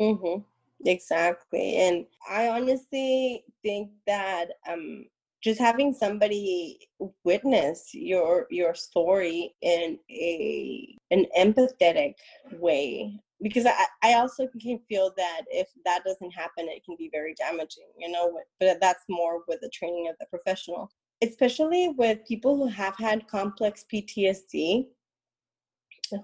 mm-hmm. 0.00 0.40
exactly 0.86 1.76
and 1.76 2.06
i 2.28 2.48
honestly 2.48 3.44
think 3.62 3.90
that 4.06 4.48
um 4.68 5.04
just 5.42 5.60
having 5.60 5.92
somebody 5.92 6.78
witness 7.24 7.90
your 7.92 8.46
your 8.50 8.74
story 8.74 9.54
in 9.62 9.98
a 10.10 10.96
an 11.10 11.26
empathetic 11.38 12.14
way 12.58 13.18
because 13.40 13.66
I, 13.66 13.86
I 14.02 14.14
also 14.14 14.48
can 14.60 14.80
feel 14.88 15.12
that 15.16 15.42
if 15.48 15.68
that 15.84 16.02
doesn't 16.04 16.32
happen 16.32 16.68
it 16.68 16.84
can 16.84 16.96
be 16.96 17.08
very 17.12 17.34
damaging 17.34 17.88
you 17.96 18.10
know 18.10 18.40
but 18.58 18.80
that's 18.80 19.04
more 19.08 19.42
with 19.46 19.60
the 19.60 19.70
training 19.70 20.08
of 20.08 20.16
the 20.18 20.26
professional 20.26 20.90
especially 21.22 21.94
with 21.96 22.26
people 22.26 22.56
who 22.56 22.66
have 22.66 22.96
had 22.96 23.28
complex 23.28 23.84
ptsd 23.92 24.86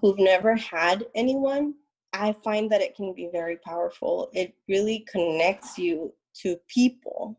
who've 0.00 0.18
never 0.18 0.56
had 0.56 1.06
anyone 1.14 1.74
i 2.14 2.32
find 2.44 2.70
that 2.70 2.80
it 2.80 2.94
can 2.94 3.12
be 3.12 3.28
very 3.32 3.58
powerful. 3.58 4.30
It 4.32 4.54
really 4.68 5.06
connects 5.10 5.76
you 5.76 6.14
to 6.42 6.56
people. 6.68 7.38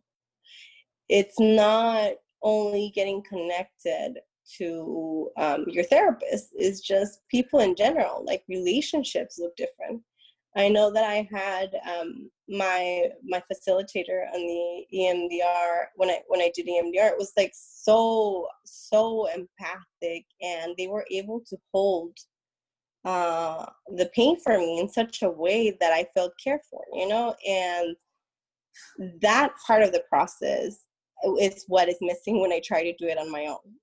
It's 1.10 1.40
not 1.40 2.14
only 2.42 2.92
getting 2.94 3.24
connected 3.24 4.20
to 4.58 5.32
um, 5.38 5.66
your 5.68 5.84
therapist 5.84 6.50
it's 6.54 6.80
just 6.80 7.22
people 7.32 7.62
in 7.62 7.76
general 7.76 8.24
like 8.28 8.44
relationships 8.48 9.40
look 9.40 9.56
different. 9.56 10.04
I 10.56 10.70
know 10.70 10.92
that 10.92 11.04
i 11.04 11.28
had 11.32 11.72
um, 11.92 12.30
my 12.48 13.10
my 13.24 13.42
facilitator 13.52 14.28
on 14.34 14.40
the 14.40 14.86
emdr 14.94 15.86
when 15.96 16.10
i 16.10 16.20
when 16.28 16.42
i 16.42 16.52
did 16.54 16.68
emdr 16.68 17.10
it 17.12 17.18
was 17.18 17.34
like 17.36 17.52
so 17.54 18.48
so 18.66 19.28
empathic 19.28 20.26
and 20.42 20.76
they 20.78 20.88
were 20.88 21.06
able 21.12 21.42
to 21.50 21.58
hold 21.74 22.16
uh, 23.06 23.66
the 23.96 24.10
pain 24.16 24.40
for 24.40 24.58
me 24.58 24.80
in 24.80 24.90
such 24.90 25.22
a 25.22 25.30
way 25.30 25.76
that 25.80 25.94
i 25.94 26.06
felt 26.14 26.34
cared 26.44 26.62
for 26.70 26.82
you 26.94 27.08
know 27.08 27.36
and 27.48 27.96
that 29.22 29.54
part 29.66 29.84
of 29.84 29.92
the 29.92 30.04
process 30.10 30.86
is 31.40 31.64
what 31.68 31.88
is 31.88 31.98
missing 32.02 32.42
when 32.42 32.52
i 32.52 32.60
try 32.64 32.84
to 32.84 32.96
do 32.98 33.08
it 33.08 33.18
on 33.18 33.32
my 33.32 33.46
own 33.46 33.74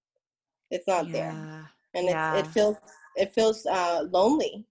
it's 0.70 0.88
not 0.88 1.06
yeah. 1.06 1.12
there 1.12 1.70
and 1.94 2.06
yeah. 2.06 2.36
it 2.36 2.46
feels 2.48 2.76
it 3.16 3.32
feels 3.32 3.64
uh, 3.66 4.04
lonely 4.10 4.66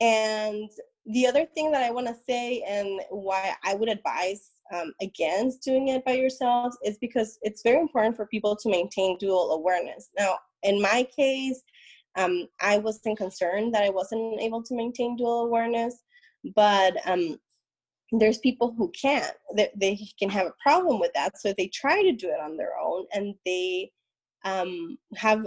and 0.00 0.68
the 1.06 1.26
other 1.26 1.46
thing 1.54 1.70
that 1.70 1.82
i 1.82 1.90
want 1.90 2.06
to 2.06 2.16
say 2.28 2.62
and 2.68 3.00
why 3.10 3.54
i 3.64 3.74
would 3.74 3.88
advise 3.88 4.50
um, 4.72 4.92
against 5.02 5.62
doing 5.62 5.88
it 5.88 6.04
by 6.04 6.12
yourselves 6.12 6.76
is 6.84 6.98
because 6.98 7.38
it's 7.42 7.62
very 7.62 7.80
important 7.80 8.14
for 8.14 8.26
people 8.26 8.54
to 8.54 8.70
maintain 8.70 9.16
dual 9.18 9.52
awareness 9.52 10.10
now 10.18 10.36
in 10.62 10.80
my 10.80 11.06
case 11.16 11.62
um, 12.16 12.46
i 12.60 12.78
wasn't 12.78 13.16
concerned 13.16 13.74
that 13.74 13.82
i 13.82 13.90
wasn't 13.90 14.40
able 14.40 14.62
to 14.62 14.74
maintain 14.74 15.16
dual 15.16 15.44
awareness 15.44 16.02
but 16.54 16.96
um, 17.06 17.36
there's 18.12 18.38
people 18.38 18.74
who 18.76 18.90
can't. 19.00 19.32
They, 19.54 19.68
they 19.76 20.00
can 20.18 20.30
have 20.30 20.46
a 20.46 20.54
problem 20.62 20.98
with 20.98 21.12
that 21.14 21.38
so 21.38 21.52
they 21.56 21.68
try 21.68 22.02
to 22.02 22.12
do 22.12 22.28
it 22.28 22.40
on 22.40 22.56
their 22.56 22.72
own 22.82 23.06
and 23.12 23.34
they 23.44 23.90
um, 24.44 24.98
have 25.16 25.46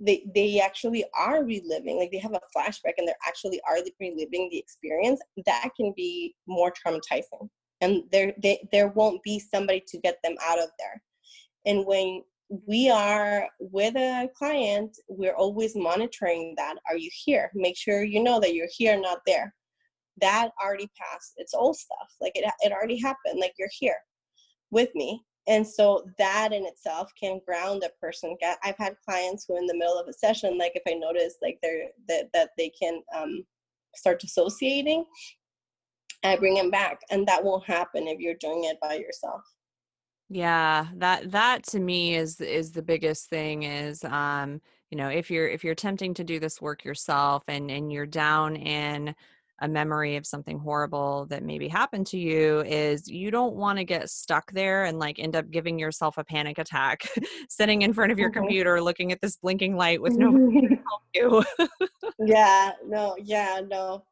they 0.00 0.26
they 0.34 0.60
actually 0.60 1.04
are 1.16 1.44
reliving 1.44 1.98
like 1.98 2.10
they 2.10 2.18
have 2.18 2.34
a 2.34 2.40
flashback 2.56 2.94
and 2.98 3.08
they're 3.08 3.14
actually 3.26 3.60
are 3.68 3.78
reliving 4.00 4.48
the 4.50 4.58
experience 4.58 5.20
that 5.46 5.70
can 5.76 5.94
be 5.96 6.34
more 6.46 6.72
traumatizing 6.72 7.48
and 7.80 8.02
there 8.10 8.32
they, 8.42 8.66
there 8.72 8.88
won't 8.88 9.22
be 9.22 9.38
somebody 9.38 9.82
to 9.86 9.98
get 9.98 10.18
them 10.24 10.36
out 10.42 10.58
of 10.58 10.70
there. 10.78 11.02
And 11.66 11.86
when 11.86 12.22
we 12.48 12.90
are 12.90 13.48
with 13.58 13.96
a 13.96 14.28
client 14.36 14.96
we're 15.08 15.34
always 15.34 15.74
monitoring 15.74 16.54
that 16.56 16.76
are 16.88 16.96
you 16.96 17.10
here? 17.24 17.50
Make 17.54 17.76
sure 17.76 18.04
you 18.04 18.22
know 18.22 18.40
that 18.40 18.54
you're 18.54 18.68
here 18.76 18.98
not 19.00 19.20
there. 19.26 19.54
That 20.20 20.50
already 20.62 20.90
passed 21.00 21.34
it's 21.36 21.54
old 21.54 21.76
stuff 21.76 22.14
like 22.20 22.32
it, 22.36 22.44
it 22.60 22.72
already 22.72 22.98
happened 23.00 23.40
like 23.40 23.54
you're 23.58 23.68
here 23.72 23.96
with 24.70 24.90
me. 24.94 25.22
And 25.46 25.66
so 25.66 26.06
that 26.18 26.52
in 26.52 26.64
itself 26.64 27.10
can 27.20 27.40
ground 27.46 27.84
a 27.84 27.90
person. 28.00 28.34
I've 28.62 28.78
had 28.78 28.96
clients 29.04 29.44
who 29.46 29.58
in 29.58 29.66
the 29.66 29.76
middle 29.76 29.98
of 29.98 30.08
a 30.08 30.12
session 30.12 30.56
like 30.58 30.72
if 30.74 30.82
i 30.88 30.94
notice 30.94 31.34
like 31.42 31.58
they're 31.62 31.88
that, 32.08 32.28
that 32.32 32.50
they 32.56 32.70
can 32.70 33.02
um, 33.16 33.44
start 33.94 34.20
dissociating 34.20 35.04
i 36.24 36.36
bring 36.36 36.54
them 36.54 36.70
back 36.70 37.00
and 37.10 37.26
that 37.26 37.42
won't 37.42 37.64
happen 37.64 38.08
if 38.08 38.18
you're 38.18 38.34
doing 38.34 38.64
it 38.64 38.78
by 38.80 38.94
yourself 38.94 39.42
yeah 40.30 40.86
that 40.96 41.30
that 41.30 41.62
to 41.62 41.78
me 41.78 42.14
is 42.14 42.40
is 42.40 42.72
the 42.72 42.82
biggest 42.82 43.28
thing 43.28 43.62
is 43.64 44.02
um 44.04 44.60
you 44.90 44.96
know 44.96 45.08
if 45.08 45.30
you're 45.30 45.48
if 45.48 45.62
you're 45.62 45.72
attempting 45.72 46.14
to 46.14 46.24
do 46.24 46.40
this 46.40 46.60
work 46.60 46.84
yourself 46.84 47.42
and 47.48 47.70
and 47.70 47.92
you're 47.92 48.06
down 48.06 48.56
in 48.56 49.14
a 49.60 49.68
memory 49.68 50.16
of 50.16 50.26
something 50.26 50.58
horrible 50.58 51.26
that 51.26 51.42
maybe 51.42 51.68
happened 51.68 52.06
to 52.06 52.18
you 52.18 52.60
is 52.62 53.08
you 53.08 53.30
don't 53.30 53.54
want 53.54 53.78
to 53.78 53.84
get 53.84 54.10
stuck 54.10 54.50
there 54.52 54.84
and 54.84 54.98
like 54.98 55.18
end 55.18 55.36
up 55.36 55.48
giving 55.50 55.78
yourself 55.78 56.18
a 56.18 56.24
panic 56.24 56.58
attack 56.58 57.02
sitting 57.48 57.82
in 57.82 57.92
front 57.92 58.10
of 58.10 58.18
your 58.18 58.30
computer 58.30 58.82
looking 58.82 59.12
at 59.12 59.20
this 59.20 59.36
blinking 59.36 59.76
light 59.76 60.02
with 60.02 60.16
nobody 60.16 60.68
to 60.68 60.74
help 60.88 61.02
you. 61.14 61.44
Yeah 62.18 62.72
no 62.86 63.16
yeah 63.18 63.60
no. 63.66 64.04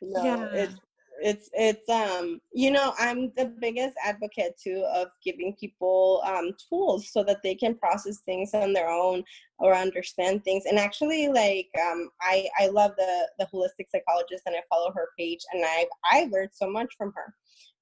No 0.00 0.24
yeah. 0.24 0.48
it's 0.52 0.80
it's 1.20 1.50
it's 1.52 1.88
um 1.88 2.40
you 2.52 2.70
know 2.70 2.94
i'm 2.98 3.32
the 3.36 3.46
biggest 3.60 3.96
advocate 4.04 4.58
too 4.62 4.84
of 4.94 5.08
giving 5.24 5.54
people 5.58 6.22
um 6.26 6.50
tools 6.68 7.10
so 7.12 7.22
that 7.24 7.42
they 7.42 7.54
can 7.54 7.74
process 7.74 8.18
things 8.24 8.50
on 8.54 8.72
their 8.72 8.88
own 8.88 9.22
or 9.60 9.74
understand 9.74 10.44
things. 10.44 10.64
And 10.66 10.78
actually 10.78 11.28
like 11.28 11.68
um 11.80 12.10
i 12.22 12.48
i 12.58 12.68
love 12.68 12.92
the 12.96 13.28
the 13.38 13.46
holistic 13.52 13.86
psychologist 13.90 14.44
and 14.46 14.54
i 14.54 14.60
follow 14.70 14.92
her 14.94 15.08
page 15.18 15.40
and 15.52 15.64
i've 15.64 15.88
i 16.04 16.28
learned 16.30 16.50
so 16.52 16.70
much 16.70 16.94
from 16.96 17.12
her. 17.14 17.34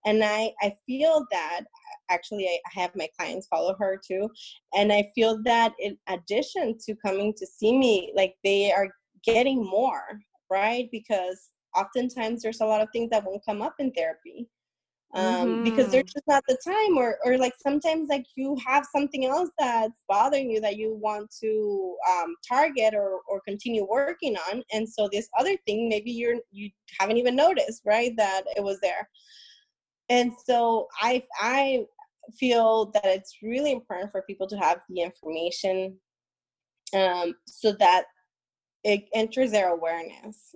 And 0.05 0.25
i 0.25 0.53
i 0.63 0.75
feel 0.87 1.27
that 1.31 1.63
actually 2.09 2.47
I, 2.47 2.59
I 2.67 2.81
have 2.81 2.91
my 2.97 3.09
clients 3.19 3.49
follow 3.49 3.77
her 3.79 4.01
too. 4.07 4.31
And 4.75 4.93
i 4.93 5.11
feel 5.15 5.43
that 5.45 5.75
in 5.79 5.99
addition 6.09 6.79
to 6.87 6.95
coming 6.97 7.35
to 7.37 7.47
see 7.47 7.77
me 7.77 8.13
like 8.17 8.35
they 8.45 8.73
are 8.73 8.89
getting 9.25 9.65
more 9.65 10.21
right? 10.51 10.89
Because 10.93 11.51
oftentimes 11.77 12.43
there's 12.43 12.61
a 12.61 12.67
lot 12.67 12.81
of 12.81 12.89
things 12.93 13.11
that 13.11 13.25
won't 13.25 13.45
come 13.45 13.63
up 13.63 13.75
in 13.79 13.93
therapy 13.93 14.49
um, 15.15 15.25
mm-hmm. 15.25 15.65
because 15.65 15.91
there's 15.91 16.13
just 16.13 16.27
not 16.27 16.43
the 16.49 16.59
time 16.65 16.99
or 16.99 17.19
or 17.25 17.39
like 17.39 17.55
sometimes 17.63 18.09
like 18.09 18.27
you 18.37 18.57
have 18.67 18.87
something 18.95 19.25
else 19.25 19.51
that's 19.59 20.05
bothering 20.09 20.51
you 20.51 20.61
that 20.61 20.77
you 20.77 20.95
want 20.95 21.31
to 21.41 21.97
um, 22.11 22.35
target 22.47 22.95
or 22.95 23.21
or 23.29 23.41
continue 23.47 23.87
working 23.89 24.37
on 24.51 24.63
and 24.73 24.89
so 24.89 25.09
this 25.11 25.29
other 25.39 25.57
thing 25.67 25.89
maybe 25.89 26.11
you're 26.11 26.37
you 26.51 26.71
haven't 26.99 27.17
even 27.17 27.37
noticed 27.37 27.83
right 27.87 28.13
that 28.17 28.43
it 28.57 28.63
was 28.63 28.79
there 28.81 29.09
and 30.09 30.33
so 30.45 30.87
i 31.01 31.23
i 31.41 31.85
feel 32.39 32.91
that 32.93 33.07
it's 33.07 33.39
really 33.43 33.71
important 33.71 34.11
for 34.11 34.23
people 34.23 34.49
to 34.49 34.57
have 34.57 34.81
the 34.89 35.01
information 35.01 35.97
um, 36.95 37.35
so 37.47 37.73
that 37.73 38.05
it 38.85 39.05
enters 39.15 39.53
their 39.53 39.71
awareness 39.71 40.55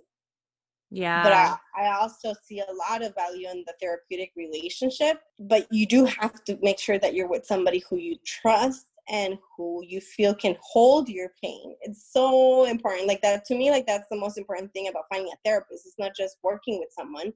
yeah. 0.90 1.22
But 1.22 1.32
I, 1.32 1.56
I 1.86 1.96
also 2.00 2.34
see 2.44 2.60
a 2.60 2.90
lot 2.90 3.02
of 3.02 3.14
value 3.14 3.48
in 3.48 3.64
the 3.66 3.74
therapeutic 3.80 4.32
relationship. 4.36 5.22
But 5.38 5.68
you 5.70 5.86
do 5.86 6.04
have 6.04 6.44
to 6.44 6.58
make 6.62 6.78
sure 6.78 6.98
that 6.98 7.14
you're 7.14 7.28
with 7.28 7.46
somebody 7.46 7.82
who 7.88 7.96
you 7.96 8.16
trust 8.24 8.86
and 9.08 9.38
who 9.56 9.82
you 9.84 10.00
feel 10.00 10.34
can 10.34 10.56
hold 10.60 11.08
your 11.08 11.32
pain. 11.42 11.74
It's 11.82 12.12
so 12.12 12.64
important. 12.64 13.06
Like 13.06 13.22
that 13.22 13.44
to 13.46 13.54
me, 13.54 13.70
like 13.70 13.86
that's 13.86 14.08
the 14.10 14.16
most 14.16 14.38
important 14.38 14.72
thing 14.72 14.88
about 14.88 15.04
finding 15.10 15.32
a 15.32 15.36
therapist. 15.44 15.86
It's 15.86 15.98
not 15.98 16.12
just 16.16 16.36
working 16.42 16.78
with 16.78 16.90
someone. 16.92 17.32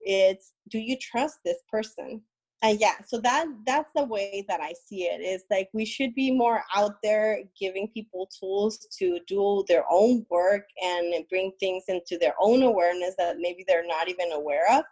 It's 0.00 0.52
do 0.68 0.78
you 0.78 0.96
trust 0.96 1.38
this 1.44 1.58
person? 1.70 2.22
And 2.62 2.80
yeah 2.80 2.94
so 3.06 3.18
that 3.18 3.46
that's 3.66 3.90
the 3.94 4.04
way 4.04 4.44
that 4.48 4.60
i 4.60 4.72
see 4.72 5.04
it 5.04 5.20
is 5.20 5.44
like 5.50 5.68
we 5.72 5.84
should 5.84 6.14
be 6.14 6.30
more 6.30 6.62
out 6.74 6.96
there 7.02 7.40
giving 7.58 7.88
people 7.88 8.28
tools 8.38 8.86
to 8.96 9.20
do 9.26 9.64
their 9.68 9.84
own 9.90 10.24
work 10.28 10.64
and 10.82 11.14
bring 11.28 11.52
things 11.60 11.84
into 11.88 12.18
their 12.18 12.34
own 12.40 12.62
awareness 12.62 13.14
that 13.16 13.36
maybe 13.38 13.64
they're 13.66 13.86
not 13.86 14.08
even 14.08 14.32
aware 14.32 14.66
of 14.72 14.84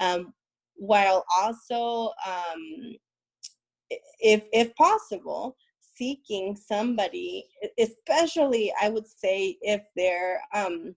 um, 0.00 0.32
while 0.74 1.24
also 1.36 2.12
um, 2.26 2.94
if 4.20 4.44
if 4.52 4.74
possible 4.74 5.56
seeking 5.94 6.56
somebody 6.56 7.44
especially 7.78 8.72
i 8.80 8.88
would 8.88 9.06
say 9.06 9.56
if 9.62 9.82
they're 9.96 10.40
um, 10.54 10.94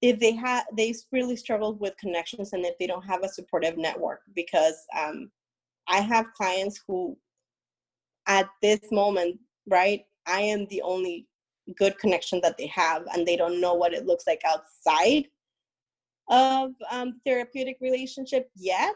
if 0.00 0.18
they 0.18 0.32
have 0.32 0.64
they 0.76 0.94
really 1.12 1.36
struggled 1.36 1.80
with 1.80 1.96
connections 1.98 2.52
and 2.52 2.64
if 2.64 2.78
they 2.78 2.86
don't 2.86 3.04
have 3.04 3.22
a 3.22 3.28
supportive 3.28 3.76
network 3.76 4.20
because 4.34 4.76
um, 4.96 5.30
i 5.88 6.00
have 6.00 6.32
clients 6.34 6.80
who 6.86 7.16
at 8.26 8.48
this 8.62 8.80
moment 8.92 9.38
right 9.68 10.02
i 10.26 10.40
am 10.40 10.66
the 10.66 10.82
only 10.82 11.26
good 11.76 11.98
connection 11.98 12.40
that 12.42 12.56
they 12.56 12.66
have 12.66 13.02
and 13.12 13.26
they 13.26 13.36
don't 13.36 13.60
know 13.60 13.74
what 13.74 13.92
it 13.92 14.06
looks 14.06 14.26
like 14.26 14.40
outside 14.46 15.24
of 16.30 16.70
um, 16.90 17.20
therapeutic 17.26 17.76
relationship 17.80 18.50
yet 18.54 18.94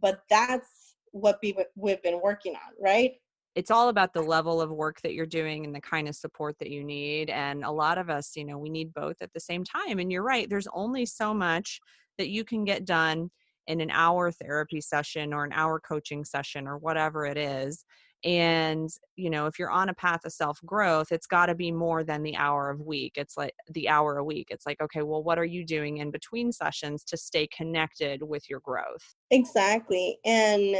but 0.00 0.20
that's 0.30 0.94
what 1.12 1.38
we've 1.42 2.02
been 2.02 2.20
working 2.22 2.54
on 2.54 2.72
right 2.82 3.12
it's 3.56 3.70
all 3.70 3.88
about 3.88 4.12
the 4.12 4.22
level 4.22 4.60
of 4.60 4.70
work 4.70 5.00
that 5.00 5.14
you're 5.14 5.24
doing 5.24 5.64
and 5.64 5.74
the 5.74 5.80
kind 5.80 6.08
of 6.08 6.14
support 6.14 6.54
that 6.58 6.70
you 6.70 6.84
need 6.84 7.30
and 7.30 7.64
a 7.64 7.70
lot 7.70 7.98
of 7.98 8.10
us 8.10 8.36
you 8.36 8.44
know 8.44 8.58
we 8.58 8.68
need 8.68 8.92
both 8.92 9.16
at 9.22 9.32
the 9.32 9.40
same 9.40 9.64
time 9.64 9.98
and 9.98 10.12
you're 10.12 10.22
right 10.22 10.48
there's 10.48 10.68
only 10.74 11.06
so 11.06 11.34
much 11.34 11.80
that 12.18 12.28
you 12.28 12.44
can 12.44 12.64
get 12.64 12.84
done 12.84 13.30
in 13.66 13.80
an 13.80 13.90
hour 13.90 14.30
therapy 14.30 14.80
session 14.80 15.32
or 15.32 15.42
an 15.42 15.52
hour 15.52 15.80
coaching 15.80 16.24
session 16.24 16.68
or 16.68 16.76
whatever 16.76 17.24
it 17.24 17.38
is 17.38 17.84
and 18.24 18.90
you 19.16 19.30
know 19.30 19.46
if 19.46 19.58
you're 19.58 19.70
on 19.70 19.88
a 19.88 19.94
path 19.94 20.24
of 20.24 20.32
self 20.32 20.58
growth 20.64 21.12
it's 21.12 21.26
got 21.26 21.46
to 21.46 21.54
be 21.54 21.70
more 21.70 22.02
than 22.02 22.22
the 22.22 22.36
hour 22.36 22.70
of 22.70 22.80
week 22.80 23.12
it's 23.16 23.36
like 23.36 23.54
the 23.70 23.88
hour 23.88 24.18
a 24.18 24.24
week 24.24 24.48
it's 24.50 24.66
like 24.66 24.80
okay 24.80 25.02
well 25.02 25.22
what 25.22 25.38
are 25.38 25.44
you 25.44 25.64
doing 25.64 25.98
in 25.98 26.10
between 26.10 26.50
sessions 26.50 27.04
to 27.04 27.16
stay 27.16 27.46
connected 27.48 28.22
with 28.22 28.48
your 28.48 28.60
growth 28.60 29.14
exactly 29.30 30.18
and 30.24 30.76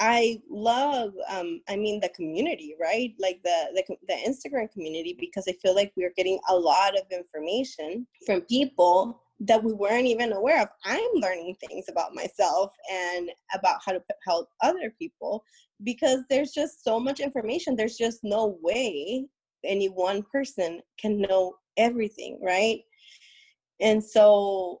I 0.00 0.40
love, 0.50 1.12
um, 1.30 1.60
I 1.68 1.76
mean, 1.76 2.00
the 2.00 2.08
community, 2.10 2.74
right? 2.80 3.14
Like 3.18 3.40
the, 3.42 3.70
the 3.74 3.96
the 4.08 4.14
Instagram 4.14 4.70
community, 4.72 5.16
because 5.18 5.44
I 5.48 5.52
feel 5.62 5.74
like 5.74 5.92
we're 5.96 6.12
getting 6.16 6.38
a 6.48 6.54
lot 6.54 6.98
of 6.98 7.04
information 7.10 8.06
from 8.26 8.42
people 8.42 9.22
that 9.40 9.62
we 9.62 9.72
weren't 9.72 10.06
even 10.06 10.32
aware 10.32 10.62
of. 10.62 10.68
I'm 10.84 11.10
learning 11.14 11.56
things 11.68 11.86
about 11.88 12.14
myself 12.14 12.72
and 12.90 13.30
about 13.52 13.80
how 13.84 13.92
to 13.92 14.02
help 14.26 14.48
other 14.62 14.94
people 14.98 15.44
because 15.82 16.20
there's 16.30 16.52
just 16.52 16.84
so 16.84 17.00
much 17.00 17.20
information. 17.20 17.76
There's 17.76 17.96
just 17.96 18.20
no 18.22 18.58
way 18.62 19.26
any 19.64 19.88
one 19.88 20.22
person 20.22 20.80
can 20.98 21.20
know 21.20 21.54
everything, 21.76 22.38
right? 22.42 22.80
And 23.80 24.02
so 24.02 24.80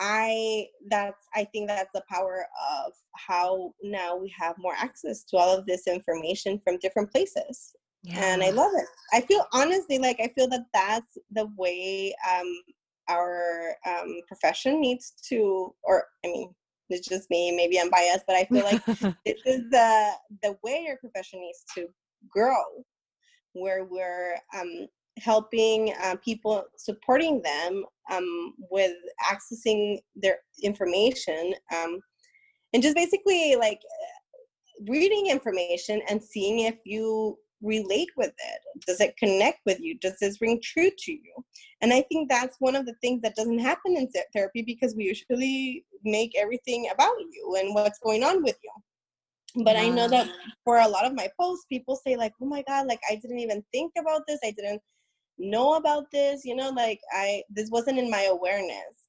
I 0.00 0.66
that's 0.90 1.26
I 1.34 1.44
think 1.44 1.68
that's 1.68 1.90
the 1.94 2.02
power 2.10 2.46
of 2.76 2.92
how 3.14 3.72
now 3.82 4.16
we 4.16 4.32
have 4.38 4.56
more 4.58 4.74
access 4.76 5.22
to 5.24 5.36
all 5.36 5.56
of 5.56 5.66
this 5.66 5.86
information 5.86 6.60
from 6.64 6.78
different 6.78 7.10
places. 7.10 7.74
Yeah. 8.02 8.20
And 8.20 8.42
I 8.42 8.50
love 8.50 8.72
it. 8.74 8.86
I 9.14 9.22
feel 9.22 9.46
honestly 9.52 9.98
like 9.98 10.18
I 10.20 10.30
feel 10.34 10.48
that 10.48 10.66
that's 10.74 11.16
the 11.30 11.48
way 11.56 12.14
um, 12.30 12.46
our 13.08 13.74
um, 13.86 14.20
profession 14.26 14.80
needs 14.80 15.14
to, 15.28 15.74
or 15.82 16.04
I 16.24 16.28
mean, 16.28 16.54
it's 16.90 17.08
just 17.08 17.30
me. 17.30 17.54
Maybe 17.54 17.80
I'm 17.80 17.90
biased, 17.90 18.24
but 18.26 18.36
I 18.36 18.44
feel 18.44 18.64
like 18.64 18.84
this 19.24 19.40
is 19.46 19.62
the 19.70 20.10
the 20.42 20.56
way 20.62 20.86
our 20.88 20.96
profession 20.96 21.40
needs 21.40 21.64
to 21.74 21.86
grow, 22.28 22.62
where 23.52 23.84
we're 23.84 24.36
um, 24.58 24.86
helping 25.18 25.94
uh, 26.02 26.16
people, 26.24 26.64
supporting 26.76 27.42
them 27.42 27.84
um, 28.10 28.54
with 28.70 28.96
accessing 29.30 29.98
their 30.14 30.38
information, 30.62 31.54
um, 31.74 32.00
and 32.72 32.82
just 32.82 32.96
basically 32.96 33.56
like 33.56 33.80
reading 34.88 35.28
information 35.28 36.02
and 36.08 36.22
seeing 36.22 36.60
if 36.60 36.76
you 36.84 37.38
relate 37.64 38.10
with 38.16 38.30
it? 38.30 38.84
Does 38.86 39.00
it 39.00 39.16
connect 39.16 39.60
with 39.66 39.80
you? 39.80 39.98
Does 39.98 40.18
this 40.20 40.40
ring 40.40 40.60
true 40.62 40.90
to 40.96 41.12
you? 41.12 41.44
And 41.80 41.92
I 41.92 42.02
think 42.02 42.28
that's 42.28 42.56
one 42.60 42.76
of 42.76 42.86
the 42.86 42.94
things 43.00 43.22
that 43.22 43.36
doesn't 43.36 43.58
happen 43.58 43.96
in 43.96 44.08
therapy 44.32 44.62
because 44.62 44.94
we 44.94 45.04
usually 45.04 45.84
make 46.04 46.32
everything 46.36 46.88
about 46.92 47.16
you 47.32 47.56
and 47.58 47.74
what's 47.74 47.98
going 47.98 48.22
on 48.22 48.42
with 48.42 48.58
you. 48.62 49.64
But 49.64 49.76
yeah. 49.76 49.82
I 49.82 49.88
know 49.88 50.08
that 50.08 50.28
for 50.64 50.78
a 50.78 50.88
lot 50.88 51.04
of 51.04 51.14
my 51.14 51.28
posts, 51.40 51.66
people 51.68 51.96
say, 51.96 52.16
like, 52.16 52.32
oh 52.40 52.46
my 52.46 52.64
God, 52.66 52.86
like 52.86 53.00
I 53.10 53.16
didn't 53.16 53.38
even 53.38 53.64
think 53.72 53.92
about 53.98 54.22
this. 54.26 54.40
I 54.44 54.50
didn't 54.50 54.82
know 55.38 55.74
about 55.74 56.10
this, 56.12 56.44
you 56.44 56.56
know, 56.56 56.70
like 56.70 57.00
I 57.12 57.42
this 57.50 57.70
wasn't 57.70 57.98
in 57.98 58.10
my 58.10 58.22
awareness. 58.30 59.08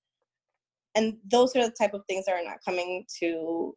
And 0.95 1.17
those 1.29 1.55
are 1.55 1.65
the 1.65 1.75
type 1.77 1.93
of 1.93 2.03
things 2.07 2.25
that 2.25 2.35
are 2.35 2.43
not 2.43 2.63
coming 2.65 3.05
to 3.19 3.75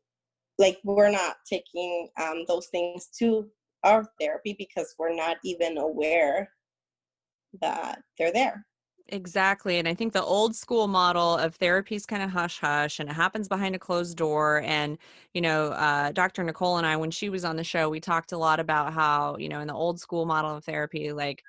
like 0.59 0.79
we're 0.85 1.11
not 1.11 1.37
taking 1.49 2.09
um, 2.21 2.45
those 2.49 2.67
things 2.69 3.09
to 3.19 3.49
our 3.85 4.05
therapy 4.21 4.55
because 4.59 4.95
we're 4.99 5.15
not 5.15 5.37
even 5.45 5.79
aware 5.79 6.51
that 7.61 8.03
they're 8.19 8.33
there. 8.33 8.65
Exactly. 9.11 9.79
And 9.79 9.89
I 9.89 9.95
think 9.95 10.13
the 10.13 10.23
old 10.23 10.55
school 10.55 10.87
model 10.87 11.37
of 11.39 11.55
therapy 11.55 11.95
is 11.95 12.05
kind 12.05 12.23
of 12.23 12.29
hush 12.29 12.59
hush 12.59 13.01
and 13.01 13.09
it 13.09 13.15
happens 13.15 13.49
behind 13.49 13.75
a 13.75 13.79
closed 13.79 14.19
door. 14.19 14.61
And, 14.67 14.99
you 15.33 15.41
know, 15.41 15.69
uh, 15.69 16.13
Dr. 16.13 16.45
Nicole 16.45 16.77
and 16.77 16.87
I, 16.87 16.97
when 16.97 17.11
she 17.11 17.31
was 17.31 17.43
on 17.45 17.57
the 17.57 17.65
show, 17.65 17.89
we 17.89 18.01
talked 18.01 18.33
a 18.33 18.39
lot 18.39 18.61
about 18.61 18.93
how, 18.93 19.37
you 19.39 19.49
know, 19.49 19.61
in 19.61 19.67
the 19.67 19.75
old 19.75 19.99
school 19.99 20.27
model 20.27 20.55
of 20.55 20.65
therapy, 20.65 21.13
like 21.13 21.43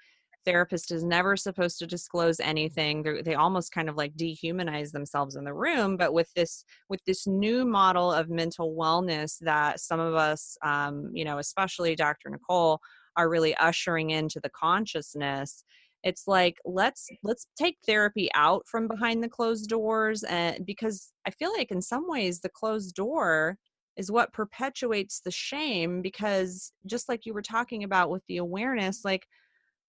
therapist 0.45 0.91
is 0.91 1.03
never 1.03 1.35
supposed 1.35 1.79
to 1.79 1.87
disclose 1.87 2.39
anything. 2.39 3.03
They're, 3.03 3.21
they 3.21 3.35
almost 3.35 3.71
kind 3.71 3.89
of 3.89 3.95
like 3.95 4.15
dehumanize 4.15 4.91
themselves 4.91 5.35
in 5.35 5.43
the 5.43 5.53
room 5.53 5.97
but 5.97 6.13
with 6.13 6.31
this 6.33 6.63
with 6.89 7.03
this 7.05 7.27
new 7.27 7.65
model 7.65 8.11
of 8.11 8.29
mental 8.29 8.75
wellness 8.75 9.37
that 9.41 9.79
some 9.79 9.99
of 9.99 10.15
us 10.15 10.57
um, 10.63 11.11
you 11.13 11.25
know 11.25 11.37
especially 11.37 11.95
dr 11.95 12.27
nicole 12.29 12.79
are 13.15 13.29
really 13.29 13.55
ushering 13.55 14.11
into 14.11 14.39
the 14.39 14.49
consciousness 14.49 15.63
it's 16.03 16.23
like 16.27 16.57
let's 16.65 17.07
let's 17.23 17.47
take 17.57 17.77
therapy 17.85 18.29
out 18.33 18.63
from 18.67 18.87
behind 18.87 19.21
the 19.21 19.29
closed 19.29 19.69
doors 19.69 20.23
and 20.23 20.65
because 20.65 21.11
i 21.27 21.31
feel 21.31 21.51
like 21.55 21.71
in 21.71 21.81
some 21.81 22.07
ways 22.07 22.39
the 22.39 22.49
closed 22.49 22.95
door 22.95 23.57
is 23.97 24.09
what 24.09 24.31
perpetuates 24.31 25.19
the 25.19 25.31
shame 25.31 26.01
because 26.01 26.71
just 26.85 27.09
like 27.09 27.25
you 27.25 27.33
were 27.33 27.41
talking 27.41 27.83
about 27.83 28.09
with 28.09 28.23
the 28.27 28.37
awareness 28.37 29.03
like 29.03 29.27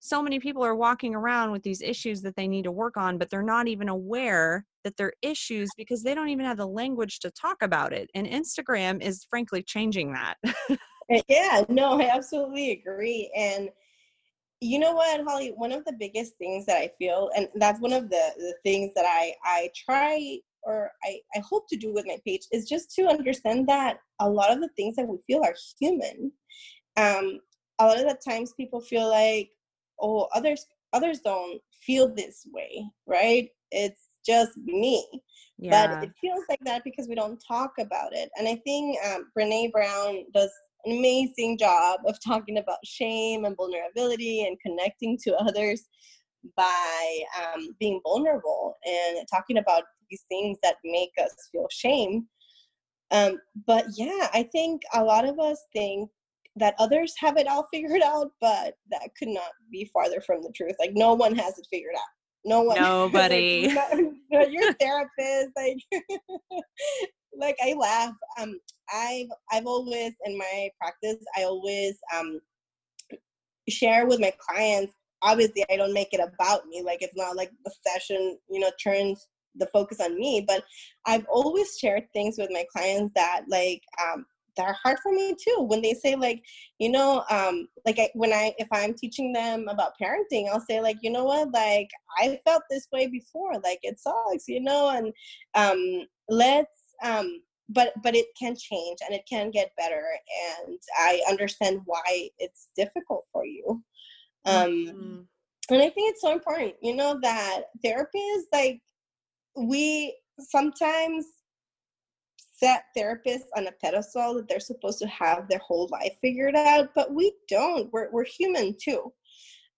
so 0.01 0.22
many 0.22 0.40
people 0.40 0.64
are 0.64 0.74
walking 0.74 1.14
around 1.14 1.52
with 1.52 1.62
these 1.62 1.82
issues 1.82 2.22
that 2.22 2.35
they 2.35 2.48
need 2.48 2.64
to 2.64 2.72
work 2.72 2.97
on, 2.97 3.18
but 3.18 3.28
they're 3.28 3.43
not 3.43 3.68
even 3.68 3.89
aware 3.90 4.64
that 4.82 4.97
they're 4.97 5.12
issues 5.20 5.68
because 5.77 6.02
they 6.02 6.14
don't 6.14 6.31
even 6.31 6.47
have 6.47 6.56
the 6.56 6.66
language 6.66 7.18
to 7.20 7.31
talk 7.31 7.59
about 7.62 7.93
it. 7.93 8.10
And 8.14 8.27
Instagram 8.27 9.02
is 9.02 9.27
frankly 9.28 9.62
changing 9.62 10.14
that. 10.14 10.36
Eh, 11.10 11.20
yeah, 11.28 11.64
no, 11.68 12.01
I 12.01 12.09
absolutely 12.09 12.72
agree. 12.72 13.31
And 13.36 13.68
you 14.62 14.78
know 14.78 14.94
what, 14.94 15.22
Holly, 15.27 15.52
one 15.55 15.70
of 15.70 15.85
the 15.85 15.94
biggest 15.98 16.35
things 16.39 16.64
that 16.64 16.78
I 16.78 16.90
feel, 16.98 17.31
and 17.36 17.48
that's 17.56 17.81
one 17.81 17.93
of 17.93 18.09
the, 18.09 18.31
the 18.39 18.55
things 18.64 18.93
that 18.94 19.05
I, 19.06 19.35
I 19.44 19.68
try 19.86 20.39
or 20.62 20.90
I, 21.05 21.18
I 21.35 21.40
hope 21.40 21.68
to 21.68 21.77
do 21.77 21.93
with 21.93 22.06
my 22.06 22.18
page 22.27 22.43
is 22.52 22.68
just 22.68 22.94
to 22.94 23.06
understand 23.06 23.68
that 23.68 23.98
a 24.20 24.28
lot 24.28 24.51
of 24.51 24.60
the 24.60 24.68
things 24.77 24.97
that 24.97 25.06
we 25.06 25.18
feel 25.27 25.43
are 25.43 25.55
human. 25.78 26.32
Um, 26.97 27.40
a 27.78 27.86
lot 27.86 27.98
of 27.98 28.05
the 28.05 28.18
times 28.27 28.52
people 28.55 28.81
feel 28.81 29.09
like, 29.09 29.51
oh 30.01 30.28
others 30.35 30.66
others 30.93 31.20
don't 31.20 31.60
feel 31.85 32.12
this 32.14 32.47
way 32.52 32.85
right? 33.06 33.48
It's 33.70 34.09
just 34.27 34.56
me. 34.64 35.06
Yeah. 35.59 35.86
but 35.86 36.05
it 36.05 36.12
feels 36.20 36.44
like 36.48 36.60
that 36.64 36.85
because 36.85 37.06
we 37.06 37.14
don't 37.14 37.43
talk 37.47 37.72
about 37.78 38.14
it. 38.14 38.31
And 38.36 38.48
i 38.48 38.56
think 38.64 38.97
um, 39.06 39.27
brene 39.36 39.70
brown 39.70 40.24
does 40.32 40.51
an 40.85 40.97
amazing 40.98 41.59
job 41.59 42.01
of 42.06 42.16
talking 42.24 42.56
about 42.56 42.78
shame 42.85 43.44
and 43.44 43.55
vulnerability 43.56 44.47
and 44.47 44.59
connecting 44.60 45.18
to 45.24 45.36
others 45.36 45.82
by 46.56 47.20
um, 47.43 47.77
being 47.78 48.01
vulnerable 48.02 48.74
and 48.86 49.28
talking 49.31 49.59
about 49.59 49.82
these 50.10 50.24
things 50.31 50.56
that 50.62 50.77
make 50.82 51.10
us 51.22 51.35
feel 51.52 51.66
shame. 51.70 52.27
Um, 53.10 53.39
but 53.66 53.85
yeah 53.97 54.28
i 54.32 54.48
think 54.52 54.82
a 54.94 55.02
lot 55.02 55.24
of 55.28 55.39
us 55.40 55.60
think 55.72 56.09
that 56.56 56.74
others 56.78 57.14
have 57.18 57.36
it 57.36 57.47
all 57.47 57.66
figured 57.72 58.02
out, 58.02 58.31
but 58.40 58.74
that 58.90 59.10
could 59.18 59.28
not 59.28 59.51
be 59.70 59.90
farther 59.93 60.20
from 60.20 60.43
the 60.43 60.52
truth. 60.55 60.77
Like 60.78 60.93
no 60.94 61.14
one 61.14 61.35
has 61.36 61.59
it 61.59 61.66
figured 61.70 61.94
out. 61.97 62.02
No 62.44 62.62
one. 62.62 62.77
Nobody. 62.82 63.68
your 64.31 64.72
therapist, 64.74 65.51
like, 65.56 65.78
like 67.36 67.56
I 67.62 67.74
laugh. 67.74 68.14
Um, 68.39 68.59
I've 68.93 69.28
I've 69.52 69.66
always 69.66 70.14
in 70.24 70.36
my 70.36 70.70
practice, 70.81 71.22
I 71.36 71.44
always 71.44 71.98
um 72.16 72.40
share 73.68 74.06
with 74.06 74.20
my 74.20 74.32
clients. 74.39 74.93
Obviously, 75.22 75.64
I 75.70 75.77
don't 75.77 75.93
make 75.93 76.12
it 76.12 76.20
about 76.20 76.66
me. 76.66 76.82
Like 76.82 77.02
it's 77.02 77.16
not 77.16 77.36
like 77.36 77.51
the 77.64 77.72
session, 77.86 78.39
you 78.48 78.60
know, 78.60 78.70
turns 78.82 79.28
the 79.56 79.66
focus 79.66 80.01
on 80.01 80.18
me. 80.18 80.44
But 80.47 80.64
I've 81.06 81.27
always 81.31 81.77
shared 81.78 82.05
things 82.12 82.36
with 82.39 82.51
my 82.51 82.64
clients 82.72 83.12
that 83.14 83.43
like 83.48 83.82
um 84.02 84.24
are 84.61 84.77
hard 84.82 84.99
for 85.03 85.12
me 85.12 85.35
too 85.35 85.62
when 85.62 85.82
they 85.82 85.95
say 85.95 86.15
like 86.15 86.43
you 86.78 86.91
know 86.91 87.24
um 87.31 87.69
like 87.87 87.99
I, 87.99 88.11
when 88.15 88.32
i 88.32 88.55
if 88.59 88.69
i'm 88.73 88.95
teaching 88.95 89.32
them 89.32 89.69
about 89.69 89.93
parenting 90.01 90.49
i'll 90.49 90.61
say 90.61 90.81
like 90.81 90.99
you 91.03 91.11
know 91.11 91.24
what 91.24 91.51
like 91.53 91.91
i 92.19 92.39
felt 92.47 92.62
this 92.70 92.87
way 92.93 93.07
before 93.07 93.55
like 93.65 93.81
it 93.82 93.99
sucks 93.99 94.49
you 94.49 94.61
know 94.61 94.91
and 94.91 95.12
um 95.55 96.07
let's 96.28 96.95
um 97.03 97.41
but 97.69 97.93
but 98.03 98.15
it 98.15 98.27
can 98.39 98.55
change 98.57 98.99
and 99.05 99.15
it 99.15 99.23
can 99.28 99.51
get 99.51 99.73
better 99.77 100.03
and 100.66 100.78
i 100.99 101.23
understand 101.28 101.81
why 101.87 102.28
it's 102.39 102.69
difficult 102.77 103.24
for 103.32 103.45
you 103.45 103.82
um 104.47 104.70
mm-hmm. 104.70 105.20
and 105.70 105.82
i 105.82 105.89
think 105.89 106.11
it's 106.11 106.20
so 106.20 106.32
important 106.32 106.74
you 106.82 106.95
know 106.95 107.19
that 107.23 107.62
therapy 107.85 108.19
is 108.19 108.47
like 108.53 108.81
we 109.57 110.15
sometimes 110.39 111.27
set 112.62 112.85
therapists 112.97 113.49
on 113.57 113.66
a 113.66 113.73
pedestal 113.73 114.35
that 114.35 114.49
they're 114.49 114.61
supposed 114.61 114.99
to 115.01 115.09
have 115.09 115.49
their 115.49 115.59
whole 115.59 115.89
life 115.91 116.15
figured 116.20 116.55
out, 116.55 116.91
but 116.95 117.15
we 117.15 117.32
don't. 117.49 117.93
We're, 117.93 118.11
we're 118.11 118.24
human 118.24 118.77
too. 118.81 119.12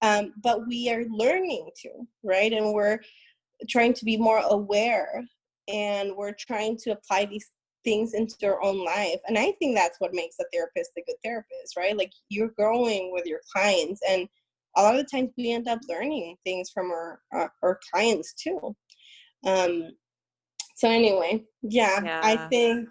Um, 0.03 0.33
but 0.43 0.67
we 0.67 0.91
are 0.91 1.05
learning 1.09 1.71
to, 1.83 1.91
right? 2.25 2.53
And 2.53 2.73
we're 2.73 2.99
trying 3.71 3.95
to 3.95 4.05
be 4.05 4.17
more 4.17 4.43
aware 4.51 5.25
and 5.69 6.17
we're 6.17 6.35
trying 6.39 6.77
to 6.79 6.91
apply 6.91 7.27
these 7.27 7.51
things 7.85 8.15
into 8.15 8.35
our 8.45 8.63
own 8.63 8.85
life. 8.85 9.21
And 9.29 9.39
I 9.39 9.53
think 9.59 9.77
that's 9.77 10.01
what 10.01 10.15
makes 10.15 10.37
a 10.41 10.45
therapist 10.53 10.91
a 10.99 11.03
good 11.07 11.17
therapist, 11.25 11.77
right? 11.77 11.97
Like 11.97 12.13
you're 12.29 12.53
growing 12.57 13.13
with 13.13 13.27
your 13.27 13.41
clients 13.53 14.01
and 14.09 14.29
a 14.77 14.83
lot 14.83 14.97
of 14.97 15.03
the 15.03 15.17
times 15.17 15.31
we 15.37 15.53
end 15.53 15.69
up 15.69 15.81
learning 15.89 16.37
things 16.45 16.71
from 16.71 16.91
our, 16.91 17.21
our, 17.33 17.53
our 17.63 17.79
clients 17.93 18.33
too. 18.35 18.75
Um, 19.45 19.91
so 20.83 20.91
anyway 20.91 21.41
yeah, 21.63 22.01
yeah. 22.03 22.21
i 22.25 22.37
think 22.49 22.89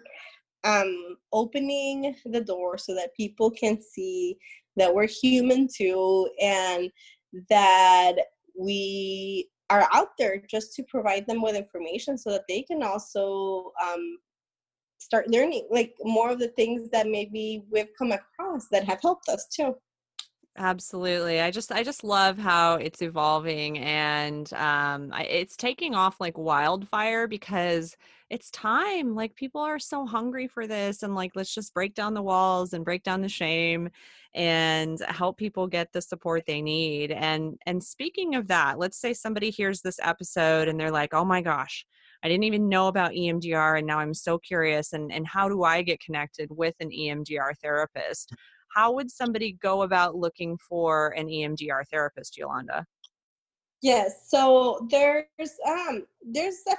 um 0.64 1.16
opening 1.32 2.14
the 2.24 2.40
door 2.40 2.78
so 2.78 2.94
that 2.94 3.14
people 3.14 3.50
can 3.50 3.78
see 3.80 4.34
that 4.76 4.92
we're 4.94 5.06
human 5.06 5.68
too 5.68 6.26
and 6.40 6.90
that 7.50 8.14
we 8.58 9.46
are 9.68 9.86
out 9.92 10.08
there 10.18 10.42
just 10.50 10.74
to 10.74 10.82
provide 10.84 11.26
them 11.26 11.42
with 11.42 11.54
information 11.54 12.16
so 12.16 12.30
that 12.30 12.44
they 12.48 12.62
can 12.62 12.82
also 12.82 13.72
um, 13.82 14.18
start 14.98 15.28
learning 15.28 15.66
like 15.70 15.94
more 16.02 16.30
of 16.30 16.38
the 16.38 16.48
things 16.48 16.88
that 16.90 17.06
maybe 17.06 17.62
we've 17.70 17.92
come 17.98 18.12
across 18.12 18.68
that 18.70 18.84
have 18.84 19.00
helped 19.00 19.28
us 19.28 19.46
too 19.48 19.74
Absolutely. 20.58 21.40
I 21.40 21.50
just 21.50 21.72
I 21.72 21.82
just 21.82 22.04
love 22.04 22.36
how 22.36 22.74
it's 22.74 23.00
evolving 23.00 23.78
and 23.78 24.52
um 24.52 25.10
I, 25.10 25.22
it's 25.24 25.56
taking 25.56 25.94
off 25.94 26.20
like 26.20 26.36
wildfire 26.36 27.26
because 27.26 27.96
it's 28.28 28.50
time. 28.50 29.14
Like 29.14 29.34
people 29.34 29.62
are 29.62 29.78
so 29.78 30.04
hungry 30.06 30.46
for 30.46 30.66
this 30.66 31.02
and 31.02 31.14
like 31.14 31.32
let's 31.34 31.54
just 31.54 31.72
break 31.72 31.94
down 31.94 32.12
the 32.12 32.22
walls 32.22 32.74
and 32.74 32.84
break 32.84 33.02
down 33.02 33.22
the 33.22 33.28
shame 33.30 33.88
and 34.34 34.98
help 35.08 35.38
people 35.38 35.66
get 35.68 35.90
the 35.92 36.02
support 36.02 36.44
they 36.46 36.60
need. 36.60 37.12
And 37.12 37.58
and 37.64 37.82
speaking 37.82 38.34
of 38.34 38.48
that, 38.48 38.78
let's 38.78 38.98
say 39.00 39.14
somebody 39.14 39.48
hears 39.50 39.80
this 39.80 39.98
episode 40.02 40.68
and 40.68 40.78
they're 40.78 40.90
like, 40.90 41.14
"Oh 41.14 41.24
my 41.24 41.40
gosh, 41.40 41.86
I 42.22 42.28
didn't 42.28 42.44
even 42.44 42.68
know 42.68 42.88
about 42.88 43.14
EMDR 43.14 43.76
and 43.76 43.86
now 43.86 44.00
I'm 44.00 44.14
so 44.14 44.38
curious 44.38 44.92
and 44.92 45.10
and 45.12 45.26
how 45.26 45.48
do 45.48 45.62
I 45.64 45.80
get 45.82 46.00
connected 46.00 46.50
with 46.50 46.74
an 46.80 46.92
EMDR 46.92 47.54
therapist?" 47.62 48.34
How 48.74 48.92
would 48.92 49.10
somebody 49.10 49.52
go 49.62 49.82
about 49.82 50.16
looking 50.16 50.56
for 50.58 51.08
an 51.10 51.26
EMDR 51.26 51.84
therapist, 51.90 52.36
Yolanda? 52.36 52.86
Yes, 53.82 54.28
so 54.28 54.86
there's 54.90 55.26
um 55.66 56.04
there's 56.24 56.62
a 56.70 56.76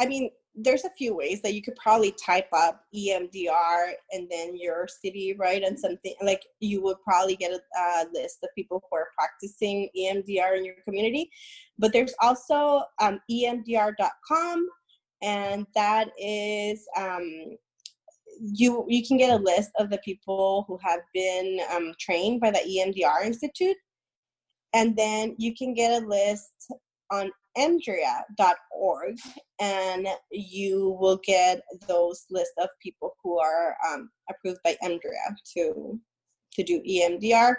I 0.00 0.06
mean 0.06 0.30
there's 0.56 0.84
a 0.84 0.90
few 0.90 1.14
ways 1.14 1.42
that 1.42 1.52
you 1.52 1.60
could 1.60 1.76
probably 1.76 2.12
type 2.12 2.48
up 2.52 2.82
EMDR 2.94 3.92
and 4.12 4.26
then 4.30 4.56
your 4.56 4.88
city, 4.88 5.34
right? 5.38 5.62
And 5.62 5.78
something 5.78 6.14
like 6.22 6.46
you 6.60 6.82
would 6.82 6.96
probably 7.04 7.36
get 7.36 7.52
a, 7.52 7.60
a 7.78 8.06
list 8.14 8.38
of 8.42 8.48
people 8.54 8.82
who 8.90 8.96
are 8.96 9.08
practicing 9.18 9.90
EMDR 9.96 10.56
in 10.56 10.64
your 10.64 10.76
community. 10.84 11.30
But 11.78 11.92
there's 11.92 12.14
also 12.22 12.84
um, 13.02 13.20
EMDR.com, 13.30 14.68
and 15.22 15.66
that 15.74 16.08
is 16.18 16.86
um, 16.96 17.56
you 18.40 18.84
you 18.88 19.06
can 19.06 19.16
get 19.16 19.38
a 19.38 19.42
list 19.42 19.70
of 19.78 19.90
the 19.90 19.98
people 19.98 20.64
who 20.68 20.78
have 20.82 21.00
been 21.14 21.60
um, 21.74 21.92
trained 21.98 22.40
by 22.40 22.50
the 22.50 22.58
EMDR 22.58 23.24
Institute, 23.24 23.76
and 24.74 24.96
then 24.96 25.34
you 25.38 25.54
can 25.54 25.74
get 25.74 26.02
a 26.02 26.06
list 26.06 26.52
on 27.10 27.30
emdria.org, 27.56 29.16
and 29.60 30.08
you 30.30 30.96
will 31.00 31.20
get 31.24 31.62
those 31.88 32.26
list 32.30 32.52
of 32.58 32.68
people 32.82 33.14
who 33.22 33.38
are 33.38 33.76
um, 33.88 34.10
approved 34.30 34.60
by 34.64 34.76
EMDRIA 34.82 35.36
to 35.54 36.00
to 36.52 36.62
do 36.62 36.80
EMDR. 36.82 37.56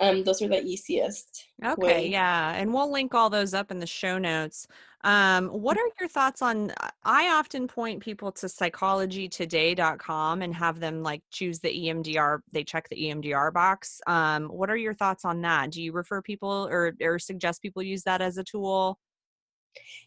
Um, 0.00 0.24
those 0.24 0.42
are 0.42 0.48
the 0.48 0.62
easiest. 0.64 1.44
Okay, 1.64 1.82
way. 1.82 2.08
yeah, 2.08 2.54
and 2.54 2.72
we'll 2.72 2.90
link 2.90 3.14
all 3.14 3.30
those 3.30 3.54
up 3.54 3.70
in 3.70 3.78
the 3.78 3.86
show 3.86 4.18
notes. 4.18 4.66
Um, 5.04 5.48
what 5.48 5.76
are 5.76 5.88
your 6.00 6.08
thoughts 6.08 6.42
on? 6.42 6.70
Uh, 6.70 6.90
I 7.04 7.28
often 7.28 7.68
point 7.68 8.02
people 8.02 8.32
to 8.32 8.46
psychologytoday.com 8.46 10.42
and 10.42 10.54
have 10.54 10.80
them 10.80 11.02
like 11.02 11.22
choose 11.30 11.60
the 11.60 11.68
EMDR. 11.68 12.40
They 12.52 12.64
check 12.64 12.88
the 12.88 12.96
EMDR 12.96 13.52
box. 13.52 14.00
Um, 14.06 14.46
what 14.46 14.70
are 14.70 14.76
your 14.76 14.94
thoughts 14.94 15.24
on 15.24 15.42
that? 15.42 15.70
Do 15.70 15.82
you 15.82 15.92
refer 15.92 16.22
people 16.22 16.68
or 16.70 16.94
or 17.00 17.18
suggest 17.18 17.62
people 17.62 17.82
use 17.82 18.02
that 18.04 18.20
as 18.20 18.38
a 18.38 18.44
tool? 18.44 18.98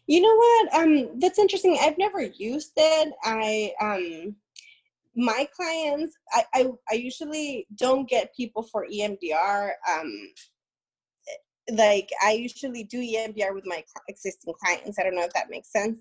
You 0.06 0.20
know 0.20 0.36
what? 0.36 0.82
Um, 0.82 1.20
that's 1.20 1.38
interesting. 1.38 1.78
I've 1.80 1.98
never 1.98 2.20
used 2.22 2.72
it. 2.76 3.14
I 3.24 3.72
um 3.80 4.36
my 5.14 5.46
clients 5.54 6.14
I, 6.32 6.44
I, 6.54 6.70
I 6.90 6.94
usually 6.94 7.66
don't 7.76 8.08
get 8.08 8.34
people 8.34 8.62
for 8.62 8.86
emdr 8.86 9.72
um 9.90 10.28
like 11.70 12.10
I 12.22 12.32
usually 12.32 12.84
do 12.84 13.00
EMDR 13.00 13.54
with 13.54 13.64
my 13.66 13.82
existing 14.08 14.54
clients. 14.62 14.98
I 14.98 15.02
don't 15.04 15.14
know 15.14 15.24
if 15.24 15.32
that 15.34 15.50
makes 15.50 15.70
sense. 15.70 15.98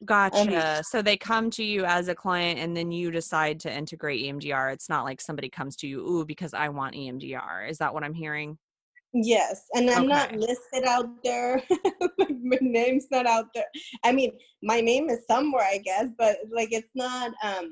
Um, 0.00 0.06
gotcha. 0.06 0.78
Um, 0.78 0.82
so 0.82 1.02
they 1.02 1.16
come 1.16 1.50
to 1.50 1.64
you 1.64 1.84
as 1.84 2.08
a 2.08 2.14
client 2.14 2.58
and 2.60 2.76
then 2.76 2.90
you 2.90 3.10
decide 3.10 3.60
to 3.60 3.72
integrate 3.72 4.24
EMDR. 4.24 4.72
It's 4.72 4.88
not 4.88 5.04
like 5.04 5.20
somebody 5.20 5.48
comes 5.48 5.76
to 5.76 5.86
you, 5.86 6.00
ooh, 6.06 6.24
because 6.24 6.54
I 6.54 6.68
want 6.68 6.94
EMDR. 6.94 7.68
Is 7.68 7.78
that 7.78 7.92
what 7.92 8.04
I'm 8.04 8.14
hearing? 8.14 8.56
Yes. 9.14 9.64
And 9.74 9.90
I'm 9.90 10.04
okay. 10.04 10.08
not 10.08 10.32
listed 10.36 10.84
out 10.86 11.22
there. 11.24 11.62
my 12.18 12.58
name's 12.60 13.06
not 13.10 13.26
out 13.26 13.46
there. 13.54 13.64
I 14.04 14.12
mean, 14.12 14.32
my 14.62 14.80
name 14.80 15.08
is 15.08 15.20
somewhere, 15.26 15.64
I 15.64 15.78
guess, 15.78 16.08
but 16.16 16.36
like 16.54 16.68
it's 16.72 16.90
not 16.94 17.32
um 17.42 17.70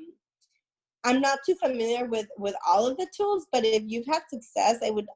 I'm 1.03 1.21
not 1.21 1.39
too 1.45 1.55
familiar 1.55 2.05
with 2.05 2.27
with 2.37 2.55
all 2.67 2.87
of 2.87 2.97
the 2.97 3.07
tools, 3.15 3.47
but 3.51 3.65
if 3.65 3.83
you've 3.85 4.07
had 4.07 4.21
success, 4.29 4.77
I 4.83 4.89
would 4.89 5.07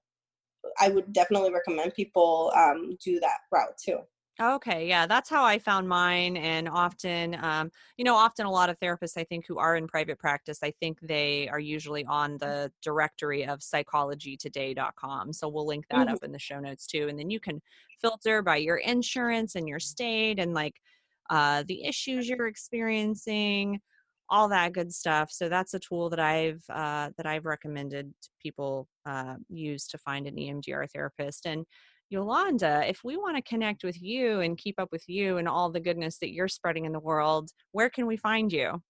I 0.80 0.90
would 0.90 1.12
definitely 1.12 1.52
recommend 1.52 1.94
people 1.94 2.52
um, 2.56 2.98
do 3.04 3.20
that 3.20 3.40
route 3.52 3.78
too. 3.84 4.00
Okay, 4.42 4.88
yeah, 4.88 5.06
that's 5.06 5.30
how 5.30 5.44
I 5.44 5.60
found 5.60 5.88
mine. 5.88 6.36
And 6.38 6.68
often, 6.68 7.38
um, 7.44 7.70
you 7.98 8.06
know, 8.06 8.16
often 8.16 8.46
a 8.46 8.52
lot 8.52 8.70
of 8.70 8.80
therapists, 8.80 9.18
I 9.18 9.24
think, 9.24 9.46
who 9.46 9.60
are 9.60 9.76
in 9.76 9.88
private 9.88 10.18
practice, 10.18 10.60
I 10.64 10.72
think 10.80 11.00
they 11.02 11.48
are 11.50 11.60
usually 11.60 12.06
on 12.06 12.38
the 12.38 12.72
directory 12.82 13.46
of 13.46 13.60
psychologytoday.com. 13.60 15.34
So 15.34 15.48
we'll 15.48 15.68
link 15.68 15.86
that 15.90 16.08
mm-hmm. 16.08 16.16
up 16.16 16.24
in 16.24 16.32
the 16.32 16.40
show 16.40 16.60
notes 16.60 16.88
too. 16.88 17.08
And 17.08 17.20
then 17.20 17.30
you 17.30 17.40
can 17.40 17.62
filter 18.02 18.42
by 18.42 18.56
your 18.56 18.78
insurance 18.78 19.56
and 19.56 19.68
your 19.68 19.80
state 19.80 20.40
and 20.40 20.56
like 20.56 20.76
uh, 21.30 21.64
the 21.68 21.84
issues 21.86 22.28
you're 22.28 22.48
experiencing 22.48 23.80
all 24.32 24.48
that 24.48 24.74
good 24.74 24.92
stuff. 24.92 25.30
So 25.32 25.50
that's 25.50 25.74
a 25.74 25.80
tool 25.80 26.10
that 26.10 26.20
I've 26.20 26.64
uh, 26.70 27.10
that 27.18 27.28
I've 27.28 27.46
recommended 27.46 28.12
people 28.42 28.88
uh, 29.06 29.36
use 29.50 29.88
to 29.90 29.98
find 30.00 30.26
an 30.26 30.36
EMDR 30.36 30.88
therapist. 30.92 31.46
And 31.46 31.66
Yolanda, 32.10 32.84
if 32.88 33.02
we 33.04 33.18
want 33.18 33.36
to 33.36 33.44
connect 33.44 33.84
with 33.84 34.02
you 34.02 34.40
and 34.40 34.58
keep 34.58 34.80
up 34.80 34.90
with 34.92 35.04
you 35.08 35.38
and 35.38 35.48
all 35.48 35.70
the 35.70 35.80
goodness 35.80 36.18
that 36.20 36.34
you're 36.34 36.48
spreading 36.48 36.86
in 36.86 36.94
the 36.94 37.00
world, 37.00 37.52
where 37.74 37.90
can 37.90 38.08
we 38.08 38.18
find 38.18 38.52
you? 38.52 38.82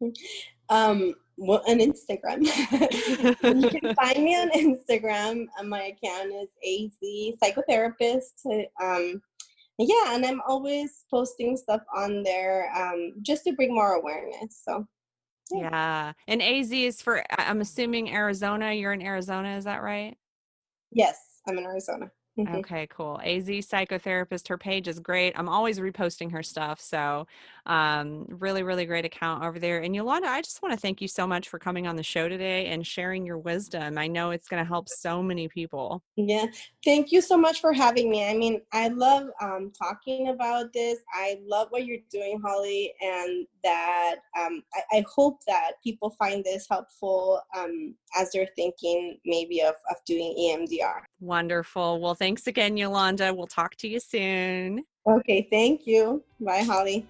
Um, 0.70 1.14
well, 1.36 1.62
on 1.66 1.80
Instagram. 1.80 2.42
you 3.62 3.70
can 3.70 3.94
find 3.96 4.22
me 4.22 4.36
on 4.36 4.50
Instagram. 4.50 5.46
And 5.58 5.68
my 5.68 5.94
account 5.96 6.32
is 6.32 6.92
AZ 7.02 7.34
Psychotherapist. 7.42 8.68
Um, 8.80 9.20
yeah 9.80 10.14
and 10.14 10.24
i'm 10.24 10.40
always 10.46 11.04
posting 11.10 11.56
stuff 11.56 11.82
on 11.96 12.22
there 12.22 12.70
um, 12.76 13.12
just 13.22 13.44
to 13.44 13.52
bring 13.52 13.74
more 13.74 13.94
awareness 13.94 14.62
so 14.64 14.86
yeah. 15.50 15.60
yeah 15.70 16.12
and 16.28 16.42
az 16.42 16.70
is 16.70 17.00
for 17.02 17.24
i'm 17.38 17.60
assuming 17.60 18.12
arizona 18.12 18.72
you're 18.72 18.92
in 18.92 19.02
arizona 19.02 19.56
is 19.56 19.64
that 19.64 19.82
right 19.82 20.16
yes 20.92 21.40
i'm 21.48 21.58
in 21.58 21.64
arizona 21.64 22.10
Mm-hmm. 22.38 22.56
Okay, 22.56 22.86
cool. 22.90 23.20
AZ 23.22 23.48
psychotherapist. 23.48 24.48
Her 24.48 24.56
page 24.56 24.88
is 24.88 24.98
great. 24.98 25.34
I'm 25.36 25.48
always 25.48 25.78
reposting 25.78 26.32
her 26.32 26.42
stuff. 26.42 26.80
So, 26.80 27.26
um, 27.66 28.26
really, 28.28 28.62
really 28.62 28.86
great 28.86 29.04
account 29.04 29.44
over 29.44 29.58
there. 29.58 29.80
And 29.80 29.94
Yolanda, 29.94 30.28
I 30.28 30.40
just 30.40 30.62
want 30.62 30.74
to 30.74 30.80
thank 30.80 31.00
you 31.00 31.08
so 31.08 31.26
much 31.26 31.48
for 31.48 31.58
coming 31.58 31.86
on 31.86 31.96
the 31.96 32.02
show 32.02 32.28
today 32.28 32.66
and 32.66 32.86
sharing 32.86 33.24
your 33.26 33.38
wisdom. 33.38 33.98
I 33.98 34.06
know 34.06 34.30
it's 34.30 34.48
going 34.48 34.62
to 34.62 34.68
help 34.68 34.88
so 34.88 35.22
many 35.22 35.48
people. 35.48 36.02
Yeah. 36.16 36.46
Thank 36.84 37.12
you 37.12 37.20
so 37.20 37.36
much 37.36 37.60
for 37.60 37.72
having 37.72 38.10
me. 38.10 38.28
I 38.28 38.34
mean, 38.34 38.60
I 38.72 38.88
love 38.88 39.28
um, 39.40 39.72
talking 39.76 40.28
about 40.28 40.72
this. 40.72 40.98
I 41.14 41.38
love 41.46 41.68
what 41.70 41.84
you're 41.84 41.98
doing, 42.10 42.40
Holly, 42.44 42.92
and 43.00 43.46
that 43.62 44.16
um, 44.38 44.62
I, 44.74 44.98
I, 44.98 45.04
hope 45.14 45.40
that 45.46 45.72
people 45.82 46.10
find 46.18 46.42
this 46.44 46.66
helpful 46.70 47.40
um, 47.56 47.94
as 48.18 48.30
they're 48.32 48.48
thinking 48.56 49.18
maybe 49.26 49.60
of, 49.60 49.74
of 49.90 49.96
doing 50.06 50.34
EMDR. 50.38 51.02
Wonderful. 51.20 52.00
Well, 52.00 52.14
thanks 52.14 52.46
again, 52.46 52.76
Yolanda. 52.76 53.34
We'll 53.34 53.46
talk 53.46 53.76
to 53.76 53.88
you 53.88 54.00
soon. 54.00 54.84
Okay, 55.06 55.46
thank 55.50 55.86
you. 55.86 56.22
Bye, 56.40 56.62
Holly. 56.62 57.06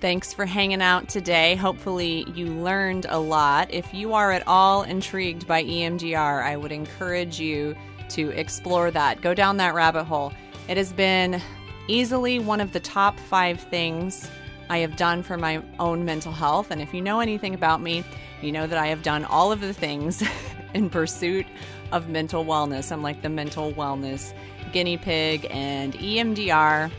Thanks 0.00 0.32
for 0.32 0.46
hanging 0.46 0.80
out 0.80 1.10
today. 1.10 1.56
Hopefully, 1.56 2.24
you 2.34 2.46
learned 2.46 3.04
a 3.10 3.18
lot. 3.18 3.70
If 3.70 3.92
you 3.92 4.14
are 4.14 4.32
at 4.32 4.42
all 4.48 4.82
intrigued 4.82 5.46
by 5.46 5.62
EMDR, 5.62 6.42
I 6.42 6.56
would 6.56 6.72
encourage 6.72 7.38
you 7.38 7.76
to 8.10 8.30
explore 8.30 8.90
that. 8.92 9.20
Go 9.20 9.34
down 9.34 9.58
that 9.58 9.74
rabbit 9.74 10.04
hole. 10.04 10.32
It 10.68 10.78
has 10.78 10.90
been 10.90 11.42
easily 11.86 12.38
one 12.38 12.62
of 12.62 12.72
the 12.72 12.80
top 12.80 13.20
five 13.20 13.60
things 13.60 14.30
I 14.70 14.78
have 14.78 14.96
done 14.96 15.22
for 15.22 15.36
my 15.36 15.62
own 15.78 16.06
mental 16.06 16.32
health. 16.32 16.70
And 16.70 16.80
if 16.80 16.94
you 16.94 17.02
know 17.02 17.20
anything 17.20 17.52
about 17.52 17.82
me, 17.82 18.02
you 18.40 18.52
know 18.52 18.66
that 18.66 18.78
I 18.78 18.86
have 18.86 19.02
done 19.02 19.26
all 19.26 19.52
of 19.52 19.60
the 19.60 19.74
things 19.74 20.22
in 20.74 20.88
pursuit 20.88 21.44
of 21.92 22.08
mental 22.08 22.42
wellness. 22.46 22.90
I'm 22.90 23.02
like 23.02 23.20
the 23.20 23.28
mental 23.28 23.74
wellness 23.74 24.32
guinea 24.72 24.96
pig 24.96 25.46
and 25.50 25.92
EMDR. 25.92 26.90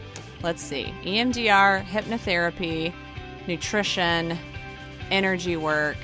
Let's 0.44 0.62
see 0.62 0.94
EMDR, 1.04 1.86
hypnotherapy, 1.86 2.94
nutrition, 3.48 4.38
energy 5.12 5.58
work. 5.58 5.98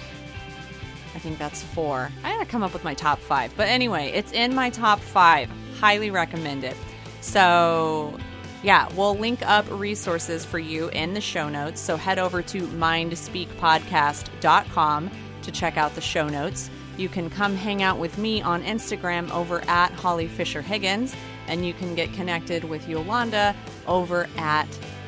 I 1.16 1.20
think 1.20 1.40
that's 1.40 1.64
four. 1.64 2.12
I 2.24 2.34
gotta 2.34 2.46
come 2.46 2.62
up 2.62 2.74
with 2.74 2.84
my 2.84 2.94
top 2.94 3.18
five. 3.20 3.52
But 3.58 3.68
anyway, 3.68 4.12
it's 4.14 4.34
in 4.34 4.54
my 4.54 4.70
top 4.70 5.00
five. 5.00 5.50
Highly 5.80 6.12
recommend 6.12 6.64
it. 6.64 6.78
So 7.22 8.16
yeah, 8.64 8.88
we'll 8.96 9.18
link 9.18 9.42
up 9.44 9.66
resources 9.72 10.46
for 10.46 10.60
you 10.60 10.90
in 10.90 11.14
the 11.14 11.22
show 11.22 11.50
notes. 11.50 11.82
So 11.82 11.98
head 11.98 12.20
over 12.20 12.44
to 12.44 12.68
mindspeakpodcast.com 12.68 15.12
to 15.44 15.52
check 15.52 15.78
out 15.78 15.96
the 15.96 16.02
show 16.02 16.28
notes. 16.28 16.70
You 16.98 17.10
can 17.10 17.30
come 17.30 17.56
hang 17.56 17.84
out 17.84 18.00
with 18.00 18.18
me 18.18 18.42
on 18.42 18.64
Instagram 18.64 19.30
over 19.32 19.62
at 19.68 19.92
Holly 19.92 20.28
Fisher 20.28 20.62
Higgins, 20.62 21.16
and 21.48 21.66
you 21.66 21.74
can 21.74 21.96
get 21.96 22.14
connected 22.14 22.64
with 22.64 22.88
Yolanda 22.88 23.56
over 23.88 24.28
at 24.38 24.68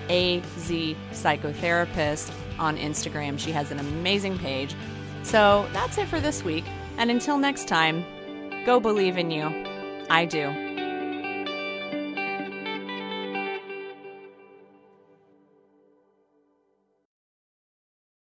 AZ 0.10 0.72
Psychotherapist 1.12 2.32
on 2.58 2.78
Instagram. 2.78 3.38
She 3.38 3.52
has 3.52 3.72
an 3.72 3.80
amazing 3.80 4.38
page. 4.40 4.76
So 5.24 5.68
that's 5.74 5.98
it 5.98 6.08
for 6.08 6.20
this 6.20 6.44
week. 6.44 6.66
And 6.98 7.12
until 7.12 7.38
next 7.38 7.68
time, 7.68 8.04
Go 8.66 8.80
believe 8.80 9.18
in 9.18 9.32
you. 9.32 9.48
I 10.10 10.26
do. 10.26 10.69